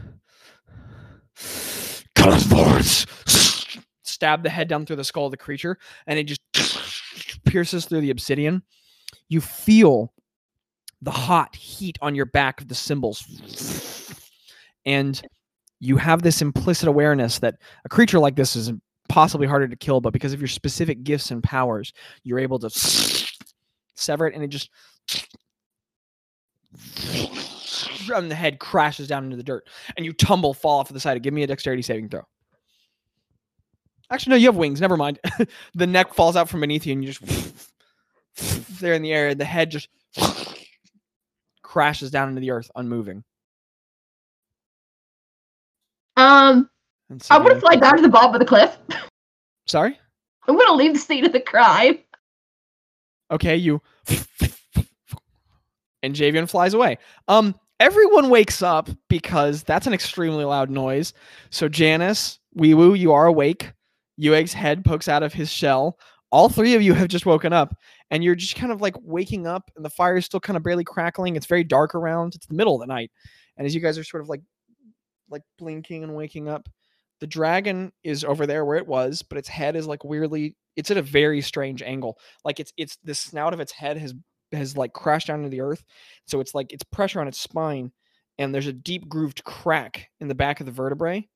cut 2.16 2.30
us 2.30 2.46
forwards. 2.46 3.08
Stab 4.04 4.44
the 4.44 4.50
head 4.50 4.68
down 4.68 4.86
through 4.86 4.98
the 4.98 5.04
skull 5.04 5.26
of 5.26 5.32
the 5.32 5.38
creature, 5.38 5.80
and 6.06 6.20
it 6.20 6.26
just 6.26 6.42
pierces 7.46 7.86
through 7.86 8.02
the 8.02 8.12
obsidian. 8.12 8.62
You 9.28 9.42
feel 9.42 10.14
the 11.02 11.12
hot 11.12 11.56
heat 11.56 11.98
on 12.02 12.16
your 12.16 12.26
back 12.26 12.62
of 12.62 12.68
the 12.68 12.76
symbols, 12.76 13.26
and 14.86 15.22
you 15.80 15.98
have 15.98 16.22
this 16.22 16.42
implicit 16.42 16.88
awareness 16.88 17.40
that 17.40 17.56
a 17.86 17.90
creature 17.90 18.20
like 18.20 18.36
this 18.36 18.56
is 18.56 18.72
possibly 19.10 19.48
harder 19.48 19.68
to 19.68 19.76
kill, 19.76 20.00
but 20.00 20.14
because 20.14 20.34
of 20.34 20.40
your 20.40 20.48
specific 20.48 21.04
gifts 21.04 21.32
and 21.32 21.44
powers, 21.44 21.92
you're 22.24 22.40
able 22.40 22.60
to 22.60 22.70
sever 23.96 24.28
it, 24.28 24.36
and 24.36 24.44
it 24.44 24.48
just 24.48 24.70
and 28.14 28.32
the 28.32 28.36
head 28.36 28.60
crashes 28.60 29.08
down 29.08 29.26
into 29.26 29.38
the 29.38 29.44
dirt, 29.44 29.68
and 29.98 30.06
you 30.06 30.14
tumble, 30.14 30.54
fall 30.54 30.80
off 30.80 30.88
to 30.88 30.94
the 30.94 31.00
side. 31.00 31.22
Give 31.24 31.34
me 31.34 31.44
a 31.44 31.48
dexterity 31.48 31.82
saving 31.82 32.10
throw. 32.10 32.24
Actually, 34.10 34.32
no, 34.32 34.36
you 34.38 34.48
have 34.48 34.58
wings. 34.58 34.82
Never 34.82 34.98
mind. 34.98 35.20
the 35.76 35.88
neck 35.88 36.14
falls 36.14 36.36
out 36.36 36.50
from 36.50 36.62
beneath 36.62 36.86
you, 36.86 36.94
and 36.94 37.04
you 37.04 37.14
just 37.14 38.82
there 38.82 38.94
in 38.94 39.02
the 39.02 39.14
air. 39.14 39.36
The 39.36 39.46
head 39.46 39.72
just 39.72 39.88
crashes 41.72 42.12
down 42.12 42.28
into 42.28 42.42
the 42.42 42.52
earth, 42.52 42.70
unmoving. 42.76 43.24
Um, 46.18 46.70
And 47.10 47.26
I'm 47.30 47.44
gonna 47.44 47.62
fly 47.62 47.78
down 47.78 47.96
to 47.96 48.02
the 48.02 48.10
bottom 48.10 48.36
of 48.36 48.40
the 48.40 48.46
cliff. 48.46 48.78
Sorry. 49.68 49.98
I'm 50.50 50.58
gonna 50.58 50.74
leave 50.74 50.92
the 50.92 51.00
scene 51.00 51.26
of 51.26 51.32
the 51.32 51.40
crime. 51.40 52.00
Okay, 53.32 53.56
you 53.56 53.82
and 56.04 56.14
Javian 56.14 56.50
flies 56.50 56.74
away. 56.74 56.98
Um, 57.30 57.56
everyone 57.80 58.30
wakes 58.30 58.62
up 58.62 58.90
because 59.08 59.64
that's 59.64 59.88
an 59.88 59.94
extremely 59.94 60.44
loud 60.44 60.70
noise. 60.70 61.14
So 61.52 61.70
Janice, 61.70 62.40
Wee 62.54 62.74
Woo, 62.74 62.96
you 62.96 63.14
are 63.14 63.28
awake. 63.28 63.72
Ueg's 64.20 64.52
head 64.52 64.84
pokes 64.84 65.08
out 65.08 65.24
of 65.24 65.32
his 65.32 65.50
shell. 65.50 65.98
All 66.32 66.50
three 66.50 66.76
of 66.76 66.82
you 66.82 66.94
have 66.94 67.08
just 67.10 67.26
woken 67.26 67.54
up, 67.54 67.76
and 68.10 68.24
you're 68.24 68.36
just 68.36 68.56
kind 68.56 68.72
of 68.72 68.82
like 68.82 68.96
waking 69.02 69.48
up, 69.48 69.70
and 69.76 69.84
the 69.84 69.90
fire 69.90 70.18
is 70.18 70.26
still 70.26 70.40
kind 70.40 70.58
of 70.58 70.64
barely 70.64 70.84
crackling. 70.84 71.36
It's 71.36 71.46
very 71.46 71.64
dark 71.64 71.96
around. 71.96 72.36
It's 72.36 72.48
the 72.48 72.56
middle 72.56 72.76
of 72.76 72.82
the 72.82 72.88
night, 72.94 73.12
and 73.58 73.66
as 73.68 73.76
you 73.76 73.82
guys 73.82 73.98
are 73.98 74.04
sort 74.04 74.22
of 74.24 74.30
like, 74.30 74.42
like 75.30 75.44
blinking 75.58 76.04
and 76.04 76.16
waking 76.16 76.48
up, 76.50 76.68
the 77.20 77.28
dragon 77.28 77.92
is 78.04 78.24
over 78.24 78.48
there 78.48 78.66
where 78.66 78.78
it 78.78 78.88
was, 78.88 79.22
but 79.22 79.38
its 79.38 79.48
head 79.50 79.76
is 79.76 79.88
like 79.88 80.04
weirdly. 80.04 80.56
It's 80.78 80.90
at 80.90 80.98
a 80.98 81.02
very 81.02 81.42
strange 81.42 81.82
angle 81.84 82.18
like 82.46 82.60
it's 82.62 82.72
it's 82.78 82.98
the 83.04 83.14
snout 83.14 83.54
of 83.54 83.60
its 83.60 83.74
head 83.74 83.98
has 83.98 84.14
has 84.54 84.78
like 84.78 84.94
crashed 84.94 85.28
down 85.28 85.40
into 85.40 85.50
the 85.50 85.62
earth 85.62 85.84
so 86.28 86.40
it's 86.40 86.56
like 86.56 86.72
it's 86.72 86.84
pressure 86.84 87.20
on 87.20 87.28
its 87.28 87.40
spine 87.40 87.92
and 88.38 88.54
there's 88.56 88.68
a 88.68 88.74
deep 88.74 89.08
grooved 89.10 89.44
crack 89.44 90.10
in 90.22 90.28
the 90.30 90.36
back 90.36 90.60
of 90.60 90.66
the 90.66 90.72
vertebrae 90.72 91.28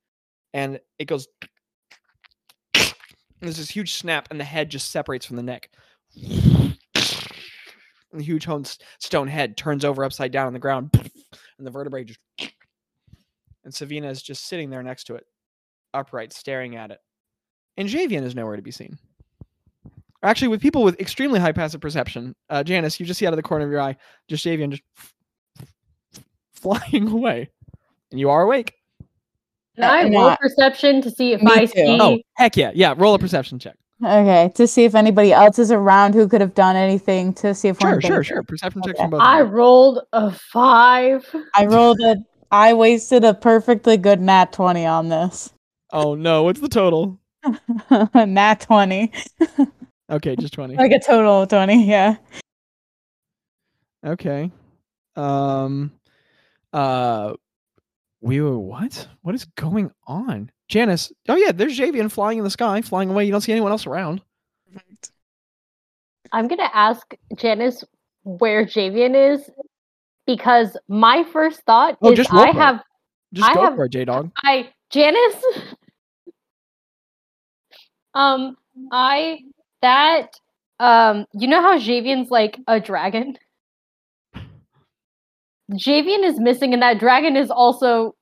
and 0.53 0.79
it 0.99 1.05
goes 1.05 1.27
There's 3.41 3.57
this 3.57 3.69
huge 3.69 3.93
snap, 3.93 4.27
and 4.31 4.39
the 4.39 4.45
head 4.45 4.69
just 4.69 4.91
separates 4.91 5.25
from 5.25 5.35
the 5.35 5.43
neck. 5.43 5.69
And 6.15 6.77
the 8.13 8.23
huge 8.23 8.47
stone 8.99 9.27
head 9.27 9.57
turns 9.57 9.83
over 9.83 10.03
upside 10.03 10.31
down 10.31 10.47
on 10.47 10.53
the 10.53 10.59
ground, 10.59 10.89
and 10.93 11.67
the 11.67 11.71
vertebrae 11.71 12.05
just. 12.05 12.19
And 13.63 13.73
Savina 13.73 14.09
is 14.09 14.21
just 14.21 14.45
sitting 14.45 14.69
there 14.69 14.83
next 14.83 15.05
to 15.05 15.15
it, 15.15 15.25
upright, 15.93 16.31
staring 16.31 16.75
at 16.75 16.91
it. 16.91 16.99
And 17.77 17.89
Javian 17.89 18.23
is 18.23 18.35
nowhere 18.35 18.55
to 18.55 18.61
be 18.61 18.71
seen. 18.71 18.97
Actually, 20.23 20.47
with 20.49 20.61
people 20.61 20.83
with 20.83 20.99
extremely 20.99 21.39
high 21.39 21.51
passive 21.51 21.81
perception, 21.81 22.35
uh, 22.49 22.63
Janice, 22.63 22.99
you 22.99 23.05
just 23.05 23.19
see 23.19 23.27
out 23.27 23.33
of 23.33 23.37
the 23.37 23.43
corner 23.43 23.65
of 23.65 23.71
your 23.71 23.81
eye, 23.81 23.97
just 24.27 24.45
Javian 24.45 24.69
just 24.69 24.83
flying 26.53 27.07
away, 27.09 27.49
and 28.11 28.19
you 28.19 28.29
are 28.29 28.43
awake. 28.43 28.75
Can 29.75 29.83
I 29.83 30.03
roll 30.03 30.11
not- 30.29 30.39
perception 30.39 31.01
to 31.01 31.11
see 31.11 31.33
if 31.33 31.41
Me 31.41 31.51
I 31.53 31.65
too. 31.65 31.71
see? 31.75 31.97
Oh, 32.01 32.17
heck 32.35 32.55
yeah. 32.57 32.71
Yeah, 32.73 32.93
roll 32.97 33.13
a 33.13 33.19
perception 33.19 33.59
check. 33.59 33.75
Okay, 34.03 34.51
to 34.55 34.67
see 34.67 34.83
if 34.83 34.93
anybody 34.93 35.31
else 35.31 35.57
is 35.57 35.71
around 35.71 36.13
who 36.15 36.27
could 36.27 36.41
have 36.41 36.53
done 36.53 36.75
anything 36.75 37.33
to 37.35 37.53
see 37.55 37.69
if 37.69 37.79
Sure, 37.79 37.93
in 37.95 38.01
sure, 38.01 38.23
sure. 38.23 38.43
Perception 38.43 38.81
checks 38.83 38.99
from 38.99 39.09
both. 39.11 39.21
of 39.21 39.25
I 39.25 39.39
you. 39.39 39.45
rolled 39.45 39.99
a 40.11 40.31
five. 40.31 41.25
I 41.53 41.65
rolled 41.65 41.99
a. 42.01 42.17
I 42.51 42.73
wasted 42.73 43.23
a 43.23 43.33
perfectly 43.33 43.95
good 43.97 44.19
nat 44.21 44.51
twenty 44.51 44.85
on 44.85 45.07
this. 45.09 45.51
Oh 45.93 46.13
no, 46.15 46.43
what's 46.43 46.59
the 46.59 46.67
total? 46.69 47.19
nat 48.13 48.59
twenty, 48.61 49.11
Okay, 50.09 50.35
just 50.35 50.53
20. 50.53 50.75
like 50.75 50.91
a 50.91 50.99
total 50.99 51.43
of 51.43 51.49
twenty. 51.49 51.85
Yeah. 51.87 52.17
Okay. 54.05 54.51
Um 55.15 55.91
uh 56.73 57.33
we 58.25 58.41
were 58.41 58.57
what? 58.57 59.07
What 59.21 59.35
is 59.35 59.45
going 59.55 59.91
on? 60.07 60.51
Janice. 60.67 61.11
Oh 61.29 61.35
yeah, 61.35 61.51
there's 61.51 61.77
Javian 61.79 62.11
flying 62.11 62.39
in 62.39 62.43
the 62.43 62.49
sky, 62.49 62.81
flying 62.81 63.09
away. 63.11 63.23
You 63.25 63.31
don't 63.31 63.41
see 63.41 63.51
anyone 63.51 63.71
else 63.71 63.85
around. 63.85 64.21
I'm 66.31 66.47
gonna 66.47 66.69
ask 66.73 67.13
Janice 67.37 67.83
where 68.23 68.65
Javian 68.65 69.33
is 69.33 69.47
because 70.25 70.75
my 70.87 71.23
first 71.31 71.61
thought 71.67 71.97
Oh, 72.01 72.11
is 72.11 72.27
I 72.31 72.49
have 72.51 72.81
Just 73.31 73.47
I 73.49 73.53
go 73.53 73.61
have- 73.61 73.75
for 73.75 73.85
it, 73.85 73.89
J 73.89 74.05
Dog. 74.05 74.31
I 74.43 74.69
Janice. 74.89 75.43
um, 78.15 78.57
I 78.91 79.39
that 79.83 80.29
um, 80.79 81.27
you 81.33 81.47
know 81.47 81.61
how 81.61 81.77
Javian's 81.77 82.31
like 82.31 82.59
a 82.67 82.79
dragon. 82.79 83.37
Javian 85.71 86.23
is 86.23 86.39
missing, 86.39 86.73
and 86.73 86.81
that 86.81 86.99
dragon 86.99 87.35
is 87.35 87.49
also 87.49 88.15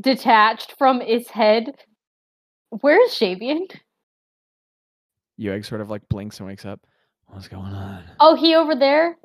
detached 0.00 0.74
from 0.78 1.02
its 1.02 1.28
head. 1.30 1.72
Where's 2.70 3.10
Javian? 3.12 3.70
Yueg 5.38 5.64
sort 5.64 5.80
of 5.80 5.90
like 5.90 6.02
blinks 6.08 6.38
and 6.38 6.46
wakes 6.46 6.64
up. 6.64 6.80
What's 7.26 7.48
going 7.48 7.72
on? 7.72 8.04
Oh, 8.20 8.34
he 8.34 8.54
over 8.54 8.74
there. 8.74 9.16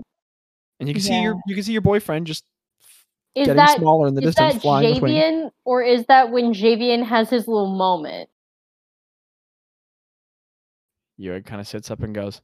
And 0.80 0.88
you 0.88 0.94
can 0.94 1.04
see 1.04 1.22
your 1.22 1.36
you 1.46 1.56
can 1.56 1.64
see 1.64 1.74
your 1.74 1.82
boyfriend 1.82 2.26
just 2.28 2.46
Is 3.36 3.46
getting 3.48 3.58
that 3.58 3.78
smaller 3.78 4.08
in 4.08 4.16
the 4.16 4.22
is 4.22 4.36
distance, 4.36 4.56
that 4.56 4.62
flying 4.62 4.94
with 4.94 5.04
wings. 5.04 5.16
Javian, 5.16 5.52
or 5.66 5.84
is 5.84 6.06
that 6.08 6.32
when 6.32 6.54
Javian 6.54 7.06
has 7.06 7.30
his 7.30 7.48
little 7.48 7.76
moment? 7.76 8.30
Yueg 11.20 11.46
kind 11.46 11.60
of 11.60 11.68
sits 11.68 11.92
up 11.92 12.02
and 12.02 12.16
goes, 12.16 12.42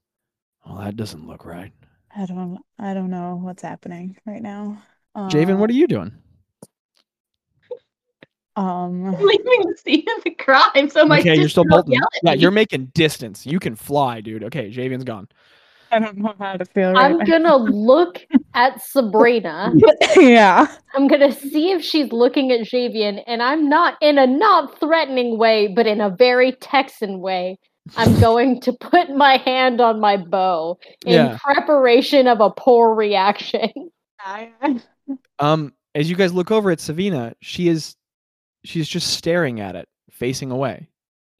Well, 0.66 0.78
that 0.80 0.96
doesn't 0.98 1.26
look 1.26 1.46
right. 1.46 1.72
I 2.16 2.26
don't. 2.26 2.60
I 2.80 2.94
don't 2.94 3.10
know 3.10 3.40
what's 3.42 3.62
happening 3.62 4.18
right 4.26 4.42
now. 4.42 4.82
Javian, 5.16 5.58
what 5.58 5.70
are 5.70 5.74
you 5.74 5.88
doing? 5.88 6.14
Um. 8.56 9.04
leaving 9.22 9.62
the 9.62 9.76
scene 9.78 10.06
of 10.18 10.24
the 10.24 10.32
crime. 10.32 10.90
So 10.90 11.06
my 11.06 11.20
okay, 11.20 11.36
you're 11.36 11.50
still 11.50 11.66
bolting. 11.66 12.00
Yeah, 12.24 12.34
you're 12.34 12.52
making 12.52 12.88
distance. 12.94 13.46
You 13.46 13.60
can 13.60 13.76
fly, 13.76 14.22
dude. 14.22 14.44
Okay, 14.46 14.72
Javian's 14.72 15.04
gone. 15.04 15.28
I 15.92 16.00
don't 16.00 16.18
know 16.18 16.34
how 16.40 16.58
to 16.58 16.66
feel 16.66 16.92
right 16.92 17.06
I'm 17.06 17.20
gonna 17.20 17.56
look 17.58 18.26
at 18.54 18.82
Savina. 18.82 19.74
yeah. 20.18 20.68
I'm 20.94 21.08
gonna 21.08 21.32
see 21.32 21.72
if 21.72 21.84
she's 21.84 22.12
looking 22.12 22.52
at 22.52 22.62
Javian, 22.62 23.24
and 23.28 23.42
I'm 23.42 23.70
not 23.70 23.98
in 24.02 24.18
a 24.18 24.28
not 24.28 24.80
threatening 24.80 25.38
way, 25.38 25.68
but 25.68 25.88
in 25.88 26.02
a 26.02 26.10
very 26.10 26.54
Texan 26.54 27.20
way. 27.20 27.60
I'm 27.96 28.20
going 28.20 28.60
to 28.62 28.74
put 28.74 29.10
my 29.16 29.38
hand 29.38 29.80
on 29.80 30.00
my 30.00 30.18
bow 30.18 30.80
in 31.06 31.14
Yeah. 31.14 31.38
preparation 31.42 32.28
of 32.28 32.42
a 32.42 32.50
poor 32.50 32.94
reaction. 32.96 33.70
Um, 35.38 35.74
as 35.94 36.10
you 36.10 36.16
guys 36.16 36.34
look 36.34 36.50
over 36.50 36.72
at 36.72 36.80
Savina, 36.80 37.36
she 37.42 37.68
is 37.68 37.96
she's 38.64 38.88
just 38.88 39.14
staring 39.14 39.60
at 39.60 39.76
it, 39.76 39.88
facing 40.10 40.50
away. 40.50 40.88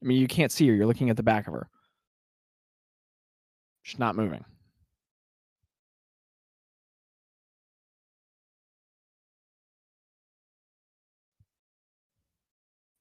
I 0.02 0.06
mean, 0.06 0.20
you 0.20 0.28
can't 0.28 0.52
see 0.52 0.68
her. 0.68 0.74
You're 0.74 0.86
looking 0.86 1.10
at 1.10 1.16
the 1.16 1.22
back 1.24 1.48
of 1.48 1.54
her. 1.54 1.68
She's 3.82 3.98
not 3.98 4.14
moving. 4.14 4.44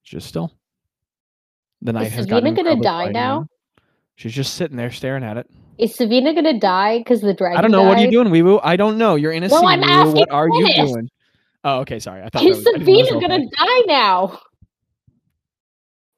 She's 0.03 0.17
just 0.19 0.27
still. 0.27 0.51
The 1.85 1.93
night 1.93 2.11
has 2.11 2.25
gotten 2.25 2.55
Savina 2.55 2.69
gonna 2.71 2.81
die 2.81 3.11
now? 3.11 3.37
again. 3.37 3.47
She's 4.15 4.33
just 4.33 4.55
sitting 4.55 4.75
there 4.77 4.91
staring 4.91 5.23
at 5.23 5.37
it. 5.37 5.49
Is 5.77 5.95
Savina 5.95 6.33
gonna 6.33 6.59
die 6.59 6.97
because 6.99 7.21
the 7.21 7.33
dragon? 7.33 7.57
I 7.57 7.61
don't 7.61 7.71
know. 7.71 7.83
What 7.83 7.97
are 7.97 8.01
you 8.01 8.07
died? 8.07 8.11
doing, 8.11 8.27
Weewoo? 8.29 8.59
I 8.63 8.75
don't 8.75 8.97
know. 8.97 9.15
You're 9.15 9.31
in 9.33 9.43
a 9.43 9.47
Well, 9.49 9.59
scene. 9.61 9.69
I'm 9.69 9.81
Weewoo. 9.81 9.87
asking 10.07 10.15
What 10.21 10.31
are 10.31 10.47
you 10.49 10.67
Dennis. 10.67 10.91
doing? 10.91 11.09
Oh, 11.63 11.79
okay. 11.81 11.99
Sorry. 11.99 12.21
I 12.23 12.29
thought 12.29 12.43
Is 12.43 12.63
that 12.63 12.73
was, 12.73 12.81
I 12.81 12.85
didn't 12.85 12.87
know 12.87 12.93
Savina 12.93 13.09
that 13.09 13.15
was 13.15 13.21
gonna 13.21 13.39
real 13.39 13.49
die 13.57 13.83
now? 13.87 14.39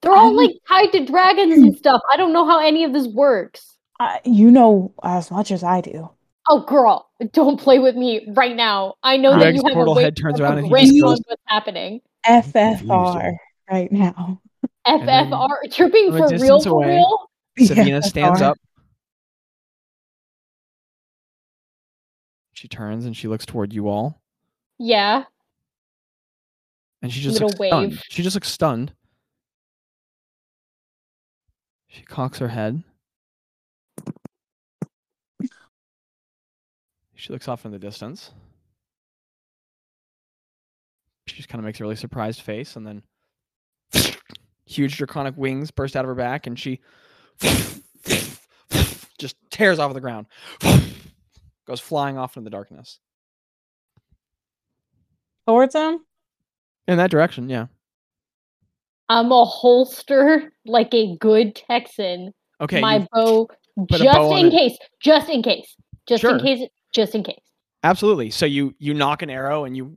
They're 0.02 0.11
all 0.14 0.27
I'm- 0.27 0.35
like 0.35 0.52
tied 0.69 0.91
to 0.94 1.06
dragons 1.06 1.57
and 1.57 1.76
stuff. 1.76 2.02
I 2.11 2.18
don't 2.18 2.31
know 2.34 2.45
how 2.45 2.60
any 2.60 2.84
of 2.84 2.94
this 2.94 3.07
works. 3.07 3.77
Uh, 3.99 4.18
you 4.23 4.52
know 4.52 4.94
as 5.03 5.31
much 5.31 5.52
as 5.52 5.64
I 5.64 5.81
do. 5.81 6.10
Oh, 6.49 6.61
girl, 6.61 7.10
don't 7.34 7.60
play 7.60 7.80
with 7.80 7.95
me 7.95 8.26
right 8.35 8.56
now. 8.56 8.94
I 9.03 9.18
know 9.18 9.38
that 9.38 9.53
you 9.53 9.61
have 9.65 9.73
portal 9.73 9.94
a 9.94 9.98
way 9.98 10.03
head 10.03 10.15
turns 10.15 10.39
around 10.39 10.60
and 10.60 10.68
he 10.68 10.72
grip 10.72 10.84
just 10.84 10.94
on 10.94 11.02
goes- 11.02 11.22
what's 11.26 11.41
happening. 11.48 11.99
FFR 12.26 13.35
right 13.69 13.91
now. 13.91 14.39
FFR, 14.88 15.77
you're 15.77 15.89
being 15.89 16.11
from 16.11 16.30
for 16.30 16.38
real, 16.38 16.61
for 16.61 16.69
away- 16.69 16.95
real. 16.95 17.30
Savina 17.68 18.01
stands 18.01 18.41
up. 18.41 18.57
She 22.53 22.68
turns 22.68 23.05
and 23.05 23.15
she 23.15 23.27
looks 23.27 23.45
toward 23.45 23.72
you 23.73 23.88
all, 23.88 24.19
Yeah, 24.80 25.26
and 27.03 27.11
she 27.14 27.22
just 27.22 27.34
Little 27.34 27.49
looks 27.49 27.57
stunned. 27.68 27.91
wave. 27.91 28.03
She 28.09 28.23
just 28.23 28.35
looks 28.35 28.49
stunned. 28.49 28.93
She 31.88 32.03
cocks 32.03 32.39
her 32.39 32.47
head. 32.47 32.84
She 37.15 37.34
looks 37.34 37.47
off 37.47 37.65
in 37.65 37.72
the 37.72 37.80
distance. 37.80 38.31
She 41.27 41.35
just 41.35 41.49
kind 41.49 41.59
of 41.59 41.65
makes 41.65 41.80
a 41.80 41.84
really 41.84 41.95
surprised 41.95 42.41
face, 42.41 42.76
and 42.76 42.85
then 42.88 43.03
huge 44.68 44.98
draconic 44.98 45.35
wings 45.38 45.72
burst 45.72 45.95
out 45.95 46.06
of 46.06 46.10
her 46.10 46.15
back, 46.15 46.45
and 46.45 46.60
she 46.60 46.80
just 49.18 49.35
tears 49.49 49.80
off 49.80 49.94
the 49.94 50.02
ground, 50.02 50.27
goes 51.65 51.80
flying 51.80 52.18
off 52.18 52.38
into 52.38 52.44
the 52.45 52.49
darkness 52.52 52.99
Towards 55.48 55.73
him? 55.76 55.99
in 56.88 56.98
that 56.98 57.10
direction. 57.11 57.49
Yeah. 57.49 57.68
I'm 59.10 59.31
a 59.31 59.45
holster 59.45 60.52
like 60.65 60.94
a 60.94 61.15
good 61.18 61.56
Texan. 61.56 62.34
Okay. 62.60 62.81
my 62.81 63.07
bow, 63.14 63.48
just 63.89 64.03
bow 64.03 64.31
on 64.34 64.39
in 64.39 64.45
it. 64.48 64.52
case, 64.52 64.77
just 64.99 65.30
in 65.30 65.41
case, 65.41 65.76
just 66.07 66.22
Sure. 66.22 66.35
in 66.35 66.41
case, 66.41 66.68
just 66.94 67.15
in 67.15 67.23
case. 67.23 67.39
Absolutely. 67.84 68.30
So 68.31 68.45
you 68.45 68.76
you 68.80 68.94
knock 68.94 69.22
an 69.22 69.30
arrow 69.30 69.64
and 69.65 69.77
you 69.77 69.95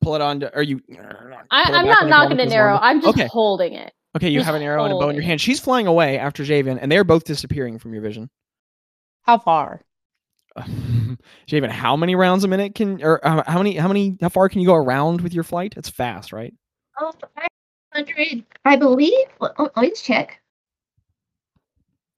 pull 0.00 0.14
it 0.16 0.20
on, 0.20 0.40
to, 0.40 0.56
or 0.56 0.62
you. 0.62 0.80
I, 0.90 1.62
it 1.62 1.68
i'm 1.74 1.86
not 1.86 2.02
on 2.02 2.06
the 2.06 2.10
bow 2.10 2.22
knocking 2.22 2.40
an 2.40 2.52
arrow. 2.52 2.78
I'm 2.80 3.00
just 3.00 3.16
Okay. 3.16 3.28
holding 3.30 3.74
it. 3.74 3.92
Okay, 4.16 4.28
you 4.28 4.42
have 4.42 4.54
an 4.54 4.62
arrow 4.62 4.84
and 4.84 4.92
a 4.92 4.96
bow 4.96 5.08
in 5.08 5.14
your 5.14 5.24
hand. 5.24 5.40
She's 5.40 5.60
flying 5.60 5.86
away 5.86 6.18
after 6.18 6.42
Javian, 6.42 6.78
and 6.80 6.90
they're 6.90 7.04
both 7.04 7.24
disappearing 7.24 7.78
from 7.78 7.92
your 7.92 8.02
vision. 8.02 8.28
How 9.22 9.38
far? 9.38 9.82
Javian, 11.46 11.70
how 11.70 11.96
many 11.96 12.16
rounds 12.16 12.42
a 12.42 12.48
minute 12.48 12.74
can, 12.74 13.02
or 13.02 13.24
uh, 13.24 13.44
how 13.46 13.58
many, 13.58 13.76
how 13.76 13.86
many, 13.86 14.16
how 14.20 14.28
far 14.28 14.48
can 14.48 14.60
you 14.60 14.66
go 14.66 14.74
around 14.74 15.20
with 15.20 15.32
your 15.32 15.44
flight? 15.44 15.74
It's 15.76 15.88
fast, 15.88 16.32
right? 16.32 16.52
Oh, 16.98 17.12
500, 17.94 18.44
I 18.64 18.76
believe. 18.76 19.26
Let, 19.40 19.76
me 19.76 19.90
just 19.90 20.04
check. 20.04 20.40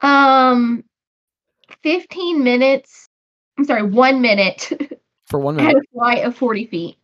Um, 0.00 0.84
15 1.82 2.42
minutes. 2.42 3.08
I'm 3.58 3.64
sorry, 3.66 3.82
one 3.82 4.22
minute 4.22 4.72
For 5.26 5.38
one 5.38 5.60
at 5.60 5.66
minute. 5.66 5.82
a 5.82 5.92
flight 5.92 6.24
of 6.24 6.36
40 6.36 6.66
feet. 6.66 6.96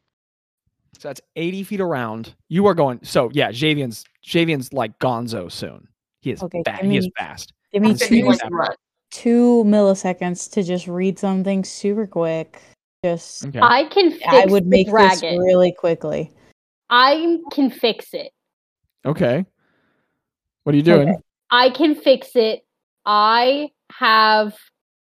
So 0.96 1.08
that's 1.08 1.20
80 1.36 1.62
feet 1.64 1.80
around. 1.80 2.34
You 2.48 2.66
are 2.66 2.74
going. 2.74 3.00
So 3.02 3.30
yeah, 3.32 3.50
Javian's 3.50 4.04
Javian's 4.24 4.72
like 4.72 4.98
Gonzo 4.98 5.50
soon. 5.50 5.86
He 6.22 6.32
is 6.32 6.42
Okay, 6.42 6.62
fast. 6.64 6.82
give 6.82 6.90
He 6.90 6.96
is 6.96 7.04
me- 7.06 7.12
fast. 7.16 7.52
Give 7.72 7.82
me 7.82 7.90
I'm 7.90 7.94
Fifty 7.96 8.06
seeing 8.14 8.22
two, 8.22 8.26
what's 8.28 8.42
minutes 8.42 8.42
happening. 8.42 8.58
run. 8.58 8.76
two 9.10 9.64
milliseconds 9.66 10.50
to 10.52 10.62
just 10.62 10.86
read 10.88 11.18
something 11.18 11.64
super 11.64 12.06
quick. 12.06 12.60
Just 13.04 13.46
Okay. 13.46 13.60
I 13.62 13.84
can 13.84 14.10
fix 14.10 14.24
I 14.26 14.46
would 14.46 14.64
the 14.64 14.68
make 14.68 14.86
this 14.90 15.22
really 15.22 15.72
quickly. 15.72 16.32
I 16.90 17.38
can 17.52 17.70
fix 17.70 18.12
it. 18.14 18.32
Okay. 19.06 19.44
What 20.64 20.72
are 20.74 20.76
you 20.76 20.82
doing? 20.82 21.10
Okay. 21.10 21.18
I 21.50 21.70
can 21.70 21.94
fix 21.94 22.30
it. 22.34 22.62
I 23.06 23.70
have 23.92 24.54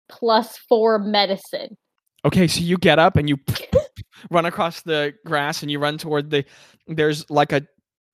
plus 0.09 0.57
four 0.69 0.99
medicine. 0.99 1.77
Okay, 2.25 2.47
so 2.49 2.61
you 2.61 2.77
get 2.79 2.99
up 2.99 3.17
and 3.17 3.29
you 3.29 3.37
run 4.31 4.47
across 4.47 4.83
the 4.83 5.15
grass 5.25 5.63
and 5.63 5.71
you 5.71 5.79
run 5.79 5.99
toward 5.99 6.31
the. 6.31 6.45
There's 6.87 7.29
like 7.31 7.53
a, 7.53 7.67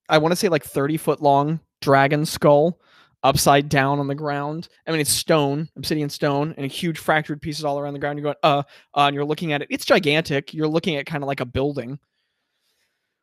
I 0.09 0.19
want 0.19 0.33
to 0.33 0.37
say 0.37 0.49
like 0.49 0.65
30 0.65 0.97
foot 0.97 1.23
long 1.23 1.61
dragon 1.81 2.27
skull 2.27 2.81
upside 3.23 3.69
down 3.69 3.99
on 3.99 4.07
the 4.07 4.15
ground. 4.15 4.69
I 4.87 4.91
mean, 4.91 5.01
it's 5.01 5.11
stone, 5.11 5.69
obsidian 5.77 6.09
stone, 6.09 6.55
and 6.57 6.71
huge 6.71 6.99
fractured 6.99 7.43
pieces 7.43 7.65
all 7.65 7.79
around 7.79 7.93
the 7.93 7.99
ground. 7.99 8.19
You're 8.19 8.25
going, 8.25 8.37
uh, 8.43 8.63
uh, 8.95 9.07
and 9.07 9.15
you're 9.15 9.25
looking 9.25 9.53
at 9.53 9.63
it. 9.63 9.69
It's 9.71 9.85
gigantic. 9.85 10.55
You're 10.55 10.69
looking 10.69 10.97
at 10.97 11.07
kind 11.07 11.23
of 11.23 11.29
like 11.29 11.41
a 11.41 11.47
building. 11.47 11.99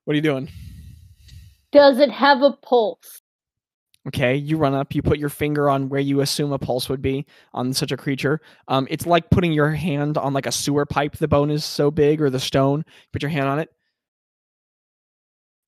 What 0.06 0.14
are 0.14 0.16
you 0.16 0.22
doing? 0.22 0.50
Does 1.72 2.00
it 2.00 2.12
have 2.12 2.42
a 2.42 2.52
pulse? 2.52 3.22
Okay, 4.08 4.36
you 4.36 4.58
run 4.58 4.74
up, 4.74 4.96
you 4.96 5.02
put 5.02 5.18
your 5.20 5.28
finger 5.30 5.70
on 5.70 5.90
where 5.90 6.00
you 6.00 6.22
assume 6.22 6.54
a 6.54 6.60
pulse 6.60 6.88
would 6.88 7.02
be 7.02 7.26
on 7.54 7.74
such 7.74 7.92
a 7.92 7.98
creature. 7.98 8.40
Um, 8.70 8.88
it's 8.90 9.06
like 9.06 9.30
putting 9.30 9.52
your 9.52 9.72
hand 9.72 10.18
on 10.18 10.32
like 10.34 10.46
a 10.46 10.52
sewer 10.52 10.86
pipe. 10.86 11.18
The 11.18 11.28
bone 11.28 11.52
is 11.52 11.66
so 11.66 11.92
big, 11.92 12.22
or 12.22 12.30
the 12.30 12.40
stone. 12.40 12.86
Put 13.12 13.22
your 13.22 13.32
hand 13.32 13.48
on 13.50 13.60
it. 13.60 13.70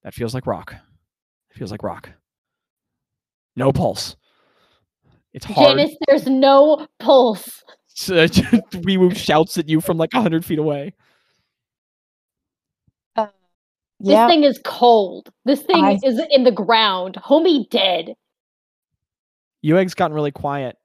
That 0.03 0.13
feels 0.13 0.33
like 0.33 0.47
rock. 0.47 0.73
It 1.51 1.57
feels 1.57 1.71
like 1.71 1.83
rock. 1.83 2.11
No 3.57 3.73
pulse. 3.73 4.15
It's 5.33 5.45
hard. 5.45 5.77
Janice, 5.77 5.95
there's 6.07 6.27
no 6.27 6.87
pulse. 6.99 7.63
So, 7.91 8.25
Wee 8.85 9.13
shouts 9.13 9.57
at 9.57 9.67
you 9.67 9.81
from 9.81 9.97
like 9.97 10.13
hundred 10.13 10.45
feet 10.45 10.57
away. 10.59 10.93
Uh, 13.17 13.27
This 13.99 14.13
yeah. 14.13 14.25
thing 14.25 14.45
is 14.45 14.57
cold. 14.63 15.29
This 15.43 15.61
thing 15.63 15.83
I- 15.83 15.99
is 16.01 16.21
in 16.31 16.45
the 16.45 16.51
ground. 16.51 17.15
Homie 17.21 17.69
dead. 17.69 18.13
Uegg's 19.63 19.93
gotten 19.93 20.15
really 20.15 20.31
quiet. 20.31 20.77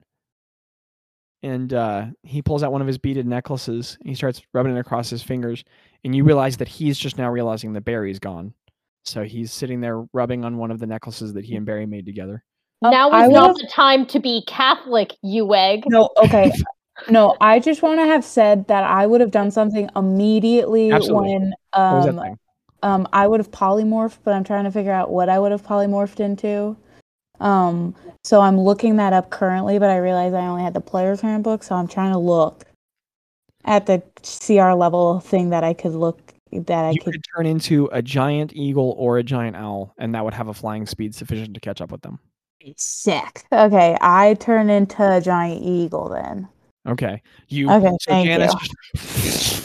And 1.43 1.73
uh, 1.73 2.07
he 2.23 2.41
pulls 2.41 2.63
out 2.63 2.71
one 2.71 2.81
of 2.81 2.87
his 2.87 2.97
beaded 2.97 3.27
necklaces 3.27 3.97
and 3.99 4.09
he 4.09 4.15
starts 4.15 4.41
rubbing 4.53 4.75
it 4.75 4.79
across 4.79 5.09
his 5.09 5.21
fingers. 5.21 5.63
And 6.03 6.15
you 6.15 6.23
realize 6.23 6.57
that 6.57 6.67
he's 6.67 6.97
just 6.97 7.17
now 7.17 7.29
realizing 7.29 7.73
that 7.73 7.85
Barry's 7.85 8.19
gone. 8.19 8.53
So 9.03 9.23
he's 9.23 9.53
sitting 9.53 9.79
there 9.79 10.05
rubbing 10.13 10.43
on 10.43 10.57
one 10.57 10.71
of 10.71 10.79
the 10.79 10.87
necklaces 10.87 11.33
that 11.33 11.45
he 11.45 11.55
and 11.55 11.65
Barry 11.65 11.85
made 11.85 12.07
together. 12.07 12.43
Um, 12.81 12.91
now 12.91 13.21
is 13.21 13.29
not 13.29 13.55
the 13.55 13.69
time 13.71 14.05
to 14.07 14.19
be 14.19 14.43
Catholic, 14.47 15.13
you 15.21 15.53
egg. 15.53 15.83
No, 15.87 16.09
okay. 16.17 16.51
No, 17.09 17.35
I 17.41 17.59
just 17.59 17.81
want 17.81 17.99
to 17.99 18.05
have 18.05 18.23
said 18.23 18.67
that 18.69 18.85
I 18.85 19.05
would 19.05 19.19
have 19.19 19.29
done 19.29 19.51
something 19.51 19.89
immediately 19.97 20.93
Absolutely. 20.93 21.33
when 21.33 21.53
What 21.73 21.93
was 21.93 22.05
that 22.05 22.11
um 22.11 22.19
thing? 22.19 22.39
um 22.83 23.07
I 23.11 23.27
would 23.27 23.41
have 23.41 23.51
polymorphed, 23.51 24.19
but 24.23 24.33
I'm 24.33 24.45
trying 24.45 24.63
to 24.63 24.71
figure 24.71 24.93
out 24.93 25.11
what 25.11 25.27
I 25.27 25.37
would 25.37 25.51
have 25.51 25.61
polymorphed 25.61 26.21
into. 26.21 26.77
Um, 27.39 27.95
so 28.23 28.41
I'm 28.41 28.59
looking 28.59 28.95
that 28.97 29.13
up 29.13 29.29
currently, 29.29 29.79
but 29.79 29.89
I 29.89 29.97
realize 29.97 30.33
I 30.33 30.45
only 30.47 30.63
had 30.63 30.73
the 30.73 30.81
player's 30.81 31.21
handbook, 31.21 31.63
so 31.63 31.75
I'm 31.75 31.87
trying 31.87 32.11
to 32.11 32.19
look 32.19 32.65
at 33.65 33.85
the 33.85 34.01
CR 34.23 34.73
level 34.73 35.19
thing 35.19 35.49
that 35.49 35.63
I 35.63 35.73
could 35.73 35.93
look 35.93 36.33
that 36.51 36.85
I 36.85 36.95
could. 36.95 37.13
could 37.13 37.23
turn 37.35 37.45
into 37.45 37.89
a 37.91 38.01
giant 38.01 38.53
eagle 38.55 38.95
or 38.97 39.17
a 39.17 39.23
giant 39.23 39.55
owl, 39.55 39.93
and 39.97 40.15
that 40.15 40.23
would 40.23 40.33
have 40.33 40.47
a 40.47 40.53
flying 40.53 40.85
speed 40.85 41.13
sufficient 41.13 41.53
to 41.53 41.59
catch 41.59 41.81
up 41.81 41.91
with 41.91 42.01
them. 42.01 42.19
Sick. 42.77 43.43
Okay, 43.51 43.97
I 44.01 44.35
turn 44.35 44.69
into 44.69 45.17
a 45.17 45.21
giant 45.21 45.63
eagle 45.63 46.09
then. 46.09 46.47
Okay. 46.87 47.21
You 47.47 47.69
Okay, 47.71 47.91
so 48.01 48.11
thank 48.11 48.27
Janice 48.27 48.53
you. 49.53 49.61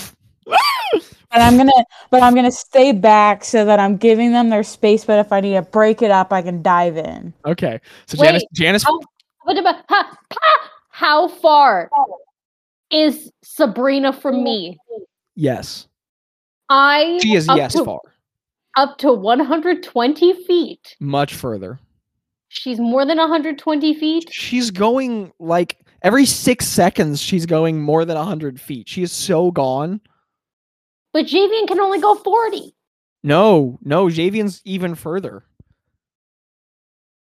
just- 1.32 1.38
But 1.38 1.40
I'm 1.42 1.56
gonna, 1.56 1.84
but 2.10 2.22
I'm 2.22 2.34
gonna 2.34 2.50
stay 2.50 2.92
back 2.92 3.44
so 3.44 3.64
that 3.64 3.78
I'm 3.78 3.96
giving 3.96 4.32
them 4.32 4.50
their 4.50 4.62
space. 4.62 5.04
But 5.04 5.18
if 5.18 5.32
I 5.32 5.40
need 5.40 5.54
to 5.54 5.62
break 5.62 6.02
it 6.02 6.10
up, 6.10 6.32
I 6.32 6.42
can 6.42 6.62
dive 6.62 6.96
in. 6.96 7.32
okay. 7.46 7.80
So 8.06 8.16
Janice 8.22 8.42
Wait, 8.42 8.48
Janice 8.52 8.82
how- 8.82 9.00
What 9.44 9.58
about 9.58 9.76
ha, 9.88 10.16
ha, 10.32 10.70
how 10.90 11.28
far 11.28 11.88
is 12.90 13.30
Savina 13.42 14.12
from 14.12 14.42
me? 14.42 14.78
yes. 15.36 15.86
I 16.68 17.18
She 17.22 17.34
is 17.34 17.48
yes 17.48 17.72
to, 17.72 17.84
far. 17.84 18.00
up 18.76 18.96
to 18.98 19.12
120 19.12 20.32
feet. 20.44 20.96
Much 21.00 21.34
further. 21.34 21.80
She's 22.48 22.78
more 22.78 23.04
than 23.04 23.18
120 23.18 23.94
feet. 23.94 24.28
She's 24.32 24.70
going 24.70 25.32
like 25.40 25.78
every 26.02 26.26
six 26.26 26.66
seconds. 26.66 27.20
She's 27.20 27.46
going 27.46 27.80
more 27.80 28.04
than 28.04 28.16
hundred 28.16 28.60
feet. 28.60 28.88
She 28.88 29.02
is 29.02 29.10
so 29.12 29.50
gone. 29.50 30.00
But 31.12 31.26
Javian 31.26 31.66
can 31.66 31.80
only 31.80 32.00
go 32.00 32.14
40. 32.14 32.74
No, 33.22 33.78
no, 33.82 34.06
Javian's 34.06 34.62
even 34.64 34.94
further. 34.94 35.44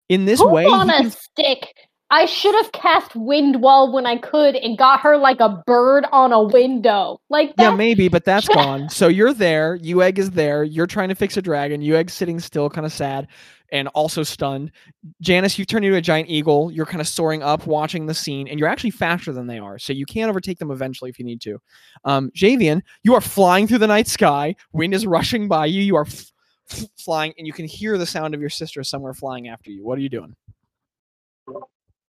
In 0.09 0.25
this 0.25 0.41
Hold 0.41 0.53
way, 0.53 0.65
on 0.67 0.91
a 0.91 0.95
can- 1.03 1.11
stick. 1.11 1.75
I 2.13 2.27
should 2.27 2.57
have 2.57 2.73
cast 2.73 3.15
Wind 3.15 3.63
Wall 3.63 3.93
when 3.93 4.05
I 4.05 4.17
could 4.17 4.57
and 4.57 4.77
got 4.77 4.99
her 5.01 5.17
like 5.17 5.39
a 5.39 5.63
bird 5.65 6.05
on 6.11 6.33
a 6.33 6.43
window. 6.43 7.21
Like 7.29 7.55
that. 7.55 7.63
yeah, 7.63 7.77
maybe, 7.77 8.09
but 8.09 8.25
that's 8.25 8.49
gone. 8.55 8.89
So 8.91 9.07
you're 9.07 9.33
there. 9.33 9.79
Uegg 9.79 10.19
is 10.19 10.33
there. 10.33 10.65
You're 10.65 10.89
trying 10.89 11.11
to 11.11 11.15
fix 11.15 11.37
a 11.37 11.43
dragon. 11.43 11.83
Uegg's 11.83 12.13
sitting 12.13 12.41
still, 12.41 12.69
kind 12.69 12.85
of 12.85 12.93
sad, 12.93 13.29
and 13.73 13.89
also 13.89 14.23
stunned. 14.23 14.73
Janice, 15.21 15.59
you've 15.59 15.69
turned 15.69 15.85
into 15.85 15.97
a 15.97 16.01
giant 16.01 16.29
eagle. 16.29 16.71
You're 16.73 16.87
kind 16.87 17.01
of 17.01 17.09
soaring 17.09 17.43
up, 17.43 17.67
watching 17.67 18.07
the 18.07 18.15
scene, 18.15 18.49
and 18.49 18.59
you're 18.59 18.69
actually 18.69 18.91
faster 18.91 19.33
than 19.33 19.47
they 19.47 19.59
are, 19.59 19.79
so 19.79 19.93
you 19.93 20.07
can 20.07 20.29
overtake 20.29 20.59
them 20.59 20.71
eventually 20.71 21.11
if 21.11 21.19
you 21.19 21.25
need 21.25 21.41
to. 21.43 21.61
Um, 22.05 22.31
Javian, 22.31 22.83
you 23.03 23.15
are 23.15 23.21
flying 23.21 23.67
through 23.67 23.79
the 23.79 23.87
night 23.87 24.09
sky. 24.09 24.55
Wind 24.73 24.95
is 24.95 25.07
rushing 25.07 25.49
by 25.49 25.67
you. 25.67 25.83
You 25.83 25.97
are 25.97 26.07
f- 26.07 26.33
f- 26.71 26.87
flying, 26.99 27.33
and 27.39 27.47
you 27.47 27.53
can 27.53 27.67
hear 27.67 27.99
the 27.99 28.07
sound 28.07 28.35
of 28.35 28.41
your 28.41 28.51
sister 28.51 28.83
somewhere 28.83 29.15
flying 29.15 29.49
after 29.49 29.71
you. 29.71 29.85
What 29.85 29.99
are 29.99 30.03
you 30.03 30.09
doing? 30.09 30.35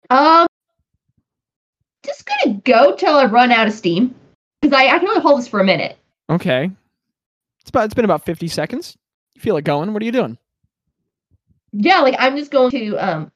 Um, 0.10 0.48
just 2.04 2.26
gonna 2.26 2.58
go 2.64 2.96
till 2.96 3.16
I 3.16 3.26
run 3.26 3.52
out 3.52 3.68
of 3.68 3.74
steam 3.74 4.14
because 4.62 4.78
I 4.78 4.88
I 4.88 5.00
can 5.00 5.08
only 5.08 5.22
hold 5.22 5.40
this 5.40 5.48
for 5.48 5.60
a 5.60 5.64
minute. 5.66 5.98
Okay. 6.30 6.70
It's 7.62 7.70
about. 7.70 7.86
It's 7.86 7.94
been 7.94 8.06
about 8.06 8.26
fifty 8.26 8.48
seconds. 8.48 8.96
You 9.34 9.42
feel 9.42 9.58
it 9.58 9.64
going. 9.64 9.92
What 9.92 10.02
are 10.02 10.06
you 10.06 10.12
doing? 10.12 10.38
Yeah, 11.78 12.00
like 12.00 12.16
I'm 12.18 12.38
just 12.38 12.52
going 12.52 12.72
to 12.72 12.96
um. 12.98 13.32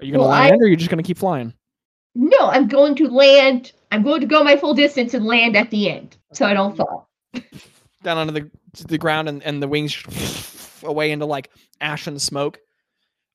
Are 0.00 0.04
you 0.04 0.12
gonna 0.12 0.24
Well, 0.24 0.32
I- 0.32 0.48
land, 0.48 0.60
or 0.60 0.66
are 0.66 0.68
you 0.68 0.76
just 0.76 0.90
gonna 0.90 1.02
keep 1.02 1.18
flying? 1.18 1.54
No, 2.14 2.38
I'm 2.48 2.66
going 2.68 2.94
to 2.96 3.08
land. 3.08 3.72
I'm 3.92 4.02
going 4.02 4.20
to 4.20 4.26
go 4.26 4.42
my 4.42 4.56
full 4.56 4.74
distance 4.74 5.14
and 5.14 5.26
land 5.26 5.56
at 5.56 5.70
the 5.70 5.90
end, 5.90 6.16
so 6.32 6.46
I 6.46 6.54
don't 6.54 6.76
fall. 6.76 7.08
down 8.02 8.18
onto 8.18 8.32
the 8.32 8.50
to 8.74 8.84
the 8.84 8.98
ground 8.98 9.28
and, 9.28 9.42
and 9.42 9.62
the 9.62 9.68
wings 9.68 10.02
away 10.82 11.10
into 11.10 11.26
like 11.26 11.50
ash 11.80 12.06
and 12.06 12.20
smoke. 12.20 12.58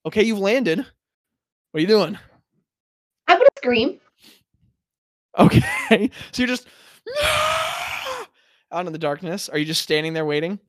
Okay, 0.05 0.23
you've 0.23 0.39
landed. 0.39 0.79
What 0.79 1.77
are 1.77 1.81
you 1.81 1.87
doing? 1.87 2.17
I'm 3.27 3.37
gonna 3.37 3.47
scream. 3.57 3.99
Okay, 5.37 6.09
so 6.31 6.41
you're 6.41 6.47
just 6.47 6.67
out 8.71 8.85
in 8.85 8.91
the 8.93 8.99
darkness. 8.99 9.47
Are 9.49 9.57
you 9.57 9.65
just 9.65 9.81
standing 9.81 10.13
there 10.13 10.25
waiting? 10.25 10.59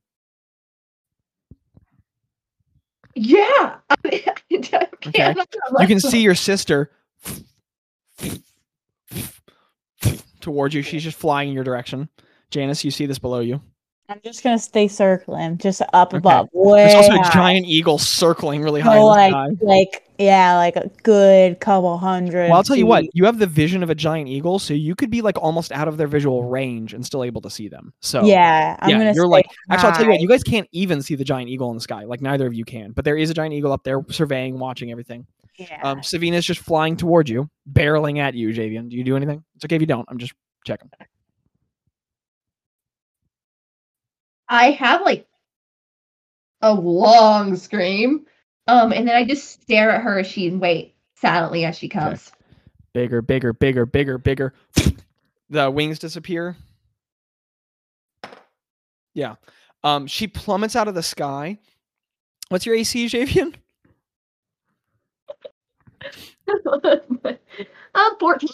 Yeah. 3.15 3.77
I 4.05 4.09
can't, 4.09 4.89
Okay. 5.07 5.23
I'm 5.23 5.35
not 5.35 5.81
You 5.81 5.87
can 5.87 5.99
see 5.99 6.21
your 6.21 6.35
sister 6.35 6.91
towards 10.41 10.73
you. 10.73 10.81
She's 10.81 11.03
just 11.03 11.17
flying 11.17 11.49
in 11.49 11.55
your 11.55 11.63
direction. 11.63 12.09
Janice, 12.49 12.83
you 12.83 12.91
see 12.91 13.05
this 13.05 13.19
below 13.19 13.39
you. 13.39 13.61
I'm 14.13 14.19
just 14.23 14.43
gonna 14.43 14.59
stay 14.59 14.87
circling, 14.87 15.57
just 15.57 15.81
up 15.91 16.09
Okay. 16.09 16.17
above. 16.17 16.47
Way 16.53 16.83
There's 16.83 16.93
also 16.93 17.13
a 17.13 17.31
giant 17.33 17.65
eagle 17.65 17.97
circling 17.97 18.61
really 18.61 18.79
high 18.79 18.93
So, 18.93 18.99
in 18.99 19.01
the 19.01 19.07
like, 19.09 19.31
sky. 19.31 19.49
like 19.65 20.03
yeah, 20.19 20.55
like 20.55 20.75
a 20.75 20.87
good 21.01 21.59
couple 21.59 21.97
hundred. 21.97 22.49
Well, 22.49 22.57
I'll 22.57 22.63
tell 22.63 22.75
you 22.75 22.85
what. 22.85 23.05
You 23.15 23.25
have 23.25 23.39
the 23.39 23.47
vision 23.47 23.81
of 23.81 23.89
a 23.89 23.95
giant 23.95 24.29
eagle, 24.29 24.59
so 24.59 24.75
you 24.75 24.93
could 24.93 25.09
be 25.09 25.23
like 25.23 25.35
almost 25.41 25.71
out 25.71 25.87
of 25.87 25.97
their 25.97 26.05
visual 26.05 26.43
range 26.43 26.93
and 26.93 27.03
still 27.03 27.23
able 27.23 27.41
to 27.41 27.49
see 27.49 27.67
them. 27.67 27.91
So 28.01 28.23
Yeah, 28.23 28.77
I'm 28.81 28.89
yeah, 28.91 28.97
gonna. 28.99 29.05
you're 29.15 29.25
stay 29.25 29.29
like 29.29 29.45
actually 29.71 29.89
I'll 29.89 29.95
tell 29.95 30.05
you 30.05 30.11
what. 30.11 30.19
You 30.21 30.27
guys 30.27 30.43
can't 30.43 30.67
even 30.73 31.01
see 31.01 31.15
the 31.15 31.23
giant 31.23 31.49
eagle 31.49 31.71
in 31.71 31.75
the 31.75 31.81
sky. 31.81 32.03
Like 32.03 32.21
neither 32.21 32.45
of 32.45 32.53
you 32.53 32.65
can. 32.65 32.91
But 32.91 33.05
there 33.05 33.17
is 33.17 33.31
a 33.31 33.33
giant 33.33 33.55
eagle 33.55 33.71
up 33.71 33.83
there 33.83 33.99
surveying, 34.11 34.59
watching 34.59 34.91
everything. 34.91 35.25
Yeah. 35.57 35.79
Um 35.81 36.01
Savina's 36.01 36.45
just 36.45 36.59
flying 36.61 36.97
towards 36.97 37.31
you, 37.31 37.49
barreling 37.71 38.19
at 38.19 38.35
you, 38.35 38.49
Javian. 38.49 38.89
Do 38.89 38.95
you 38.95 39.03
do 39.03 39.15
anything? 39.15 39.43
It's 39.55 39.65
okay 39.65 39.75
if 39.77 39.81
you 39.81 39.87
don't. 39.87 40.05
I'm 40.07 40.19
just 40.19 40.33
checking. 40.65 40.91
I 44.53 44.69
have 44.69 45.01
like 45.01 45.25
a 46.61 46.71
long 46.71 47.55
scream. 47.55 48.27
Um, 48.67 48.93
and 48.93 49.07
then 49.07 49.15
I 49.15 49.25
just 49.25 49.63
stare 49.63 49.89
at 49.89 50.03
her 50.03 50.19
as 50.19 50.27
she 50.27 50.51
wait 50.51 50.95
silently 51.15 51.65
as 51.65 51.75
she 51.75 51.89
comes. 51.89 52.31
Bigger, 52.93 53.23
bigger, 53.23 53.51
bigger, 53.51 53.87
bigger, 53.87 54.19
bigger. 54.19 54.53
the 55.49 55.71
wings 55.71 55.97
disappear. 55.97 56.55
Yeah. 59.15 59.35
Um, 59.83 60.05
she 60.05 60.27
plummets 60.27 60.75
out 60.75 60.87
of 60.87 60.93
the 60.93 61.03
sky. 61.03 61.57
What's 62.49 62.67
your 62.67 62.75
AC, 62.75 63.07
Javian? 63.07 63.55
um, 67.95 68.15
14. 68.19 68.49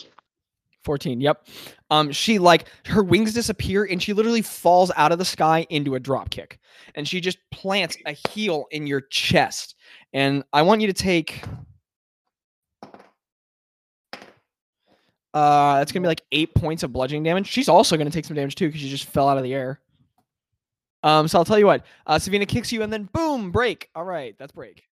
14. 0.89 1.21
Yep. 1.21 1.47
Um, 1.91 2.11
she 2.11 2.39
like 2.39 2.67
her 2.87 3.03
wings 3.03 3.31
disappear 3.31 3.85
and 3.85 4.01
she 4.01 4.11
literally 4.11 4.41
falls 4.41 4.91
out 4.95 5.11
of 5.11 5.19
the 5.19 5.25
sky 5.25 5.67
into 5.69 5.93
a 5.93 5.99
drop 5.99 6.31
kick. 6.31 6.57
And 6.95 7.07
she 7.07 7.21
just 7.21 7.37
plants 7.51 7.95
a 8.07 8.13
heel 8.27 8.65
in 8.71 8.87
your 8.87 9.01
chest. 9.01 9.75
And 10.13 10.43
I 10.51 10.63
want 10.63 10.81
you 10.81 10.87
to 10.87 10.93
take 10.93 11.43
uh 15.35 15.77
that's 15.77 15.91
gonna 15.91 16.01
be 16.01 16.07
like 16.07 16.23
eight 16.31 16.55
points 16.55 16.81
of 16.81 16.91
bludgeoning 16.91 17.21
damage. 17.21 17.45
She's 17.45 17.69
also 17.69 17.95
gonna 17.95 18.09
take 18.09 18.25
some 18.25 18.35
damage 18.35 18.55
too, 18.55 18.69
because 18.69 18.81
she 18.81 18.89
just 18.89 19.05
fell 19.05 19.29
out 19.29 19.37
of 19.37 19.43
the 19.43 19.53
air. 19.53 19.79
Um, 21.03 21.27
so 21.27 21.37
I'll 21.37 21.45
tell 21.45 21.59
you 21.59 21.67
what, 21.67 21.85
uh 22.07 22.17
Savina 22.17 22.47
kicks 22.47 22.71
you 22.71 22.81
and 22.81 22.91
then 22.91 23.07
boom, 23.13 23.51
break. 23.51 23.91
All 23.93 24.05
right, 24.05 24.35
that's 24.39 24.53
break. 24.53 24.88